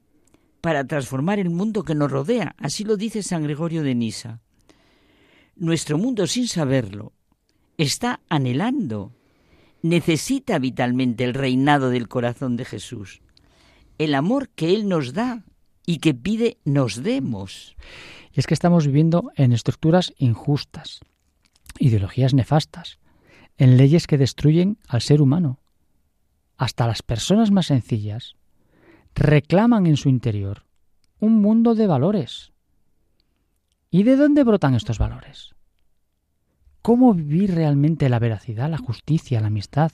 para 0.60 0.86
transformar 0.86 1.39
el 1.39 1.51
mundo 1.51 1.85
que 1.85 1.94
nos 1.94 2.10
rodea. 2.10 2.55
Así 2.59 2.85
lo 2.85 2.97
dice 2.97 3.23
San 3.23 3.44
Gregorio 3.44 3.82
de 3.82 3.94
Nisa. 3.94 4.40
Nuestro 5.55 5.97
mundo, 5.97 6.27
sin 6.27 6.48
saberlo, 6.48 7.12
está 7.78 8.20
anhelando, 8.28 9.12
necesita 9.82 10.59
vitalmente 10.59 11.24
el 11.24 11.35
reinado 11.35 11.90
del 11.90 12.09
corazón 12.09 12.57
de 12.57 12.65
Jesús, 12.65 13.20
el 13.98 14.15
amor 14.15 14.48
que 14.51 14.74
Él 14.74 14.89
nos 14.89 15.12
da 15.12 15.44
y 15.86 15.98
que 15.98 16.15
pide 16.15 16.59
nos 16.65 17.03
demos. 17.03 17.77
Y 18.32 18.40
es 18.40 18.47
que 18.47 18.55
estamos 18.55 18.86
viviendo 18.86 19.31
en 19.36 19.53
estructuras 19.53 20.12
injustas, 20.19 21.01
ideologías 21.78 22.35
nefastas, 22.35 22.98
en 23.57 23.77
leyes 23.77 24.07
que 24.07 24.19
destruyen 24.19 24.78
al 24.89 25.01
ser 25.01 25.23
humano. 25.23 25.61
Hasta 26.59 26.86
las 26.86 27.03
personas 27.03 27.51
más 27.51 27.66
sencillas 27.66 28.36
reclaman 29.15 29.86
en 29.86 29.97
su 29.97 30.09
interior 30.09 30.66
un 31.19 31.40
mundo 31.40 31.74
de 31.74 31.86
valores. 31.86 32.53
¿Y 33.90 34.03
de 34.03 34.16
dónde 34.16 34.44
brotan 34.44 34.74
estos 34.74 34.98
valores? 34.98 35.56
¿Cómo 36.87 37.15
vivir 37.15 37.53
realmente 37.53 38.09
la 38.09 38.21
veracidad, 38.21 38.71
la 38.71 38.79
justicia, 38.79 39.41
la 39.41 39.49
amistad, 39.49 39.91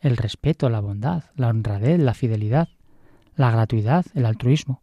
el 0.00 0.16
respeto, 0.16 0.68
la 0.68 0.80
bondad, 0.80 1.22
la 1.36 1.46
honradez, 1.46 2.00
la 2.00 2.12
fidelidad, 2.12 2.68
la 3.36 3.52
gratuidad, 3.52 4.04
el 4.14 4.26
altruismo? 4.26 4.82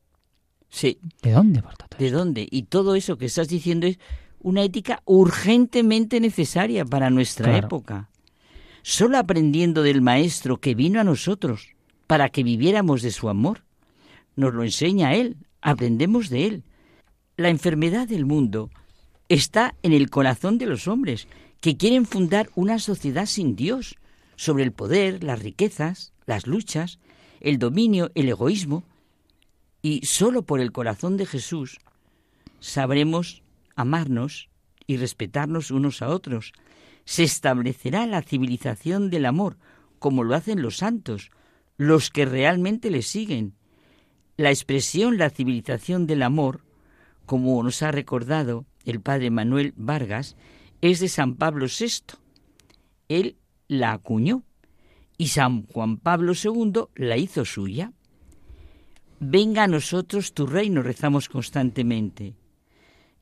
Sí. 0.69 0.97
¿De 1.21 1.31
dónde 1.31 1.61
todo 1.61 1.99
¿De 1.99 2.09
dónde? 2.09 2.47
Y 2.49 2.63
todo 2.63 2.95
eso 2.95 3.17
que 3.17 3.25
estás 3.25 3.49
diciendo 3.49 3.85
es 3.85 3.99
una 4.39 4.63
ética 4.63 5.01
urgentemente 5.03 6.21
necesaria 6.21 6.85
para 6.85 7.09
nuestra 7.09 7.51
Claro. 7.51 7.67
época. 7.67 8.09
Solo 8.81 9.17
aprendiendo 9.17 9.83
del 9.83 10.01
Maestro 10.01 10.61
que 10.61 10.73
vino 10.73 11.01
a 11.01 11.03
nosotros 11.03 11.75
para 12.07 12.29
que 12.29 12.43
viviéramos 12.43 13.01
de 13.01 13.11
su 13.11 13.27
amor, 13.27 13.65
nos 14.37 14.53
lo 14.53 14.63
enseña 14.63 15.15
Él, 15.15 15.35
aprendemos 15.61 16.29
de 16.29 16.45
Él. 16.45 16.63
La 17.35 17.49
enfermedad 17.49 18.07
del 18.07 18.25
mundo 18.25 18.69
está 19.33 19.75
en 19.81 19.93
el 19.93 20.09
corazón 20.09 20.57
de 20.57 20.65
los 20.65 20.89
hombres, 20.89 21.27
que 21.61 21.77
quieren 21.77 22.05
fundar 22.05 22.49
una 22.55 22.79
sociedad 22.79 23.25
sin 23.25 23.55
Dios, 23.55 23.95
sobre 24.35 24.63
el 24.63 24.73
poder, 24.73 25.23
las 25.23 25.41
riquezas, 25.41 26.13
las 26.25 26.47
luchas, 26.47 26.99
el 27.39 27.57
dominio, 27.57 28.11
el 28.15 28.27
egoísmo, 28.27 28.83
y 29.81 30.05
solo 30.05 30.41
por 30.43 30.59
el 30.59 30.71
corazón 30.71 31.15
de 31.15 31.25
Jesús 31.25 31.79
sabremos 32.59 33.41
amarnos 33.75 34.49
y 34.85 34.97
respetarnos 34.97 35.71
unos 35.71 36.01
a 36.01 36.09
otros. 36.09 36.53
Se 37.05 37.23
establecerá 37.23 38.05
la 38.05 38.21
civilización 38.21 39.09
del 39.09 39.25
amor, 39.25 39.57
como 39.97 40.23
lo 40.23 40.35
hacen 40.35 40.61
los 40.61 40.77
santos, 40.77 41.31
los 41.77 42.11
que 42.11 42.25
realmente 42.25 42.91
le 42.91 43.01
siguen. 43.01 43.55
La 44.35 44.49
expresión 44.49 45.17
la 45.17 45.29
civilización 45.29 46.05
del 46.05 46.21
amor, 46.21 46.63
como 47.25 47.63
nos 47.63 47.81
ha 47.81 47.91
recordado 47.91 48.65
el 48.85 49.01
padre 49.01 49.29
Manuel 49.29 49.73
Vargas, 49.75 50.35
es 50.81 50.99
de 50.99 51.09
San 51.09 51.35
Pablo 51.35 51.67
VI. 51.67 52.17
Él 53.07 53.37
la 53.67 53.93
acuñó 53.93 54.43
y 55.17 55.27
San 55.27 55.67
Juan 55.67 55.97
Pablo 55.97 56.33
II 56.33 56.85
la 56.95 57.17
hizo 57.17 57.45
suya. 57.45 57.93
Venga 59.19 59.63
a 59.63 59.67
nosotros 59.67 60.33
tu 60.33 60.47
reino, 60.47 60.81
rezamos 60.81 61.29
constantemente. 61.29 62.33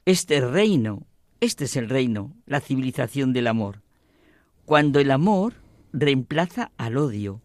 Este 0.05 0.39
reino, 0.39 1.05
este 1.41 1.65
es 1.65 1.75
el 1.75 1.89
reino, 1.89 2.33
la 2.45 2.61
civilización 2.61 3.33
del 3.33 3.47
amor. 3.47 3.81
Cuando 4.65 4.99
el 4.99 5.11
amor 5.11 5.55
reemplaza 5.91 6.71
al 6.77 6.97
odio, 6.97 7.41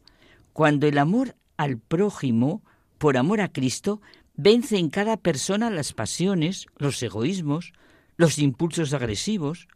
cuando 0.53 0.87
el 0.87 0.99
amor 0.99 1.35
al 1.57 1.79
prójimo, 1.79 2.63
por 2.99 3.17
amor 3.17 3.41
a 3.41 3.49
Cristo, 3.49 4.01
vence 4.37 4.79
en 4.79 4.89
cada 4.89 5.17
persona 5.17 5.69
las 5.71 5.93
pasiones, 5.93 6.67
los 6.79 7.03
egoísmos, 7.03 7.73
los 8.17 8.39
impulsos 8.39 8.93
agresivos, 8.93 9.69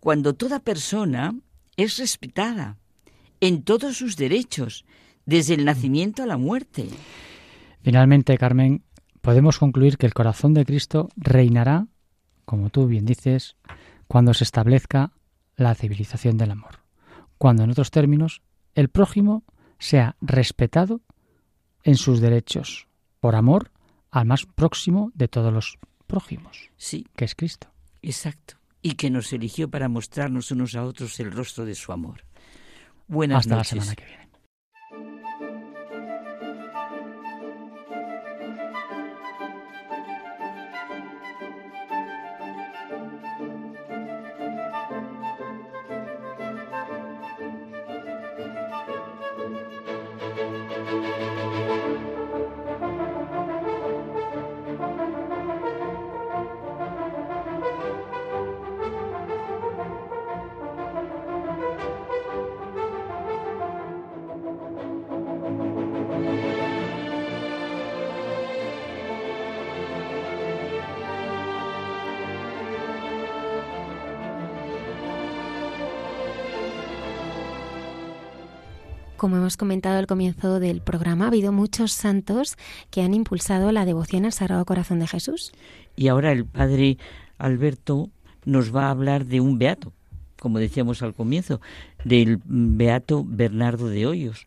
cuando 0.00 0.34
toda 0.34 0.60
persona 0.60 1.34
es 1.76 1.98
respetada 1.98 2.76
en 3.40 3.62
todos 3.62 3.96
sus 3.96 4.16
derechos, 4.16 4.84
desde 5.26 5.54
el 5.54 5.64
nacimiento 5.64 6.22
a 6.22 6.26
la 6.26 6.38
muerte. 6.38 6.88
Finalmente, 7.82 8.36
Carmen, 8.38 8.82
podemos 9.20 9.58
concluir 9.58 9.98
que 9.98 10.06
el 10.06 10.14
corazón 10.14 10.54
de 10.54 10.64
Cristo 10.64 11.10
reinará, 11.16 11.86
como 12.44 12.70
tú 12.70 12.86
bien 12.86 13.04
dices, 13.04 13.56
cuando 14.06 14.32
se 14.32 14.44
establezca 14.44 15.12
la 15.56 15.74
civilización 15.74 16.38
del 16.38 16.52
amor. 16.52 16.80
Cuando, 17.36 17.62
en 17.62 17.70
otros 17.70 17.90
términos, 17.90 18.42
el 18.74 18.88
prójimo 18.88 19.44
sea 19.78 20.16
respetado 20.20 21.02
en 21.82 21.96
sus 21.96 22.20
derechos, 22.20 22.88
por 23.20 23.36
amor 23.36 23.70
al 24.10 24.26
más 24.26 24.46
próximo 24.46 25.12
de 25.14 25.28
todos 25.28 25.52
los 25.52 25.78
prójimos, 26.08 26.70
Sí, 26.76 27.06
que 27.14 27.24
es 27.24 27.36
Cristo. 27.36 27.68
exacto. 28.02 28.54
Y 28.82 28.94
que 28.94 29.10
nos 29.10 29.32
eligió 29.32 29.68
para 29.70 29.88
mostrarnos 29.88 30.50
unos 30.50 30.74
a 30.74 30.82
otros 30.84 31.20
el 31.20 31.30
rostro 31.30 31.64
de 31.64 31.74
su 31.76 31.92
amor. 31.92 32.24
Buenas 33.06 33.40
Hasta 33.40 33.56
noches. 33.56 33.72
la 33.74 33.80
semana 33.82 33.94
que 33.96 34.04
viene. 34.04 34.27
Como 79.18 79.36
hemos 79.36 79.56
comentado 79.56 79.98
al 79.98 80.06
comienzo 80.06 80.60
del 80.60 80.80
programa, 80.80 81.24
ha 81.24 81.28
habido 81.28 81.50
muchos 81.50 81.90
santos 81.90 82.56
que 82.92 83.02
han 83.02 83.14
impulsado 83.14 83.72
la 83.72 83.84
devoción 83.84 84.24
al 84.24 84.32
Sagrado 84.32 84.64
Corazón 84.64 85.00
de 85.00 85.08
Jesús. 85.08 85.50
Y 85.96 86.06
ahora 86.06 86.30
el 86.30 86.46
padre 86.46 86.98
Alberto 87.36 88.10
nos 88.44 88.72
va 88.72 88.86
a 88.86 88.90
hablar 88.90 89.26
de 89.26 89.40
un 89.40 89.58
beato, 89.58 89.92
como 90.38 90.60
decíamos 90.60 91.02
al 91.02 91.14
comienzo, 91.14 91.60
del 92.04 92.40
beato 92.44 93.24
Bernardo 93.26 93.88
de 93.88 94.06
Hoyos. 94.06 94.46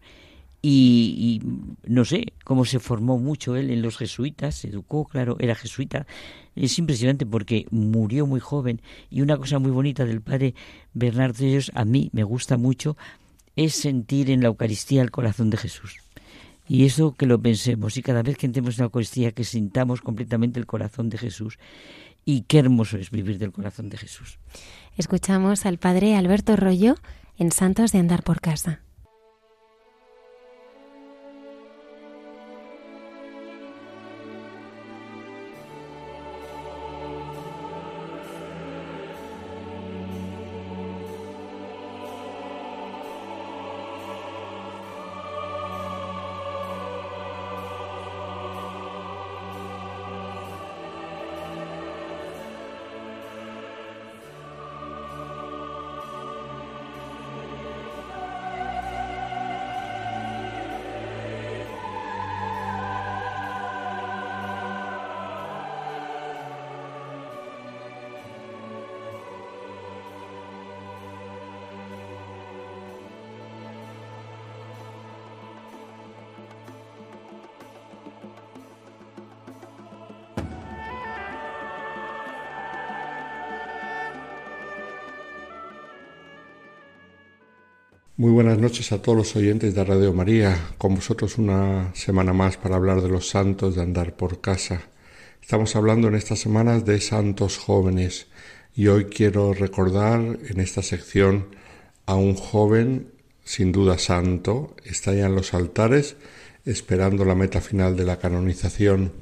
Y, 0.61 1.41
no 1.85 2.05
sé 2.05 2.27
cómo 2.45 2.63
se 2.63 2.79
formó 2.79 3.17
mucho 3.17 3.57
él 3.57 3.71
en 3.71 3.81
los 3.81 3.97
jesuitas, 3.97 4.55
se 4.55 4.69
educó, 4.69 5.03
claro, 5.03 5.35
era 5.39 5.53
jesuita. 5.53 6.07
Es 6.55 6.79
impresionante 6.79 7.25
porque 7.25 7.65
murió 7.71 8.25
muy 8.25 8.39
joven. 8.39 8.81
Y 9.09 9.19
una 9.19 9.35
cosa 9.35 9.59
muy 9.59 9.71
bonita 9.71 10.05
del 10.05 10.21
padre 10.21 10.55
Bernardo 10.93 11.39
de 11.39 11.49
Hoyos, 11.49 11.71
a 11.75 11.83
mí 11.83 12.09
me 12.13 12.23
gusta 12.23 12.55
mucho, 12.55 12.95
es 13.55 13.75
sentir 13.75 14.29
en 14.29 14.41
la 14.41 14.47
Eucaristía 14.47 15.01
el 15.01 15.11
corazón 15.11 15.49
de 15.49 15.57
Jesús. 15.57 15.97
Y 16.67 16.85
eso 16.85 17.15
que 17.15 17.25
lo 17.25 17.41
pensemos, 17.41 17.97
y 17.97 18.01
cada 18.01 18.23
vez 18.23 18.37
que 18.37 18.45
entremos 18.45 18.75
en 18.75 18.83
la 18.83 18.85
Eucaristía, 18.85 19.31
que 19.31 19.43
sintamos 19.43 20.01
completamente 20.01 20.59
el 20.59 20.65
corazón 20.65 21.09
de 21.09 21.17
Jesús. 21.17 21.59
Y 22.23 22.43
qué 22.43 22.59
hermoso 22.59 22.97
es 22.97 23.11
vivir 23.11 23.39
del 23.39 23.51
corazón 23.51 23.89
de 23.89 23.97
Jesús. 23.97 24.39
Escuchamos 24.95 25.65
al 25.65 25.79
Padre 25.79 26.15
Alberto 26.15 26.55
Rollo 26.55 26.95
en 27.37 27.51
Santos 27.51 27.91
de 27.91 27.99
Andar 27.99 28.23
por 28.23 28.39
Casa. 28.39 28.81
Muy 88.21 88.29
buenas 88.33 88.59
noches 88.59 88.91
a 88.91 89.01
todos 89.01 89.17
los 89.17 89.35
oyentes 89.35 89.73
de 89.73 89.83
Radio 89.83 90.13
María, 90.13 90.75
con 90.77 90.93
vosotros 90.93 91.39
una 91.39 91.89
semana 91.95 92.33
más 92.33 92.55
para 92.55 92.75
hablar 92.75 93.01
de 93.01 93.09
los 93.09 93.27
santos 93.27 93.73
de 93.73 93.81
andar 93.81 94.15
por 94.15 94.41
casa. 94.41 94.83
Estamos 95.41 95.75
hablando 95.75 96.07
en 96.07 96.13
estas 96.13 96.37
semanas 96.37 96.85
de 96.85 97.01
santos 97.01 97.57
jóvenes. 97.57 98.27
Y 98.75 98.89
hoy 98.89 99.05
quiero 99.05 99.55
recordar 99.55 100.37
en 100.47 100.59
esta 100.59 100.83
sección 100.83 101.47
a 102.05 102.13
un 102.13 102.35
joven 102.35 103.11
sin 103.43 103.71
duda 103.71 103.97
santo, 103.97 104.75
está 104.85 105.15
ya 105.15 105.25
en 105.25 105.33
los 105.33 105.55
altares 105.55 106.15
esperando 106.63 107.25
la 107.25 107.33
meta 107.33 107.59
final 107.59 107.97
de 107.97 108.05
la 108.05 108.19
canonización, 108.19 109.13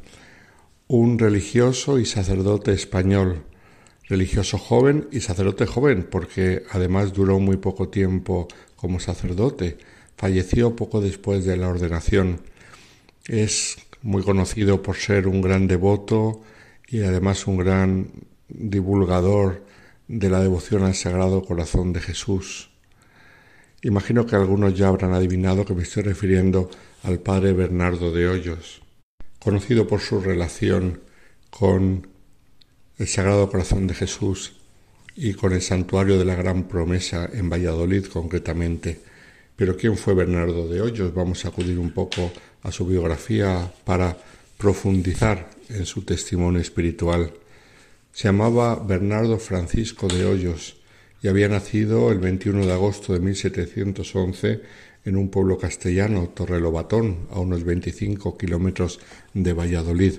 un 0.89 1.17
religioso 1.17 1.99
y 1.99 2.05
sacerdote 2.05 2.73
español, 2.73 3.45
religioso 4.09 4.57
joven 4.57 5.07
y 5.09 5.21
sacerdote 5.21 5.67
joven, 5.67 6.05
porque 6.11 6.63
además 6.69 7.13
duró 7.13 7.39
muy 7.39 7.55
poco 7.55 7.87
tiempo 7.87 8.49
como 8.79 9.01
sacerdote, 9.01 9.77
falleció 10.15 10.75
poco 10.75 11.01
después 11.01 11.43
de 11.43 11.57
la 11.57 11.67
ordenación. 11.67 12.41
Es 13.25 13.77
muy 14.01 14.23
conocido 14.23 14.81
por 14.81 14.95
ser 14.95 15.27
un 15.27 15.41
gran 15.41 15.67
devoto 15.67 16.41
y 16.87 17.01
además 17.01 17.45
un 17.45 17.57
gran 17.57 18.11
divulgador 18.47 19.65
de 20.07 20.29
la 20.29 20.39
devoción 20.39 20.83
al 20.83 20.95
Sagrado 20.95 21.43
Corazón 21.43 21.91
de 21.91 21.99
Jesús. 21.99 22.69
Imagino 23.81 24.25
que 24.25 24.37
algunos 24.37 24.73
ya 24.75 24.87
habrán 24.87 25.13
adivinado 25.13 25.65
que 25.65 25.73
me 25.73 25.83
estoy 25.83 26.03
refiriendo 26.03 26.69
al 27.03 27.19
padre 27.19 27.51
Bernardo 27.51 28.13
de 28.13 28.29
Hoyos, 28.29 28.81
conocido 29.39 29.87
por 29.87 29.99
su 29.99 30.21
relación 30.21 31.01
con 31.49 32.07
el 32.97 33.07
Sagrado 33.07 33.49
Corazón 33.49 33.87
de 33.87 33.93
Jesús 33.93 34.58
y 35.21 35.33
con 35.33 35.51
el 35.51 35.61
Santuario 35.61 36.17
de 36.17 36.23
la 36.23 36.35
Gran 36.35 36.63
Promesa 36.63 37.29
en 37.33 37.49
Valladolid 37.49 38.05
concretamente. 38.05 38.99
Pero 39.53 39.75
¿quién 39.75 39.97
fue 39.97 40.13
Bernardo 40.13 40.69
de 40.69 40.79
Hoyos? 40.79 41.13
Vamos 41.13 41.43
a 41.43 41.49
acudir 41.49 41.77
un 41.77 41.91
poco 41.91 42.31
a 42.63 42.71
su 42.71 42.87
biografía 42.87 43.69
para 43.83 44.17
profundizar 44.57 45.49
en 45.67 45.85
su 45.85 46.03
testimonio 46.03 46.61
espiritual. 46.61 47.33
Se 48.13 48.29
llamaba 48.29 48.75
Bernardo 48.75 49.37
Francisco 49.39 50.07
de 50.07 50.23
Hoyos 50.23 50.77
y 51.21 51.27
había 51.27 51.49
nacido 51.49 52.13
el 52.13 52.19
21 52.19 52.65
de 52.65 52.71
agosto 52.71 53.11
de 53.11 53.19
1711 53.19 54.61
en 55.03 55.17
un 55.17 55.29
pueblo 55.29 55.57
castellano, 55.57 56.29
Torrelobatón, 56.29 57.27
a 57.31 57.41
unos 57.41 57.65
25 57.65 58.37
kilómetros 58.37 59.01
de 59.33 59.51
Valladolid. 59.51 60.13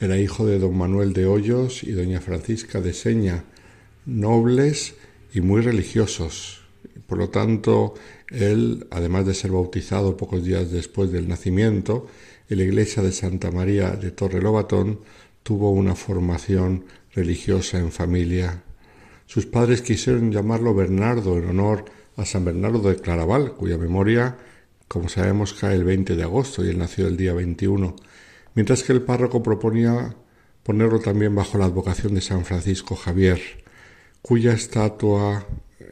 Era 0.00 0.16
hijo 0.16 0.46
de 0.46 0.58
don 0.58 0.78
Manuel 0.78 1.12
de 1.12 1.26
Hoyos 1.26 1.84
y 1.84 1.92
doña 1.92 2.22
Francisca 2.22 2.80
de 2.80 2.94
Seña, 2.94 3.44
nobles 4.06 4.94
y 5.32 5.40
muy 5.40 5.60
religiosos. 5.62 6.62
Por 7.06 7.18
lo 7.18 7.30
tanto, 7.30 7.94
él, 8.28 8.86
además 8.90 9.26
de 9.26 9.34
ser 9.34 9.52
bautizado 9.52 10.16
pocos 10.16 10.44
días 10.44 10.70
después 10.70 11.12
del 11.12 11.28
nacimiento, 11.28 12.06
en 12.48 12.58
la 12.58 12.64
iglesia 12.64 13.02
de 13.02 13.12
Santa 13.12 13.50
María 13.50 13.90
de 13.90 14.10
Torrelobatón 14.10 15.00
tuvo 15.42 15.70
una 15.70 15.94
formación 15.94 16.84
religiosa 17.14 17.78
en 17.78 17.92
familia. 17.92 18.62
Sus 19.26 19.46
padres 19.46 19.82
quisieron 19.82 20.30
llamarlo 20.32 20.74
Bernardo 20.74 21.38
en 21.38 21.48
honor 21.48 21.84
a 22.16 22.24
San 22.24 22.44
Bernardo 22.44 22.80
de 22.80 22.96
Claraval, 22.96 23.52
cuya 23.54 23.78
memoria, 23.78 24.38
como 24.88 25.08
sabemos, 25.08 25.54
cae 25.54 25.74
el 25.74 25.84
20 25.84 26.16
de 26.16 26.22
agosto 26.22 26.64
y 26.64 26.68
él 26.68 26.78
nació 26.78 27.06
el 27.06 27.16
día 27.16 27.32
21, 27.32 27.96
mientras 28.54 28.82
que 28.82 28.92
el 28.92 29.02
párroco 29.02 29.42
proponía 29.42 30.14
ponerlo 30.62 31.00
también 31.00 31.34
bajo 31.34 31.58
la 31.58 31.66
advocación 31.66 32.14
de 32.14 32.20
San 32.20 32.44
Francisco 32.44 32.94
Javier, 32.94 33.63
cuya 34.24 34.54
estatua 34.54 35.46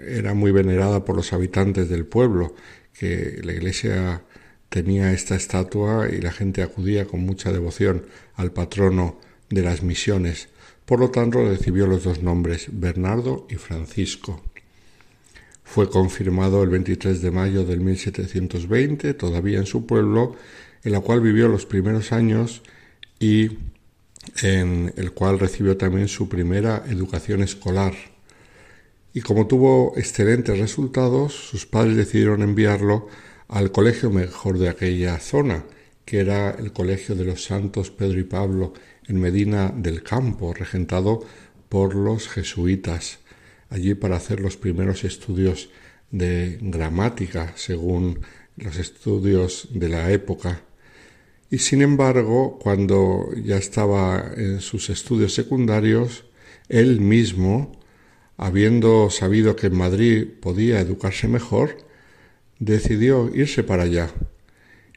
era 0.09 0.33
muy 0.33 0.53
venerada 0.53 1.05
por 1.05 1.15
los 1.15 1.35
habitantes 1.35 1.91
del 1.91 2.07
pueblo, 2.07 2.55
que 2.99 3.39
la 3.45 3.53
iglesia 3.53 4.23
tenía 4.71 5.13
esta 5.13 5.35
estatua 5.35 6.09
y 6.09 6.19
la 6.23 6.33
gente 6.33 6.63
acudía 6.63 7.05
con 7.05 7.27
mucha 7.27 7.53
devoción 7.53 8.07
al 8.37 8.51
patrono 8.51 9.21
de 9.51 9.61
las 9.61 9.83
misiones. 9.83 10.49
Por 10.87 10.99
lo 10.99 11.11
tanto, 11.11 11.47
recibió 11.47 11.87
los 11.87 12.05
dos 12.05 12.23
nombres, 12.23 12.69
Bernardo 12.73 13.47
y 13.51 13.57
Francisco. 13.57 14.43
Fue 15.63 15.91
confirmado 15.91 16.63
el 16.63 16.71
23 16.71 17.21
de 17.21 17.31
mayo 17.31 17.67
del 17.67 17.81
1720, 17.81 19.13
todavía 19.13 19.59
en 19.59 19.67
su 19.67 19.85
pueblo, 19.85 20.37
en 20.83 20.93
la 20.93 21.01
cual 21.01 21.21
vivió 21.21 21.49
los 21.49 21.67
primeros 21.67 22.13
años 22.13 22.63
y 23.21 23.59
en 24.41 24.95
el 24.97 25.13
cual 25.13 25.39
recibió 25.39 25.77
también 25.77 26.09
su 26.09 26.31
primera 26.31 26.83
educación 26.89 27.43
escolar. 27.43 28.12
Y 29.15 29.21
como 29.21 29.47
tuvo 29.47 29.93
excelentes 29.97 30.59
resultados, 30.59 31.35
sus 31.35 31.67
padres 31.67 31.97
decidieron 31.97 32.43
enviarlo 32.43 33.09
al 33.49 33.71
colegio 33.71 34.11
mejor 34.11 34.59
de 34.59 34.71
aquella 34.71 35.19
zona, 35.19 35.65
que 36.05 36.21
era 36.21 36.51
el 36.51 36.73
Colegio 36.73 37.15
de 37.15 37.25
los 37.25 37.45
Santos 37.45 37.91
Pedro 37.91 38.19
y 38.19 38.25
Pablo 38.25 38.73
en 39.07 39.21
Medina 39.21 39.73
del 39.75 40.03
Campo, 40.03 40.55
regentado 40.55 41.25
por 41.69 41.95
los 41.95 42.29
jesuitas, 42.29 43.19
allí 43.69 43.95
para 43.95 44.17
hacer 44.17 44.41
los 44.41 44.57
primeros 44.57 45.05
estudios 45.05 45.71
de 46.11 46.59
gramática, 46.61 47.53
según 47.57 48.21
los 48.57 48.79
estudios 48.79 49.69
de 49.73 49.89
la 49.89 50.11
época. 50.11 50.63
Y 51.51 51.59
sin 51.59 51.83
embargo, 51.83 52.59
cuando 52.59 53.29
ya 53.37 53.57
estaba 53.57 54.33
en 54.37 54.61
sus 54.61 54.89
estudios 54.89 55.35
secundarios, 55.35 56.25
él 56.69 57.01
mismo, 57.01 57.79
habiendo 58.37 59.11
sabido 59.11 59.57
que 59.57 59.69
en 59.69 59.77
Madrid 59.77 60.27
podía 60.41 60.81
educarse 60.81 61.29
mejor, 61.29 61.77
decidió 62.59 63.31
irse 63.35 63.63
para 63.63 63.85
allá. 63.85 64.11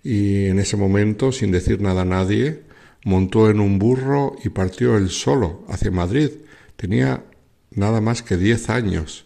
Y 0.03 0.45
en 0.45 0.59
ese 0.59 0.77
momento, 0.77 1.31
sin 1.31 1.51
decir 1.51 1.81
nada 1.81 2.03
a 2.03 2.05
nadie, 2.05 2.61
montó 3.03 3.49
en 3.49 3.59
un 3.59 3.79
burro 3.79 4.35
y 4.43 4.49
partió 4.49 4.97
él 4.97 5.09
solo 5.09 5.63
hacia 5.67 5.91
Madrid. 5.91 6.29
Tenía 6.75 7.23
nada 7.71 8.01
más 8.01 8.21
que 8.21 8.37
diez 8.37 8.69
años. 8.69 9.23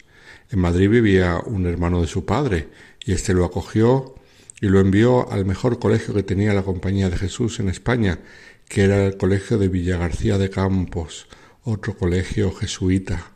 En 0.51 0.59
Madrid 0.59 0.89
vivía 0.89 1.39
un 1.45 1.65
hermano 1.65 2.01
de 2.01 2.07
su 2.07 2.25
padre 2.25 2.69
y 3.05 3.13
éste 3.13 3.33
lo 3.33 3.45
acogió 3.45 4.15
y 4.61 4.67
lo 4.67 4.79
envió 4.79 5.31
al 5.31 5.45
mejor 5.45 5.79
colegio 5.79 6.13
que 6.13 6.23
tenía 6.23 6.53
la 6.53 6.63
Compañía 6.63 7.09
de 7.09 7.17
Jesús 7.17 7.59
en 7.59 7.69
España, 7.69 8.19
que 8.67 8.83
era 8.83 9.05
el 9.05 9.17
Colegio 9.17 9.57
de 9.57 9.67
Villagarcía 9.67 10.37
de 10.37 10.49
Campos, 10.49 11.27
otro 11.63 11.97
colegio 11.97 12.51
jesuita. 12.51 13.31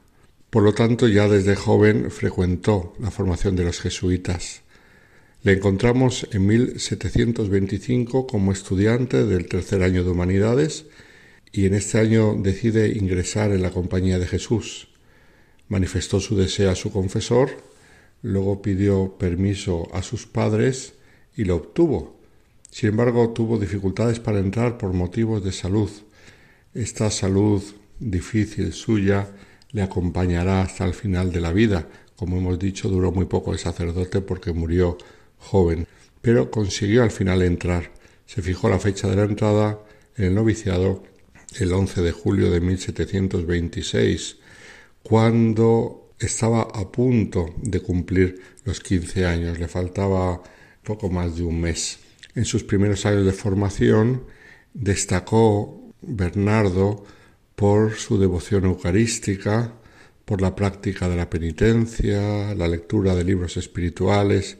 Por 0.53 0.61
lo 0.61 0.75
tanto, 0.75 1.07
ya 1.07 1.27
desde 1.27 1.55
joven 1.55 2.11
frecuentó 2.11 2.93
la 2.99 3.09
formación 3.09 3.55
de 3.55 3.63
los 3.63 3.81
jesuitas. 3.81 4.61
Le 5.41 5.53
encontramos 5.53 6.27
en 6.31 6.45
1725 6.45 8.27
como 8.27 8.51
estudiante 8.51 9.25
del 9.25 9.47
tercer 9.47 9.81
año 9.81 10.03
de 10.03 10.11
Humanidades 10.11 10.85
y 11.51 11.65
en 11.65 11.73
este 11.73 11.97
año 11.97 12.35
decide 12.35 12.89
ingresar 12.89 13.51
en 13.51 13.63
la 13.63 13.71
Compañía 13.71 14.19
de 14.19 14.27
Jesús. 14.27 14.89
Manifestó 15.69 16.19
su 16.19 16.37
deseo 16.37 16.69
a 16.69 16.75
su 16.75 16.91
confesor, 16.91 17.49
luego 18.21 18.61
pidió 18.61 19.17
permiso 19.17 19.87
a 19.91 20.03
sus 20.03 20.27
padres 20.27 20.93
y 21.35 21.45
lo 21.45 21.55
obtuvo. 21.55 22.15
Sin 22.69 22.89
embargo, 22.89 23.31
tuvo 23.31 23.57
dificultades 23.57 24.19
para 24.19 24.37
entrar 24.37 24.77
por 24.77 24.93
motivos 24.93 25.43
de 25.43 25.51
salud. 25.51 25.89
Esta 26.75 27.09
salud 27.09 27.63
difícil 27.99 28.71
suya 28.71 29.31
le 29.73 29.81
acompañará 29.81 30.61
hasta 30.61 30.85
el 30.85 30.93
final 30.93 31.31
de 31.31 31.41
la 31.41 31.51
vida. 31.51 31.87
Como 32.15 32.37
hemos 32.37 32.57
dicho, 32.57 32.87
duró 32.87 33.11
muy 33.11 33.25
poco 33.25 33.51
el 33.51 33.59
sacerdote 33.59 34.21
porque 34.21 34.53
murió 34.53 34.97
joven, 35.37 35.87
pero 36.21 36.49
consiguió 36.49 37.03
al 37.03 37.11
final 37.11 37.41
entrar. 37.41 37.91
Se 38.25 38.41
fijó 38.41 38.69
la 38.69 38.79
fecha 38.79 39.07
de 39.09 39.17
la 39.17 39.23
entrada 39.23 39.79
en 40.15 40.25
el 40.25 40.35
noviciado 40.35 41.03
el 41.59 41.71
11 41.71 42.01
de 42.01 42.11
julio 42.11 42.51
de 42.51 42.61
1726, 42.61 44.37
cuando 45.03 46.09
estaba 46.19 46.61
a 46.61 46.91
punto 46.91 47.53
de 47.57 47.81
cumplir 47.81 48.41
los 48.63 48.79
15 48.79 49.25
años, 49.25 49.59
le 49.59 49.67
faltaba 49.67 50.41
poco 50.83 51.09
más 51.09 51.35
de 51.35 51.43
un 51.43 51.59
mes. 51.61 51.99
En 52.35 52.45
sus 52.45 52.63
primeros 52.63 53.05
años 53.05 53.25
de 53.25 53.33
formación 53.33 54.23
destacó 54.73 55.91
Bernardo 56.01 57.03
por 57.55 57.93
su 57.93 58.17
devoción 58.17 58.65
eucarística, 58.65 59.73
por 60.25 60.41
la 60.41 60.55
práctica 60.55 61.09
de 61.09 61.15
la 61.15 61.29
penitencia, 61.29 62.55
la 62.55 62.67
lectura 62.67 63.15
de 63.15 63.23
libros 63.23 63.57
espirituales, 63.57 64.57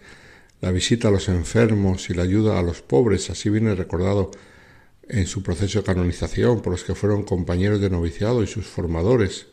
la 0.61 0.71
visita 0.71 1.07
a 1.07 1.11
los 1.11 1.29
enfermos 1.29 2.09
y 2.09 2.13
la 2.13 2.23
ayuda 2.23 2.59
a 2.59 2.63
los 2.63 2.81
pobres, 2.81 3.29
así 3.29 3.49
viene 3.49 3.75
recordado 3.75 4.31
en 5.07 5.27
su 5.27 5.43
proceso 5.43 5.79
de 5.79 5.85
canonización 5.85 6.61
por 6.61 6.71
los 6.71 6.83
que 6.83 6.95
fueron 6.95 7.23
compañeros 7.23 7.81
de 7.81 7.89
noviciado 7.89 8.43
y 8.43 8.47
sus 8.47 8.65
formadores. 8.65 9.47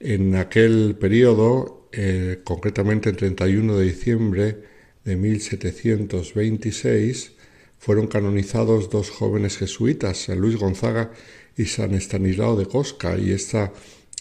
En 0.00 0.36
aquel 0.36 0.96
periodo, 0.98 1.88
eh, 1.92 2.40
concretamente 2.44 3.10
el 3.10 3.16
31 3.16 3.76
de 3.76 3.84
diciembre 3.84 4.58
de 5.04 5.16
1726, 5.16 7.32
fueron 7.78 8.08
canonizados 8.08 8.90
dos 8.90 9.10
jóvenes 9.10 9.56
jesuitas, 9.56 10.28
Luis 10.28 10.56
Gonzaga 10.56 11.12
y 11.58 11.66
San 11.66 11.92
Estanislao 11.92 12.56
de 12.56 12.66
Cosca, 12.66 13.18
y 13.18 13.32
esta 13.32 13.72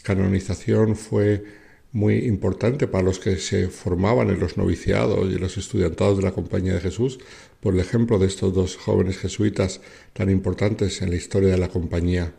canonización 0.04 0.96
fue 0.96 1.46
muy 1.94 2.16
importante 2.26 2.88
para 2.88 3.04
los 3.04 3.20
que 3.20 3.38
se 3.38 3.70
formaban 3.70 4.30
en 4.30 4.40
los 4.40 4.58
noviciados 4.58 5.32
y 5.32 5.38
los 5.38 5.58
estudiantados 5.58 6.18
de 6.18 6.24
la 6.24 6.32
Compañía 6.32 6.74
de 6.74 6.82
Jesús, 6.82 7.20
por 7.62 7.76
el 7.76 7.80
ejemplo 7.80 8.20
de 8.20 8.28
estos 8.28 8.54
dos 8.54 8.76
jóvenes 8.76 9.18
jesuitas 9.18 9.82
tan 10.14 10.30
importantes 10.30 11.02
en 11.02 11.12
la 11.12 11.16
historia 11.16 11.50
de 11.50 11.58
la 11.58 11.70
Compañía. 11.70 12.34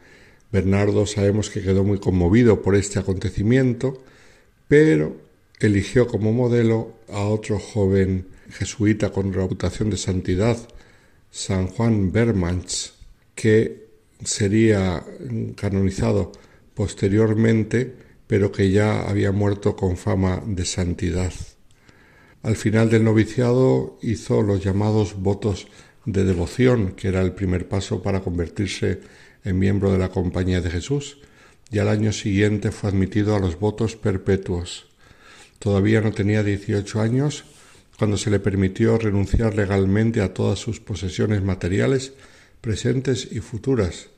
Bernardo 0.51 1.07
sabemos 1.07 1.49
que 1.49 1.63
quedó 1.63 1.85
muy 1.85 1.99
conmovido 1.99 2.61
por 2.61 2.75
este 2.75 2.99
acontecimiento, 2.99 4.03
pero 4.67 5.17
eligió 5.61 6.09
como 6.09 6.33
modelo 6.33 6.93
a 7.09 7.23
otro 7.23 7.59
joven 7.59 8.27
jesuita 8.51 9.11
con 9.11 9.33
reputación 9.33 9.91
de 9.91 9.97
santidad, 9.97 10.57
San 11.31 11.69
Juan 11.69 12.11
Bermans, 12.11 12.95
que 13.35 13.88
sería 14.25 15.05
canonizado 15.57 16.33
posteriormente, 16.75 17.95
pero 18.27 18.53
que 18.53 18.71
ya 18.71 19.09
había 19.09 19.33
muerto 19.33 19.75
con 19.75 19.97
fama 19.97 20.43
de 20.47 20.65
santidad. 20.65 21.33
Al 22.43 22.57
final 22.57 22.89
del 22.89 23.05
noviciado 23.05 23.99
hizo 24.03 24.43
los 24.43 24.63
llamados 24.63 25.21
votos 25.21 25.67
de 26.05 26.25
devoción, 26.25 26.93
que 26.93 27.09
era 27.09 27.21
el 27.21 27.33
primer 27.33 27.69
paso 27.69 28.03
para 28.03 28.21
convertirse 28.21 29.01
en 29.45 29.59
miembro 29.59 29.93
de 29.93 29.99
la 29.99 30.11
Compañía 30.11 30.61
de 30.61 30.71
Jesús, 30.71 31.19
y 31.71 31.79
al 31.79 31.89
año 31.89 32.13
siguiente 32.13 32.71
fue 32.71 32.91
admitido 32.91 33.35
a 33.35 33.41
los 33.41 33.59
votos 33.59 33.97
perpetuos. 33.97 34.87
Todavía 35.59 36.01
no 36.01 36.13
tenía 36.13 36.43
18 36.43 37.01
años 37.01 37.45
cuando 37.99 38.17
se 38.17 38.31
le 38.31 38.39
permitió 38.39 38.97
renunciar 38.97 39.57
legalmente 39.57 40.21
a 40.21 40.33
todas 40.33 40.59
sus 40.59 40.81
posesiones 40.81 41.43
materiales, 41.43 42.13
presentes 42.61 43.29
y 43.31 43.41
futuras, 43.41 44.11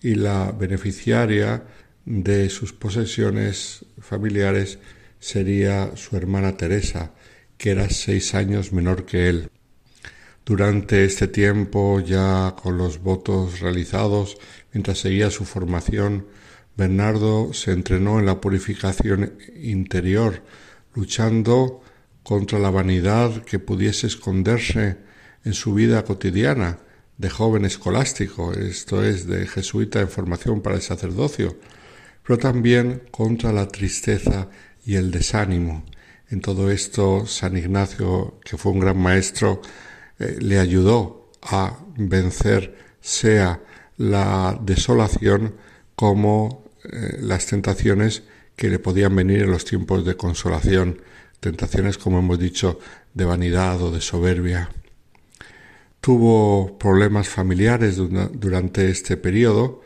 y 0.00 0.14
la 0.14 0.52
beneficiaria 0.52 1.64
de 2.04 2.48
sus 2.48 2.72
posesiones 2.72 3.84
familiares 4.00 4.78
sería 5.18 5.96
su 5.96 6.16
hermana 6.16 6.56
Teresa, 6.56 7.12
que 7.56 7.70
era 7.70 7.90
seis 7.90 8.34
años 8.34 8.72
menor 8.72 9.04
que 9.04 9.28
él. 9.28 9.50
Durante 10.44 11.04
este 11.04 11.28
tiempo, 11.28 12.00
ya 12.00 12.54
con 12.62 12.78
los 12.78 13.02
votos 13.02 13.60
realizados, 13.60 14.38
mientras 14.72 14.98
seguía 14.98 15.30
su 15.30 15.44
formación, 15.44 16.26
Bernardo 16.76 17.52
se 17.52 17.72
entrenó 17.72 18.20
en 18.20 18.26
la 18.26 18.40
purificación 18.40 19.34
interior, 19.56 20.42
luchando 20.94 21.82
contra 22.22 22.58
la 22.58 22.70
vanidad 22.70 23.42
que 23.42 23.58
pudiese 23.58 24.06
esconderse 24.06 24.96
en 25.44 25.52
su 25.52 25.74
vida 25.74 26.04
cotidiana 26.04 26.78
de 27.18 27.30
joven 27.30 27.64
escolástico, 27.64 28.52
esto 28.52 29.04
es, 29.04 29.26
de 29.26 29.46
jesuita 29.46 30.00
en 30.00 30.08
formación 30.08 30.62
para 30.62 30.76
el 30.76 30.82
sacerdocio, 30.82 31.56
pero 32.24 32.38
también 32.38 33.02
contra 33.10 33.52
la 33.52 33.68
tristeza 33.68 34.48
y 34.86 34.94
el 34.94 35.10
desánimo. 35.10 35.84
En 36.30 36.40
todo 36.40 36.70
esto, 36.70 37.26
San 37.26 37.56
Ignacio, 37.56 38.38
que 38.44 38.56
fue 38.56 38.72
un 38.72 38.80
gran 38.80 38.98
maestro, 38.98 39.60
eh, 40.18 40.36
le 40.40 40.58
ayudó 40.58 41.32
a 41.42 41.78
vencer 41.96 42.88
sea 43.00 43.60
la 43.96 44.58
desolación 44.60 45.54
como 45.94 46.64
eh, 46.84 47.18
las 47.20 47.46
tentaciones 47.46 48.22
que 48.56 48.68
le 48.68 48.78
podían 48.78 49.14
venir 49.14 49.42
en 49.42 49.50
los 49.50 49.64
tiempos 49.64 50.04
de 50.04 50.16
consolación, 50.16 51.00
tentaciones, 51.40 51.98
como 51.98 52.18
hemos 52.18 52.38
dicho, 52.38 52.78
de 53.14 53.24
vanidad 53.24 53.80
o 53.82 53.90
de 53.90 54.00
soberbia. 54.00 54.70
Tuvo 56.00 56.78
problemas 56.78 57.28
familiares 57.28 57.96
durante 57.96 58.90
este 58.90 59.16
periodo, 59.16 59.82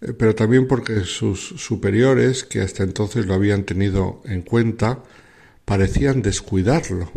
eh, 0.00 0.12
pero 0.12 0.34
también 0.34 0.66
porque 0.66 1.00
sus 1.04 1.40
superiores, 1.40 2.44
que 2.44 2.60
hasta 2.60 2.82
entonces 2.82 3.26
lo 3.26 3.34
habían 3.34 3.64
tenido 3.64 4.22
en 4.24 4.42
cuenta, 4.42 5.02
parecían 5.64 6.22
descuidarlo. 6.22 7.10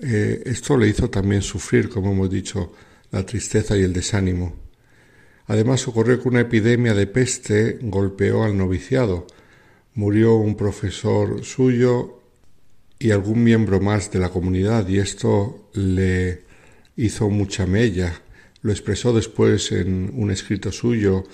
Eh, 0.00 0.42
esto 0.46 0.76
le 0.76 0.88
hizo 0.88 1.10
también 1.10 1.42
sufrir, 1.42 1.88
como 1.88 2.12
hemos 2.12 2.30
dicho, 2.30 2.72
la 3.10 3.26
tristeza 3.26 3.76
y 3.76 3.82
el 3.82 3.92
desánimo. 3.92 4.54
Además 5.46 5.86
ocurrió 5.88 6.22
que 6.22 6.28
una 6.28 6.40
epidemia 6.40 6.94
de 6.94 7.06
peste 7.06 7.78
golpeó 7.82 8.44
al 8.44 8.56
noviciado. 8.56 9.26
Murió 9.94 10.36
un 10.36 10.56
profesor 10.56 11.44
suyo 11.44 12.20
y 13.00 13.10
algún 13.10 13.42
miembro 13.42 13.80
más 13.80 14.12
de 14.12 14.20
la 14.20 14.28
comunidad 14.28 14.86
y 14.86 14.98
esto 14.98 15.68
le 15.72 16.49
hizo 16.96 17.28
mucha 17.30 17.66
mella. 17.66 18.20
Lo 18.62 18.72
expresó 18.72 19.12
después 19.12 19.72
en 19.72 20.12
un 20.14 20.30
escrito 20.30 20.72
suyo 20.72 21.24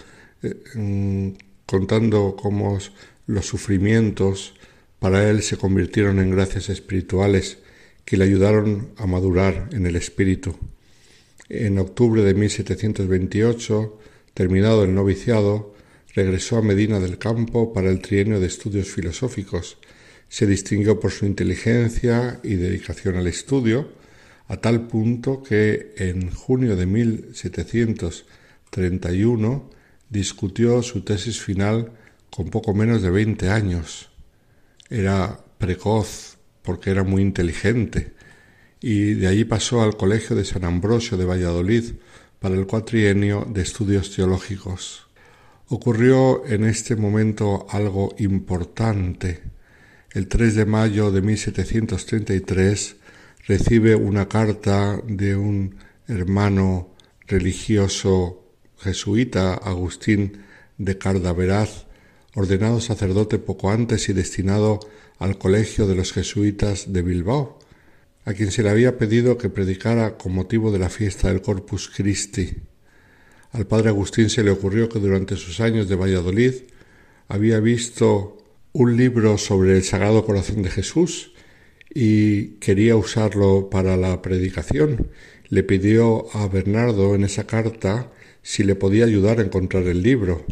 eh, 0.42 1.34
contando 1.66 2.36
cómo 2.40 2.78
los 3.26 3.46
sufrimientos 3.46 4.54
para 4.98 5.28
él 5.28 5.42
se 5.42 5.56
convirtieron 5.56 6.18
en 6.20 6.30
gracias 6.30 6.68
espirituales 6.68 7.58
que 8.04 8.16
le 8.16 8.24
ayudaron 8.24 8.90
a 8.96 9.06
madurar 9.06 9.68
en 9.72 9.86
el 9.86 9.96
espíritu. 9.96 10.56
En 11.48 11.78
octubre 11.78 12.22
de 12.22 12.34
1728, 12.34 13.98
terminado 14.34 14.84
el 14.84 14.94
noviciado, 14.94 15.74
regresó 16.14 16.56
a 16.58 16.62
Medina 16.62 16.98
del 16.98 17.18
Campo 17.18 17.72
para 17.72 17.90
el 17.90 18.00
trienio 18.00 18.40
de 18.40 18.46
estudios 18.46 18.88
filosóficos. 18.88 19.78
Se 20.28 20.46
distinguió 20.46 20.98
por 20.98 21.10
su 21.10 21.26
inteligencia 21.26 22.40
y 22.42 22.54
dedicación 22.54 23.16
al 23.16 23.26
estudio, 23.26 23.88
a 24.48 24.56
tal 24.58 24.86
punto 24.86 25.42
que 25.42 25.92
en 25.96 26.30
junio 26.30 26.76
de 26.76 26.86
1731 26.86 29.70
discutió 30.08 30.82
su 30.82 31.00
tesis 31.02 31.40
final 31.40 31.90
con 32.30 32.50
poco 32.50 32.72
menos 32.74 33.02
de 33.02 33.10
20 33.10 33.50
años. 33.50 34.10
Era 34.88 35.40
precoz 35.58 36.38
porque 36.62 36.90
era 36.90 37.02
muy 37.02 37.22
inteligente 37.22 38.14
y 38.80 39.14
de 39.14 39.26
allí 39.26 39.44
pasó 39.44 39.82
al 39.82 39.96
Colegio 39.96 40.36
de 40.36 40.44
San 40.44 40.64
Ambrosio 40.64 41.16
de 41.16 41.24
Valladolid 41.24 41.94
para 42.38 42.54
el 42.54 42.66
cuatrienio 42.66 43.48
de 43.50 43.62
estudios 43.62 44.14
teológicos. 44.14 45.08
Ocurrió 45.68 46.46
en 46.46 46.64
este 46.64 46.94
momento 46.94 47.66
algo 47.70 48.14
importante. 48.18 49.42
El 50.12 50.28
3 50.28 50.54
de 50.54 50.66
mayo 50.66 51.10
de 51.10 51.22
1733 51.22 52.96
recibe 53.46 53.94
una 53.94 54.28
carta 54.28 55.00
de 55.06 55.36
un 55.36 55.76
hermano 56.08 56.94
religioso 57.26 58.44
jesuita, 58.78 59.54
Agustín 59.54 60.42
de 60.78 60.98
Cardaveraz, 60.98 61.86
ordenado 62.34 62.80
sacerdote 62.80 63.38
poco 63.38 63.70
antes 63.70 64.08
y 64.08 64.12
destinado 64.12 64.80
al 65.18 65.38
Colegio 65.38 65.86
de 65.86 65.94
los 65.94 66.12
Jesuitas 66.12 66.92
de 66.92 67.02
Bilbao, 67.02 67.58
a 68.24 68.34
quien 68.34 68.50
se 68.50 68.62
le 68.62 68.70
había 68.70 68.98
pedido 68.98 69.38
que 69.38 69.48
predicara 69.48 70.18
con 70.18 70.34
motivo 70.34 70.72
de 70.72 70.80
la 70.80 70.88
fiesta 70.88 71.28
del 71.28 71.40
Corpus 71.40 71.88
Christi. 71.88 72.56
Al 73.52 73.66
padre 73.66 73.88
Agustín 73.88 74.28
se 74.28 74.42
le 74.42 74.50
ocurrió 74.50 74.88
que 74.88 74.98
durante 74.98 75.36
sus 75.36 75.60
años 75.60 75.88
de 75.88 75.94
Valladolid 75.94 76.54
había 77.28 77.60
visto 77.60 78.38
un 78.72 78.96
libro 78.96 79.38
sobre 79.38 79.76
el 79.76 79.84
Sagrado 79.84 80.26
Corazón 80.26 80.62
de 80.62 80.70
Jesús 80.70 81.35
y 81.98 82.58
quería 82.58 82.94
usarlo 82.94 83.70
para 83.70 83.96
la 83.96 84.20
predicación. 84.20 85.08
Le 85.48 85.62
pidió 85.62 86.26
a 86.36 86.46
Bernardo 86.46 87.14
en 87.14 87.24
esa 87.24 87.46
carta 87.46 88.12
si 88.42 88.64
le 88.64 88.74
podía 88.74 89.06
ayudar 89.06 89.38
a 89.38 89.42
encontrar 89.42 89.84
el 89.84 90.02
libro. 90.02 90.44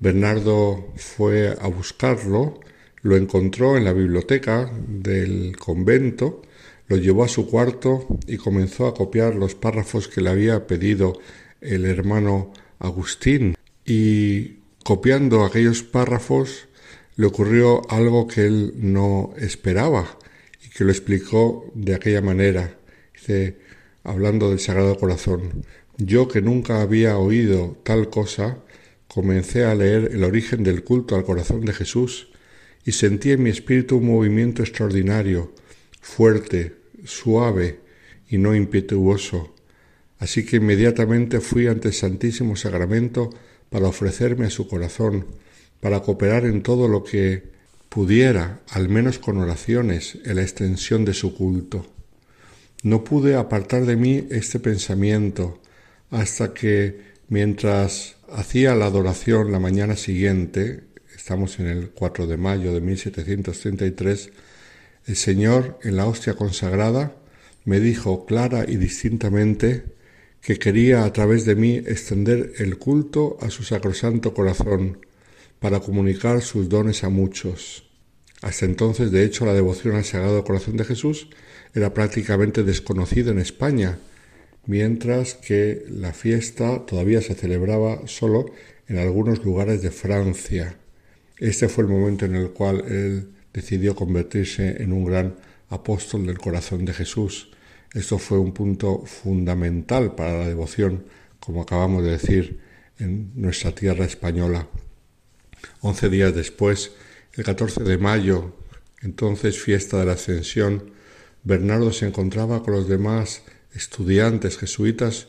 Bernardo 0.00 0.92
fue 0.96 1.56
a 1.58 1.66
buscarlo, 1.68 2.60
lo 3.00 3.16
encontró 3.16 3.78
en 3.78 3.84
la 3.84 3.94
biblioteca 3.94 4.70
del 4.86 5.56
convento 5.56 6.42
lo 6.88 6.98
llevó 6.98 7.24
a 7.24 7.28
su 7.28 7.48
cuarto 7.48 8.06
y 8.26 8.36
comenzó 8.36 8.86
a 8.86 8.94
copiar 8.94 9.34
los 9.34 9.54
párrafos 9.54 10.08
que 10.08 10.20
le 10.20 10.28
había 10.30 10.66
pedido 10.66 11.18
el 11.62 11.86
hermano 11.86 12.52
Agustín. 12.78 13.56
Y 13.86 14.58
copiando 14.84 15.44
aquellos 15.44 15.82
párrafos 15.82 16.68
le 17.16 17.26
ocurrió 17.26 17.82
algo 17.90 18.28
que 18.28 18.46
él 18.46 18.74
no 18.76 19.32
esperaba 19.38 20.18
que 20.76 20.84
lo 20.84 20.90
explicó 20.90 21.70
de 21.74 21.94
aquella 21.94 22.20
manera. 22.20 22.76
Dice, 23.14 23.56
hablando 24.04 24.50
del 24.50 24.60
Sagrado 24.60 24.98
Corazón, 24.98 25.64
yo 25.96 26.28
que 26.28 26.42
nunca 26.42 26.82
había 26.82 27.16
oído 27.16 27.78
tal 27.82 28.10
cosa, 28.10 28.58
comencé 29.08 29.64
a 29.64 29.74
leer 29.74 30.10
el 30.12 30.22
origen 30.22 30.62
del 30.64 30.84
culto 30.84 31.16
al 31.16 31.24
corazón 31.24 31.64
de 31.64 31.72
Jesús 31.72 32.28
y 32.84 32.92
sentí 32.92 33.30
en 33.30 33.42
mi 33.42 33.48
espíritu 33.48 33.96
un 33.96 34.06
movimiento 34.06 34.62
extraordinario, 34.62 35.54
fuerte, 36.02 36.74
suave 37.04 37.80
y 38.28 38.36
no 38.36 38.54
impetuoso. 38.54 39.54
Así 40.18 40.44
que 40.44 40.56
inmediatamente 40.56 41.40
fui 41.40 41.68
ante 41.68 41.88
el 41.88 41.94
Santísimo 41.94 42.54
Sacramento 42.54 43.30
para 43.70 43.88
ofrecerme 43.88 44.44
a 44.44 44.50
su 44.50 44.68
corazón, 44.68 45.24
para 45.80 46.02
cooperar 46.02 46.44
en 46.44 46.62
todo 46.62 46.86
lo 46.86 47.02
que 47.02 47.55
pudiera, 47.96 48.60
al 48.72 48.90
menos 48.90 49.18
con 49.18 49.38
oraciones, 49.38 50.18
en 50.26 50.36
la 50.36 50.42
extensión 50.42 51.06
de 51.06 51.14
su 51.14 51.34
culto. 51.34 51.86
No 52.82 53.04
pude 53.04 53.36
apartar 53.36 53.86
de 53.86 53.96
mí 53.96 54.28
este 54.30 54.60
pensamiento 54.60 55.62
hasta 56.10 56.52
que, 56.52 57.00
mientras 57.30 58.16
hacía 58.30 58.74
la 58.74 58.84
adoración 58.84 59.50
la 59.50 59.60
mañana 59.60 59.96
siguiente, 59.96 60.82
estamos 61.16 61.58
en 61.58 61.68
el 61.68 61.88
4 61.88 62.26
de 62.26 62.36
mayo 62.36 62.74
de 62.74 62.82
1733, 62.82 64.30
el 65.06 65.16
Señor, 65.16 65.78
en 65.82 65.96
la 65.96 66.04
hostia 66.04 66.34
consagrada, 66.34 67.16
me 67.64 67.80
dijo 67.80 68.26
clara 68.26 68.66
y 68.68 68.76
distintamente 68.76 69.84
que 70.42 70.58
quería 70.58 71.06
a 71.06 71.12
través 71.14 71.46
de 71.46 71.54
mí 71.54 71.76
extender 71.76 72.52
el 72.58 72.76
culto 72.76 73.38
a 73.40 73.48
su 73.48 73.62
sacrosanto 73.62 74.34
corazón 74.34 74.98
para 75.60 75.80
comunicar 75.80 76.42
sus 76.42 76.68
dones 76.68 77.02
a 77.02 77.08
muchos. 77.08 77.85
Hasta 78.42 78.66
entonces, 78.66 79.10
de 79.10 79.24
hecho, 79.24 79.46
la 79.46 79.54
devoción 79.54 79.96
al 79.96 80.04
Sagrado 80.04 80.44
Corazón 80.44 80.76
de 80.76 80.84
Jesús 80.84 81.28
era 81.74 81.94
prácticamente 81.94 82.62
desconocida 82.62 83.30
en 83.30 83.38
España 83.38 83.98
mientras 84.66 85.34
que 85.34 85.84
la 85.88 86.12
fiesta 86.12 86.84
todavía 86.84 87.22
se 87.22 87.34
celebraba 87.34 88.06
solo 88.06 88.46
en 88.88 88.98
algunos 88.98 89.44
lugares 89.44 89.82
de 89.82 89.90
Francia. 89.90 90.76
Este 91.38 91.68
fue 91.68 91.84
el 91.84 91.90
momento 91.90 92.24
en 92.24 92.34
el 92.34 92.50
cual 92.50 92.84
él 92.86 93.30
decidió 93.52 93.94
convertirse 93.94 94.82
en 94.82 94.92
un 94.92 95.04
gran 95.04 95.36
apóstol 95.70 96.26
del 96.26 96.38
corazón 96.38 96.84
de 96.84 96.92
Jesús. 96.92 97.50
Esto 97.94 98.18
fue 98.18 98.38
un 98.38 98.52
punto 98.52 99.04
fundamental 99.06 100.14
para 100.14 100.38
la 100.38 100.48
devoción, 100.48 101.04
como 101.40 101.62
acabamos 101.62 102.04
de 102.04 102.10
decir, 102.10 102.60
en 102.98 103.30
nuestra 103.34 103.72
tierra 103.72 104.04
española. 104.04 104.68
Once 105.80 106.08
días 106.08 106.34
después, 106.34 106.92
el 107.36 107.44
14 107.44 107.84
de 107.84 107.98
mayo, 107.98 108.54
entonces 109.02 109.60
fiesta 109.60 109.98
de 109.98 110.06
la 110.06 110.12
Ascensión, 110.12 110.92
Bernardo 111.44 111.92
se 111.92 112.06
encontraba 112.06 112.62
con 112.62 112.72
los 112.74 112.88
demás 112.88 113.42
estudiantes 113.74 114.56
jesuitas 114.56 115.28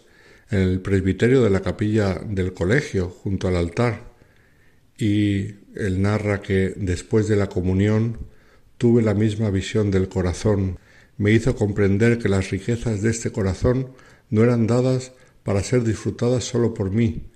en 0.50 0.60
el 0.60 0.80
presbiterio 0.80 1.44
de 1.44 1.50
la 1.50 1.62
capilla 1.62 2.16
del 2.16 2.54
colegio, 2.54 3.10
junto 3.10 3.50
al 3.50 3.58
altar, 3.58 4.14
y 4.98 5.56
él 5.76 6.02
narra 6.02 6.42
que 6.42 6.74
después 6.78 7.28
de 7.28 7.36
la 7.36 7.48
comunión 7.48 8.18
tuve 8.78 9.02
la 9.02 9.14
misma 9.14 9.50
visión 9.50 9.92
del 9.92 10.08
corazón, 10.08 10.80
me 11.18 11.32
hizo 11.32 11.56
comprender 11.56 12.20
que 12.20 12.30
las 12.30 12.52
riquezas 12.52 13.02
de 13.02 13.10
este 13.10 13.32
corazón 13.32 13.90
no 14.30 14.44
eran 14.44 14.66
dadas 14.66 15.12
para 15.44 15.62
ser 15.62 15.84
disfrutadas 15.84 16.46
solo 16.46 16.74
por 16.74 16.90
mí, 16.90 17.32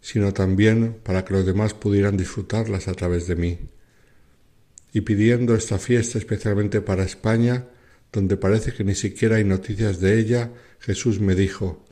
sino 0.00 0.32
también 0.32 0.96
para 1.02 1.24
que 1.24 1.34
los 1.34 1.44
demás 1.44 1.74
pudieran 1.74 2.16
disfrutarlas 2.16 2.88
a 2.88 2.94
través 2.94 3.26
de 3.26 3.36
mí. 3.36 3.58
Y 4.94 5.02
pidiendo 5.02 5.56
esta 5.56 5.78
fiesta 5.78 6.18
especialmente 6.18 6.80
para 6.80 7.02
España, 7.02 7.66
donde 8.12 8.36
parece 8.36 8.72
que 8.72 8.84
ni 8.84 8.94
siquiera 8.94 9.36
hay 9.36 9.44
noticias 9.44 9.98
de 9.98 10.18
ella, 10.20 10.52
Jesús 10.78 11.20
me 11.20 11.34
dijo, 11.34 11.84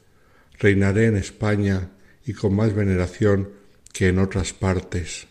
reinaré 0.60 1.06
en 1.06 1.16
España 1.16 1.90
y 2.24 2.32
con 2.32 2.54
más 2.54 2.74
veneración 2.74 3.50
que 3.92 4.06
en 4.06 4.20
otras 4.20 4.52
partes. 4.52 5.26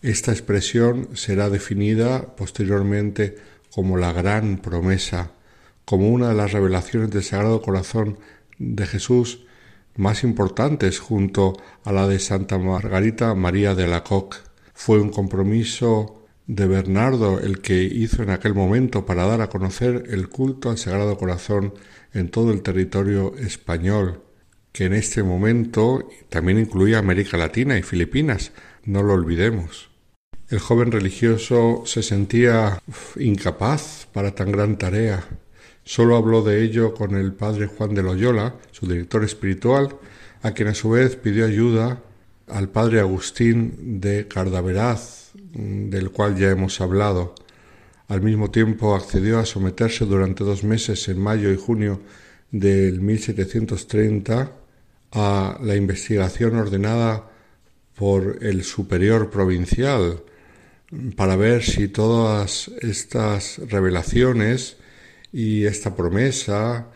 Esta 0.00 0.32
expresión 0.32 1.10
será 1.14 1.50
definida 1.50 2.34
posteriormente 2.36 3.36
como 3.70 3.98
la 3.98 4.12
gran 4.12 4.58
promesa, 4.58 5.32
como 5.84 6.08
una 6.08 6.30
de 6.30 6.36
las 6.36 6.52
revelaciones 6.52 7.10
del 7.10 7.22
Sagrado 7.22 7.60
Corazón 7.60 8.18
de 8.58 8.86
Jesús 8.86 9.44
más 9.94 10.24
importantes 10.24 11.00
junto 11.00 11.60
a 11.84 11.92
la 11.92 12.08
de 12.08 12.18
Santa 12.18 12.56
Margarita 12.56 13.34
María 13.34 13.74
de 13.74 13.88
la 13.88 14.04
Coque. 14.04 14.38
Fue 14.72 15.00
un 15.00 15.10
compromiso 15.10 16.17
de 16.48 16.66
Bernardo 16.66 17.38
el 17.40 17.60
que 17.60 17.82
hizo 17.82 18.22
en 18.22 18.30
aquel 18.30 18.54
momento 18.54 19.04
para 19.04 19.26
dar 19.26 19.42
a 19.42 19.50
conocer 19.50 20.04
el 20.08 20.28
culto 20.28 20.70
al 20.70 20.78
Sagrado 20.78 21.16
Corazón 21.18 21.74
en 22.14 22.30
todo 22.30 22.52
el 22.52 22.62
territorio 22.62 23.36
español, 23.36 24.22
que 24.72 24.86
en 24.86 24.94
este 24.94 25.22
momento 25.22 26.08
también 26.30 26.58
incluía 26.58 26.98
América 26.98 27.36
Latina 27.36 27.78
y 27.78 27.82
Filipinas, 27.82 28.52
no 28.84 29.02
lo 29.02 29.12
olvidemos. 29.12 29.90
El 30.48 30.58
joven 30.58 30.90
religioso 30.90 31.82
se 31.84 32.02
sentía 32.02 32.82
incapaz 33.16 34.08
para 34.14 34.34
tan 34.34 34.50
gran 34.50 34.78
tarea. 34.78 35.28
Solo 35.84 36.16
habló 36.16 36.42
de 36.42 36.62
ello 36.64 36.94
con 36.94 37.14
el 37.14 37.34
padre 37.34 37.66
Juan 37.66 37.94
de 37.94 38.02
Loyola, 38.02 38.54
su 38.70 38.86
director 38.86 39.22
espiritual, 39.22 39.96
a 40.40 40.52
quien 40.52 40.68
a 40.68 40.74
su 40.74 40.90
vez 40.90 41.16
pidió 41.16 41.44
ayuda 41.44 42.02
al 42.46 42.70
padre 42.70 43.00
Agustín 43.00 44.00
de 44.00 44.26
Cardaveraz, 44.26 45.32
del 45.52 46.10
cual 46.10 46.36
ya 46.36 46.50
hemos 46.50 46.80
hablado. 46.80 47.34
Al 48.08 48.22
mismo 48.22 48.50
tiempo 48.50 48.94
accedió 48.94 49.38
a 49.38 49.46
someterse 49.46 50.04
durante 50.04 50.44
dos 50.44 50.64
meses 50.64 51.08
en 51.08 51.20
mayo 51.20 51.52
y 51.52 51.56
junio 51.56 52.00
del 52.50 53.00
1730 53.00 54.52
a 55.12 55.58
la 55.62 55.76
investigación 55.76 56.56
ordenada 56.56 57.30
por 57.94 58.38
el 58.42 58.64
superior 58.64 59.30
provincial 59.30 60.22
para 61.16 61.36
ver 61.36 61.62
si 61.62 61.88
todas 61.88 62.68
estas 62.80 63.58
revelaciones 63.68 64.78
y 65.32 65.66
esta 65.66 65.94
promesa 65.94 66.86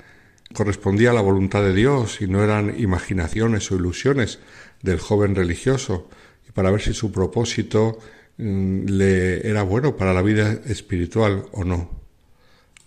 correspondía 0.55 1.11
a 1.11 1.15
la 1.15 1.21
voluntad 1.21 1.63
de 1.63 1.75
Dios 1.75 2.23
y 2.23 2.27
no 2.27 2.43
eran 2.43 2.79
imaginaciones 2.79 3.71
o 3.71 3.77
ilusiones 3.77 4.39
del 4.81 4.99
joven 4.99 5.35
religioso 5.35 6.09
y 6.49 6.53
para 6.53 6.71
ver 6.71 6.81
si 6.81 6.95
su 6.95 7.13
propósito 7.13 7.99
Mm, 7.99 8.22
le 8.43 9.47
era 9.49 9.63
bueno 9.63 9.97
para 9.97 10.13
la 10.13 10.23
vida 10.23 10.61
espiritual 10.67 11.47
o 11.53 11.65
no. 11.65 12.03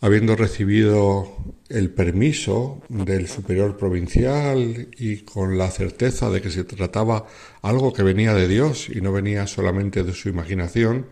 Habiendo 0.01 0.35
recibido 0.35 1.37
el 1.69 1.89
permiso 1.89 2.83
del 2.89 3.27
superior 3.27 3.77
provincial 3.77 4.89
y 4.97 5.17
con 5.19 5.57
la 5.57 5.71
certeza 5.71 6.29
de 6.29 6.41
que 6.41 6.51
se 6.51 6.65
trataba 6.65 7.25
algo 7.61 7.93
que 7.93 8.03
venía 8.03 8.33
de 8.33 8.47
Dios 8.47 8.89
y 8.89 9.01
no 9.01 9.13
venía 9.13 9.47
solamente 9.47 10.03
de 10.03 10.13
su 10.13 10.29
imaginación, 10.29 11.07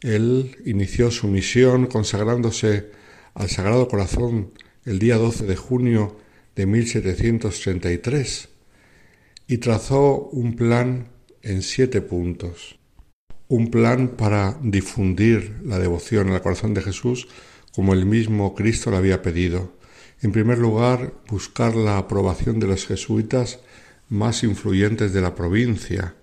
él 0.00 0.56
inició 0.64 1.10
su 1.10 1.28
misión 1.28 1.86
consagrándose 1.86 2.90
al 3.34 3.50
Sagrado 3.50 3.86
Corazón 3.88 4.52
el 4.84 4.98
día 4.98 5.16
12 5.16 5.44
de 5.46 5.56
junio 5.56 6.16
de 6.56 6.66
1733 6.66 8.48
y 9.46 9.58
trazó 9.58 10.28
un 10.32 10.56
plan 10.56 11.08
en 11.42 11.62
siete 11.62 12.00
puntos 12.00 12.77
un 13.48 13.70
plan 13.70 14.08
para 14.08 14.58
difundir 14.62 15.60
la 15.64 15.78
devoción 15.78 16.30
al 16.30 16.42
corazón 16.42 16.74
de 16.74 16.82
Jesús 16.82 17.28
como 17.74 17.94
el 17.94 18.04
mismo 18.04 18.54
Cristo 18.54 18.90
le 18.90 18.98
había 18.98 19.22
pedido. 19.22 19.72
En 20.20 20.32
primer 20.32 20.58
lugar, 20.58 21.14
buscar 21.28 21.74
la 21.74 21.96
aprobación 21.96 22.60
de 22.60 22.66
los 22.66 22.86
jesuitas 22.86 23.60
más 24.08 24.42
influyentes 24.42 25.12
de 25.12 25.20
la 25.20 25.34
provincia. 25.34 26.14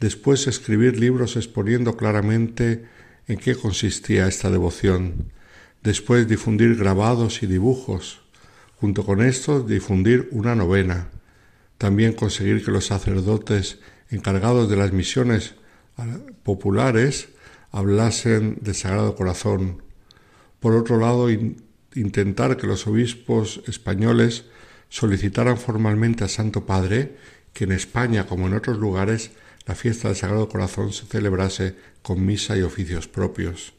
Después, 0.00 0.46
escribir 0.46 0.98
libros 0.98 1.36
exponiendo 1.36 1.96
claramente 1.96 2.84
en 3.26 3.38
qué 3.38 3.54
consistía 3.54 4.26
esta 4.26 4.50
devoción. 4.50 5.32
Después, 5.82 6.28
difundir 6.28 6.76
grabados 6.76 7.42
y 7.42 7.46
dibujos. 7.46 8.20
Junto 8.76 9.04
con 9.04 9.22
esto, 9.22 9.60
difundir 9.60 10.28
una 10.30 10.54
novena. 10.54 11.08
También 11.78 12.12
conseguir 12.12 12.64
que 12.64 12.70
los 12.70 12.86
sacerdotes 12.86 13.78
encargados 14.10 14.68
de 14.68 14.76
las 14.76 14.92
misiones 14.92 15.54
populares 16.42 17.28
hablasen 17.70 18.58
del 18.60 18.74
Sagrado 18.74 19.14
Corazón. 19.14 19.82
Por 20.60 20.74
otro 20.74 20.98
lado, 20.98 21.28
intentar 21.94 22.56
que 22.56 22.66
los 22.66 22.86
obispos 22.86 23.62
españoles 23.66 24.44
solicitaran 24.88 25.56
formalmente 25.56 26.24
al 26.24 26.30
Santo 26.30 26.66
Padre 26.66 27.16
que 27.52 27.64
en 27.64 27.72
España, 27.72 28.26
como 28.26 28.46
en 28.46 28.54
otros 28.54 28.78
lugares, 28.78 29.30
la 29.66 29.74
fiesta 29.74 30.08
del 30.08 30.16
Sagrado 30.16 30.48
Corazón 30.48 30.92
se 30.92 31.06
celebrase 31.06 31.76
con 32.02 32.24
misa 32.24 32.56
y 32.56 32.62
oficios 32.62 33.08
propios. 33.08 33.74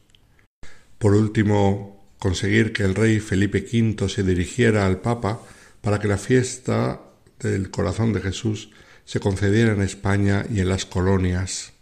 Por 0.98 1.14
último, 1.14 2.04
conseguir 2.18 2.72
que 2.72 2.84
el 2.84 2.94
rey 2.94 3.20
Felipe 3.20 3.66
V 3.70 4.08
se 4.08 4.22
dirigiera 4.22 4.86
al 4.86 5.00
Papa 5.00 5.42
para 5.82 5.98
que 5.98 6.08
la 6.08 6.16
fiesta 6.16 7.02
del 7.38 7.70
Corazón 7.70 8.12
de 8.12 8.22
Jesús 8.22 8.70
se 9.04 9.20
concediera 9.20 9.72
en 9.72 9.82
España 9.82 10.46
y 10.50 10.60
en 10.60 10.70
las 10.70 10.86
colonias. 10.86 11.73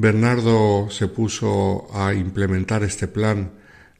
Bernardo 0.00 0.88
se 0.90 1.08
puso 1.08 1.88
a 1.92 2.14
implementar 2.14 2.84
este 2.84 3.08
plan 3.08 3.50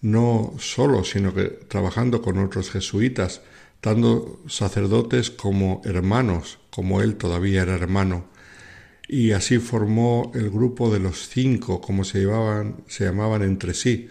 no 0.00 0.54
solo, 0.60 1.02
sino 1.02 1.34
que 1.34 1.46
trabajando 1.66 2.22
con 2.22 2.38
otros 2.38 2.70
jesuitas, 2.70 3.42
dando 3.82 4.40
sacerdotes 4.46 5.32
como 5.32 5.82
hermanos, 5.84 6.60
como 6.70 7.02
él 7.02 7.16
todavía 7.16 7.62
era 7.62 7.74
hermano, 7.74 8.26
y 9.08 9.32
así 9.32 9.58
formó 9.58 10.30
el 10.36 10.50
grupo 10.50 10.92
de 10.92 11.00
los 11.00 11.28
cinco, 11.28 11.80
como 11.80 12.04
se, 12.04 12.28
se 12.86 13.04
llamaban 13.04 13.42
entre 13.42 13.74
sí. 13.74 14.08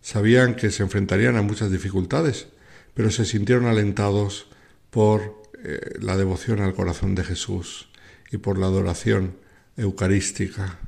Sabían 0.00 0.54
que 0.56 0.70
se 0.70 0.82
enfrentarían 0.82 1.36
a 1.36 1.42
muchas 1.42 1.70
dificultades, 1.70 2.46
pero 2.94 3.10
se 3.10 3.26
sintieron 3.26 3.66
alentados 3.66 4.46
por 4.88 5.42
eh, 5.62 5.98
la 6.00 6.16
devoción 6.16 6.60
al 6.60 6.72
corazón 6.72 7.14
de 7.14 7.24
Jesús 7.24 7.90
y 8.32 8.38
por 8.38 8.58
la 8.58 8.68
adoración 8.68 9.36
eucarística. 9.76 10.78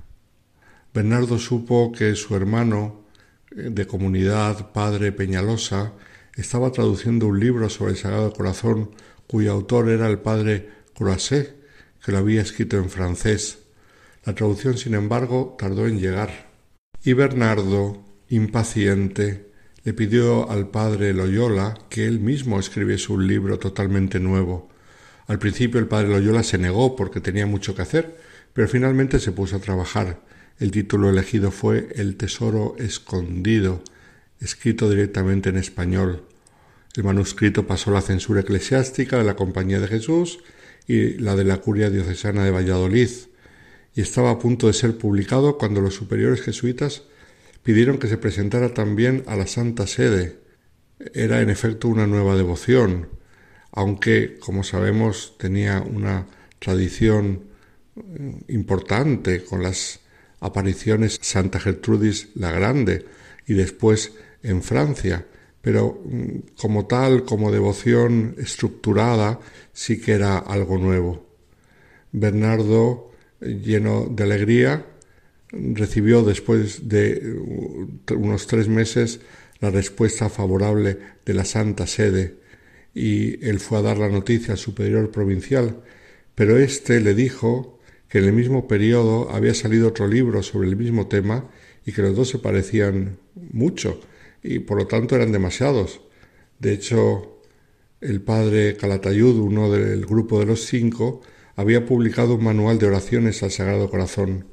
Bernardo 0.92 1.38
supo 1.38 1.92
que 1.92 2.16
su 2.16 2.34
hermano 2.34 3.04
eh, 3.52 3.68
de 3.70 3.86
comunidad, 3.86 4.72
padre 4.72 5.12
Peñalosa, 5.12 5.92
estaba 6.34 6.72
traduciendo 6.72 7.28
un 7.28 7.38
libro 7.38 7.68
sobre 7.68 7.92
el 7.92 7.96
Sagrado 7.96 8.32
Corazón 8.32 8.90
cuyo 9.28 9.52
autor 9.52 9.88
era 9.88 10.08
el 10.08 10.18
padre 10.18 10.68
Croisset, 10.94 11.54
que 12.04 12.10
lo 12.10 12.18
había 12.18 12.42
escrito 12.42 12.76
en 12.76 12.90
francés. 12.90 13.60
La 14.24 14.34
traducción, 14.34 14.76
sin 14.78 14.94
embargo, 14.94 15.54
tardó 15.58 15.86
en 15.86 16.00
llegar. 16.00 16.50
Y 17.04 17.12
Bernardo, 17.12 18.04
impaciente, 18.28 19.52
le 19.84 19.92
pidió 19.92 20.50
al 20.50 20.70
padre 20.70 21.14
Loyola 21.14 21.78
que 21.88 22.06
él 22.06 22.18
mismo 22.18 22.58
escribiese 22.58 23.12
un 23.12 23.28
libro 23.28 23.60
totalmente 23.60 24.18
nuevo. 24.18 24.68
Al 25.28 25.38
principio 25.38 25.78
el 25.78 25.86
padre 25.86 26.08
Loyola 26.08 26.42
se 26.42 26.58
negó 26.58 26.96
porque 26.96 27.20
tenía 27.20 27.46
mucho 27.46 27.76
que 27.76 27.82
hacer, 27.82 28.18
pero 28.52 28.66
finalmente 28.66 29.20
se 29.20 29.30
puso 29.30 29.56
a 29.56 29.60
trabajar 29.60 30.29
el 30.60 30.70
título 30.70 31.08
elegido 31.08 31.50
fue 31.50 31.88
El 31.94 32.16
Tesoro 32.16 32.76
Escondido, 32.78 33.82
escrito 34.40 34.90
directamente 34.90 35.48
en 35.48 35.56
español. 35.56 36.22
El 36.94 37.04
manuscrito 37.04 37.66
pasó 37.66 37.90
la 37.90 38.02
censura 38.02 38.42
eclesiástica 38.42 39.16
de 39.16 39.24
la 39.24 39.36
Compañía 39.36 39.80
de 39.80 39.88
Jesús 39.88 40.40
y 40.86 41.14
la 41.14 41.34
de 41.34 41.44
la 41.44 41.56
Curia 41.62 41.88
Diocesana 41.88 42.44
de 42.44 42.50
Valladolid, 42.50 43.08
y 43.94 44.02
estaba 44.02 44.30
a 44.30 44.38
punto 44.38 44.66
de 44.66 44.74
ser 44.74 44.98
publicado 44.98 45.56
cuando 45.56 45.80
los 45.80 45.94
superiores 45.94 46.42
jesuitas 46.42 47.04
pidieron 47.62 47.98
que 47.98 48.08
se 48.08 48.18
presentara 48.18 48.74
también 48.74 49.24
a 49.26 49.36
la 49.36 49.46
Santa 49.46 49.86
Sede. 49.86 50.40
Era 51.14 51.40
en 51.40 51.48
efecto 51.48 51.88
una 51.88 52.06
nueva 52.06 52.36
devoción, 52.36 53.08
aunque, 53.72 54.36
como 54.38 54.62
sabemos, 54.62 55.38
tenía 55.38 55.80
una 55.80 56.26
tradición 56.58 57.44
eh, 57.96 58.34
importante 58.48 59.42
con 59.42 59.62
las 59.62 60.00
apariciones 60.40 61.18
Santa 61.22 61.60
Gertrudis 61.60 62.30
la 62.34 62.50
Grande 62.50 63.06
y 63.46 63.54
después 63.54 64.12
en 64.42 64.62
Francia, 64.62 65.26
pero 65.60 66.02
mm, 66.04 66.56
como 66.56 66.86
tal, 66.86 67.24
como 67.24 67.52
devoción 67.52 68.34
estructurada, 68.38 69.40
sí 69.72 70.00
que 70.00 70.12
era 70.12 70.38
algo 70.38 70.78
nuevo. 70.78 71.26
Bernardo, 72.12 73.12
lleno 73.40 74.06
de 74.10 74.24
alegría, 74.24 74.86
recibió 75.52 76.22
después 76.22 76.88
de 76.88 77.36
unos 78.10 78.46
tres 78.46 78.68
meses 78.68 79.20
la 79.60 79.70
respuesta 79.70 80.28
favorable 80.28 80.98
de 81.24 81.34
la 81.34 81.44
Santa 81.44 81.86
Sede 81.86 82.36
y 82.94 83.44
él 83.46 83.60
fue 83.60 83.78
a 83.78 83.82
dar 83.82 83.98
la 83.98 84.08
noticia 84.08 84.52
al 84.52 84.58
superior 84.58 85.10
provincial, 85.10 85.82
pero 86.34 86.58
éste 86.58 87.00
le 87.00 87.14
dijo 87.14 87.79
que 88.10 88.18
en 88.18 88.24
el 88.24 88.32
mismo 88.32 88.68
periodo 88.68 89.30
había 89.30 89.54
salido 89.54 89.88
otro 89.88 90.06
libro 90.06 90.42
sobre 90.42 90.68
el 90.68 90.76
mismo 90.76 91.06
tema 91.06 91.48
y 91.86 91.92
que 91.92 92.02
los 92.02 92.14
dos 92.16 92.28
se 92.28 92.38
parecían 92.38 93.18
mucho 93.52 94.00
y 94.42 94.58
por 94.58 94.78
lo 94.78 94.86
tanto 94.86 95.14
eran 95.16 95.32
demasiados. 95.32 96.00
De 96.58 96.72
hecho, 96.72 97.40
el 98.00 98.20
padre 98.20 98.76
Calatayud, 98.76 99.38
uno 99.38 99.70
del 99.70 100.04
grupo 100.06 100.40
de 100.40 100.46
los 100.46 100.66
cinco, 100.66 101.22
había 101.54 101.86
publicado 101.86 102.34
un 102.34 102.44
manual 102.44 102.78
de 102.78 102.86
oraciones 102.86 103.42
al 103.42 103.52
Sagrado 103.52 103.88
Corazón. 103.88 104.46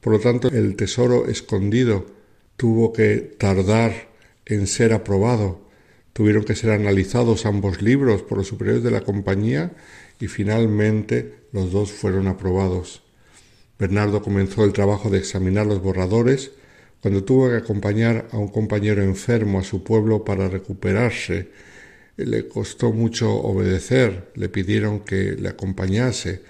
Por 0.00 0.14
lo 0.14 0.18
tanto, 0.18 0.48
el 0.48 0.74
tesoro 0.74 1.28
escondido 1.28 2.06
tuvo 2.56 2.92
que 2.92 3.16
tardar 3.38 4.08
en 4.44 4.66
ser 4.66 4.92
aprobado. 4.92 5.60
Tuvieron 6.12 6.44
que 6.44 6.56
ser 6.56 6.70
analizados 6.70 7.46
ambos 7.46 7.80
libros 7.80 8.22
por 8.22 8.38
los 8.38 8.48
superiores 8.48 8.82
de 8.82 8.90
la 8.90 9.02
compañía 9.02 9.72
y 10.22 10.28
finalmente 10.28 11.34
los 11.50 11.72
dos 11.72 11.90
fueron 11.90 12.28
aprobados. 12.28 13.02
Bernardo 13.76 14.22
comenzó 14.22 14.64
el 14.64 14.72
trabajo 14.72 15.10
de 15.10 15.18
examinar 15.18 15.66
los 15.66 15.82
borradores 15.82 16.52
cuando 17.00 17.24
tuvo 17.24 17.50
que 17.50 17.56
acompañar 17.56 18.28
a 18.30 18.38
un 18.38 18.46
compañero 18.46 19.02
enfermo 19.02 19.58
a 19.58 19.64
su 19.64 19.82
pueblo 19.82 20.24
para 20.24 20.48
recuperarse. 20.48 21.48
Le 22.16 22.46
costó 22.46 22.92
mucho 22.92 23.34
obedecer, 23.34 24.30
le 24.36 24.48
pidieron 24.48 25.00
que 25.00 25.32
le 25.32 25.48
acompañase, 25.48 26.42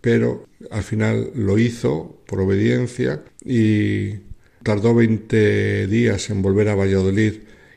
pero 0.00 0.48
al 0.72 0.82
final 0.82 1.30
lo 1.36 1.56
hizo 1.56 2.20
por 2.26 2.40
obediencia 2.40 3.22
y 3.44 4.14
tardó 4.64 4.92
veinte 4.92 5.86
días 5.86 6.30
en 6.30 6.42
volver 6.42 6.68
a 6.68 6.74
Valladolid 6.74 7.34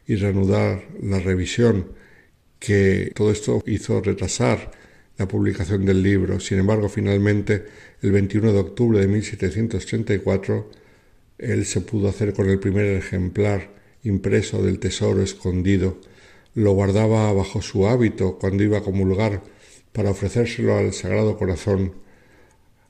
y 0.08 0.16
reanudar 0.16 0.84
la 1.00 1.20
revisión, 1.20 1.92
que 2.58 3.12
todo 3.14 3.30
esto 3.30 3.62
hizo 3.68 4.02
retrasar 4.02 4.87
la 5.18 5.28
publicación 5.28 5.86
del 5.86 6.04
libro. 6.04 6.40
Sin 6.40 6.60
embargo, 6.60 6.90
finalmente, 6.90 7.66
el 8.02 8.12
21 8.12 8.54
de 8.54 8.60
octubre 8.60 9.00
de 9.00 9.08
1734, 9.08 10.70
él 11.40 11.66
se 11.66 11.82
pudo 11.82 12.10
hacer 12.10 12.34
con 12.34 12.50
el 12.50 12.60
primer 12.60 12.86
ejemplar 12.86 13.76
impreso 14.04 14.62
del 14.62 14.80
tesoro 14.80 15.22
escondido. 15.22 16.00
Lo 16.54 16.72
guardaba 16.72 17.32
bajo 17.34 17.62
su 17.62 17.88
hábito 17.88 18.38
cuando 18.40 18.64
iba 18.64 18.80
a 18.80 18.84
comulgar 18.84 19.42
para 19.92 20.12
ofrecérselo 20.12 20.78
al 20.78 20.94
Sagrado 20.94 21.38
Corazón. 21.38 21.94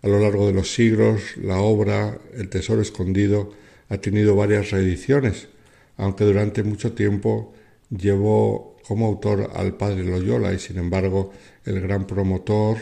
A 0.02 0.08
lo 0.08 0.20
largo 0.20 0.48
de 0.48 0.54
los 0.54 0.74
siglos, 0.74 1.38
la 1.38 1.58
obra 1.58 2.20
El 2.36 2.50
Tesoro 2.50 2.82
Escondido 2.82 3.52
ha 3.90 3.98
tenido 3.98 4.36
varias 4.36 4.72
reediciones, 4.72 5.48
aunque 5.98 6.24
durante 6.24 6.64
mucho 6.64 6.94
tiempo 6.94 7.54
llevó 7.90 8.77
como 8.88 9.08
autor 9.08 9.52
al 9.54 9.76
padre 9.76 10.04
Loyola 10.04 10.54
y 10.54 10.60
sin 10.60 10.78
embargo 10.78 11.34
el 11.66 11.82
gran 11.82 12.08
promotor 12.08 12.78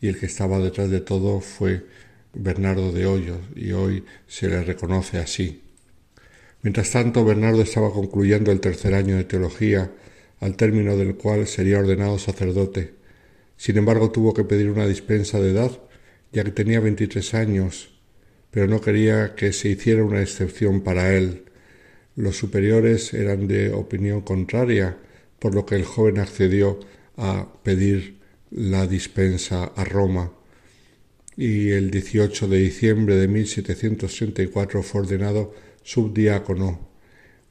y 0.00 0.08
el 0.08 0.18
que 0.18 0.26
estaba 0.26 0.58
detrás 0.58 0.88
de 0.90 1.00
todo 1.00 1.40
fue 1.40 1.84
Bernardo 2.32 2.92
de 2.92 3.06
Hoyos 3.06 3.40
y 3.54 3.72
hoy 3.72 4.04
se 4.26 4.48
le 4.48 4.62
reconoce 4.62 5.18
así. 5.18 5.62
Mientras 6.62 6.90
tanto, 6.90 7.24
Bernardo 7.24 7.62
estaba 7.62 7.92
concluyendo 7.92 8.52
el 8.52 8.60
tercer 8.60 8.94
año 8.94 9.16
de 9.16 9.24
teología, 9.24 9.90
al 10.40 10.56
término 10.56 10.96
del 10.96 11.16
cual 11.16 11.46
sería 11.46 11.78
ordenado 11.78 12.18
sacerdote. 12.18 12.94
Sin 13.56 13.76
embargo, 13.76 14.10
tuvo 14.10 14.32
que 14.32 14.44
pedir 14.44 14.70
una 14.70 14.86
dispensa 14.86 15.40
de 15.40 15.50
edad, 15.50 15.70
ya 16.32 16.44
que 16.44 16.50
tenía 16.50 16.80
veintitrés 16.80 17.34
años, 17.34 17.98
pero 18.50 18.66
no 18.66 18.80
quería 18.80 19.34
que 19.34 19.52
se 19.52 19.68
hiciera 19.68 20.04
una 20.04 20.22
excepción 20.22 20.82
para 20.82 21.14
él. 21.14 21.44
Los 22.16 22.36
superiores 22.36 23.12
eran 23.14 23.46
de 23.46 23.72
opinión 23.72 24.20
contraria, 24.20 24.98
por 25.40 25.54
lo 25.54 25.66
que 25.66 25.74
el 25.74 25.84
joven 25.84 26.20
accedió 26.20 26.78
a 27.16 27.48
pedir 27.64 28.20
la 28.50 28.86
dispensa 28.86 29.64
a 29.64 29.84
Roma 29.84 30.30
y 31.40 31.70
el 31.70 31.90
18 31.90 32.48
de 32.48 32.58
diciembre 32.58 33.16
de 33.16 33.26
1734 33.26 34.82
fue 34.82 35.00
ordenado 35.00 35.54
subdiácono. 35.82 36.80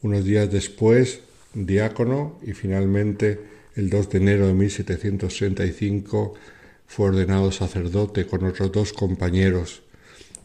Unos 0.04 0.24
días 0.26 0.52
después, 0.52 1.22
diácono 1.56 2.40
y 2.46 2.54
finalmente 2.54 3.40
el 3.76 3.90
2 3.90 4.12
de 4.12 4.18
enero 4.20 4.48
de 4.48 4.54
1735 4.54 6.36
fue 6.86 7.08
ordenado 7.08 7.52
sacerdote 7.52 8.28
con 8.28 8.44
otros 8.44 8.72
dos 8.72 8.94
compañeros. 8.94 9.82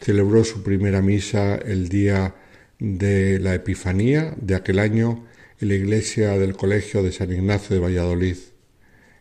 Celebró 0.01 0.43
su 0.45 0.63
primera 0.63 1.03
misa 1.03 1.57
el 1.57 1.91
día 1.91 2.35
de 2.79 3.39
la 3.41 3.55
Epifanía 3.55 4.35
de 4.41 4.55
aquel 4.55 4.79
año 4.79 5.27
en 5.65 5.69
la 5.71 5.77
iglesia 5.77 6.39
del 6.39 6.55
Colegio 6.55 7.03
de 7.03 7.11
San 7.11 7.33
Ignacio 7.33 7.75
de 7.75 7.81
Valladolid. 7.81 8.37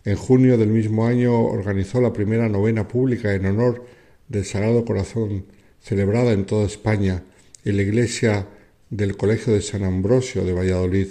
En 0.04 0.18
junio 0.18 0.58
del 0.58 0.68
mismo 0.68 1.08
año 1.08 1.42
organizó 1.42 2.02
la 2.02 2.12
primera 2.12 2.50
novena 2.50 2.86
pública 2.86 3.34
en 3.34 3.46
honor 3.46 3.86
del 4.28 4.44
Sagrado 4.44 4.84
Corazón, 4.84 5.46
celebrada 5.80 6.34
en 6.34 6.46
toda 6.46 6.66
España, 6.66 7.24
en 7.64 7.78
la 7.78 7.84
iglesia 7.84 8.50
del 8.90 9.16
Colegio 9.16 9.54
de 9.54 9.62
San 9.62 9.86
Ambrosio 9.86 10.44
de 10.44 10.52
Valladolid. 10.52 11.08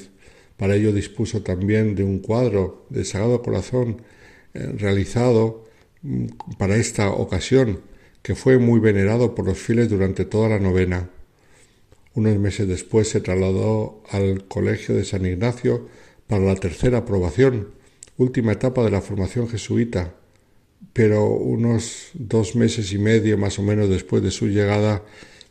Para 0.59 0.75
ello 0.75 0.93
dispuso 0.93 1.43
también 1.43 1.95
de 1.95 2.05
un 2.05 2.19
cuadro 2.19 2.85
del 2.91 3.07
Sagrado 3.07 3.41
Corazón 3.41 4.03
eh, 4.53 4.71
realizado 4.77 5.65
mm, 6.03 6.27
para 6.59 6.77
esta 6.77 7.09
ocasión, 7.11 7.81
que 8.21 8.35
fue 8.35 8.59
muy 8.59 8.81
venerado 8.81 9.35
por 9.35 9.47
los 9.47 9.57
fieles 9.57 9.89
durante 9.89 10.27
toda 10.27 10.51
la 10.51 10.59
novena. 10.59 11.09
Unos 12.15 12.39
meses 12.39 12.69
después 12.69 13.09
se 13.09 13.21
trasladó 13.21 14.03
al 14.11 14.47
Colegio 14.47 14.95
de 14.95 15.05
San 15.05 15.25
Ignacio 15.25 15.89
para 16.27 16.45
la 16.45 16.57
tercera 16.57 16.99
aprobación, 16.99 17.69
última 18.19 18.53
etapa 18.53 18.85
de 18.85 18.91
la 18.91 19.01
formación 19.01 19.49
jesuita, 19.49 20.15
pero 20.93 21.27
unos 21.27 22.11
dos 22.15 22.55
meses 22.55 22.93
y 22.93 22.99
medio 22.99 23.39
más 23.39 23.59
o 23.59 23.63
menos 23.63 23.89
después 23.89 24.23
de 24.23 24.31
su 24.31 24.49
llegada 24.49 25.03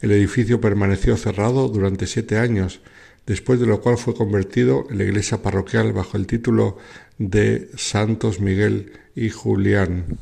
El 0.00 0.10
edificio 0.12 0.58
permaneció 0.58 1.18
cerrado 1.18 1.68
durante 1.68 2.06
siete 2.06 2.38
años, 2.38 2.80
después 3.26 3.60
de 3.60 3.66
lo 3.66 3.82
cual 3.82 3.98
fue 3.98 4.14
convertido 4.14 4.86
en 4.90 4.96
la 4.96 5.04
iglesia 5.04 5.42
parroquial 5.42 5.92
bajo 5.92 6.16
el 6.16 6.26
título 6.26 6.78
de 7.18 7.70
Santos 7.76 8.40
Miguel 8.40 8.92
y 9.14 9.30
Julián. 9.30 10.18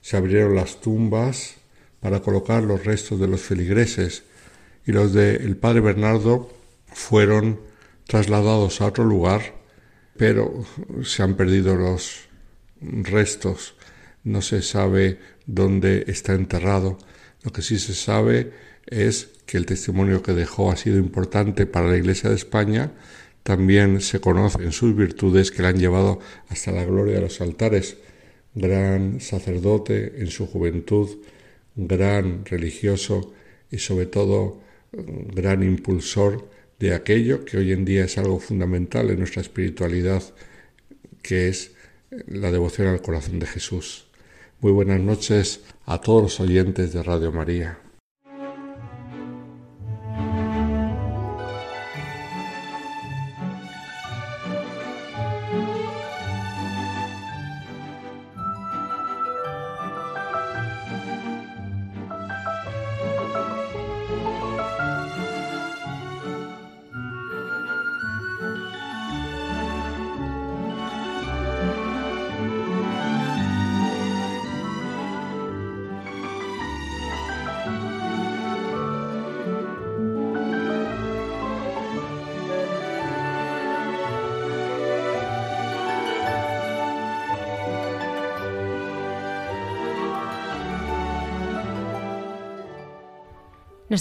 Se 0.00 0.16
abrieron 0.16 0.56
las 0.56 0.80
tumbas 0.80 1.56
para 2.00 2.20
colocar 2.20 2.62
los 2.62 2.84
restos 2.84 3.20
de 3.20 3.28
los 3.28 3.42
feligreses 3.42 4.24
y 4.86 4.92
los 4.92 5.12
del 5.12 5.42
el 5.42 5.56
padre 5.56 5.80
Bernardo 5.80 6.50
fueron 6.86 7.60
trasladados 8.06 8.80
a 8.80 8.86
otro 8.86 9.04
lugar, 9.04 9.54
pero 10.16 10.64
se 11.04 11.22
han 11.22 11.34
perdido 11.36 11.76
los 11.76 12.28
restos, 12.80 13.74
no 14.24 14.42
se 14.42 14.62
sabe 14.62 15.18
dónde 15.46 16.04
está 16.08 16.32
enterrado. 16.32 16.98
Lo 17.42 17.52
que 17.52 17.62
sí 17.62 17.78
se 17.78 17.94
sabe 17.94 18.52
es 18.86 19.28
que 19.46 19.56
el 19.56 19.66
testimonio 19.66 20.22
que 20.22 20.32
dejó 20.32 20.70
ha 20.70 20.76
sido 20.76 20.98
importante 20.98 21.66
para 21.66 21.88
la 21.88 21.96
Iglesia 21.96 22.30
de 22.30 22.36
España. 22.36 22.92
También 23.42 24.00
se 24.00 24.20
conocen 24.20 24.72
sus 24.72 24.94
virtudes 24.94 25.50
que 25.50 25.62
le 25.62 25.68
han 25.68 25.78
llevado 25.78 26.20
hasta 26.48 26.72
la 26.72 26.84
gloria 26.84 27.16
de 27.16 27.22
los 27.22 27.40
altares. 27.40 27.96
Gran 28.54 29.20
sacerdote 29.20 30.20
en 30.20 30.26
su 30.28 30.46
juventud, 30.46 31.08
gran 31.76 32.44
religioso 32.44 33.32
y 33.70 33.78
sobre 33.78 34.06
todo 34.06 34.60
gran 34.92 35.62
impulsor 35.62 36.48
de 36.78 36.94
aquello 36.94 37.44
que 37.44 37.58
hoy 37.58 37.72
en 37.72 37.84
día 37.84 38.04
es 38.04 38.18
algo 38.18 38.40
fundamental 38.40 39.10
en 39.10 39.18
nuestra 39.18 39.42
espiritualidad, 39.42 40.22
que 41.22 41.48
es 41.48 41.72
la 42.26 42.50
devoción 42.50 42.88
al 42.88 43.02
corazón 43.02 43.38
de 43.38 43.46
Jesús. 43.46 44.06
Muy 44.60 44.72
buenas 44.72 45.00
noches 45.00 45.60
a 45.86 46.00
todos 46.00 46.22
los 46.22 46.40
oyentes 46.40 46.92
de 46.92 47.02
Radio 47.02 47.32
María. 47.32 47.78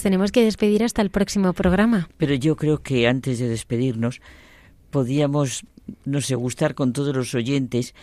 Tenemos 0.02 0.32
que 0.32 0.44
despedir 0.44 0.84
hasta 0.84 1.02
el 1.02 1.10
próximo 1.10 1.54
programa. 1.54 2.10
Pero 2.18 2.34
yo 2.34 2.56
creo 2.56 2.82
que 2.82 3.08
antes 3.08 3.40
de 3.40 3.48
despedirnos 3.48 4.22
podíamos, 4.90 5.66
no 6.06 6.22
sé, 6.22 6.36
gustar 6.36 6.76
con 6.76 6.94
todos 6.94 7.16
los 7.16 7.34
oyentes 7.36 7.94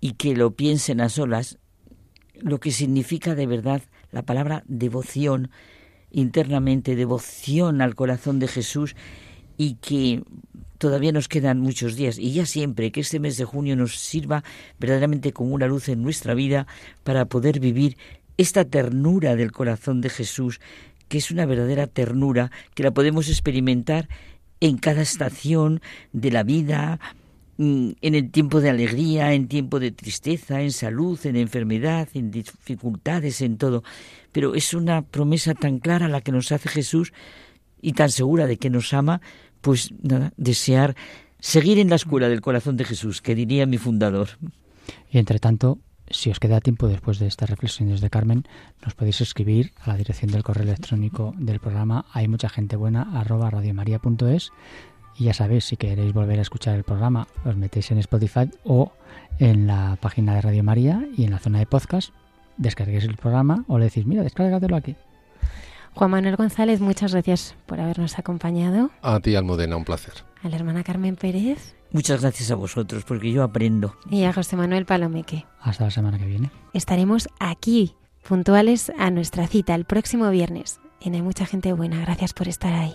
y 0.00 0.12
que 0.12 0.34
lo 0.34 0.52
piensen 0.52 1.00
a 1.00 1.08
solas 1.08 1.58
lo 2.42 2.58
que 2.58 2.70
significa 2.70 3.34
de 3.34 3.46
verdad 3.46 3.82
la 4.12 4.22
palabra 4.22 4.64
devoción 4.66 5.50
internamente, 6.10 6.96
devoción 6.96 7.80
al 7.82 7.94
corazón 7.94 8.38
de 8.38 8.48
Jesús 8.48 8.96
y 9.56 9.74
que 9.74 10.22
todavía 10.78 11.12
nos 11.12 11.28
quedan 11.28 11.60
muchos 11.60 11.94
días 11.96 12.18
y 12.18 12.32
ya 12.32 12.46
siempre 12.46 12.90
que 12.90 13.00
este 13.00 13.20
mes 13.20 13.36
de 13.36 13.44
junio 13.44 13.76
nos 13.76 13.98
sirva 13.98 14.42
verdaderamente 14.78 15.32
como 15.32 15.54
una 15.54 15.66
luz 15.66 15.88
en 15.88 16.02
nuestra 16.02 16.34
vida 16.34 16.66
para 17.04 17.26
poder 17.26 17.60
vivir 17.60 17.96
esta 18.38 18.64
ternura 18.64 19.36
del 19.36 19.52
corazón 19.52 20.00
de 20.00 20.08
Jesús 20.08 20.60
que 21.10 21.18
es 21.18 21.32
una 21.32 21.44
verdadera 21.44 21.88
ternura 21.88 22.52
que 22.74 22.84
la 22.84 22.92
podemos 22.92 23.28
experimentar 23.28 24.08
en 24.60 24.78
cada 24.78 25.02
estación 25.02 25.80
de 26.12 26.30
la 26.30 26.44
vida, 26.44 27.00
mm, 27.58 27.90
en 28.00 28.14
el 28.14 28.30
tiempo 28.30 28.60
de 28.60 28.70
alegría, 28.70 29.34
en 29.34 29.48
tiempo 29.48 29.80
de 29.80 29.90
tristeza, 29.90 30.62
en 30.62 30.70
salud, 30.70 31.18
en 31.24 31.34
enfermedad, 31.34 32.08
en 32.14 32.30
dificultades, 32.30 33.42
en 33.42 33.58
todo. 33.58 33.82
Pero 34.30 34.54
es 34.54 34.72
una 34.72 35.02
promesa 35.02 35.52
tan 35.54 35.80
clara 35.80 36.06
la 36.08 36.20
que 36.20 36.30
nos 36.30 36.52
hace 36.52 36.68
Jesús 36.68 37.12
y 37.82 37.94
tan 37.94 38.10
segura 38.10 38.46
de 38.46 38.56
que 38.56 38.70
nos 38.70 38.94
ama, 38.94 39.20
pues 39.62 39.92
nada, 40.02 40.32
desear 40.36 40.94
seguir 41.40 41.80
en 41.80 41.90
la 41.90 41.96
escuela 41.96 42.28
del 42.28 42.40
corazón 42.40 42.76
de 42.76 42.84
Jesús, 42.84 43.20
que 43.20 43.34
diría 43.34 43.66
mi 43.66 43.78
fundador. 43.78 44.28
Y 45.10 45.18
entre 45.18 45.40
tanto, 45.40 45.80
si 46.10 46.30
os 46.30 46.40
queda 46.40 46.60
tiempo 46.60 46.88
después 46.88 47.18
de 47.18 47.26
estas 47.26 47.48
reflexiones 47.48 48.00
de 48.00 48.10
Carmen, 48.10 48.44
nos 48.84 48.94
podéis 48.94 49.20
escribir 49.20 49.72
a 49.80 49.90
la 49.90 49.96
dirección 49.96 50.30
del 50.30 50.42
correo 50.42 50.64
electrónico 50.64 51.34
del 51.38 51.60
programa 51.60 52.04
hay 52.12 52.28
mucha 52.28 52.48
gente 52.48 52.76
buena 52.76 53.02
arroba 53.14 53.50
radiomaria.es 53.50 54.52
y 55.16 55.24
ya 55.24 55.34
sabéis, 55.34 55.64
si 55.64 55.76
queréis 55.76 56.12
volver 56.12 56.38
a 56.38 56.42
escuchar 56.42 56.76
el 56.76 56.84
programa, 56.84 57.26
os 57.44 57.56
metéis 57.56 57.90
en 57.90 57.98
Spotify 57.98 58.50
o 58.64 58.92
en 59.38 59.66
la 59.66 59.98
página 60.00 60.34
de 60.34 60.40
Radio 60.40 60.64
María 60.64 61.06
y 61.16 61.24
en 61.24 61.30
la 61.30 61.38
zona 61.38 61.58
de 61.58 61.66
podcast, 61.66 62.10
descarguéis 62.56 63.04
el 63.04 63.16
programa 63.16 63.64
o 63.68 63.78
le 63.78 63.86
decís, 63.86 64.06
mira, 64.06 64.22
descárgatelo 64.22 64.76
aquí. 64.76 64.96
Juan 65.94 66.10
Manuel 66.10 66.36
González, 66.36 66.80
muchas 66.80 67.12
gracias 67.12 67.54
por 67.66 67.80
habernos 67.80 68.18
acompañado. 68.18 68.90
A 69.02 69.20
ti, 69.20 69.34
Almudena, 69.34 69.76
un 69.76 69.84
placer. 69.84 70.14
A 70.42 70.48
la 70.48 70.56
hermana 70.56 70.84
Carmen 70.84 71.16
Pérez. 71.16 71.74
Muchas 71.92 72.20
gracias 72.20 72.50
a 72.50 72.54
vosotros, 72.54 73.04
porque 73.04 73.32
yo 73.32 73.42
aprendo. 73.42 73.96
Y 74.10 74.24
a 74.24 74.32
José 74.32 74.56
Manuel 74.56 74.86
Palomeque. 74.86 75.46
Hasta 75.60 75.84
la 75.84 75.90
semana 75.90 76.18
que 76.18 76.26
viene. 76.26 76.50
Estaremos 76.72 77.28
aquí, 77.38 77.96
puntuales 78.28 78.92
a 78.98 79.10
nuestra 79.10 79.46
cita 79.48 79.74
el 79.74 79.84
próximo 79.84 80.30
viernes. 80.30 80.80
Y 81.00 81.10
hay 81.10 81.22
mucha 81.22 81.46
gente 81.46 81.72
buena. 81.72 82.00
Gracias 82.00 82.32
por 82.32 82.46
estar 82.46 82.72
ahí. 82.72 82.94